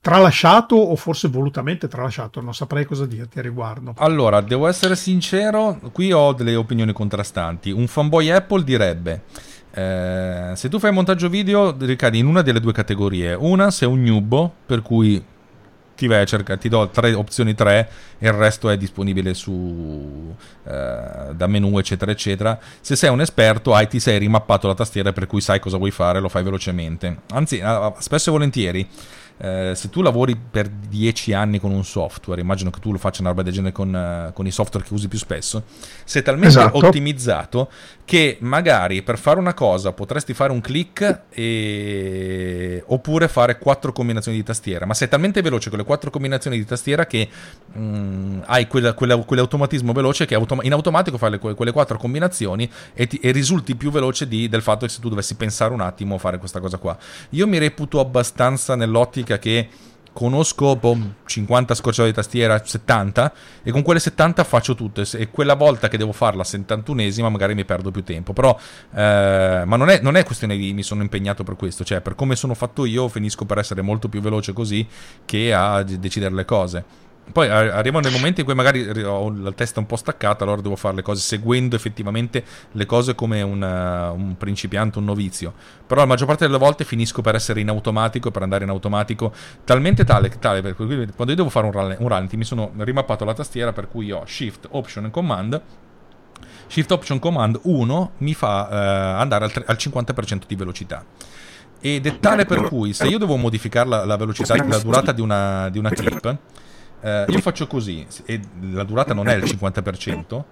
tralasciato 0.00 0.76
o 0.76 0.96
forse 0.96 1.28
volutamente 1.28 1.88
tralasciato, 1.88 2.40
non 2.40 2.54
saprei 2.54 2.84
cosa 2.84 3.06
dirti 3.06 3.38
a 3.38 3.42
riguardo. 3.42 3.94
Allora, 3.98 4.40
devo 4.40 4.66
essere 4.66 4.96
sincero, 4.96 5.78
qui 5.92 6.12
ho 6.12 6.32
delle 6.32 6.54
opinioni 6.54 6.92
contrastanti. 6.92 7.70
Un 7.70 7.86
fanboy 7.86 8.30
Apple 8.30 8.64
direbbe... 8.64 9.22
Eh, 9.74 10.52
se 10.54 10.68
tu 10.68 10.78
fai 10.78 10.92
montaggio 10.92 11.30
video 11.30 11.74
ricadi 11.78 12.18
in 12.18 12.26
una 12.26 12.42
delle 12.42 12.60
due 12.60 12.74
categorie 12.74 13.32
una 13.32 13.70
sei 13.70 13.88
un 13.88 14.02
newbo 14.02 14.52
per 14.66 14.82
cui 14.82 15.24
ti 15.94 16.06
vai 16.06 16.20
a 16.20 16.24
cercare, 16.24 16.58
ti 16.58 16.68
do 16.68 16.88
tre 16.88 17.14
opzioni 17.14 17.54
3 17.54 17.88
e 18.18 18.26
il 18.26 18.32
resto 18.32 18.68
è 18.68 18.76
disponibile 18.76 19.34
su 19.34 20.34
eh, 20.64 21.32
da 21.32 21.46
menu 21.46 21.78
eccetera 21.78 22.10
eccetera. 22.10 22.58
Se 22.80 22.96
sei 22.96 23.10
un 23.10 23.20
esperto 23.20 23.74
hai 23.74 23.86
ti 23.88 24.00
sei 24.00 24.18
rimappato 24.18 24.66
la 24.66 24.74
tastiera 24.74 25.12
per 25.12 25.26
cui 25.26 25.40
sai 25.40 25.60
cosa 25.60 25.76
vuoi 25.76 25.90
fare, 25.90 26.20
lo 26.20 26.28
fai 26.28 26.42
velocemente. 26.42 27.18
Anzi, 27.30 27.62
spesso 27.98 28.28
e 28.28 28.32
volentieri 28.32 28.88
eh, 29.38 29.72
se 29.74 29.90
tu 29.90 30.02
lavori 30.02 30.36
per 30.36 30.68
10 30.68 31.32
anni 31.32 31.58
con 31.58 31.72
un 31.72 31.84
software, 31.84 32.40
immagino 32.40 32.70
che 32.70 32.80
tu 32.80 32.92
lo 32.92 32.98
faccia 32.98 33.20
una 33.20 33.30
roba 33.30 33.42
del 33.42 33.52
genere 33.52 33.72
con, 33.72 33.92
uh, 34.28 34.32
con 34.32 34.46
i 34.46 34.50
software 34.50 34.86
che 34.86 34.94
usi 34.94 35.08
più 35.08 35.18
spesso, 35.18 35.64
sei 36.04 36.22
talmente 36.22 36.58
esatto. 36.58 36.78
ottimizzato 36.86 37.70
che 38.12 38.36
magari 38.40 39.00
per 39.00 39.16
fare 39.16 39.38
una 39.38 39.54
cosa 39.54 39.94
potresti 39.94 40.34
fare 40.34 40.52
un 40.52 40.60
click 40.60 41.22
e... 41.30 42.84
oppure 42.88 43.26
fare 43.26 43.56
quattro 43.56 43.90
combinazioni 43.90 44.36
di 44.36 44.42
tastiera, 44.42 44.84
ma 44.84 44.92
sei 44.92 45.08
talmente 45.08 45.40
veloce 45.40 45.70
con 45.70 45.78
le 45.78 45.84
quattro 45.86 46.10
combinazioni 46.10 46.58
di 46.58 46.66
tastiera 46.66 47.06
che 47.06 47.26
mh, 47.72 47.80
mm, 47.80 48.40
hai 48.44 48.66
quella, 48.66 48.92
quella, 48.92 49.16
quell'automatismo 49.16 49.94
veloce 49.94 50.26
che 50.26 50.34
autom- 50.34 50.62
in 50.62 50.74
automatico 50.74 51.16
fai 51.16 51.30
le, 51.30 51.38
quelle 51.38 51.72
quattro 51.72 51.96
combinazioni 51.96 52.70
e, 52.92 53.06
ti, 53.06 53.16
e 53.16 53.30
risulti 53.30 53.76
più 53.76 53.90
veloce 53.90 54.28
di, 54.28 54.46
del 54.46 54.60
fatto 54.60 54.84
che 54.84 54.92
se 54.92 55.00
tu 55.00 55.08
dovessi 55.08 55.34
pensare 55.34 55.72
un 55.72 55.80
attimo 55.80 56.16
a 56.16 56.18
fare 56.18 56.36
questa 56.36 56.60
cosa 56.60 56.76
qua. 56.76 56.94
Io 57.30 57.46
mi 57.46 57.56
reputo 57.56 57.98
abbastanza 57.98 58.74
nell'ottica 58.74 59.38
che 59.38 59.70
conosco 60.12 60.76
boh, 60.76 60.98
50 61.24 61.74
scorciatoie 61.74 62.10
di 62.10 62.16
tastiera, 62.16 62.62
70, 62.62 63.32
e 63.62 63.70
con 63.70 63.82
quelle 63.82 64.00
70 64.00 64.44
faccio 64.44 64.74
tutte. 64.74 65.04
E 65.12 65.30
quella 65.30 65.54
volta 65.54 65.88
che 65.88 65.98
devo 65.98 66.12
farla 66.12 66.42
71esima, 66.42 67.28
magari 67.28 67.54
mi 67.54 67.64
perdo 67.64 67.90
più 67.90 68.02
tempo. 68.04 68.32
Però, 68.32 68.58
eh, 68.94 69.62
ma 69.64 69.76
non 69.76 69.88
è, 69.88 70.00
non 70.00 70.16
è, 70.16 70.24
questione 70.24 70.56
di 70.56 70.72
mi 70.72 70.82
sono 70.82 71.02
impegnato 71.02 71.44
per 71.44 71.56
questo, 71.56 71.84
cioè 71.84 72.00
per 72.00 72.14
come 72.14 72.36
sono 72.36 72.54
fatto 72.54 72.84
io, 72.84 73.08
finisco 73.08 73.44
per 73.44 73.58
essere 73.58 73.82
molto 73.82 74.08
più 74.08 74.20
veloce 74.20 74.52
così 74.52 74.86
che 75.24 75.52
a 75.52 75.82
decidere 75.82 76.34
le 76.34 76.44
cose. 76.44 76.84
Poi 77.32 77.48
arrivano 77.48 78.02
dei 78.02 78.12
momenti 78.12 78.40
in 78.40 78.46
cui 78.46 78.54
magari 78.54 78.86
ho 79.02 79.32
la 79.34 79.52
testa 79.52 79.80
un 79.80 79.86
po' 79.86 79.96
staccata, 79.96 80.44
allora 80.44 80.60
devo 80.60 80.76
fare 80.76 80.96
le 80.96 81.02
cose 81.02 81.20
seguendo 81.20 81.74
effettivamente 81.74 82.44
le 82.72 82.86
cose 82.86 83.14
come 83.14 83.40
un, 83.42 83.62
uh, 83.62 84.14
un 84.14 84.36
principiante, 84.36 84.98
un 84.98 85.04
novizio. 85.04 85.52
Però 85.86 86.00
la 86.00 86.06
maggior 86.06 86.26
parte 86.26 86.46
delle 86.46 86.58
volte 86.58 86.84
finisco 86.84 87.22
per 87.22 87.34
essere 87.34 87.60
in 87.60 87.68
automatico, 87.68 88.30
per 88.30 88.42
andare 88.42 88.64
in 88.64 88.70
automatico, 88.70 89.32
talmente 89.64 90.04
tale, 90.04 90.28
tale 90.38 90.74
quando 90.74 91.32
io 91.32 91.34
devo 91.34 91.48
fare 91.48 91.66
un, 91.66 91.72
rall- 91.72 91.96
un 91.98 92.08
rallenti 92.08 92.36
mi 92.36 92.44
sono 92.44 92.72
rimappato 92.76 93.24
la 93.24 93.34
tastiera 93.34 93.72
per 93.72 93.88
cui 93.88 94.10
ho 94.10 94.24
Shift, 94.26 94.68
Option 94.70 95.06
e 95.06 95.10
Command. 95.10 95.60
Shift 96.66 96.90
Option 96.90 97.18
Command 97.18 97.58
1 97.62 98.10
mi 98.18 98.34
fa 98.34 98.68
uh, 98.70 99.20
andare 99.20 99.44
al, 99.44 99.52
tre- 99.52 99.64
al 99.66 99.76
50% 99.78 100.40
di 100.46 100.54
velocità 100.54 101.04
ed 101.84 102.06
è 102.06 102.20
tale 102.20 102.44
per 102.44 102.62
cui 102.62 102.92
se 102.92 103.08
io 103.08 103.18
devo 103.18 103.36
modificare 103.36 103.88
la, 103.88 104.04
la 104.04 104.16
velocità, 104.16 104.54
la 104.54 104.78
durata 104.78 105.10
di 105.10 105.20
una, 105.20 105.68
di 105.68 105.78
una 105.78 105.90
clip, 105.90 106.36
eh, 107.02 107.24
io 107.28 107.40
faccio 107.40 107.66
così, 107.66 108.06
e 108.24 108.40
la 108.70 108.84
durata 108.84 109.12
non 109.12 109.28
è 109.28 109.34
il 109.34 109.42
50%, 109.42 110.42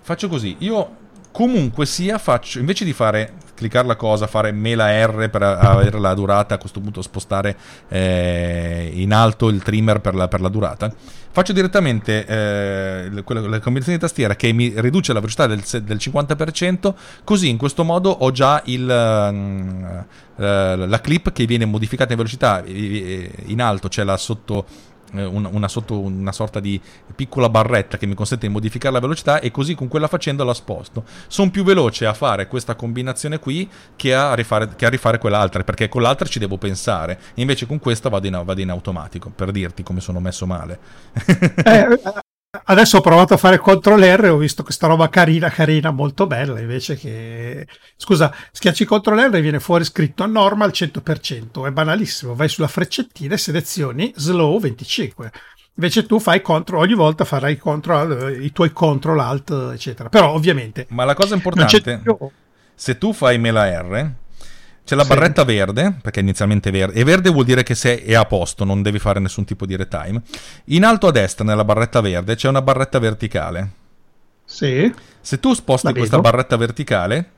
faccio 0.00 0.28
così, 0.28 0.56
io 0.60 1.02
comunque 1.30 1.84
sia 1.84 2.16
faccio, 2.18 2.58
invece 2.58 2.84
di 2.84 2.92
fare, 2.92 3.32
cliccare 3.54 3.86
la 3.86 3.96
cosa, 3.96 4.26
fare 4.26 4.52
mela 4.52 5.04
R 5.04 5.28
per 5.30 5.42
avere 5.42 5.98
la 5.98 6.14
durata, 6.14 6.54
a 6.54 6.58
questo 6.58 6.80
punto 6.80 7.02
spostare 7.02 7.56
eh, 7.88 8.90
in 8.94 9.12
alto 9.12 9.48
il 9.48 9.62
trimmer 9.62 10.00
per 10.00 10.14
la, 10.14 10.28
per 10.28 10.40
la 10.40 10.48
durata, 10.48 10.90
faccio 11.32 11.52
direttamente 11.52 12.24
eh, 12.24 13.22
quella, 13.24 13.40
la 13.40 13.58
combinazione 13.58 13.98
di 13.98 14.04
tastiera 14.04 14.36
che 14.36 14.52
mi 14.52 14.72
riduce 14.76 15.12
la 15.12 15.18
velocità 15.18 15.48
del, 15.48 15.60
del 15.82 15.96
50%, 15.96 16.94
così 17.24 17.48
in 17.48 17.58
questo 17.58 17.82
modo 17.82 18.10
ho 18.10 18.30
già 18.30 18.62
il, 18.66 18.84
uh, 18.84 20.04
la 20.36 21.00
clip 21.02 21.32
che 21.32 21.46
viene 21.46 21.64
modificata 21.64 22.12
in 22.12 22.18
velocità 22.18 22.62
in 22.64 23.60
alto, 23.60 23.88
c'è 23.88 24.04
la 24.04 24.16
sotto 24.16 24.64
eh, 24.66 24.93
una, 25.22 25.48
una, 25.48 25.68
sotto, 25.68 25.98
una 25.98 26.32
sorta 26.32 26.60
di 26.60 26.80
piccola 27.14 27.48
barretta 27.48 27.96
che 27.96 28.06
mi 28.06 28.14
consente 28.14 28.46
di 28.46 28.52
modificare 28.52 28.94
la 28.94 29.00
velocità 29.00 29.40
e 29.40 29.50
così 29.50 29.74
con 29.74 29.88
quella 29.88 30.08
facendo 30.08 30.44
la 30.44 30.54
sposto. 30.54 31.04
Sono 31.28 31.50
più 31.50 31.64
veloce 31.64 32.06
a 32.06 32.14
fare 32.14 32.46
questa 32.48 32.74
combinazione 32.74 33.38
qui 33.38 33.68
che 33.96 34.14
a 34.14 34.34
rifare, 34.34 34.74
che 34.76 34.86
a 34.86 34.90
rifare 34.90 35.18
quell'altra, 35.18 35.62
perché 35.62 35.88
con 35.88 36.02
l'altra 36.02 36.26
ci 36.26 36.38
devo 36.38 36.58
pensare. 36.58 37.18
Invece 37.34 37.66
con 37.66 37.78
questa 37.78 38.08
vado 38.08 38.26
in, 38.26 38.40
vado 38.44 38.60
in 38.60 38.70
automatico, 38.70 39.30
per 39.34 39.50
dirti 39.50 39.82
come 39.82 40.00
sono 40.00 40.20
messo 40.20 40.46
male. 40.46 40.78
eh, 41.64 42.22
Adesso 42.62 42.98
ho 42.98 43.00
provato 43.00 43.34
a 43.34 43.36
fare 43.36 43.60
CTRL 43.60 44.02
R 44.02 44.24
e 44.26 44.28
ho 44.28 44.36
visto 44.36 44.62
questa 44.62 44.86
roba 44.86 45.08
carina, 45.08 45.50
carina, 45.50 45.90
molto 45.90 46.26
bella, 46.26 46.60
invece 46.60 46.96
che... 46.96 47.66
Scusa, 47.96 48.32
schiacci 48.52 48.86
CTRL 48.86 49.30
R 49.30 49.34
e 49.34 49.40
viene 49.40 49.58
fuori 49.58 49.84
scritto 49.84 50.24
normal 50.26 50.70
100%, 50.70 51.66
è 51.66 51.70
banalissimo, 51.70 52.34
vai 52.34 52.48
sulla 52.48 52.68
freccettina 52.68 53.34
e 53.34 53.38
selezioni 53.38 54.12
slow 54.14 54.58
25. 54.60 55.32
Invece 55.76 56.06
tu 56.06 56.20
fai 56.20 56.40
control, 56.40 56.82
ogni 56.82 56.94
volta 56.94 57.24
farai 57.24 57.56
control, 57.56 58.40
i 58.40 58.52
tuoi 58.52 58.72
control 58.72 59.18
alt, 59.18 59.50
eccetera. 59.72 60.08
Però 60.08 60.32
ovviamente... 60.32 60.86
Ma 60.90 61.04
la 61.04 61.14
cosa 61.14 61.34
importante, 61.34 62.02
se 62.74 62.98
tu 62.98 63.12
fai 63.12 63.38
mela 63.38 63.66
R, 63.80 64.12
c'è 64.84 64.96
la 64.96 65.02
sì. 65.02 65.08
barretta 65.08 65.44
verde, 65.44 65.96
perché 66.02 66.20
inizialmente 66.20 66.68
è 66.68 66.72
verde, 66.72 67.00
e 67.00 67.04
verde 67.04 67.30
vuol 67.30 67.46
dire 67.46 67.62
che 67.62 67.74
se 67.74 68.02
è 68.02 68.14
a 68.14 68.26
posto, 68.26 68.64
non 68.64 68.82
devi 68.82 68.98
fare 68.98 69.18
nessun 69.18 69.44
tipo 69.44 69.64
di 69.64 69.76
retime. 69.76 70.22
In 70.66 70.84
alto 70.84 71.06
a 71.06 71.10
destra, 71.10 71.44
nella 71.44 71.64
barretta 71.64 72.02
verde, 72.02 72.36
c'è 72.36 72.48
una 72.48 72.60
barretta 72.60 72.98
verticale. 72.98 73.70
Sì. 74.44 74.92
Se 75.20 75.40
tu 75.40 75.54
sposti 75.54 75.92
questa 75.94 76.18
barretta 76.18 76.56
verticale 76.58 77.30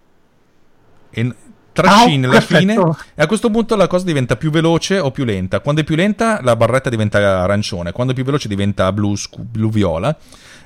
e 1.11 1.35
trascini 1.73 2.27
ah, 2.27 2.33
la 2.33 2.41
fine, 2.41 2.75
e 3.15 3.23
a 3.23 3.27
questo 3.29 3.49
punto 3.51 3.77
la 3.77 3.87
cosa 3.87 4.05
diventa 4.05 4.37
più 4.37 4.51
veloce 4.51 4.99
o 4.99 5.13
più 5.13 5.23
lenta. 5.25 5.61
Quando 5.61 5.83
è 5.83 5.85
più 5.85 5.95
lenta, 5.95 6.41
la 6.43 6.57
barretta 6.57 6.91
diventa 6.91 7.43
arancione, 7.43 7.93
quando 7.93 8.13
è 8.13 8.17
più 8.17 8.25
veloce 8.25 8.49
diventa 8.49 8.91
blu-viola. 8.93 10.17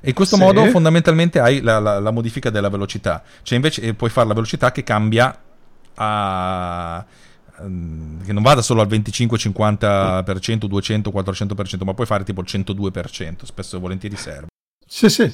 E 0.01 0.09
in 0.09 0.15
questo 0.15 0.37
sì. 0.37 0.43
modo 0.43 0.65
fondamentalmente 0.69 1.41
hai 1.41 1.61
la, 1.61 1.79
la, 1.79 1.99
la, 1.99 2.11
modifica 2.11 2.49
della 2.49 2.71
velocità. 2.71 3.23
Cioè 3.43 3.57
invece 3.57 3.93
puoi 3.93 4.09
fare 4.09 4.29
la 4.29 4.33
velocità 4.33 4.73
che 4.73 4.83
cambia 4.83 5.39
a 6.03 7.05
ehm, 7.61 8.25
che 8.25 8.33
non 8.33 8.43
vada 8.43 8.63
solo 8.63 8.81
al 8.81 8.87
25, 8.87 9.39
50%, 9.39 10.65
200, 10.65 11.11
400%, 11.11 11.85
ma 11.85 11.95
puoi 11.95 12.07
fare 12.07 12.25
tipo 12.25 12.41
il 12.41 12.47
102%, 12.49 13.45
spesso 13.45 13.77
e 13.77 13.81
volentieri 13.81 14.17
serve. 14.17 14.47
Sì, 14.87 15.09
sì. 15.09 15.33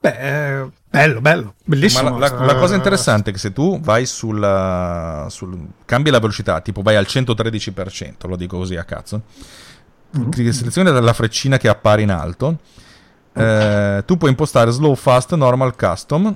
Beh, 0.00 0.70
bello, 0.88 1.20
bello, 1.20 1.54
bellissimo. 1.64 2.18
La, 2.18 2.30
la, 2.30 2.44
la, 2.44 2.54
cosa 2.54 2.74
interessante 2.74 3.30
è 3.30 3.32
che 3.34 3.38
se 3.38 3.52
tu 3.52 3.78
vai 3.80 4.06
sulla, 4.06 5.26
sul, 5.28 5.58
cambi 5.84 6.08
la 6.08 6.20
velocità, 6.20 6.60
tipo 6.62 6.80
vai 6.80 6.96
al 6.96 7.04
113%, 7.06 8.26
lo 8.26 8.36
dico 8.36 8.56
così 8.56 8.76
a 8.76 8.84
cazzo, 8.84 9.22
mm-hmm. 10.16 10.48
selezioni 10.50 10.90
la 10.90 11.12
freccina 11.12 11.58
che 11.58 11.68
appare 11.68 12.00
in 12.00 12.10
alto, 12.10 12.60
eh, 13.34 14.02
tu 14.06 14.16
puoi 14.16 14.30
impostare 14.30 14.70
slow, 14.70 14.94
fast, 14.94 15.34
normal, 15.34 15.76
custom 15.76 16.34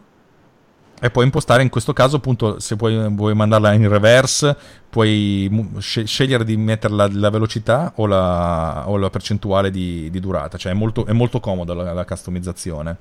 e 1.00 1.10
puoi 1.10 1.24
impostare 1.24 1.62
in 1.62 1.68
questo 1.68 1.92
caso 1.92 2.16
appunto 2.16 2.60
se 2.60 2.76
vuoi, 2.76 3.08
vuoi 3.10 3.34
mandarla 3.34 3.72
in 3.72 3.88
reverse 3.88 4.56
puoi 4.88 5.50
scegliere 5.78 6.44
di 6.44 6.56
mettere 6.56 6.94
la, 6.94 7.08
la 7.12 7.30
velocità 7.30 7.92
o 7.96 8.06
la, 8.06 8.84
o 8.86 8.96
la, 8.96 9.10
percentuale 9.10 9.72
di, 9.72 10.08
di 10.08 10.20
durata. 10.20 10.56
Cioè 10.56 10.70
è 10.70 10.74
molto, 10.74 11.04
è 11.04 11.12
molto 11.12 11.40
comoda 11.40 11.74
la, 11.74 11.92
la 11.92 12.04
customizzazione 12.04 12.96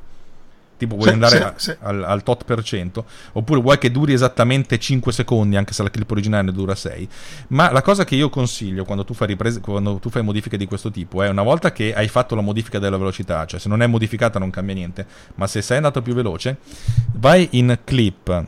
tipo 0.78 0.96
vuoi 0.96 1.08
Sì, 1.08 1.14
andare 1.14 1.36
sì, 1.38 1.42
a- 1.44 1.54
sì. 1.56 1.76
Al, 1.82 2.04
al 2.04 2.24
tot 2.24 2.44
per 2.46 2.64
cento, 2.64 3.06
oppure 3.34 3.62
vuoi 3.62 3.78
che 3.78 3.92
duri 3.92 4.14
esattamente 4.14 4.78
5 4.80 5.12
secondi, 5.12 5.56
anche 5.56 5.74
se 5.74 5.84
la 5.84 5.90
clip 5.90 6.10
originale 6.12 6.44
ne 6.44 6.52
dura 6.52 6.76
6. 6.76 7.08
Ma 7.50 7.72
la 7.72 7.82
cosa 7.82 8.04
che 8.04 8.16
io 8.16 8.30
consiglio 8.30 8.84
quando 8.86 9.06
tu 9.06 9.14
fai 9.14 9.28
riprese, 9.28 9.60
quando 9.62 9.96
tu 9.98 10.10
fai 10.10 10.24
modifiche 10.24 10.58
di 10.58 10.66
questo 10.66 10.92
tipo 10.92 11.22
è 11.22 11.30
una 11.30 11.44
volta 11.44 11.72
che 11.72 11.94
hai 11.94 12.08
fatto 12.08 12.36
la 12.36 12.42
modifica 12.42 12.80
della 12.80 12.98
velocità, 12.98 13.46
cioè 13.46 13.60
se 13.60 13.70
non 13.70 13.82
è 13.82 13.88
modificata 13.88 14.40
non 14.40 14.50
cambia 14.50 14.76
niente, 14.76 15.06
ma 15.36 15.48
se 15.48 15.62
sei 15.62 15.78
andato 15.78 16.02
più 16.02 16.14
veloce, 16.14 16.58
vai 17.14 17.48
in 17.52 17.80
clip, 17.84 18.46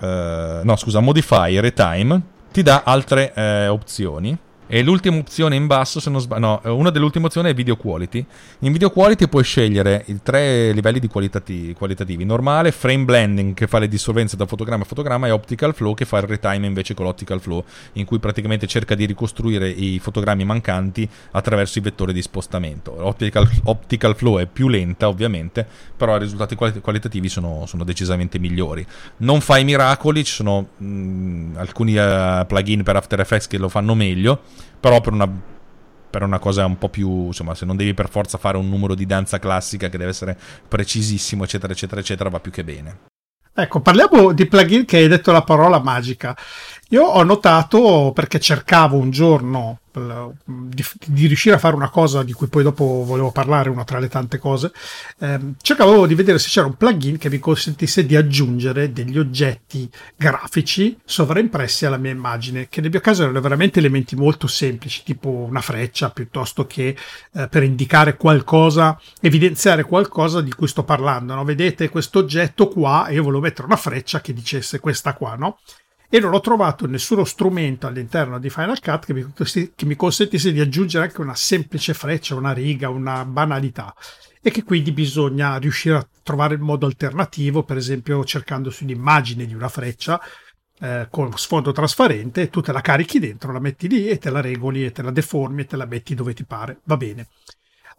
eh, 0.00 0.60
no 0.62 0.76
scusa, 0.76 1.00
modify 1.00 1.58
retime, 1.60 2.20
ti 2.52 2.62
dà 2.62 2.82
altre 2.84 3.32
eh, 3.34 3.66
opzioni. 3.68 4.36
E 4.68 4.82
l'ultima 4.82 5.18
opzione 5.18 5.54
in 5.54 5.66
basso, 5.66 6.00
se 6.00 6.08
non 6.08 6.20
sbaglio, 6.20 6.46
no, 6.46 6.62
eh, 6.64 6.70
una 6.70 6.88
delle 6.88 7.04
ultime 7.04 7.26
opzioni 7.26 7.50
è 7.50 7.54
video 7.54 7.76
quality. 7.76 8.24
In 8.60 8.72
video 8.72 8.90
quality 8.90 9.28
puoi 9.28 9.44
scegliere 9.44 10.04
i 10.06 10.20
tre 10.22 10.72
livelli 10.72 10.98
di 10.98 11.08
qualitati- 11.08 11.74
qualitativi: 11.76 12.24
normale, 12.24 12.72
frame 12.72 13.04
blending 13.04 13.54
che 13.54 13.66
fa 13.66 13.78
le 13.78 13.88
dissolvenze 13.88 14.36
da 14.36 14.46
fotogramma 14.46 14.84
a 14.84 14.86
fotogramma, 14.86 15.26
e 15.26 15.30
optical 15.30 15.74
flow 15.74 15.92
che 15.92 16.06
fa 16.06 16.18
il 16.18 16.24
retime 16.24 16.66
invece 16.66 16.94
con 16.94 17.04
l'optical 17.04 17.40
flow, 17.40 17.62
in 17.94 18.06
cui 18.06 18.18
praticamente 18.18 18.66
cerca 18.66 18.94
di 18.94 19.04
ricostruire 19.04 19.68
i 19.68 19.98
fotogrammi 19.98 20.44
mancanti 20.44 21.06
attraverso 21.32 21.78
i 21.78 21.82
vettori 21.82 22.14
di 22.14 22.22
spostamento. 22.22 22.94
L'optical 22.96 23.46
optical 23.64 24.16
flow 24.16 24.38
è 24.38 24.46
più 24.46 24.68
lenta, 24.68 25.08
ovviamente, 25.08 25.66
però 25.94 26.16
i 26.16 26.20
risultati 26.20 26.54
quali- 26.54 26.80
qualitativi 26.80 27.28
sono, 27.28 27.64
sono 27.66 27.84
decisamente 27.84 28.38
migliori. 28.38 28.86
Non 29.18 29.42
fai 29.42 29.64
miracoli, 29.64 30.24
ci 30.24 30.32
sono 30.32 30.68
mh, 30.78 31.56
alcuni 31.56 31.96
eh, 31.96 32.44
plugin 32.46 32.82
per 32.82 32.96
After 32.96 33.20
Effects 33.20 33.48
che 33.48 33.58
lo 33.58 33.68
fanno 33.68 33.94
meglio, 33.94 34.40
però 34.78 35.00
per 35.00 35.12
una, 35.12 35.28
per 36.10 36.22
una 36.22 36.38
cosa 36.38 36.64
un 36.64 36.78
po' 36.78 36.88
più, 36.88 37.26
insomma, 37.26 37.54
se 37.54 37.64
non 37.64 37.76
devi 37.76 37.94
per 37.94 38.08
forza 38.08 38.38
fare 38.38 38.56
un 38.56 38.68
numero 38.68 38.94
di 38.94 39.06
danza 39.06 39.38
classica 39.38 39.88
che 39.88 39.98
deve 39.98 40.10
essere 40.10 40.38
precisissimo, 40.68 41.44
eccetera, 41.44 41.72
eccetera, 41.72 42.00
eccetera, 42.00 42.30
va 42.30 42.40
più 42.40 42.50
che 42.50 42.64
bene. 42.64 42.98
Ecco, 43.54 43.80
parliamo 43.80 44.32
di 44.32 44.46
plugin 44.46 44.86
che 44.86 44.96
hai 44.96 45.08
detto 45.08 45.30
la 45.30 45.42
parola 45.42 45.78
magica. 45.78 46.34
Io 46.88 47.04
ho 47.04 47.22
notato, 47.22 48.12
perché 48.14 48.40
cercavo 48.40 48.96
un 48.96 49.10
giorno 49.10 49.80
di, 50.44 50.84
di 51.06 51.26
riuscire 51.26 51.54
a 51.54 51.58
fare 51.58 51.74
una 51.74 51.90
cosa 51.90 52.22
di 52.22 52.32
cui 52.32 52.46
poi 52.48 52.62
dopo 52.62 53.04
volevo 53.04 53.30
parlare, 53.30 53.70
una 53.70 53.84
tra 53.84 53.98
le 53.98 54.08
tante 54.08 54.38
cose, 54.38 54.72
ehm, 55.18 55.54
cercavo 55.60 56.06
di 56.06 56.14
vedere 56.14 56.38
se 56.38 56.48
c'era 56.48 56.66
un 56.66 56.76
plugin 56.76 57.18
che 57.18 57.28
mi 57.28 57.38
consentisse 57.38 58.06
di 58.06 58.16
aggiungere 58.16 58.92
degli 58.92 59.18
oggetti 59.18 59.88
grafici 60.16 60.98
sovraimpressi 61.04 61.86
alla 61.86 61.96
mia 61.96 62.10
immagine, 62.10 62.68
che 62.68 62.80
nel 62.80 62.90
mio 62.90 63.00
caso 63.00 63.22
erano 63.22 63.40
veramente 63.40 63.78
elementi 63.78 64.16
molto 64.16 64.46
semplici, 64.46 65.02
tipo 65.04 65.28
una 65.28 65.60
freccia, 65.60 66.10
piuttosto 66.10 66.66
che 66.66 66.96
eh, 67.34 67.48
per 67.48 67.62
indicare 67.62 68.16
qualcosa, 68.16 68.98
evidenziare 69.20 69.84
qualcosa 69.84 70.40
di 70.40 70.52
cui 70.52 70.68
sto 70.68 70.84
parlando. 70.84 71.34
No? 71.34 71.44
Vedete 71.44 71.88
questo 71.88 72.20
oggetto 72.20 72.68
qua 72.68 73.06
e 73.06 73.14
io 73.14 73.22
volevo 73.22 73.42
mettere 73.42 73.66
una 73.66 73.76
freccia 73.76 74.20
che 74.20 74.32
dicesse 74.32 74.80
questa 74.80 75.14
qua, 75.14 75.34
no? 75.34 75.58
E 76.14 76.20
non 76.20 76.34
ho 76.34 76.40
trovato 76.40 76.86
nessuno 76.86 77.24
strumento 77.24 77.86
all'interno 77.86 78.38
di 78.38 78.50
Final 78.50 78.80
Cut 78.80 79.06
che 79.06 79.14
mi, 79.14 79.32
che 79.74 79.86
mi 79.86 79.96
consentisse 79.96 80.52
di 80.52 80.60
aggiungere 80.60 81.06
anche 81.06 81.22
una 81.22 81.34
semplice 81.34 81.94
freccia, 81.94 82.34
una 82.34 82.52
riga, 82.52 82.90
una 82.90 83.24
banalità. 83.24 83.94
E 84.42 84.50
che 84.50 84.62
quindi 84.62 84.92
bisogna 84.92 85.56
riuscire 85.56 85.96
a 85.96 86.06
trovare 86.22 86.52
il 86.52 86.60
modo 86.60 86.84
alternativo, 86.84 87.62
per 87.62 87.78
esempio 87.78 88.22
cercando 88.24 88.68
su 88.68 88.84
un'immagine 88.84 89.46
di 89.46 89.54
una 89.54 89.70
freccia 89.70 90.20
eh, 90.80 91.06
con 91.08 91.32
sfondo 91.38 91.72
trasparente, 91.72 92.50
tu 92.50 92.60
te 92.60 92.72
la 92.72 92.82
carichi 92.82 93.18
dentro, 93.18 93.50
la 93.50 93.58
metti 93.58 93.88
lì 93.88 94.06
e 94.06 94.18
te 94.18 94.28
la 94.28 94.42
regoli 94.42 94.84
e 94.84 94.92
te 94.92 95.00
la 95.00 95.12
deformi 95.12 95.62
e 95.62 95.64
te 95.64 95.76
la 95.76 95.86
metti 95.86 96.14
dove 96.14 96.34
ti 96.34 96.44
pare. 96.44 96.80
Va 96.84 96.98
bene. 96.98 97.28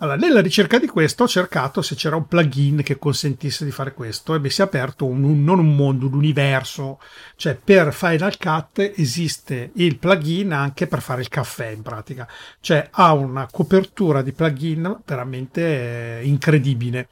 Allora, 0.03 0.17
nella 0.17 0.41
ricerca 0.41 0.79
di 0.79 0.87
questo 0.87 1.23
ho 1.23 1.27
cercato 1.29 1.81
se 1.81 1.95
c'era 1.95 2.17
un 2.17 2.27
plugin 2.27 2.83
che 2.83 2.99
consentisse 2.99 3.63
di 3.63 3.71
fare 3.71 3.93
questo 3.93 4.35
e 4.35 4.39
mi 4.39 4.49
si 4.49 4.59
è 4.59 4.65
aperto 4.65 5.05
un, 5.05 5.23
un- 5.23 5.43
non 5.45 5.59
un 5.59 5.73
mondo, 5.77 6.07
un 6.07 6.13
universo. 6.13 6.99
Cioè, 7.37 7.55
per 7.55 7.93
Final 7.93 8.37
Cut 8.37 8.79
esiste 8.97 9.71
il 9.75 9.97
plugin 9.97 10.51
anche 10.51 10.87
per 10.87 11.01
fare 11.01 11.21
il 11.21 11.29
caffè 11.29 11.69
in 11.69 11.83
pratica. 11.83 12.27
Cioè, 12.59 12.89
ha 12.91 13.13
una 13.13 13.47
copertura 13.49 14.21
di 14.21 14.33
plugin 14.33 14.99
veramente 15.05 16.19
eh, 16.19 16.25
incredibile. 16.25 17.07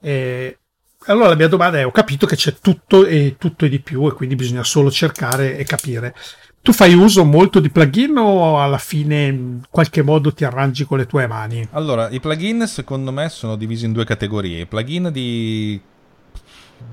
E 0.00 0.58
allora 1.06 1.28
la 1.28 1.36
mia 1.36 1.46
domanda 1.48 1.78
è: 1.78 1.86
ho 1.86 1.92
capito 1.92 2.26
che 2.26 2.34
c'è 2.34 2.54
tutto 2.54 3.06
e 3.06 3.36
tutto 3.38 3.66
e 3.66 3.68
di 3.68 3.80
più, 3.80 4.04
e 4.08 4.12
quindi 4.12 4.34
bisogna 4.34 4.64
solo 4.64 4.90
cercare 4.90 5.56
e 5.56 5.62
capire. 5.64 6.12
Tu 6.66 6.72
fai 6.72 6.94
uso 6.94 7.24
molto 7.24 7.60
di 7.60 7.70
plugin 7.70 8.16
o 8.16 8.60
alla 8.60 8.78
fine 8.78 9.26
in 9.26 9.60
qualche 9.70 10.02
modo 10.02 10.32
ti 10.34 10.44
arrangi 10.44 10.84
con 10.84 10.98
le 10.98 11.06
tue 11.06 11.28
mani? 11.28 11.64
Allora, 11.70 12.08
i 12.10 12.18
plugin 12.18 12.66
secondo 12.66 13.12
me 13.12 13.28
sono 13.28 13.54
divisi 13.54 13.84
in 13.84 13.92
due 13.92 14.04
categorie. 14.04 14.62
I 14.62 14.66
plugin 14.66 15.10
di, 15.12 15.80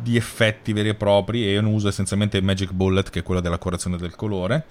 di 0.03 0.15
effetti 0.15 0.73
veri 0.73 0.89
e 0.89 0.93
propri, 0.93 1.43
e 1.47 1.53
io 1.53 1.61
ne 1.61 1.69
uso 1.69 1.87
essenzialmente 1.87 2.39
Magic 2.39 2.71
Bullet, 2.71 3.09
che 3.09 3.21
è 3.21 3.23
quello 3.23 3.41
della 3.41 3.57
correzione 3.57 3.97
del 3.97 4.15
colore. 4.15 4.65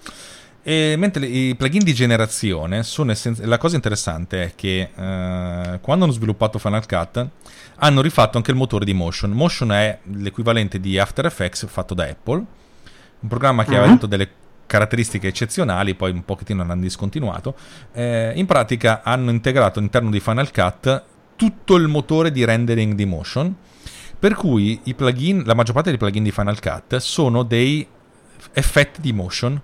E 0.63 0.95
mentre 0.97 1.25
i 1.25 1.53
plugin 1.55 1.83
di 1.83 1.93
generazione 1.93 2.83
sono 2.83 3.11
essenz- 3.11 3.43
la 3.43 3.57
cosa 3.57 3.75
interessante 3.75 4.41
è 4.41 4.51
che 4.55 4.79
eh, 4.95 5.79
quando 5.81 6.05
hanno 6.05 6.13
sviluppato 6.13 6.59
Final 6.59 6.87
Cut 6.87 7.27
hanno 7.75 7.99
rifatto 7.99 8.37
anche 8.37 8.51
il 8.51 8.57
motore 8.57 8.85
di 8.85 8.93
Motion. 8.93 9.31
Motion 9.31 9.73
è 9.73 9.99
l'equivalente 10.13 10.79
di 10.79 10.97
After 10.97 11.25
Effects 11.25 11.67
fatto 11.67 11.93
da 11.93 12.05
Apple, 12.05 12.37
un 13.19 13.27
programma 13.27 13.63
che 13.63 13.71
aveva 13.71 13.83
Mhm. 13.83 13.89
avuto 13.91 14.07
delle 14.07 14.29
caratteristiche 14.65 15.27
eccezionali, 15.27 15.95
poi 15.95 16.11
un 16.11 16.23
pochettino 16.23 16.63
l'hanno 16.65 16.81
discontinuato. 16.81 17.55
Eh, 17.91 18.33
in 18.35 18.45
pratica 18.45 19.01
hanno 19.03 19.31
integrato 19.31 19.79
all'interno 19.79 20.09
di 20.09 20.19
Final 20.19 20.51
Cut 20.51 21.03
tutto 21.35 21.75
il 21.75 21.87
motore 21.87 22.31
di 22.31 22.45
rendering 22.45 22.93
di 22.93 23.05
Motion, 23.05 23.55
per 24.17 24.35
cui 24.35 24.79
plugin, 24.95 25.43
la 25.45 25.53
maggior 25.53 25.73
parte 25.73 25.89
dei 25.89 25.99
plugin 25.99 26.23
di 26.23 26.31
Final 26.31 26.61
Cut 26.61 26.95
sono 26.97 27.43
dei 27.43 27.85
effetti 28.53 29.01
di 29.01 29.13
motion, 29.13 29.59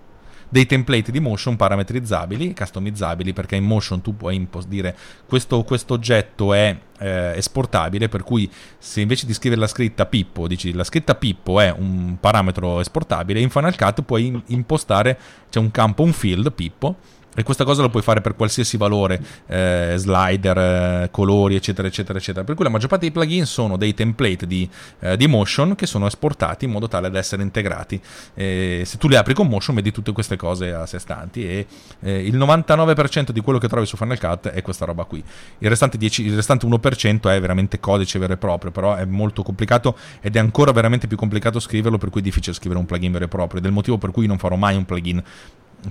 dei 0.50 0.66
template 0.66 1.12
di 1.12 1.20
motion 1.20 1.56
parametrizzabili, 1.56 2.54
customizzabili, 2.54 3.34
perché 3.34 3.56
in 3.56 3.64
motion 3.64 4.02
tu 4.02 4.16
puoi 4.18 4.36
impos- 4.36 4.68
dire 4.68 4.96
questo 5.28 5.64
questo 5.64 5.94
oggetto 5.94 6.54
è 6.54 6.76
eh, 7.00 7.34
esportabile, 7.36 8.10
per 8.10 8.24
cui 8.24 8.50
se 8.78 9.02
invece 9.02 9.26
di 9.26 9.34
scrivere 9.34 9.62
la 9.62 9.68
scritta 9.68 10.06
Pippo 10.06 10.48
dici 10.48 10.74
la 10.74 10.84
scritta 10.84 11.16
Pippo 11.16 11.60
è 11.60 11.74
un 11.76 12.18
parametro 12.20 12.80
esportabile, 12.80 13.40
in 13.40 13.50
Final 13.50 13.76
Cut 13.76 14.02
puoi 14.02 14.42
impostare, 14.48 15.18
c'è 15.50 15.60
un 15.60 15.72
campo, 15.72 16.04
un 16.04 16.14
field 16.14 16.52
Pippo, 16.52 16.98
e 17.40 17.44
questa 17.44 17.64
cosa 17.64 17.82
lo 17.82 17.90
puoi 17.90 18.04
fare 18.04 18.20
per 18.20 18.36
qualsiasi 18.36 18.76
valore, 18.76 19.22
eh, 19.48 19.94
slider, 19.96 20.58
eh, 20.58 21.08
colori, 21.10 21.56
eccetera, 21.56 21.88
eccetera, 21.88 22.20
eccetera. 22.20 22.44
Per 22.44 22.54
cui 22.54 22.66
la 22.66 22.70
maggior 22.70 22.90
parte 22.90 23.06
dei 23.06 23.14
plugin 23.14 23.46
sono 23.46 23.78
dei 23.78 23.94
template 23.94 24.46
di, 24.46 24.70
eh, 25.00 25.16
di 25.16 25.26
Motion 25.26 25.74
che 25.76 25.86
sono 25.86 26.06
esportati 26.06 26.66
in 26.66 26.72
modo 26.72 26.90
tale 26.90 27.10
da 27.10 27.18
essere 27.18 27.42
integrati. 27.42 27.98
E 28.34 28.84
se 28.84 28.98
tu 28.98 29.08
li 29.08 29.16
apri 29.16 29.34
con 29.34 29.48
Motion 29.48 29.74
vedi 29.74 29.90
tutte 29.92 30.12
queste 30.12 30.36
cose 30.36 30.74
a 30.74 30.86
sé 30.86 31.00
stanti 31.00 31.48
e 31.48 31.66
eh, 32.02 32.26
il 32.26 32.38
99% 32.38 33.30
di 33.30 33.40
quello 33.40 33.58
che 33.58 33.70
trovi 33.70 33.86
su 33.86 33.96
Final 33.96 34.20
Cut 34.20 34.50
è 34.50 34.62
questa 34.62 34.84
roba 34.84 35.06
qui. 35.06 35.24
Il 35.60 35.70
restante, 35.70 35.98
10 35.98 36.26
il 36.26 36.36
restante 36.36 36.68
1% 36.68 37.30
è 37.30 37.40
veramente 37.40 37.80
codice 37.80 38.20
vero 38.20 38.34
e 38.34 38.38
proprio, 38.38 38.72
però 38.72 38.96
è 38.96 39.06
molto 39.06 39.44
complicato 39.44 39.96
ed 40.20 40.36
è 40.36 40.40
ancora 40.40 40.74
veramente 40.74 41.08
più 41.08 41.16
complicato 41.16 41.62
scriverlo, 41.62 41.98
per 41.98 42.10
cui 42.10 42.20
è 42.20 42.24
difficile 42.24 42.54
scrivere 42.54 42.82
un 42.82 42.86
plugin 42.86 43.14
vero 43.14 43.24
e 43.24 43.28
proprio. 43.30 43.60
Ed 43.60 43.66
è 43.66 43.70
il 43.70 43.74
motivo 43.74 43.98
per 43.98 44.12
cui 44.12 44.28
non 44.28 44.38
farò 44.38 44.58
mai 44.58 44.76
un 44.76 44.84
plugin 44.84 45.24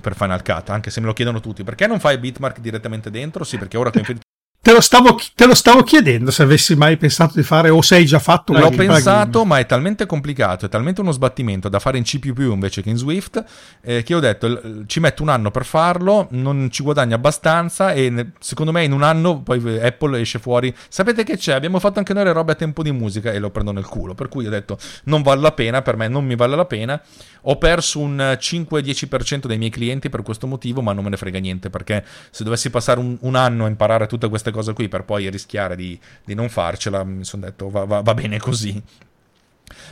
per 0.01 0.15
Final 0.15 0.43
Cut, 0.43 0.69
anche 0.69 0.89
se 0.89 0.99
me 0.99 1.07
lo 1.07 1.13
chiedono 1.13 1.39
tutti. 1.39 1.63
Perché 1.63 1.87
non 1.87 1.99
fai 1.99 2.17
bitmark 2.17 2.59
direttamente 2.59 3.09
dentro? 3.09 3.43
Sì, 3.43 3.57
perché 3.57 3.77
ora 3.77 3.89
che 3.89 3.97
ho 3.97 3.99
infinito 4.01 4.25
Te 4.61 4.73
lo, 4.73 4.81
stavo, 4.81 5.17
te 5.35 5.45
lo 5.45 5.55
stavo 5.55 5.83
chiedendo 5.83 6.31
se 6.31 6.43
avessi 6.43 6.75
mai 6.75 6.97
pensato 6.97 7.31
di 7.35 7.43
fare 7.43 7.69
o 7.69 7.81
se 7.81 7.95
hai 7.95 8.05
già 8.05 8.19
fatto 8.19 8.51
L'ho 8.51 8.69
pensato, 8.71 9.45
ma 9.45 9.57
è 9.57 9.65
talmente 9.65 10.05
complicato, 10.05 10.65
è 10.65 10.69
talmente 10.69 10.99
uno 10.99 11.11
sbattimento 11.11 11.69
da 11.69 11.79
fare 11.79 11.97
in 11.97 12.03
C 12.03 12.19
invece 12.25 12.81
che 12.81 12.89
in 12.89 12.97
Swift, 12.97 13.41
eh, 13.79 14.03
che 14.03 14.13
ho 14.13 14.19
detto 14.19 14.85
ci 14.85 14.99
metto 14.99 15.23
un 15.23 15.29
anno 15.29 15.49
per 15.49 15.63
farlo, 15.63 16.27
non 16.31 16.69
ci 16.71 16.83
guadagno 16.83 17.15
abbastanza 17.15 17.93
e 17.93 18.31
secondo 18.39 18.73
me 18.73 18.83
in 18.83 18.91
un 18.91 19.01
anno 19.01 19.41
poi 19.41 19.63
eh, 19.63 19.87
Apple 19.87 20.19
esce 20.19 20.39
fuori, 20.39 20.75
sapete 20.89 21.23
che 21.23 21.37
c'è, 21.37 21.53
abbiamo 21.53 21.79
fatto 21.79 21.99
anche 21.99 22.13
noi 22.13 22.25
le 22.25 22.33
robe 22.33 22.51
a 22.51 22.55
tempo 22.55 22.83
di 22.83 22.91
musica 22.91 23.31
e 23.31 23.39
lo 23.39 23.51
prendo 23.51 23.71
nel 23.71 23.85
culo, 23.85 24.13
per 24.13 24.27
cui 24.27 24.45
ho 24.45 24.49
detto 24.49 24.77
non 25.05 25.21
vale 25.21 25.39
la 25.39 25.53
pena, 25.53 25.81
per 25.81 25.95
me 25.95 26.09
non 26.09 26.25
mi 26.25 26.35
vale 26.35 26.57
la 26.57 26.65
pena, 26.65 27.01
ho 27.43 27.57
perso 27.57 27.99
un 27.99 28.37
5-10% 28.37 29.47
dei 29.47 29.57
miei 29.57 29.71
clienti 29.71 30.09
per 30.09 30.21
questo 30.21 30.47
motivo, 30.47 30.81
ma 30.81 30.91
non 30.91 31.05
me 31.05 31.11
ne 31.11 31.17
frega 31.17 31.39
niente, 31.39 31.69
perché 31.69 32.03
se 32.29 32.43
dovessi 32.43 32.69
passare 32.69 32.99
un, 32.99 33.17
un 33.21 33.35
anno 33.35 33.63
a 33.63 33.69
imparare 33.69 34.05
tutte 34.05 34.27
queste 34.51 34.51
cose 34.51 34.73
qui 34.73 34.87
per 34.87 35.03
poi 35.03 35.29
rischiare 35.29 35.75
di, 35.75 35.97
di 36.25 36.33
non 36.33 36.49
farcela, 36.49 37.03
mi 37.03 37.23
sono 37.23 37.45
detto 37.45 37.69
va, 37.69 37.85
va- 37.85 38.01
va 38.01 38.13
bene 38.13 38.39
così. 38.39 38.81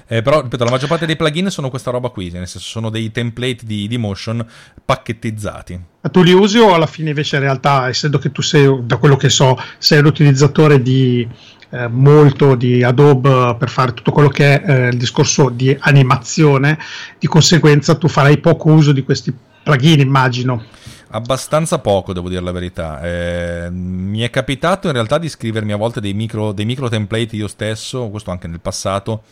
Eh, 0.07 0.21
però, 0.21 0.41
ripeto, 0.41 0.63
la 0.63 0.71
maggior 0.71 0.89
parte 0.89 1.05
dei 1.05 1.15
plugin 1.15 1.49
sono 1.49 1.69
questa 1.69 1.91
roba 1.91 2.09
qui, 2.09 2.29
nel 2.31 2.47
senso 2.47 2.67
sono 2.67 2.89
dei 2.89 3.11
template 3.11 3.59
di, 3.63 3.88
di 3.88 3.97
motion 3.97 4.45
pacchettizzati. 4.84 5.79
Tu 6.11 6.23
li 6.23 6.34
usi 6.34 6.57
o 6.57 6.73
alla 6.73 6.88
fine 6.88 7.09
invece 7.09 7.35
in 7.35 7.43
realtà, 7.43 7.88
essendo 7.88 8.17
che 8.17 8.31
tu 8.31 8.41
sei, 8.41 8.85
da 8.85 8.97
quello 8.97 9.17
che 9.17 9.29
so, 9.29 9.57
sei 9.77 9.99
un 9.99 10.05
utilizzatore 10.05 10.81
di 10.81 11.27
eh, 11.69 11.88
molto 11.88 12.55
di 12.55 12.84
Adobe 12.84 13.55
per 13.59 13.69
fare 13.69 13.93
tutto 13.93 14.11
quello 14.11 14.29
che 14.29 14.61
è 14.61 14.69
eh, 14.69 14.88
il 14.88 14.97
discorso 14.97 15.49
di 15.49 15.75
animazione, 15.79 16.79
di 17.19 17.27
conseguenza 17.27 17.95
tu 17.95 18.07
farai 18.07 18.38
poco 18.38 18.71
uso 18.71 18.91
di 18.91 19.03
questi 19.03 19.34
plugin, 19.63 19.99
immagino. 19.99 20.63
Abbastanza 21.09 21.79
poco, 21.79 22.11
devo 22.11 22.27
dire 22.27 22.41
la 22.41 22.51
verità. 22.51 23.01
Eh, 23.01 23.69
mi 23.71 24.19
è 24.21 24.29
capitato 24.29 24.88
in 24.88 24.93
realtà 24.93 25.17
di 25.17 25.29
scrivermi 25.29 25.71
a 25.71 25.77
volte 25.77 26.01
dei 26.01 26.13
micro, 26.13 26.51
dei 26.51 26.65
micro 26.65 26.89
template 26.89 27.35
io 27.35 27.47
stesso, 27.47 28.09
questo 28.09 28.31
anche 28.31 28.47
nel 28.47 28.59
passato, 28.59 29.23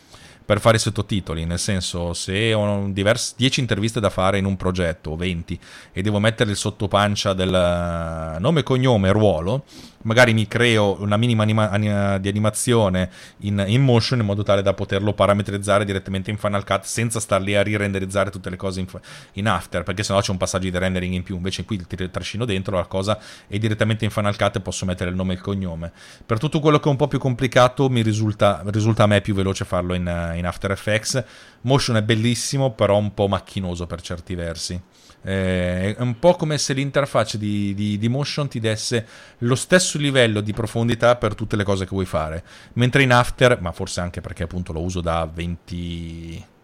per 0.46 0.60
fare 0.60 0.76
i 0.76 0.80
sottotitoli, 0.80 1.44
nel 1.44 1.58
senso 1.58 2.14
se 2.14 2.54
ho 2.54 2.88
10 2.88 3.60
interviste 3.60 4.00
da 4.00 4.10
fare 4.10 4.38
in 4.38 4.44
un 4.44 4.56
progetto, 4.56 5.10
o 5.10 5.16
20, 5.16 5.58
e 5.92 6.02
devo 6.02 6.20
mettere 6.20 6.50
il 6.50 6.56
sottopancia 6.56 7.34
del 7.34 8.36
nome, 8.38 8.62
cognome, 8.62 9.10
ruolo, 9.10 9.64
magari 10.06 10.32
mi 10.32 10.46
creo 10.48 10.96
una 11.00 11.16
minima 11.16 11.42
anima, 11.42 11.70
anima, 11.70 12.18
di 12.18 12.28
animazione 12.28 13.10
in, 13.38 13.62
in, 13.66 13.82
motion 13.82 14.20
in 14.20 14.24
modo 14.24 14.42
tale 14.42 14.62
da 14.62 14.72
poterlo 14.72 15.12
parametrizzare 15.12 15.84
direttamente 15.84 16.30
in 16.30 16.38
Final 16.38 16.64
Cut 16.64 16.84
senza 16.84 17.20
star 17.20 17.40
lì 17.42 17.54
a 17.54 17.62
rirenderizzare 17.62 18.30
tutte 18.30 18.48
le 18.48 18.56
cose 18.56 18.80
in, 18.80 18.86
in 19.34 19.48
After, 19.48 19.82
perché 19.82 20.02
sennò 20.02 20.20
c'è 20.20 20.30
un 20.30 20.38
passaggio 20.38 20.70
di 20.70 20.78
rendering 20.78 21.12
in 21.12 21.22
più, 21.22 21.36
invece 21.36 21.64
qui 21.64 21.84
ti 21.86 22.10
trascino 22.10 22.44
dentro 22.44 22.76
la 22.76 22.86
cosa 22.86 23.18
e 23.46 23.58
direttamente 23.58 24.04
in 24.04 24.10
Final 24.10 24.36
Cut 24.36 24.60
posso 24.60 24.84
mettere 24.84 25.10
il 25.10 25.16
nome 25.16 25.32
e 25.32 25.36
il 25.36 25.42
cognome. 25.42 25.92
Per 26.24 26.38
tutto 26.38 26.60
quello 26.60 26.78
che 26.78 26.88
è 26.88 26.90
un 26.90 26.96
po' 26.96 27.08
più 27.08 27.18
complicato 27.18 27.88
mi 27.88 28.02
risulta, 28.02 28.62
risulta 28.66 29.02
a 29.02 29.06
me 29.06 29.20
più 29.20 29.34
veloce 29.34 29.64
farlo 29.64 29.94
in, 29.94 30.32
in 30.36 30.46
After 30.46 30.70
Effects. 30.70 31.22
Motion 31.62 31.96
è 31.96 32.02
bellissimo, 32.02 32.70
però 32.72 32.96
un 32.96 33.12
po' 33.12 33.26
macchinoso 33.26 33.86
per 33.86 34.00
certi 34.00 34.34
versi. 34.34 34.80
Eh, 35.22 35.96
è 35.96 36.00
un 36.00 36.18
po' 36.18 36.34
come 36.34 36.56
se 36.58 36.72
l'interfaccia 36.72 37.36
di, 37.36 37.74
di, 37.74 37.98
di, 37.98 38.08
Motion 38.08 38.48
ti 38.48 38.60
desse 38.60 39.06
lo 39.38 39.54
stesso 39.56 39.98
livello 39.98 40.40
di 40.40 40.52
profondità 40.52 41.16
per 41.16 41.34
tutte 41.34 41.56
le 41.56 41.64
cose 41.64 41.84
che 41.84 41.90
vuoi 41.90 42.06
fare. 42.06 42.44
Mentre 42.74 43.02
in 43.02 43.12
After, 43.12 43.60
ma 43.60 43.72
forse 43.72 44.00
anche 44.00 44.20
perché 44.20 44.44
appunto 44.44 44.72
lo 44.72 44.80
uso 44.80 45.00
da 45.00 45.28
20 45.32 46.54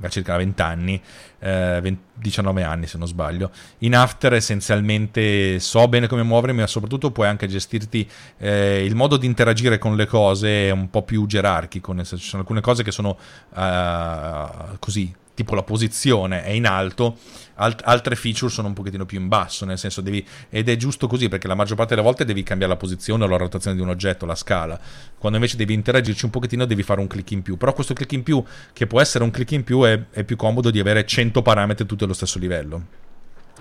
da 0.00 0.08
circa 0.08 0.36
20 0.36 0.62
anni, 0.62 1.00
eh, 1.40 1.78
20, 1.82 2.02
19 2.14 2.62
anni 2.62 2.86
se 2.86 2.96
non 2.96 3.06
sbaglio. 3.06 3.50
In 3.78 3.94
After 3.94 4.32
essenzialmente 4.32 5.60
so 5.60 5.86
bene 5.88 6.06
come 6.06 6.22
muovermi, 6.22 6.60
ma 6.60 6.66
soprattutto 6.66 7.10
puoi 7.10 7.28
anche 7.28 7.46
gestirti 7.46 8.08
eh, 8.38 8.82
il 8.82 8.94
modo 8.94 9.18
di 9.18 9.26
interagire 9.26 9.76
con 9.76 9.96
le 9.96 10.06
cose 10.06 10.68
è 10.68 10.70
un 10.70 10.88
po' 10.88 11.02
più 11.02 11.26
gerarchico, 11.26 11.92
nel 11.92 12.06
senso 12.06 12.24
ci 12.24 12.30
sono 12.30 12.42
alcune 12.42 12.62
cose 12.62 12.82
che 12.82 12.90
sono 12.90 13.18
uh, 13.50 14.78
così 14.78 15.14
tipo 15.34 15.54
la 15.54 15.62
posizione 15.62 16.44
è 16.44 16.50
in 16.50 16.66
alto, 16.66 17.16
alt- 17.60 17.82
altre 17.84 18.16
feature 18.16 18.50
sono 18.50 18.68
un 18.68 18.74
pochettino 18.74 19.06
più 19.06 19.20
in 19.20 19.28
basso, 19.28 19.64
nel 19.64 19.78
senso 19.78 20.00
devi, 20.00 20.26
ed 20.48 20.68
è 20.68 20.76
giusto 20.76 21.06
così 21.06 21.28
perché 21.28 21.46
la 21.46 21.54
maggior 21.54 21.76
parte 21.76 21.94
delle 21.94 22.06
volte 22.06 22.24
devi 22.24 22.42
cambiare 22.42 22.72
la 22.72 22.78
posizione 22.78 23.24
o 23.24 23.26
la 23.26 23.36
rotazione 23.36 23.76
di 23.76 23.82
un 23.82 23.88
oggetto, 23.88 24.26
la 24.26 24.34
scala, 24.34 24.78
quando 25.18 25.38
invece 25.38 25.56
devi 25.56 25.74
interagirci 25.74 26.24
un 26.24 26.30
pochettino 26.30 26.64
devi 26.64 26.82
fare 26.82 27.00
un 27.00 27.06
click 27.06 27.30
in 27.30 27.42
più, 27.42 27.56
però 27.56 27.72
questo 27.72 27.94
click 27.94 28.12
in 28.12 28.22
più, 28.22 28.42
che 28.72 28.86
può 28.86 29.00
essere 29.00 29.24
un 29.24 29.30
click 29.30 29.52
in 29.52 29.64
più, 29.64 29.82
è, 29.82 30.00
è 30.10 30.24
più 30.24 30.36
comodo 30.36 30.70
di 30.70 30.80
avere 30.80 31.04
100 31.04 31.42
parametri 31.42 31.86
tutti 31.86 32.04
allo 32.04 32.14
stesso 32.14 32.38
livello. 32.38 32.98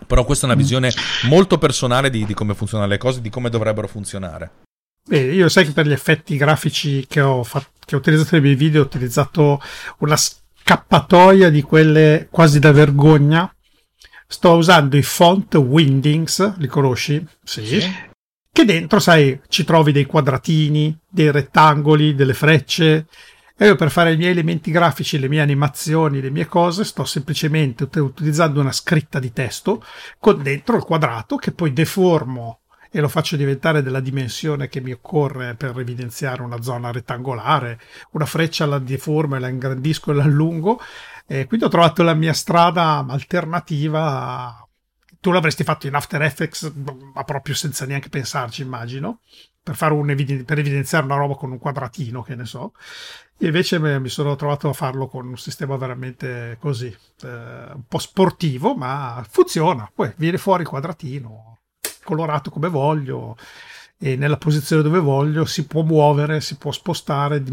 Però 0.07 0.23
questa 0.23 0.45
è 0.45 0.49
una 0.49 0.57
mm. 0.57 0.61
visione 0.61 0.91
molto 1.23 1.57
personale 1.57 2.09
di, 2.09 2.25
di 2.25 2.33
come 2.33 2.53
funzionano 2.53 2.89
le 2.89 2.97
cose, 2.97 3.21
di 3.21 3.29
come 3.29 3.49
dovrebbero 3.49 3.87
funzionare. 3.87 4.51
Beh, 5.05 5.33
io 5.33 5.49
sai 5.49 5.65
che 5.65 5.71
per 5.71 5.87
gli 5.87 5.91
effetti 5.91 6.37
grafici 6.37 7.05
che 7.07 7.21
ho, 7.21 7.43
fatto, 7.43 7.69
che 7.83 7.95
ho 7.95 7.97
utilizzato 7.97 8.29
nei 8.33 8.41
miei 8.41 8.55
video 8.55 8.81
ho 8.81 8.85
utilizzato 8.85 9.59
una 9.99 10.15
scappatoia 10.15 11.49
di 11.49 11.61
quelle 11.61 12.27
quasi 12.29 12.59
da 12.59 12.71
vergogna. 12.71 13.51
Sto 14.31 14.57
usando 14.57 14.95
i 14.95 15.01
font 15.01 15.55
Windings, 15.55 16.57
li 16.57 16.67
conosci? 16.67 17.25
Sì. 17.43 17.65
sì. 17.65 17.81
Che 18.51 18.63
dentro, 18.63 18.99
sai, 18.99 19.41
ci 19.47 19.63
trovi 19.63 19.91
dei 19.91 20.05
quadratini, 20.05 20.95
dei 21.09 21.31
rettangoli, 21.31 22.13
delle 22.13 22.35
frecce. 22.35 23.07
E 23.57 23.65
io 23.65 23.75
per 23.75 23.89
fare 23.89 24.13
i 24.13 24.17
miei 24.17 24.29
elementi 24.29 24.69
grafici, 24.69 25.17
le 25.17 25.29
mie 25.29 25.41
animazioni, 25.41 26.21
le 26.21 26.29
mie 26.29 26.45
cose, 26.45 26.83
sto 26.83 27.05
semplicemente 27.05 27.89
utilizzando 27.99 28.61
una 28.61 28.71
scritta 28.71 29.17
di 29.17 29.33
testo 29.33 29.83
con 30.19 30.43
dentro 30.43 30.77
il 30.77 30.83
quadrato 30.83 31.35
che 31.35 31.51
poi 31.51 31.73
deformo 31.73 32.59
e 32.91 33.01
lo 33.01 33.07
faccio 33.07 33.35
diventare 33.35 33.83
della 33.83 33.99
dimensione 33.99 34.67
che 34.67 34.81
mi 34.81 34.91
occorre 34.91 35.55
per 35.55 35.77
evidenziare 35.77 36.41
una 36.41 36.61
zona 36.61 36.91
rettangolare, 36.91 37.79
una 38.11 38.25
freccia 38.25 38.65
la 38.65 38.79
deformo 38.79 39.35
e 39.35 39.39
la 39.39 39.47
ingrandisco 39.47 40.11
e 40.11 40.15
la 40.15 40.23
allungo. 40.23 40.79
E 41.31 41.45
quindi 41.45 41.67
ho 41.67 41.69
trovato 41.69 42.01
la 42.01 42.15
mia 42.15 42.33
strada 42.33 43.05
alternativa. 43.07 44.67
Tu 45.19 45.29
l'avresti 45.29 45.63
fatto 45.63 45.85
in 45.85 45.93
After 45.93 46.19
Effects, 46.23 46.73
ma 47.13 47.23
proprio 47.23 47.53
senza 47.53 47.85
neanche 47.85 48.09
pensarci, 48.09 48.63
immagino, 48.63 49.19
per, 49.61 49.75
fare 49.75 49.93
un 49.93 50.09
eviden- 50.09 50.43
per 50.43 50.57
evidenziare 50.57 51.05
una 51.05 51.17
roba 51.17 51.35
con 51.35 51.51
un 51.51 51.59
quadratino, 51.59 52.23
che 52.23 52.33
ne 52.33 52.45
so. 52.45 52.73
E 53.37 53.45
invece 53.45 53.77
mi 53.77 54.09
sono 54.09 54.35
trovato 54.35 54.69
a 54.69 54.73
farlo 54.73 55.07
con 55.07 55.27
un 55.27 55.37
sistema 55.37 55.77
veramente 55.77 56.57
così, 56.59 56.87
eh, 57.21 57.27
un 57.27 57.83
po' 57.87 57.99
sportivo, 57.99 58.73
ma 58.73 59.23
funziona. 59.29 59.87
Poi 59.93 60.11
viene 60.17 60.39
fuori 60.39 60.63
il 60.63 60.67
quadratino, 60.69 61.59
colorato 62.03 62.49
come 62.49 62.69
voglio 62.69 63.37
e 64.01 64.15
nella 64.15 64.37
posizione 64.37 64.81
dove 64.81 64.99
voglio 64.99 65.43
si 65.43 65.67
può 65.67 65.81
muovere, 65.83 66.39
si 66.39 66.55
può 66.55 66.71
spostare, 66.71 67.43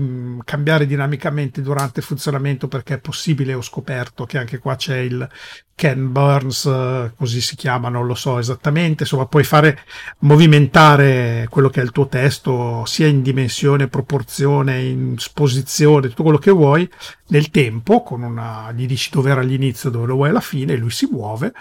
cambiare 0.44 0.86
dinamicamente 0.86 1.60
durante 1.60 1.98
il 1.98 2.06
funzionamento 2.06 2.68
perché 2.68 2.94
è 2.94 2.98
possibile, 2.98 3.52
ho 3.52 3.62
scoperto 3.62 4.26
che 4.26 4.38
anche 4.38 4.58
qua 4.58 4.76
c'è 4.76 4.98
il 4.98 5.28
Ken 5.74 6.12
Burns, 6.12 6.70
così 7.16 7.40
si 7.40 7.56
chiama, 7.56 7.88
non 7.88 8.06
lo 8.06 8.14
so 8.14 8.38
esattamente, 8.38 9.02
insomma 9.02 9.26
puoi 9.26 9.42
fare 9.42 9.80
movimentare 10.20 11.48
quello 11.50 11.68
che 11.68 11.80
è 11.80 11.84
il 11.84 11.90
tuo 11.90 12.06
testo 12.06 12.84
sia 12.86 13.08
in 13.08 13.22
dimensione, 13.22 13.88
proporzione, 13.88 14.82
in 14.82 15.16
posizione, 15.34 16.08
tutto 16.10 16.22
quello 16.22 16.38
che 16.38 16.52
vuoi 16.52 16.88
nel 17.28 17.50
tempo, 17.50 18.04
con 18.04 18.22
una, 18.22 18.70
gli 18.70 18.86
dici 18.86 19.10
dove 19.10 19.32
era 19.32 19.40
all'inizio, 19.40 19.90
dove 19.90 20.06
lo 20.06 20.14
vuoi 20.14 20.28
alla 20.28 20.40
fine, 20.40 20.76
lui 20.76 20.90
si 20.90 21.08
muove 21.10 21.52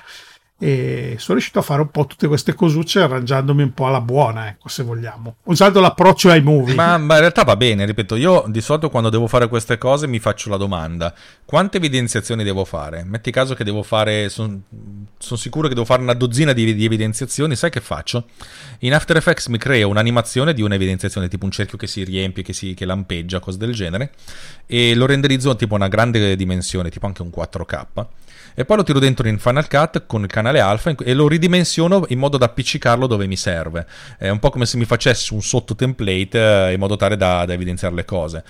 e 0.58 1.16
sono 1.18 1.34
riuscito 1.34 1.60
a 1.60 1.62
fare 1.62 1.82
un 1.82 1.90
po' 1.90 2.06
tutte 2.06 2.28
queste 2.28 2.54
cosucce 2.54 3.02
arrangiandomi 3.02 3.62
un 3.62 3.74
po' 3.74 3.88
alla 3.88 4.00
buona, 4.00 4.48
ecco, 4.48 4.70
se 4.70 4.84
vogliamo, 4.84 5.36
usando 5.44 5.82
l'approccio 5.82 6.30
ai 6.30 6.42
movie. 6.42 6.74
Ma, 6.76 6.98
ma, 6.98 7.16
in 7.16 7.20
realtà 7.20 7.44
va 7.44 7.58
bene, 7.58 7.86
ripeto, 7.86 8.16
io 8.16 8.46
di 8.48 8.62
solito 8.62 8.90
quando 8.90 9.10
devo 9.10 9.28
fare 9.28 9.50
queste 9.50 9.78
cose 9.78 10.08
mi 10.08 10.20
faccio 10.20 10.50
la 10.50 10.56
domanda, 10.58 11.14
quante 11.44 11.78
evidenziazioni 11.78 12.44
devo 12.44 12.64
fare? 12.64 13.04
Metti 13.04 13.32
caso 13.32 13.54
che 13.54 13.66
devo 13.66 13.84
fare, 13.84 14.30
sono 14.30 14.62
son 15.18 15.38
sicuro 15.38 15.68
che 15.68 15.74
devo 15.74 15.86
fare 15.86 16.02
una 16.02 16.14
dozzina 16.14 16.54
di, 16.54 16.74
di, 16.74 16.86
evidenziazioni, 16.86 17.56
sai 17.56 17.70
che 17.70 17.82
faccio? 17.82 18.28
In 18.80 18.94
After 18.94 19.18
Effects 19.18 19.48
mi 19.48 19.58
creo 19.58 19.90
un'animazione 19.90 20.54
di 20.54 20.62
un'evidenziazione, 20.62 21.28
tipo 21.28 21.46
un 21.46 21.52
cerchio 21.52 21.78
che 21.78 21.88
si 21.88 22.04
riempie, 22.04 22.44
che, 22.44 22.54
si, 22.54 22.74
che 22.74 22.86
lampeggia, 22.86 23.40
cose 23.40 23.58
del 23.58 23.74
genere, 23.74 24.12
e 24.66 24.96
lo 24.96 25.06
renderizzo 25.06 25.56
tipo 25.56 25.76
una 25.76 25.88
grande 25.90 26.36
dimensione, 26.36 26.90
tipo 26.90 27.08
anche 27.08 27.24
un 27.24 27.32
4K 27.36 27.86
e 28.56 28.66
poi 28.66 28.78
lo 28.78 28.84
tiro 28.84 29.00
dentro 29.00 29.28
in 29.28 29.38
Final 29.38 29.68
Cut 29.68 30.06
con 30.08 30.24
il 30.24 30.28
canale 30.28 30.60
alfa 30.60 30.96
e 31.04 31.14
lo 31.14 31.28
ridimensiono 31.28 32.06
in 32.08 32.18
modo 32.18 32.38
da 32.38 32.46
appiccicarlo 32.46 33.06
dove 33.06 33.28
mi 33.28 33.36
serve. 33.36 33.86
È 34.18 34.30
un 34.30 34.40
po' 34.40 34.50
come 34.50 34.66
se 34.66 34.78
mi 34.78 34.86
facessi 34.86 35.34
un 35.34 35.42
sotto 35.42 35.76
template 35.76 36.70
eh, 36.70 36.74
in 36.74 36.80
modo 36.80 36.96
tale 36.96 37.18
da, 37.18 37.46
da 37.46 37.54
evidenziare 37.54 37.94
le 37.94 38.06
cose 38.06 38.44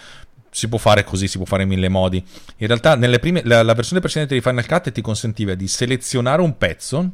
si 0.56 0.70
può 0.70 0.78
fare 0.78 1.04
così, 1.04 1.28
si 1.28 1.36
può 1.36 1.46
fare 1.46 1.64
in 1.64 1.68
mille 1.68 1.90
modi. 1.90 2.24
In 2.58 2.68
realtà, 2.68 2.98
prime, 3.20 3.42
la, 3.44 3.62
la, 3.62 3.74
versione 3.74 4.00
precedente 4.00 4.36
di 4.36 4.40
Final 4.40 4.66
Cut 4.66 4.90
ti 4.90 5.02
consentiva 5.02 5.54
di 5.54 5.68
selezionare 5.68 6.42
un 6.42 6.58
pezzo 6.58 7.12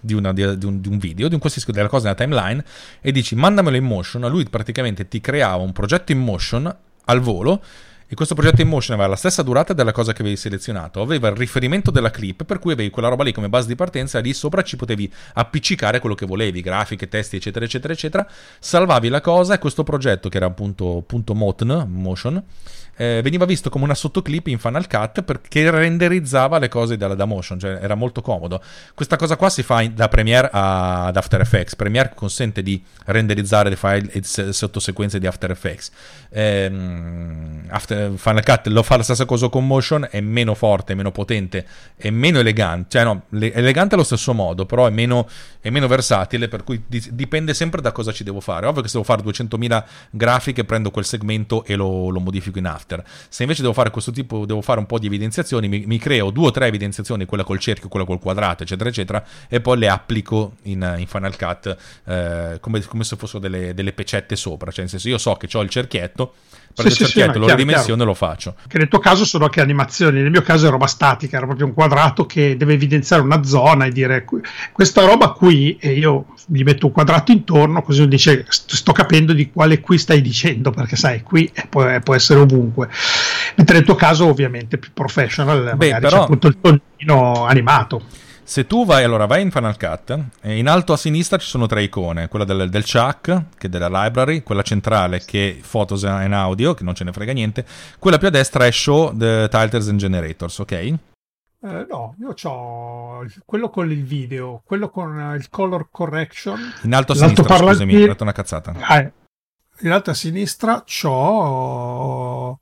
di, 0.00 0.14
una, 0.14 0.32
di, 0.32 0.56
di, 0.56 0.64
un, 0.64 0.80
di 0.80 0.88
un, 0.88 0.96
video, 0.96 1.28
di 1.28 1.34
un 1.34 1.40
qualsiasi 1.40 1.70
della 1.70 1.88
cosa 1.88 2.04
nella 2.04 2.16
timeline, 2.16 2.64
e 3.02 3.12
dici 3.12 3.34
mandamelo 3.34 3.76
in 3.76 3.84
motion. 3.84 4.26
Lui 4.30 4.48
praticamente 4.48 5.06
ti 5.06 5.20
creava 5.20 5.62
un 5.62 5.72
progetto 5.72 6.12
in 6.12 6.20
motion 6.20 6.74
al 7.04 7.20
volo 7.20 7.62
e 8.10 8.14
questo 8.14 8.34
progetto 8.34 8.62
in 8.62 8.68
motion 8.68 8.94
aveva 8.94 9.10
la 9.10 9.16
stessa 9.16 9.42
durata 9.42 9.74
della 9.74 9.92
cosa 9.92 10.14
che 10.14 10.22
avevi 10.22 10.36
selezionato, 10.36 11.02
aveva 11.02 11.28
il 11.28 11.36
riferimento 11.36 11.90
della 11.90 12.10
clip, 12.10 12.44
per 12.44 12.58
cui 12.58 12.72
avevi 12.72 12.88
quella 12.88 13.08
roba 13.08 13.22
lì 13.22 13.32
come 13.32 13.50
base 13.50 13.68
di 13.68 13.74
partenza, 13.74 14.18
lì 14.20 14.32
sopra 14.32 14.62
ci 14.62 14.76
potevi 14.76 15.12
appiccicare 15.34 16.00
quello 16.00 16.14
che 16.14 16.24
volevi, 16.24 16.62
grafiche, 16.62 17.06
testi, 17.06 17.36
eccetera, 17.36 17.66
eccetera, 17.66 17.92
eccetera. 17.92 18.26
Salvavi 18.58 19.10
la 19.10 19.20
cosa 19.20 19.54
e 19.54 19.58
questo 19.58 19.82
progetto, 19.82 20.30
che 20.30 20.38
era 20.38 20.46
appunto, 20.46 20.96
appunto 20.96 21.34
Motn, 21.34 21.84
Motion, 21.86 22.42
eh, 22.98 23.20
veniva 23.22 23.44
visto 23.44 23.70
come 23.70 23.84
una 23.84 23.94
sottoclip 23.94 24.48
in 24.48 24.58
Final 24.58 24.88
Cut 24.88 25.22
perché 25.22 25.70
renderizzava 25.70 26.58
le 26.58 26.68
cose 26.68 26.96
da, 26.96 27.14
da 27.14 27.24
motion, 27.26 27.56
cioè 27.58 27.78
era 27.80 27.94
molto 27.94 28.22
comodo. 28.22 28.60
Questa 28.92 29.14
cosa 29.14 29.36
qua 29.36 29.48
si 29.48 29.62
fa 29.62 29.82
in, 29.82 29.94
da 29.94 30.08
Premiere 30.08 30.50
ad 30.50 31.16
After 31.16 31.40
Effects. 31.40 31.76
Premiere 31.76 32.10
consente 32.14 32.60
di 32.60 32.82
renderizzare 33.04 33.70
le 33.70 33.76
file 33.76 34.10
e 34.10 34.52
sottosequenze 34.52 35.20
di 35.20 35.28
After 35.28 35.48
Effects. 35.52 35.92
Eh, 36.28 36.72
After, 37.68 38.12
Final 38.16 38.42
Cut 38.42 38.66
lo 38.66 38.82
fa 38.82 38.96
la 38.96 39.04
stessa 39.04 39.24
cosa 39.26 39.48
con 39.48 39.64
motion, 39.64 40.08
è 40.10 40.20
meno 40.20 40.54
forte, 40.54 40.96
meno 40.96 41.12
potente, 41.12 41.64
è 41.96 42.10
meno 42.10 42.40
elegante, 42.40 42.88
cioè 42.90 43.04
no, 43.04 43.22
elegante 43.30 43.94
allo 43.94 44.02
stesso 44.02 44.34
modo, 44.34 44.66
però 44.66 44.88
è 44.88 44.90
meno, 44.90 45.28
è 45.60 45.70
meno 45.70 45.86
versatile, 45.86 46.48
per 46.48 46.64
cui 46.64 46.82
dipende 46.88 47.54
sempre 47.54 47.80
da 47.80 47.92
cosa 47.92 48.10
ci 48.10 48.24
devo 48.24 48.40
fare. 48.40 48.66
Ovvio 48.66 48.82
che 48.82 48.88
se 48.88 48.98
devo 49.00 49.04
fare 49.04 49.22
200.000 49.22 49.84
grafiche 50.10 50.64
prendo 50.64 50.90
quel 50.90 51.04
segmento 51.04 51.64
e 51.64 51.76
lo, 51.76 52.08
lo 52.08 52.18
modifico 52.18 52.58
in 52.58 52.66
After 52.66 52.87
After. 52.88 53.04
Se 53.28 53.42
invece 53.42 53.60
devo 53.60 53.74
fare 53.74 53.90
questo 53.90 54.10
tipo, 54.10 54.46
devo 54.46 54.62
fare 54.62 54.78
un 54.78 54.86
po' 54.86 54.98
di 54.98 55.06
evidenziazioni, 55.06 55.68
mi, 55.68 55.84
mi 55.86 55.98
creo 55.98 56.30
due 56.30 56.46
o 56.46 56.50
tre 56.50 56.66
evidenziazioni, 56.66 57.26
quella 57.26 57.44
col 57.44 57.58
cerchio, 57.58 57.88
quella 57.88 58.06
col 58.06 58.18
quadrato, 58.18 58.62
eccetera, 58.62 58.88
eccetera, 58.88 59.24
e 59.48 59.60
poi 59.60 59.78
le 59.78 59.88
applico 59.88 60.54
in, 60.62 60.94
in 60.98 61.06
Final 61.06 61.36
Cut 61.36 61.76
eh, 62.04 62.58
come, 62.60 62.80
come, 62.82 63.04
se 63.04 63.16
fossero 63.16 63.38
delle, 63.38 63.74
delle 63.74 63.92
pecette 63.92 64.34
sopra. 64.34 64.70
Cioè, 64.70 64.80
nel 64.80 64.88
senso, 64.88 65.08
io 65.08 65.18
so 65.18 65.34
che 65.34 65.48
ho 65.56 65.60
il 65.60 65.68
cerchietto, 65.68 66.34
prendo 66.78 66.94
sì, 66.94 67.02
il 67.02 67.08
cerchietto, 67.08 67.32
sì, 67.32 67.38
lo 67.38 67.46
ridimensiono 67.54 68.02
e 68.02 68.06
lo 68.06 68.14
faccio. 68.14 68.54
Che 68.66 68.78
nel 68.78 68.88
tuo 68.88 68.98
caso 68.98 69.24
sono 69.24 69.44
anche 69.44 69.60
animazioni, 69.60 70.20
nel 70.20 70.30
mio 70.30 70.42
caso 70.42 70.66
è 70.66 70.70
roba 70.70 70.86
statica, 70.86 71.36
era 71.36 71.46
proprio 71.46 71.66
un 71.66 71.74
quadrato 71.74 72.26
che 72.26 72.56
deve 72.56 72.74
evidenziare 72.74 73.22
una 73.22 73.42
zona 73.42 73.86
e 73.86 73.90
dire 73.90 74.24
questa 74.72 75.04
roba 75.04 75.30
qui, 75.30 75.76
e 75.78 75.92
io 75.92 76.26
gli 76.46 76.62
metto 76.62 76.86
un 76.86 76.92
quadrato 76.92 77.32
intorno, 77.32 77.82
così 77.82 78.00
uno 78.00 78.08
dice 78.08 78.46
sto 78.48 78.92
capendo 78.92 79.32
di 79.32 79.50
quale 79.50 79.80
qui 79.80 79.98
stai 79.98 80.20
dicendo, 80.20 80.70
perché 80.70 80.96
sai, 80.96 81.22
qui 81.22 81.50
può, 81.68 81.86
può 82.00 82.14
essere 82.14 82.40
ovunque. 82.40 82.88
Mentre 83.56 83.76
nel 83.76 83.84
tuo 83.84 83.96
caso 83.96 84.26
ovviamente 84.26 84.78
più 84.78 84.90
professional, 84.94 85.74
Beh, 85.76 85.90
magari 85.90 86.02
però... 86.02 86.18
c'è 86.18 86.22
appunto 86.22 86.46
il 86.46 86.58
tonino 86.60 87.46
animato. 87.46 88.02
Se 88.48 88.66
tu 88.66 88.86
vai, 88.86 89.04
allora 89.04 89.26
vai 89.26 89.42
in 89.42 89.50
Final 89.50 89.76
Cut, 89.76 90.18
e 90.40 90.56
in 90.56 90.68
alto 90.68 90.94
a 90.94 90.96
sinistra 90.96 91.36
ci 91.36 91.46
sono 91.46 91.66
tre 91.66 91.82
icone, 91.82 92.28
quella 92.28 92.46
del, 92.46 92.70
del 92.70 92.82
Chuck, 92.82 93.42
che 93.58 93.66
è 93.66 93.68
della 93.68 93.90
library, 93.90 94.42
quella 94.42 94.62
centrale 94.62 95.22
che 95.22 95.58
è 95.58 95.68
Photos 95.70 96.04
and 96.04 96.32
Audio, 96.32 96.72
che 96.72 96.82
non 96.82 96.94
ce 96.94 97.04
ne 97.04 97.12
frega 97.12 97.32
niente, 97.32 97.66
quella 97.98 98.16
più 98.16 98.28
a 98.28 98.30
destra 98.30 98.64
è 98.64 98.70
Show 98.70 99.14
the 99.14 99.48
Titles 99.50 99.88
and 99.88 99.98
Generators, 99.98 100.60
ok? 100.60 100.72
Eh, 100.72 100.96
no, 101.60 102.14
io 102.18 102.34
ho 102.44 103.26
quello 103.44 103.68
con 103.68 103.90
il 103.90 104.02
video, 104.02 104.62
quello 104.64 104.88
con 104.88 105.34
il 105.38 105.50
color 105.50 105.88
correction. 105.90 106.58
In 106.84 106.94
alto 106.94 107.12
a 107.12 107.16
sinistra, 107.16 107.54
scusami, 107.54 108.02
ho 108.02 108.06
detto 108.06 108.22
una 108.22 108.32
cazzata. 108.32 108.72
Eh, 108.98 109.12
in 109.80 109.90
alto 109.90 110.08
a 110.08 110.14
sinistra 110.14 110.84
c'ho 110.86 112.58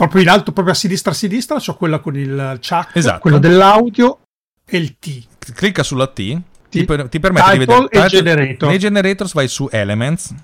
proprio 0.00 0.22
in 0.22 0.28
alto, 0.30 0.52
proprio 0.52 0.72
a 0.72 0.76
sinistra 0.76 1.10
a 1.10 1.14
sinistra, 1.14 1.58
c'ho 1.58 1.74
quella 1.74 1.98
con 1.98 2.16
il 2.16 2.58
chuck, 2.66 2.96
esatto. 2.96 3.18
quello 3.18 3.38
dell'audio 3.38 4.20
e 4.64 4.78
il 4.78 4.98
T. 4.98 5.26
Clicca 5.52 5.82
sulla 5.82 6.06
T. 6.06 6.40
Ti, 6.70 6.84
per, 6.84 7.08
ti, 7.08 7.20
permette 7.20 7.58
Title 7.58 7.80
di 7.80 7.88
vedere... 7.90 8.06
E 8.06 8.08
generator. 8.08 8.68
Nei 8.68 8.78
generators 8.78 9.32
vai 9.34 9.48
su 9.48 9.68
Elements. 9.70 10.34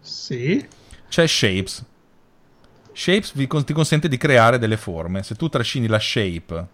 Sì. 0.00 0.64
C'è 1.08 1.26
Shapes. 1.26 1.84
Shapes 2.92 3.32
vi, 3.34 3.48
ti 3.64 3.72
consente 3.72 4.06
di 4.06 4.16
creare 4.16 4.58
delle 4.58 4.76
forme. 4.76 5.24
Se 5.24 5.34
tu 5.34 5.48
trascini 5.48 5.88
la 5.88 5.98
shape 5.98 6.66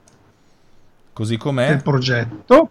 così 1.14 1.38
com'è... 1.38 1.70
Il 1.70 1.82
progetto. 1.82 2.68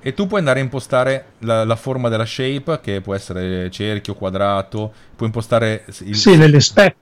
E 0.00 0.14
tu 0.14 0.28
puoi 0.28 0.38
andare 0.38 0.60
a 0.60 0.62
impostare 0.62 1.32
la, 1.38 1.64
la, 1.64 1.76
forma 1.76 2.08
della 2.08 2.26
shape, 2.26 2.78
che 2.80 3.00
può 3.00 3.14
essere 3.14 3.70
cerchio, 3.70 4.14
quadrato, 4.14 4.92
puoi 5.16 5.30
impostare... 5.30 5.84
Il... 6.00 6.14
Sì, 6.14 6.36
nelle 6.36 6.60
spec 6.60 6.94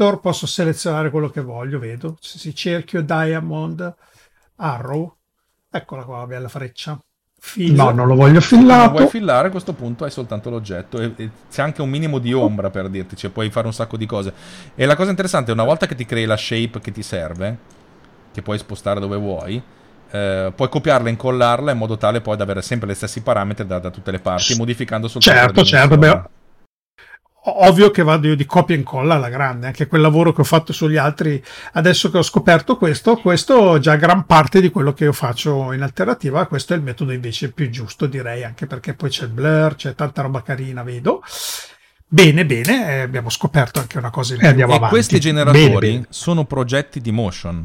selector 0.00 0.20
posso 0.20 0.46
selezionare 0.46 1.10
quello 1.10 1.28
che 1.28 1.42
voglio, 1.42 1.78
vedo. 1.78 2.16
Se 2.20 2.38
si 2.38 2.54
cerchio 2.54 3.02
diamond, 3.02 3.94
arrow, 4.56 5.14
eccola 5.70 6.04
qua, 6.04 6.26
bella 6.26 6.48
freccia. 6.48 6.98
Fill. 7.42 7.74
No, 7.74 7.90
non 7.90 8.06
lo 8.06 8.14
voglio 8.14 8.40
fillato. 8.40 8.90
Se 8.90 8.90
vuoi 8.90 9.08
fillare 9.08 9.48
a 9.48 9.50
questo 9.50 9.72
punto 9.72 10.04
hai 10.04 10.10
soltanto 10.10 10.50
l'oggetto 10.50 11.00
e, 11.00 11.12
e, 11.16 11.30
c'è 11.50 11.62
anche 11.62 11.80
un 11.80 11.88
minimo 11.88 12.18
di 12.18 12.32
ombra 12.32 12.68
per 12.70 12.88
dirti, 12.88 13.16
cioè 13.16 13.30
puoi 13.30 13.50
fare 13.50 13.66
un 13.66 13.72
sacco 13.72 13.96
di 13.96 14.06
cose. 14.06 14.32
E 14.74 14.86
la 14.86 14.96
cosa 14.96 15.10
interessante 15.10 15.50
è 15.50 15.54
una 15.54 15.64
volta 15.64 15.86
che 15.86 15.94
ti 15.94 16.04
crei 16.04 16.26
la 16.26 16.36
shape 16.36 16.80
che 16.80 16.92
ti 16.92 17.02
serve, 17.02 17.58
che 18.32 18.42
puoi 18.42 18.58
spostare 18.58 19.00
dove 19.00 19.16
vuoi, 19.16 19.62
eh, 20.10 20.52
puoi 20.54 20.68
copiarla 20.68 21.08
e 21.08 21.12
incollarla 21.12 21.72
in 21.72 21.78
modo 21.78 21.96
tale 21.96 22.20
poi 22.20 22.36
da 22.36 22.44
avere 22.44 22.60
sempre 22.60 22.90
gli 22.90 22.94
stessi 22.94 23.22
parametri 23.22 23.66
da, 23.66 23.78
da 23.78 23.90
tutte 23.90 24.10
le 24.10 24.18
parti, 24.18 24.56
modificando 24.56 25.08
soltanto 25.08 25.40
Certo, 25.40 25.64
certo, 25.64 25.96
beh, 25.96 26.22
ovvio 27.42 27.90
che 27.90 28.02
vado 28.02 28.28
io 28.28 28.36
di 28.36 28.44
copia 28.44 28.74
e 28.74 28.78
incolla 28.78 29.14
alla 29.14 29.30
grande, 29.30 29.66
anche 29.66 29.86
quel 29.86 30.02
lavoro 30.02 30.32
che 30.32 30.42
ho 30.42 30.44
fatto 30.44 30.72
sugli 30.72 30.96
altri, 30.96 31.42
adesso 31.72 32.10
che 32.10 32.18
ho 32.18 32.22
scoperto 32.22 32.76
questo, 32.76 33.16
questo 33.16 33.76
è 33.76 33.78
già 33.78 33.96
gran 33.96 34.26
parte 34.26 34.60
di 34.60 34.70
quello 34.70 34.92
che 34.92 35.04
io 35.04 35.12
faccio 35.12 35.72
in 35.72 35.82
alternativa, 35.82 36.46
questo 36.46 36.74
è 36.74 36.76
il 36.76 36.82
metodo 36.82 37.12
invece 37.12 37.50
più 37.50 37.70
giusto 37.70 38.06
direi, 38.06 38.44
anche 38.44 38.66
perché 38.66 38.94
poi 38.94 39.08
c'è 39.08 39.24
il 39.24 39.30
blur, 39.30 39.74
c'è 39.74 39.94
tanta 39.94 40.22
roba 40.22 40.42
carina, 40.42 40.82
vedo. 40.82 41.22
Bene, 42.12 42.44
bene, 42.44 42.88
eh, 42.88 43.00
abbiamo 43.02 43.30
scoperto 43.30 43.78
anche 43.78 43.96
una 43.96 44.10
cosa 44.10 44.32
in 44.32 44.40
più. 44.40 44.48
E 44.48 44.50
andiamo 44.50 44.72
e 44.72 44.76
avanti. 44.76 44.94
questi 44.94 45.20
generatori 45.20 45.64
bene, 45.68 45.78
bene. 45.78 46.06
sono 46.10 46.44
progetti 46.44 47.00
di 47.00 47.12
motion. 47.12 47.64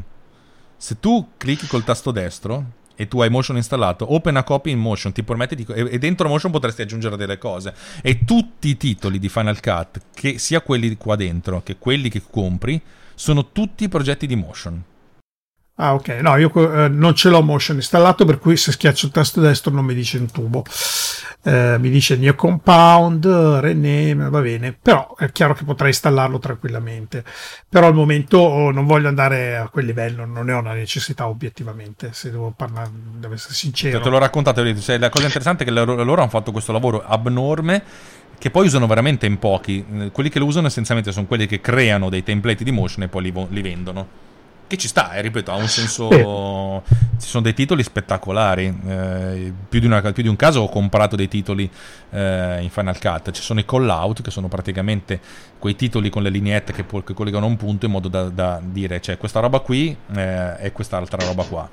Se 0.76 1.00
tu 1.00 1.32
clicchi 1.36 1.66
col 1.66 1.82
tasto 1.82 2.12
destro, 2.12 2.64
e 2.96 3.06
tu 3.06 3.20
hai 3.20 3.30
Motion 3.30 3.56
installato, 3.56 4.12
open 4.12 4.36
a 4.36 4.42
copy 4.42 4.70
in 4.70 4.78
Motion, 4.78 5.12
ti 5.12 5.22
permette 5.22 5.54
di... 5.54 5.64
e 5.64 5.98
dentro 5.98 6.28
Motion 6.28 6.50
potresti 6.50 6.82
aggiungere 6.82 7.16
delle 7.16 7.38
cose. 7.38 7.74
E 8.02 8.24
tutti 8.24 8.68
i 8.68 8.76
titoli 8.76 9.18
di 9.18 9.28
Final 9.28 9.60
Cut, 9.60 10.00
che 10.14 10.38
sia 10.38 10.60
quelli 10.62 10.96
qua 10.96 11.14
dentro 11.14 11.62
che 11.62 11.76
quelli 11.76 12.08
che 12.08 12.22
compri, 12.28 12.80
sono 13.14 13.52
tutti 13.52 13.88
progetti 13.88 14.26
di 14.26 14.36
Motion. 14.36 14.82
Ah, 15.78 15.92
ok. 15.92 16.08
No, 16.22 16.36
io 16.36 16.50
eh, 16.54 16.88
non 16.88 17.14
ce 17.14 17.28
l'ho 17.28 17.42
Motion 17.42 17.76
installato, 17.76 18.24
per 18.24 18.38
cui 18.38 18.56
se 18.56 18.72
schiaccio 18.72 19.06
il 19.06 19.12
tasto 19.12 19.42
destro 19.42 19.70
non 19.72 19.84
mi 19.84 19.94
dice 19.94 20.16
in 20.16 20.30
tubo. 20.30 20.64
Eh, 21.42 21.76
mi 21.78 21.90
dice 21.90 22.16
New 22.16 22.34
Compound, 22.34 23.26
Rename, 23.60 24.30
va 24.30 24.40
bene. 24.40 24.76
Però 24.80 25.14
è 25.16 25.30
chiaro 25.32 25.52
che 25.52 25.64
potrei 25.64 25.88
installarlo 25.88 26.38
tranquillamente. 26.38 27.22
Però 27.68 27.86
al 27.88 27.94
momento 27.94 28.70
non 28.70 28.86
voglio 28.86 29.08
andare 29.08 29.58
a 29.58 29.68
quel 29.68 29.84
livello, 29.84 30.24
non 30.24 30.46
ne 30.46 30.54
ho 30.54 30.60
una 30.60 30.72
necessità 30.72 31.28
obiettivamente, 31.28 32.08
se 32.12 32.30
devo 32.30 32.54
parlare, 32.56 32.90
devo 33.18 33.34
essere 33.34 33.52
sincero. 33.52 34.00
Te 34.00 34.08
l'ho 34.08 34.18
raccontato, 34.18 34.80
cioè, 34.80 34.96
la 34.96 35.10
cosa 35.10 35.26
interessante 35.26 35.62
è 35.62 35.66
che 35.66 35.72
loro, 35.72 36.02
loro 36.02 36.22
hanno 36.22 36.30
fatto 36.30 36.52
questo 36.52 36.72
lavoro 36.72 37.04
abnorme 37.04 37.82
che 38.38 38.50
poi 38.50 38.66
usano 38.66 38.86
veramente 38.86 39.26
in 39.26 39.38
pochi. 39.38 40.10
Quelli 40.10 40.30
che 40.30 40.38
lo 40.38 40.46
usano 40.46 40.68
essenzialmente 40.68 41.12
sono 41.12 41.26
quelli 41.26 41.46
che 41.46 41.60
creano 41.60 42.08
dei 42.08 42.22
template 42.22 42.64
di 42.64 42.70
motion 42.70 43.04
e 43.04 43.08
poi 43.08 43.24
li, 43.24 43.46
li 43.50 43.60
vendono. 43.60 44.24
Che 44.68 44.76
ci 44.76 44.88
sta, 44.88 45.12
eh, 45.12 45.20
ripeto, 45.20 45.52
ha 45.52 45.56
un 45.56 45.68
senso. 45.68 46.08
Ci 47.18 47.28
sono 47.28 47.42
dei 47.42 47.54
titoli 47.54 47.82
spettacolari. 47.82 48.76
Eh, 48.86 49.52
più, 49.68 49.78
di 49.78 49.86
una, 49.86 50.00
più, 50.00 50.22
di 50.22 50.28
un 50.28 50.36
caso 50.36 50.60
ho 50.62 50.68
comprato 50.68 51.14
dei 51.14 51.28
titoli 51.28 51.70
eh, 52.10 52.58
in 52.60 52.70
Final 52.70 52.98
Cut. 52.98 53.30
Ci 53.30 53.42
sono 53.42 53.60
i 53.60 53.64
call 53.64 53.88
out, 53.88 54.22
che 54.22 54.30
sono 54.30 54.48
praticamente 54.48 55.20
quei 55.58 55.76
titoli 55.76 56.10
con 56.10 56.22
le 56.22 56.30
lineette 56.30 56.72
che, 56.72 56.84
che 56.84 57.14
collegano 57.14 57.46
un 57.46 57.56
punto 57.56 57.86
in 57.86 57.92
modo 57.92 58.08
da, 58.08 58.24
da 58.28 58.60
dire, 58.62 59.00
cioè, 59.00 59.16
questa 59.16 59.40
roba 59.40 59.60
qui 59.60 59.96
eh, 60.14 60.56
e 60.58 60.72
quest'altra 60.72 61.24
roba 61.24 61.44
qua 61.44 61.68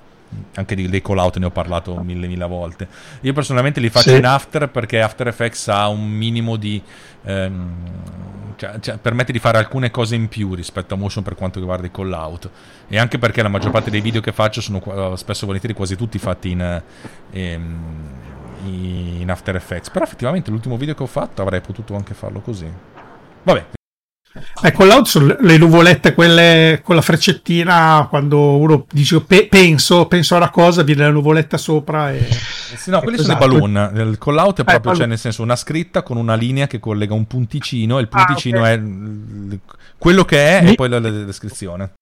anche 0.56 0.76
dei 0.76 1.02
call 1.02 1.18
out 1.20 1.38
ne 1.38 1.46
ho 1.46 1.52
parlato 1.52 1.96
mille 2.02 2.28
mille 2.28 2.46
volte. 2.46 2.88
Io 3.22 3.34
personalmente 3.34 3.80
li 3.80 3.90
faccio 3.90 4.10
sì. 4.10 4.18
in 4.18 4.26
After 4.26 4.70
perché 4.70 5.02
After 5.02 5.28
Effects 5.28 5.68
ha 5.68 5.88
un 5.88 6.10
minimo 6.10 6.56
di 6.56 6.82
ehm, 7.24 7.74
cioè, 8.56 8.80
cioè, 8.80 8.98
permette 8.98 9.32
di 9.32 9.40
fare 9.40 9.58
alcune 9.58 9.92
cose 9.92 10.16
in 10.16 10.28
più 10.28 10.54
rispetto 10.54 10.94
a 10.94 10.98
Motion 10.98 11.24
per 11.24 11.36
quanto 11.36 11.60
riguarda 11.60 11.86
i 11.86 11.92
call 11.92 12.12
out 12.12 12.50
e 12.88 12.98
anche 12.98 13.18
perché 13.18 13.42
la 13.42 13.50
maggior 13.50 13.72
parte 13.72 13.90
dei 13.90 14.02
video 14.02 14.22
che 14.22 14.32
faccio 14.32 14.62
sono 14.62 15.16
spesso 15.16 15.46
volentieri 15.46 15.76
quasi 15.76 15.96
tutti 15.96 16.18
fatti 16.18 16.52
in, 16.52 16.82
ehm, 17.32 17.80
in 18.66 19.30
After 19.30 19.56
Effects. 19.56 19.90
Però 19.90 20.06
effettivamente 20.06 20.52
l'ultimo 20.52 20.78
video 20.78 20.94
che 20.96 21.04
ho 21.04 21.08
fatto 21.08 21.42
avrei 21.42 21.62
potuto 21.62 21.96
anche 21.96 22.14
farlo 22.14 22.42
così. 22.42 22.72
Vabbè, 23.44 23.66
Ecco, 24.64 24.86
l'out 24.86 25.06
sono 25.06 25.36
le 25.40 25.58
nuvolette, 25.58 26.16
quelle 26.16 26.82
con 26.84 26.96
la 26.96 27.02
freccettina, 27.02 28.08
quando 28.10 28.58
uno 28.58 28.86
dice 28.92 29.22
pe- 29.22 29.48
penso, 29.48 30.08
penso 30.08 30.34
a 30.34 30.38
una 30.38 30.50
cosa, 30.50 30.82
viene 30.82 31.04
la 31.04 31.12
nuvoletta 31.12 31.58
sopra 31.58 32.12
e... 32.12 32.18
Eh 32.18 32.78
sì, 32.78 32.90
no, 32.90 33.00
quelli 33.02 33.20
esatto. 33.20 33.44
sono 33.44 33.56
i 33.56 33.70
balloon. 33.70 34.10
Il 34.10 34.18
call 34.18 34.38
out 34.38 34.62
è 34.62 34.64
proprio, 34.64 34.94
eh, 34.94 34.96
cioè, 34.96 35.06
nel 35.06 35.20
senso, 35.20 35.44
una 35.44 35.56
scritta 35.56 36.02
con 36.02 36.18
una 36.18 36.34
linea 36.34 36.66
che 36.66 36.80
collega 36.80 37.14
un 37.14 37.26
punticino, 37.26 38.00
e 38.00 38.02
il 38.02 38.08
punticino 38.08 38.64
ah, 38.64 38.74
okay. 38.74 38.76
è 39.52 39.58
quello 40.00 40.26
che 40.26 40.58
è 40.58 40.64
Mi... 40.64 40.72
e 40.72 40.76
poi 40.76 40.90
la, 40.90 41.00
la 41.00 41.10
descrizione. 41.10 41.94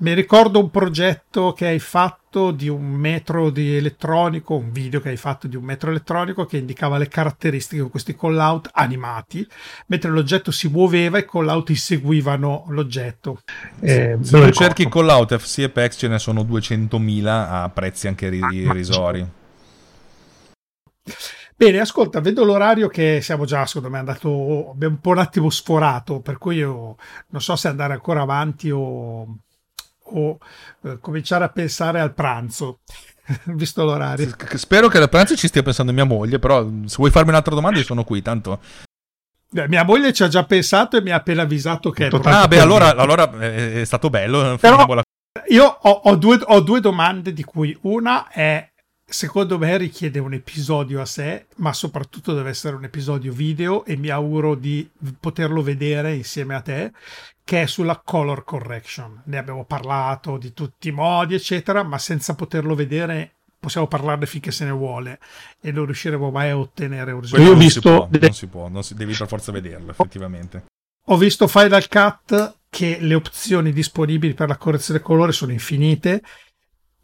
Mi 0.00 0.14
ricordo 0.14 0.60
un 0.60 0.70
progetto 0.70 1.52
che 1.52 1.66
hai 1.66 1.80
fatto 1.80 2.52
di 2.52 2.68
un 2.68 2.84
metro 2.84 3.50
di 3.50 3.74
elettronico, 3.74 4.54
un 4.54 4.70
video 4.70 5.00
che 5.00 5.08
hai 5.08 5.16
fatto 5.16 5.48
di 5.48 5.56
un 5.56 5.64
metro 5.64 5.90
elettronico 5.90 6.44
che 6.44 6.58
indicava 6.58 6.98
le 6.98 7.08
caratteristiche 7.08 7.80
con 7.80 7.90
questi 7.90 8.14
call 8.14 8.38
out 8.38 8.70
animati, 8.74 9.44
mentre 9.86 10.10
l'oggetto 10.10 10.52
si 10.52 10.68
muoveva 10.68 11.18
e 11.18 11.22
i 11.22 11.26
call 11.28 11.48
out 11.48 11.72
seguivano 11.72 12.66
l'oggetto. 12.68 13.40
Eh, 13.80 14.16
Se 14.20 14.52
cerchi 14.52 14.88
call 14.88 15.08
out 15.08 15.36
FC 15.36 15.64
Apex 15.64 15.96
ce 15.98 16.06
ne 16.06 16.20
sono 16.20 16.42
200.000 16.44 17.26
a 17.26 17.68
prezzi 17.68 18.06
anche 18.06 18.28
ri- 18.28 18.38
irrisori. 18.38 19.26
Bene, 21.56 21.80
ascolta, 21.80 22.20
vedo 22.20 22.44
l'orario 22.44 22.86
che 22.86 23.18
siamo 23.20 23.44
già, 23.46 23.66
secondo 23.66 23.90
me, 23.90 23.98
andato, 23.98 24.70
abbiamo 24.70 24.94
un 24.94 25.00
po' 25.00 25.10
un 25.10 25.18
attimo 25.18 25.50
sforato, 25.50 26.20
per 26.20 26.38
cui 26.38 26.54
io 26.54 26.94
non 27.30 27.40
so 27.40 27.56
se 27.56 27.66
andare 27.66 27.94
ancora 27.94 28.20
avanti 28.20 28.70
o 28.70 29.38
o 30.10 30.38
eh, 30.84 30.98
cominciare 31.00 31.44
a 31.44 31.48
pensare 31.48 32.00
al 32.00 32.14
pranzo. 32.14 32.80
Visto 33.44 33.84
l'orario, 33.84 34.34
spero 34.54 34.88
che 34.88 34.98
al 34.98 35.08
pranzo 35.08 35.36
ci 35.36 35.48
stia 35.48 35.62
pensando 35.62 35.92
mia 35.92 36.04
moglie. 36.04 36.38
Però, 36.38 36.66
se 36.86 36.96
vuoi 36.96 37.10
farmi 37.10 37.30
un'altra 37.30 37.54
domanda, 37.54 37.78
io 37.78 37.84
sono 37.84 38.04
qui. 38.04 38.22
Tanto 38.22 38.60
Beh, 39.50 39.66
mia 39.68 39.82
moglie 39.82 40.12
ci 40.12 40.22
ha 40.22 40.28
già 40.28 40.44
pensato 40.44 40.98
e 40.98 41.02
mi 41.02 41.10
ha 41.10 41.16
appena 41.16 41.42
avvisato 41.42 41.90
che. 41.90 42.06
Ah, 42.06 42.46
beh, 42.46 42.60
allora, 42.60 42.94
allora, 42.94 43.30
è 43.38 43.84
stato 43.84 44.10
bello. 44.10 44.58
Però 44.60 45.02
io 45.48 45.64
ho, 45.64 45.90
ho, 45.90 46.16
due, 46.16 46.38
ho, 46.42 46.60
due, 46.60 46.80
domande, 46.80 47.32
di 47.32 47.44
cui 47.44 47.76
una 47.82 48.28
è 48.28 48.68
secondo 49.10 49.58
me 49.58 49.76
richiede 49.78 50.18
un 50.18 50.34
episodio 50.34 51.00
a 51.00 51.06
sé, 51.06 51.46
ma 51.56 51.72
soprattutto 51.72 52.34
deve 52.34 52.50
essere 52.50 52.76
un 52.76 52.84
episodio 52.84 53.32
video 53.32 53.84
e 53.86 53.96
mi 53.96 54.10
auguro 54.10 54.54
di 54.54 54.88
poterlo 55.18 55.62
vedere 55.62 56.14
insieme 56.14 56.54
a 56.54 56.60
te, 56.60 56.92
che 57.42 57.62
è 57.62 57.66
sulla 57.66 58.00
color 58.04 58.44
correction. 58.44 59.22
Ne 59.24 59.38
abbiamo 59.38 59.64
parlato 59.64 60.36
di 60.36 60.52
tutti 60.52 60.88
i 60.88 60.92
modi, 60.92 61.34
eccetera, 61.34 61.82
ma 61.82 61.96
senza 61.98 62.34
poterlo 62.34 62.74
vedere 62.74 63.32
possiamo 63.58 63.88
parlarne 63.88 64.26
finché 64.26 64.52
se 64.52 64.64
ne 64.64 64.70
vuole 64.70 65.18
e 65.60 65.72
non 65.72 65.86
riusciremo 65.86 66.30
mai 66.30 66.50
a 66.50 66.58
ottenere 66.58 67.12
un 67.12 67.22
risultato. 67.22 67.50
Io 67.50 67.56
ho 67.56 67.58
visto... 67.58 67.80
Si 67.80 67.88
può, 67.88 68.08
non 68.20 68.32
si 68.32 68.46
può, 68.46 68.68
non 68.68 68.82
si, 68.84 68.94
devi 68.94 69.14
per 69.14 69.26
forza 69.26 69.50
vederlo, 69.50 69.90
effettivamente. 69.90 70.64
Ho 71.06 71.16
visto 71.16 71.48
Final 71.48 71.88
Cut 71.88 72.56
che 72.68 72.98
le 73.00 73.14
opzioni 73.14 73.72
disponibili 73.72 74.34
per 74.34 74.48
la 74.48 74.58
correzione 74.58 75.00
colore 75.00 75.32
sono 75.32 75.52
infinite 75.52 76.22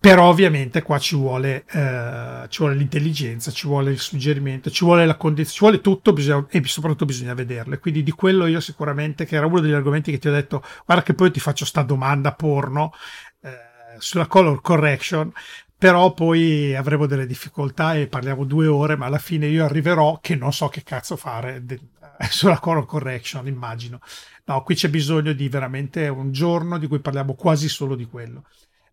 però 0.05 0.29
ovviamente 0.29 0.83
qua 0.83 0.99
ci 0.99 1.17
vuole, 1.17 1.65
eh, 1.67 2.45
ci 2.51 2.59
vuole 2.59 2.75
l'intelligenza, 2.75 3.51
ci 3.51 3.67
vuole 3.67 3.91
il 3.91 3.99
suggerimento, 3.99 4.69
ci 4.69 4.85
vuole 4.85 5.07
la 5.07 5.17
condizione, 5.17 5.55
ci 5.55 5.61
vuole 5.61 5.81
tutto 5.81 6.13
bisogna, 6.13 6.45
e 6.51 6.63
soprattutto 6.65 7.07
bisogna 7.07 7.33
vederle. 7.33 7.79
Quindi 7.79 8.03
di 8.03 8.11
quello 8.11 8.45
io 8.45 8.61
sicuramente, 8.61 9.25
che 9.25 9.37
era 9.37 9.47
uno 9.47 9.61
degli 9.61 9.73
argomenti 9.73 10.11
che 10.11 10.19
ti 10.19 10.29
ho 10.29 10.31
detto, 10.31 10.63
guarda 10.85 11.03
che 11.03 11.15
poi 11.15 11.31
ti 11.31 11.41
faccio 11.41 11.65
sta 11.65 11.81
domanda 11.81 12.35
porno 12.35 12.93
eh, 13.41 13.51
sulla 13.97 14.27
color 14.27 14.61
correction, 14.61 15.33
però 15.79 16.13
poi 16.13 16.77
avremo 16.77 17.07
delle 17.07 17.25
difficoltà 17.25 17.95
e 17.95 18.07
parliamo 18.07 18.45
due 18.45 18.67
ore, 18.67 18.97
ma 18.97 19.07
alla 19.07 19.17
fine 19.17 19.47
io 19.47 19.65
arriverò 19.65 20.19
che 20.21 20.37
non 20.37 20.53
so 20.53 20.69
che 20.69 20.83
cazzo 20.83 21.17
fare 21.17 21.65
de- 21.65 21.81
sulla 22.29 22.59
color 22.59 22.85
correction, 22.85 23.47
immagino. 23.47 24.01
No, 24.45 24.63
qui 24.65 24.75
c'è 24.75 24.91
bisogno 24.91 25.33
di 25.33 25.49
veramente 25.49 26.09
un 26.09 26.31
giorno 26.31 26.77
di 26.77 26.89
cui 26.89 27.01
parliamo 27.01 27.33
quasi 27.33 27.71
solo 27.71 27.95
di 27.95 28.05
quello. 28.05 28.45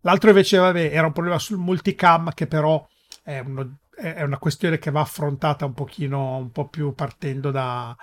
L'altro 0.02 0.30
invece, 0.30 0.58
vabbè, 0.58 0.90
era 0.92 1.06
un 1.06 1.12
problema 1.12 1.38
sul 1.38 1.58
multicam 1.58 2.32
che 2.34 2.46
però 2.46 2.86
è, 3.22 3.38
uno, 3.40 3.78
è 3.94 4.22
una 4.22 4.38
questione 4.38 4.78
che 4.78 4.90
va 4.90 5.00
affrontata 5.00 5.64
un 5.64 5.74
pochino, 5.74 6.36
un 6.36 6.50
po' 6.50 6.68
più 6.68 6.92
partendo 6.94 7.50
da, 7.50 7.96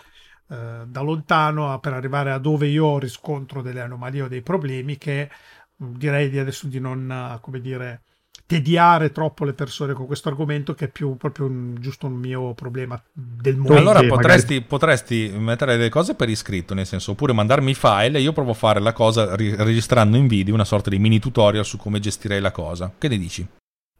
eh, 0.49 0.84
da 0.85 1.01
lontano 1.01 1.80
per 1.80 1.93
arrivare 1.93 2.31
a 2.31 2.38
dove 2.38 2.67
io 2.67 2.99
riscontro 2.99 3.61
delle 3.61 3.81
anomalie 3.81 4.23
o 4.23 4.27
dei 4.27 4.41
problemi 4.41 4.97
che 4.97 5.30
direi 5.76 6.30
di 6.30 6.39
adesso 6.39 6.67
di 6.67 6.80
non, 6.80 7.38
come 7.41 7.59
dire, 7.59 8.01
tediare 8.49 9.11
troppo 9.11 9.45
le 9.45 9.53
persone 9.53 9.93
con 9.93 10.07
questo 10.07 10.27
argomento 10.27 10.73
che 10.73 10.85
è 10.85 10.88
più 10.88 11.15
proprio 11.17 11.45
un, 11.45 11.76
giusto 11.80 12.07
un 12.07 12.13
mio 12.13 12.55
problema 12.55 12.99
del 13.13 13.57
mondo. 13.57 13.76
Allora 13.76 14.01
potresti, 14.01 14.53
magari... 14.53 14.67
potresti, 14.67 15.31
mettere 15.38 15.77
delle 15.77 15.89
cose 15.89 16.15
per 16.15 16.30
iscritto, 16.30 16.73
nel 16.73 16.88
senso, 16.88 17.11
oppure 17.11 17.31
mandarmi 17.31 17.69
i 17.69 17.76
file 17.76 18.17
e 18.17 18.21
io 18.21 18.34
provo 18.34 18.49
a 18.49 18.55
fare 18.55 18.80
la 18.80 18.91
cosa 18.91 19.35
ri- 19.35 19.55
registrando 19.55 20.17
in 20.17 20.26
video 20.26 20.55
una 20.55 20.65
sorta 20.65 20.89
di 20.89 20.97
mini 20.97 21.19
tutorial 21.19 21.63
su 21.63 21.77
come 21.77 21.99
gestirei 21.99 22.41
la 22.41 22.49
cosa. 22.49 22.91
Che 22.97 23.07
ne 23.07 23.19
dici? 23.19 23.47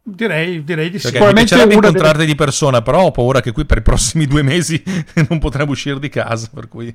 Direi, 0.02 0.64
direi 0.64 0.90
di 0.90 0.98
sì. 0.98 1.06
Sicuramente 1.06 1.54
mi 1.66 1.74
incontrarti 1.74 2.16
delle... 2.18 2.26
di 2.26 2.34
persona, 2.34 2.82
però 2.82 3.04
ho 3.04 3.10
paura 3.12 3.40
che 3.40 3.52
qui 3.52 3.64
per 3.64 3.78
i 3.78 3.82
prossimi 3.82 4.26
due 4.26 4.42
mesi 4.42 4.82
non 5.28 5.38
potremo 5.38 5.70
uscire 5.70 6.00
di 6.00 6.08
casa, 6.08 6.50
per 6.52 6.66
cui... 6.66 6.92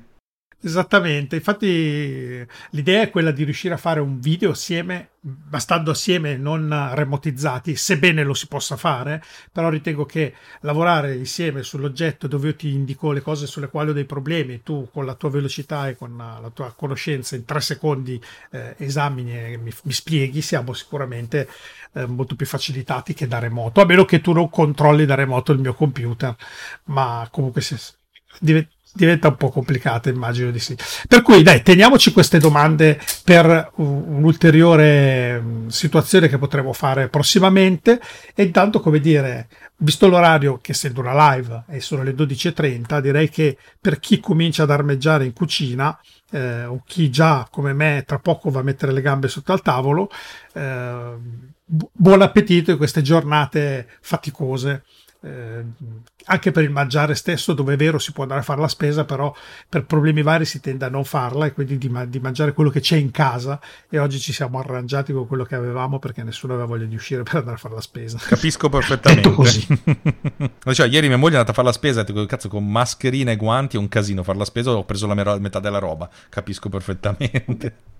Esattamente, 0.58 1.36
infatti 1.36 2.44
l'idea 2.70 3.02
è 3.02 3.10
quella 3.10 3.30
di 3.30 3.44
riuscire 3.44 3.74
a 3.74 3.76
fare 3.76 4.00
un 4.00 4.18
video 4.18 4.50
assieme, 4.50 5.10
bastando 5.20 5.90
assieme, 5.90 6.36
non 6.38 6.90
remotizzati, 6.94 7.76
sebbene 7.76 8.24
lo 8.24 8.32
si 8.32 8.48
possa 8.48 8.76
fare, 8.76 9.22
però 9.52 9.68
ritengo 9.68 10.06
che 10.06 10.34
lavorare 10.60 11.14
insieme 11.14 11.62
sull'oggetto 11.62 12.26
dove 12.26 12.48
io 12.48 12.56
ti 12.56 12.72
indico 12.72 13.12
le 13.12 13.20
cose 13.20 13.46
sulle 13.46 13.68
quali 13.68 13.90
ho 13.90 13.92
dei 13.92 14.06
problemi, 14.06 14.62
tu 14.62 14.88
con 14.90 15.04
la 15.04 15.14
tua 15.14 15.28
velocità 15.30 15.88
e 15.88 15.96
con 15.96 16.16
la 16.16 16.50
tua 16.52 16.72
conoscenza 16.74 17.36
in 17.36 17.44
tre 17.44 17.60
secondi 17.60 18.20
eh, 18.50 18.74
esamini 18.78 19.38
e 19.38 19.58
mi, 19.58 19.70
mi, 19.82 19.92
spieghi, 19.92 20.40
siamo 20.40 20.72
sicuramente 20.72 21.48
eh, 21.92 22.06
molto 22.06 22.34
più 22.34 22.46
facilitati 22.46 23.12
che 23.12 23.28
da 23.28 23.38
remoto, 23.38 23.82
a 23.82 23.84
meno 23.84 24.06
che 24.06 24.22
tu 24.22 24.32
non 24.32 24.48
controlli 24.48 25.04
da 25.04 25.14
remoto 25.14 25.52
il 25.52 25.58
mio 25.58 25.74
computer, 25.74 26.34
ma 26.84 27.28
comunque 27.30 27.60
se, 27.60 27.78
diventa 28.40 28.75
diventa 28.96 29.28
un 29.28 29.36
po' 29.36 29.50
complicata, 29.50 30.08
immagino 30.08 30.50
di 30.50 30.58
sì. 30.58 30.76
Per 31.06 31.22
cui 31.22 31.42
dai, 31.42 31.62
teniamoci 31.62 32.12
queste 32.12 32.38
domande 32.38 33.00
per 33.22 33.70
un'ulteriore 33.76 35.40
mm, 35.40 35.68
situazione 35.68 36.28
che 36.28 36.38
potremo 36.38 36.72
fare 36.72 37.08
prossimamente 37.08 38.00
e 38.34 38.42
intanto, 38.42 38.80
come 38.80 38.98
dire, 38.98 39.48
visto 39.78 40.08
l'orario 40.08 40.58
che 40.60 40.72
essendo 40.72 41.00
una 41.00 41.34
live 41.34 41.64
e 41.68 41.80
sono 41.80 42.02
le 42.02 42.12
12.30, 42.12 43.00
direi 43.00 43.28
che 43.28 43.56
per 43.80 44.00
chi 44.00 44.18
comincia 44.18 44.64
ad 44.64 44.70
armeggiare 44.70 45.24
in 45.24 45.32
cucina 45.32 45.96
eh, 46.30 46.64
o 46.64 46.82
chi 46.84 47.10
già 47.10 47.46
come 47.50 47.72
me 47.72 48.02
tra 48.06 48.18
poco 48.18 48.50
va 48.50 48.60
a 48.60 48.64
mettere 48.64 48.92
le 48.92 49.02
gambe 49.02 49.28
sotto 49.28 49.52
al 49.52 49.62
tavolo, 49.62 50.10
eh, 50.54 51.14
buon 51.66 52.22
appetito 52.22 52.70
in 52.70 52.76
queste 52.76 53.02
giornate 53.02 53.88
faticose 54.00 54.84
eh, 55.26 55.64
anche 56.26 56.50
per 56.52 56.62
il 56.62 56.70
mangiare 56.70 57.14
stesso, 57.14 57.52
dove 57.52 57.74
è 57.74 57.76
vero 57.76 57.98
si 57.98 58.12
può 58.12 58.22
andare 58.22 58.40
a 58.40 58.44
fare 58.44 58.60
la 58.60 58.68
spesa, 58.68 59.04
però 59.04 59.34
per 59.68 59.84
problemi 59.84 60.22
vari 60.22 60.44
si 60.44 60.60
tende 60.60 60.84
a 60.84 60.88
non 60.88 61.04
farla 61.04 61.46
e 61.46 61.52
quindi 61.52 61.78
di, 61.78 61.90
di, 62.08 62.18
mangiare 62.20 62.52
quello 62.52 62.70
che 62.70 62.80
c'è 62.80 62.96
in 62.96 63.10
casa. 63.10 63.60
E 63.88 63.98
oggi 63.98 64.18
ci 64.18 64.32
siamo 64.32 64.58
arrangiati 64.58 65.12
con 65.12 65.26
quello 65.26 65.44
che 65.44 65.54
avevamo 65.54 65.98
perché 65.98 66.22
nessuno 66.22 66.54
aveva 66.54 66.68
voglia 66.68 66.86
di 66.86 66.94
uscire 66.94 67.22
per 67.24 67.36
andare 67.36 67.56
a 67.56 67.58
fare 67.58 67.74
la 67.74 67.80
spesa. 67.80 68.18
Capisco 68.18 68.68
perfettamente. 68.68 69.32
così. 69.32 69.66
cioè, 70.72 70.88
ieri 70.88 71.08
mia 71.08 71.16
moglie 71.16 71.34
è 71.34 71.38
andata 71.38 71.52
a 71.52 71.54
fare 71.54 71.68
la 71.68 71.72
spesa, 71.72 72.02
dico, 72.02 72.24
cazzo, 72.26 72.48
con 72.48 72.68
mascherina 72.70 73.30
e 73.30 73.36
guanti 73.36 73.76
è 73.76 73.78
un 73.78 73.88
casino 73.88 74.22
fare 74.22 74.38
la 74.38 74.44
spesa, 74.44 74.70
ho 74.70 74.84
preso 74.84 75.06
la 75.06 75.38
metà 75.38 75.60
della 75.60 75.78
roba. 75.78 76.08
Capisco 76.28 76.68
perfettamente. 76.68 77.94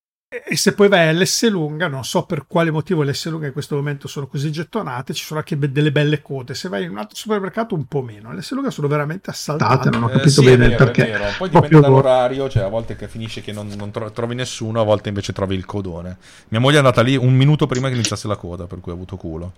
E 0.44 0.56
se 0.56 0.74
poi 0.74 0.88
vai 0.88 1.08
all'S 1.08 1.48
lunga, 1.48 1.88
non 1.88 2.04
so 2.04 2.24
per 2.24 2.46
quale 2.46 2.70
motivo 2.70 3.02
le 3.02 3.14
S 3.14 3.28
lunga 3.28 3.46
in 3.46 3.52
questo 3.52 3.76
momento 3.76 4.08
sono 4.08 4.26
così 4.26 4.50
gettonate, 4.50 5.14
ci 5.14 5.24
sono 5.24 5.40
anche 5.40 5.56
delle 5.58 5.92
belle 5.92 6.20
code. 6.20 6.54
Se 6.54 6.68
vai 6.68 6.84
in 6.84 6.90
un 6.90 6.98
altro 6.98 7.16
supermercato, 7.16 7.74
un 7.74 7.86
po' 7.86 8.02
meno. 8.02 8.32
Le 8.32 8.42
S 8.42 8.52
lunga 8.52 8.70
sono 8.70 8.88
veramente 8.88 9.30
assaltate. 9.30 9.90
Non 9.90 10.04
ho 10.04 10.08
capito 10.08 10.26
eh, 10.26 10.30
sì, 10.30 10.44
bene 10.44 10.68
vero, 10.68 10.84
perché. 10.84 11.18
Poi 11.38 11.48
dipende 11.48 11.80
dall'orario, 11.80 12.48
cioè 12.48 12.64
a 12.64 12.68
volte 12.68 12.96
che 12.96 13.08
finisce 13.08 13.40
che 13.40 13.52
non, 13.52 13.68
non, 13.76 13.90
trovi 13.90 14.34
nessuno, 14.34 14.80
a 14.80 14.84
volte 14.84 15.08
invece 15.08 15.32
trovi 15.32 15.54
il 15.54 15.64
codone. 15.64 16.16
Mia 16.48 16.60
moglie 16.60 16.76
è 16.76 16.78
andata 16.78 17.02
lì 17.02 17.16
un 17.16 17.34
minuto 17.34 17.66
prima 17.66 17.88
che 17.88 17.94
iniziasse 17.94 18.26
la 18.28 18.36
coda, 18.36 18.66
per 18.66 18.80
cui 18.80 18.92
ha 18.92 18.94
avuto 18.94 19.16
culo. 19.16 19.52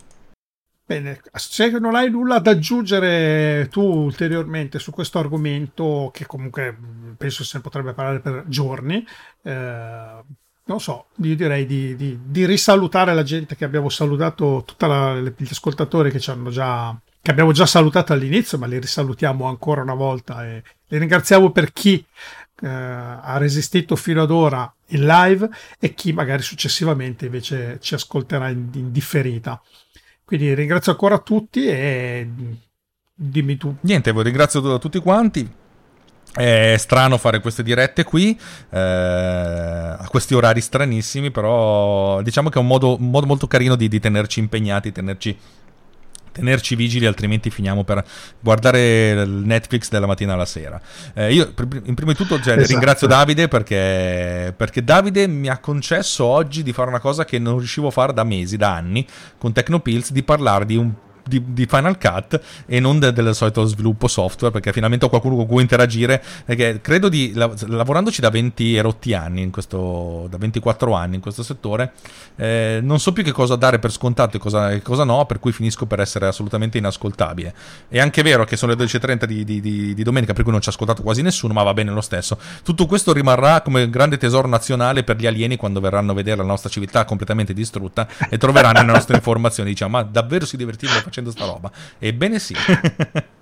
Bene, 0.88 1.20
se 1.34 1.68
non 1.78 1.94
hai 1.94 2.09
nulla 2.09 2.38
da 2.38 2.52
aggiungere 2.52 3.68
tu 3.70 3.82
ulteriormente 3.82 4.78
su 4.78 4.90
questo 4.90 5.18
argomento, 5.18 6.10
che 6.14 6.24
comunque 6.24 6.74
penso 7.14 7.44
se 7.44 7.59
ne 7.59 7.62
potrebbe 7.62 7.92
parlare 7.92 8.20
per 8.20 8.44
giorni, 8.46 9.06
eh, 9.42 10.22
non 10.69 10.81
so, 10.81 11.07
io 11.23 11.35
direi 11.35 11.65
di, 11.65 11.97
di, 11.97 12.19
di, 12.23 12.45
risalutare 12.45 13.15
la 13.15 13.23
gente 13.23 13.57
che 13.57 13.65
abbiamo 13.65 13.89
salutato, 13.89 14.65
tutti 14.66 14.85
gli 14.85 15.49
ascoltatori 15.51 16.11
che 16.11 16.20
ci 16.20 16.31
hanno 16.31 16.51
già 16.51 16.95
che 17.20 17.31
abbiamo 17.31 17.53
già 17.53 17.66
salutato 17.66 18.12
all'inizio, 18.12 18.59
ma 18.59 18.66
li 18.66 18.78
risalutiamo 18.78 19.47
ancora 19.47 19.82
una 19.82 19.95
volta 19.95 20.47
e 20.47 20.62
li 20.86 20.99
ringraziamo 20.99 21.51
per 21.51 21.73
chi 21.73 22.05
eh, 22.61 22.66
ha 22.69 23.36
resistito 23.39 23.97
fino 23.97 24.23
ad 24.23 24.31
ora 24.31 24.73
in 24.89 25.05
live 25.05 25.49
e 25.78 25.95
chi 25.95 26.12
magari 26.12 26.43
successivamente 26.43 27.27
invece 27.27 27.78
ci 27.81 27.95
ascolterà 27.95 28.49
in, 28.49 28.69
in 28.74 28.93
differita. 28.93 29.61
Quindi 30.24 30.55
ringrazio 30.55 30.93
ancora 30.93 31.19
tutti 31.19 31.66
e 31.66 32.28
dimmi 33.15 33.57
tu. 33.57 33.74
Niente, 33.81 34.12
vi 34.12 34.23
ringrazio 34.23 34.78
tutti 34.78 34.99
quanti. 34.99 35.66
È 36.32 36.76
strano 36.78 37.18
fare 37.18 37.40
queste 37.40 37.62
dirette 37.62 38.05
qui, 38.05 38.38
eh, 38.70 38.78
a 38.78 40.06
questi 40.09 40.34
orari 40.34 40.60
stranissimi, 40.60 41.30
però 41.30 42.22
diciamo 42.22 42.48
che 42.48 42.59
è 42.59 42.60
un 42.60 42.68
modo, 42.68 42.96
un 42.96 43.10
modo 43.10 43.26
molto 43.26 43.46
carino 43.46 43.74
di, 43.74 43.88
di 43.88 43.98
tenerci 43.98 44.38
impegnati, 44.38 44.92
tenerci 44.92 45.36
tenerci 46.38 46.76
vigili, 46.76 47.06
altrimenti 47.06 47.50
finiamo 47.50 47.82
per 47.82 48.05
guardare 48.40 49.10
il 49.10 49.42
Netflix 49.44 49.88
dalla 49.88 50.06
mattina 50.06 50.34
alla 50.34 50.44
sera. 50.44 50.80
Eh, 51.14 51.32
io, 51.32 51.52
in 51.84 51.94
prima 51.94 52.12
di 52.12 52.16
tutto, 52.16 52.40
cioè, 52.40 52.55
esatto. 52.55 52.72
ringrazio 52.72 53.06
Davide 53.06 53.48
perché, 53.48 54.55
perché, 54.56 54.84
Davide 54.84 55.26
mi 55.26 55.48
ha 55.48 55.59
concesso 55.59 56.24
oggi 56.24 56.62
di 56.62 56.72
fare 56.72 56.88
una 56.88 57.00
cosa 57.00 57.24
che 57.24 57.38
non 57.38 57.59
riuscivo 57.59 57.88
a 57.88 57.90
fare 57.90 58.12
da 58.12 58.24
mesi, 58.24 58.56
da 58.56 58.74
anni, 58.74 59.06
con 59.36 59.52
Tecnopills, 59.52 60.12
di 60.12 60.22
parlare 60.22 60.64
di 60.64 60.76
un 60.76 60.92
di, 61.28 61.42
di 61.46 61.66
Final 61.66 61.98
Cut 61.98 62.40
e 62.66 62.80
non 62.80 62.98
de, 62.98 63.12
del 63.12 63.34
solito 63.34 63.64
sviluppo 63.64 64.09
software, 64.09 64.52
perché 64.52 64.72
finalmente 64.72 65.05
ho 65.05 65.09
qualcuno 65.09 65.36
con 65.36 65.46
cui 65.46 65.62
interagire, 65.62 66.22
perché 66.44 66.80
credo 66.80 67.09
di, 67.09 67.32
lavorandoci 67.34 68.20
da 68.20 68.30
20 68.30 68.74
erotti 68.74 69.14
anni, 69.14 69.42
in 69.42 69.50
questo, 69.50 70.26
da 70.28 70.38
24 70.38 70.92
anni 70.94 71.16
in 71.16 71.20
questo 71.20 71.42
settore, 71.42 71.92
eh, 72.36 72.80
non 72.82 72.98
so 72.98 73.12
più 73.12 73.22
che 73.22 73.32
cosa 73.32 73.56
dare 73.56 73.78
per 73.78 73.92
scontato 73.92 74.36
e 74.36 74.40
cosa, 74.40 74.70
e 74.70 74.82
cosa, 74.82 75.05
no, 75.05 75.26
per 75.26 75.38
cui 75.38 75.52
finisco 75.52 75.86
per 75.86 76.00
essere 76.00 76.26
assolutamente 76.26 76.78
inascoltabile. 76.78 77.55
È 77.88 77.98
anche 77.98 78.22
vero 78.22 78.44
che 78.44 78.56
sono 78.56 78.74
le 78.74 78.84
12.30 78.84 79.24
di, 79.24 79.44
di, 79.44 79.60
di, 79.60 80.02
domenica, 80.02 80.32
per 80.32 80.42
cui 80.42 80.52
non 80.52 80.60
ci 80.60 80.68
ha 80.68 80.72
ascoltato 80.72 81.02
quasi 81.02 81.22
nessuno, 81.22 81.52
ma 81.52 81.62
va 81.62 81.74
bene 81.74 81.90
lo 81.90 82.00
stesso. 82.00 82.38
Tutto 82.62 82.86
questo 82.86 83.12
rimarrà 83.12 83.60
come 83.60 83.90
grande 83.90 84.16
tesoro 84.16 84.48
nazionale 84.48 85.02
per 85.02 85.16
gli 85.16 85.26
alieni 85.26 85.56
quando 85.56 85.80
verranno 85.80 86.12
a 86.12 86.14
vedere 86.14 86.36
la 86.36 86.44
nostra 86.44 86.70
civiltà 86.70 87.05
completamente 87.05 87.52
distrutta 87.52 88.06
e 88.30 88.38
troveranno 88.38 88.80
le 88.80 88.92
nostre 88.92 89.16
informazioni. 89.16 89.70
Diciamo, 89.70 89.96
ma 89.96 90.02
davvero 90.02 90.46
si 90.46 90.56
divertivano 90.56 91.00
facendo 91.00 91.18
facendo 91.19 91.31
sta 91.31 91.45
roba. 91.45 91.70
Ebbene 91.99 92.39
sì. 92.39 92.55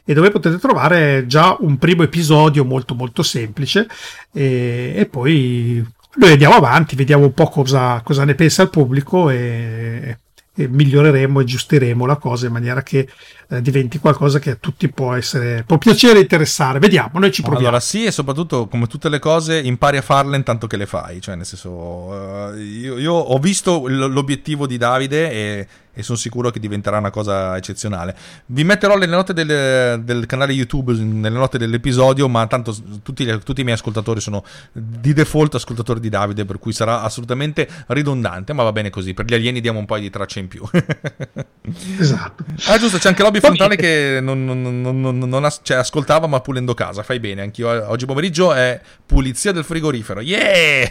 e 0.04 0.14
dove 0.14 0.30
potete 0.30 0.58
trovare 0.58 1.26
già 1.26 1.56
un 1.60 1.78
primo 1.78 2.02
episodio 2.02 2.64
molto 2.64 2.94
molto 2.94 3.22
semplice. 3.22 3.88
E, 4.32 4.92
e 4.96 5.06
poi 5.06 5.84
noi 6.16 6.32
andiamo 6.32 6.54
avanti, 6.54 6.96
vediamo 6.96 7.24
un 7.24 7.34
po' 7.34 7.48
cosa, 7.48 8.00
cosa 8.02 8.24
ne 8.24 8.34
pensa 8.34 8.62
il 8.62 8.70
pubblico 8.70 9.30
e, 9.30 10.18
e 10.54 10.68
miglioreremo 10.68 11.38
e 11.38 11.42
aggiusteremo 11.42 12.04
la 12.04 12.16
cosa 12.16 12.46
in 12.46 12.52
maniera 12.52 12.82
che 12.82 13.08
eh, 13.50 13.60
diventi 13.60 13.98
qualcosa 13.98 14.38
che 14.38 14.50
a 14.50 14.56
tutti 14.58 14.88
può 14.88 15.12
essere 15.14 15.64
può 15.66 15.76
piacere 15.76 16.18
e 16.18 16.22
interessare. 16.22 16.78
Vediamo, 16.78 17.18
noi 17.18 17.32
ci 17.32 17.42
proviamo. 17.42 17.66
Allora, 17.66 17.80
sì, 17.80 18.04
e 18.04 18.12
soprattutto 18.12 18.68
come 18.68 18.86
tutte 18.86 19.08
le 19.08 19.18
cose, 19.18 19.58
impari 19.58 19.96
a 19.96 20.02
farle 20.02 20.36
intanto 20.36 20.66
che 20.66 20.76
le 20.76 20.86
fai. 20.86 21.20
Cioè, 21.20 21.34
nel 21.34 21.44
senso, 21.44 21.70
uh, 21.70 22.56
io, 22.56 22.98
io, 22.98 23.12
ho 23.12 23.38
visto 23.38 23.86
l'obiettivo 23.88 24.66
di 24.66 24.76
Davide 24.78 25.30
e 25.30 25.66
e 25.92 26.02
sono 26.02 26.18
sicuro 26.18 26.50
che 26.50 26.60
diventerà 26.60 26.98
una 26.98 27.10
cosa 27.10 27.56
eccezionale. 27.56 28.16
Vi 28.46 28.64
metterò 28.64 28.96
nelle 28.96 29.14
note 29.14 29.32
del, 29.32 30.02
del 30.02 30.26
canale 30.26 30.52
YouTube, 30.52 30.92
nelle 30.94 31.36
note 31.36 31.58
dell'episodio, 31.58 32.28
ma 32.28 32.46
tanto 32.46 32.74
tutti, 33.02 33.24
tutti, 33.44 33.60
i 33.60 33.64
miei 33.64 33.76
ascoltatori 33.76 34.20
sono 34.20 34.44
di 34.72 35.12
default 35.12 35.56
ascoltatori 35.56 36.00
di 36.00 36.08
Davide, 36.08 36.44
per 36.44 36.58
cui 36.58 36.72
sarà 36.72 37.02
assolutamente 37.02 37.68
ridondante, 37.88 38.52
ma 38.52 38.62
va 38.62 38.72
bene 38.72 38.90
così, 38.90 39.14
per 39.14 39.26
gli 39.26 39.34
alieni 39.34 39.60
diamo 39.60 39.78
un 39.78 39.86
po' 39.86 39.98
di 39.98 40.10
tracce 40.10 40.38
in 40.38 40.48
più. 40.48 40.62
esatto. 41.98 42.44
Ah 42.66 42.78
giusto, 42.78 42.98
c'è 42.98 43.08
anche 43.08 43.22
Lobby 43.22 43.39
Frontale 43.40 43.76
che 43.76 44.18
non, 44.20 44.44
non, 44.44 44.80
non, 44.80 45.18
non 45.18 45.44
as- 45.44 45.60
cioè, 45.62 45.78
ascoltava 45.78 46.26
ma 46.26 46.40
pulendo 46.40 46.74
casa, 46.74 47.02
fai 47.02 47.20
bene, 47.20 47.42
anch'io 47.42 47.88
oggi 47.90 48.06
pomeriggio 48.06 48.52
è 48.52 48.80
pulizia 49.04 49.52
del 49.52 49.64
frigorifero, 49.64 50.20
yeah! 50.20 50.90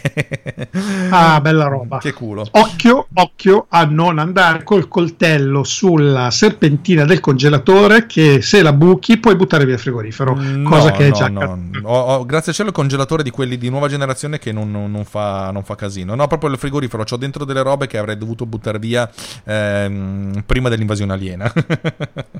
ah, 1.10 1.40
bella 1.40 1.66
roba. 1.66 1.98
Che 1.98 2.12
culo. 2.12 2.46
Occhio, 2.50 3.06
occhio 3.14 3.66
a 3.68 3.84
non 3.84 4.18
andare 4.18 4.62
col 4.62 4.88
coltello 4.88 5.64
sulla 5.64 6.30
serpentina 6.30 7.04
del 7.04 7.20
congelatore 7.20 8.06
che 8.06 8.42
se 8.42 8.62
la 8.62 8.72
buchi 8.72 9.18
puoi 9.18 9.36
buttare 9.36 9.64
via 9.64 9.74
il 9.74 9.80
frigorifero. 9.80 10.34
No, 10.34 10.68
cosa 10.68 10.90
che 10.90 11.08
no, 11.08 11.14
è 11.14 11.16
già 11.16 11.28
no. 11.28 11.70
Ho, 11.82 11.98
ho, 11.98 12.26
grazie 12.26 12.52
a 12.52 12.54
cielo 12.54 12.68
il 12.68 12.74
congelatore 12.74 13.22
di 13.22 13.30
quelli 13.30 13.56
di 13.56 13.68
nuova 13.68 13.88
generazione 13.88 14.38
che 14.38 14.52
non, 14.52 14.70
non, 14.70 14.90
non, 14.90 15.04
fa, 15.04 15.50
non 15.50 15.62
fa, 15.62 15.74
casino. 15.74 16.14
No, 16.14 16.26
proprio 16.26 16.50
il 16.50 16.58
frigorifero. 16.58 17.04
Ho 17.08 17.16
dentro 17.16 17.44
delle 17.44 17.62
robe 17.62 17.86
che 17.86 17.98
avrei 17.98 18.16
dovuto 18.16 18.46
buttare 18.46 18.78
via 18.78 19.10
ehm, 19.44 20.42
prima 20.46 20.68
dell'invasione 20.68 21.12
aliena. 21.12 21.52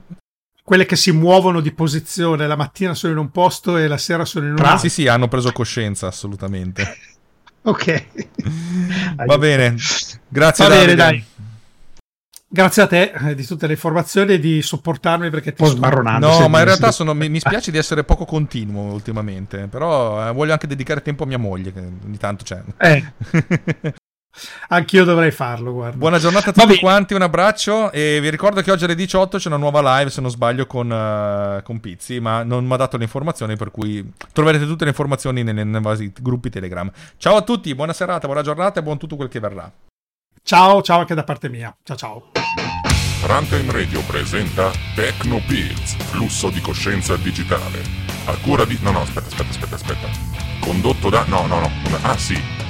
quelle 0.70 0.86
che 0.86 0.94
si 0.94 1.10
muovono 1.10 1.59
di 1.59 1.72
posizione 1.72 2.47
la 2.47 2.55
mattina 2.55 2.94
sono 2.94 3.14
in 3.14 3.18
un 3.18 3.32
posto 3.32 3.76
e 3.76 3.88
la 3.88 3.98
sera 3.98 4.24
sono 4.24 4.47
in 4.47 4.52
un 4.52 4.60
altro. 4.60 4.78
Sì, 4.78 4.88
sì, 4.88 5.09
hanno 5.09 5.26
preso 5.26 5.51
coscienza 5.51 6.06
assolutamente. 6.06 6.97
ok. 7.62 8.05
Va 9.26 9.36
bene. 9.36 9.74
Grazie 10.28 10.68
Va 10.68 10.72
bene, 10.72 10.94
dai. 10.94 11.24
Grazie 12.47 12.82
a 12.82 12.86
te 12.86 13.12
eh, 13.12 13.34
di 13.34 13.44
tutte 13.44 13.66
le 13.66 13.72
informazioni 13.72 14.34
e 14.34 14.38
di 14.38 14.62
sopportarmi 14.62 15.28
perché 15.28 15.52
ti 15.55 15.64
sto 15.64 15.74
sbarronando. 15.74 16.38
No, 16.38 16.47
ma 16.47 16.60
in 16.60 16.66
realtà 16.66 16.92
sono, 16.92 17.14
mi, 17.14 17.28
mi, 17.28 17.40
spiace 17.40 17.72
di 17.72 17.78
essere 17.78 18.05
poco 18.05 18.24
continuo 18.24 18.92
ultimamente, 18.92 19.66
però 19.66 20.28
eh, 20.28 20.32
voglio 20.32 20.52
anche 20.52 20.68
dedicare 20.68 21.02
tempo 21.02 21.24
a 21.24 21.26
mia 21.26 21.38
moglie, 21.38 21.72
che 21.72 21.80
ogni 21.80 22.16
tanto 22.16 22.44
c'è. 22.44 22.62
Eh. 22.76 23.92
Anch'io 24.69 25.05
dovrei 25.05 25.31
farlo, 25.31 25.73
guarda. 25.73 25.97
Buona 25.97 26.19
giornata 26.19 26.51
a 26.51 26.52
tutti 26.52 26.78
quanti, 26.78 27.15
un 27.15 27.23
abbraccio 27.23 27.90
e 27.90 28.20
vi 28.20 28.31
ricordo 28.31 28.62
che 28.62 28.70
oggi 28.70 28.85
alle 28.85 28.94
18 28.94 29.39
c'è 29.39 29.48
una 29.48 29.57
nuova 29.57 29.98
live, 29.98 30.11
se 30.11 30.20
non 30.20 30.31
sbaglio, 30.31 30.66
con, 30.66 30.90
uh, 30.90 31.62
con 31.62 31.81
Pizzi, 31.81 32.20
ma 32.20 32.43
non 32.43 32.65
mi 32.65 32.73
ha 32.73 32.77
dato 32.77 32.97
le 32.97 33.05
informazioni, 33.05 33.57
per 33.57 33.70
cui 33.70 34.12
troverete 34.32 34.66
tutte 34.66 34.85
le 34.85 34.90
informazioni 34.90 35.43
nei, 35.43 35.55
nei, 35.55 35.65
nei 35.65 36.12
gruppi 36.20 36.48
Telegram. 36.48 36.90
Ciao 37.16 37.36
a 37.36 37.43
tutti, 37.43 37.74
buona 37.74 37.93
serata, 37.93 38.27
buona 38.27 38.43
giornata 38.43 38.81
e 38.81 38.82
buon 38.82 38.98
tutto 38.98 39.16
quel 39.16 39.28
che 39.28 39.40
verrà. 39.40 39.70
Ciao, 40.43 40.81
ciao 40.82 41.01
anche 41.01 41.15
da 41.15 41.24
parte 41.24 41.48
mia. 41.48 41.74
Ciao 41.82 41.97
ciao. 41.97 42.31
Runtime 43.23 43.70
Radio 43.70 44.02
presenta 44.02 44.70
Techno 44.94 45.43
Pills, 45.47 45.94
flusso 46.11 46.48
di 46.48 46.61
coscienza 46.61 47.16
digitale. 47.16 47.82
A 48.27 48.36
cura 48.39 48.65
di... 48.65 48.78
No, 48.81 48.93
no, 48.93 49.02
aspetta, 49.02 49.27
aspetta, 49.27 49.51
aspetta, 49.51 49.74
aspetta. 49.74 50.09
Condotto 50.61 51.11
da... 51.11 51.24
No, 51.27 51.47
no, 51.47 51.61
no. 51.61 51.70
Ah, 52.02 52.16
sì. 52.16 52.69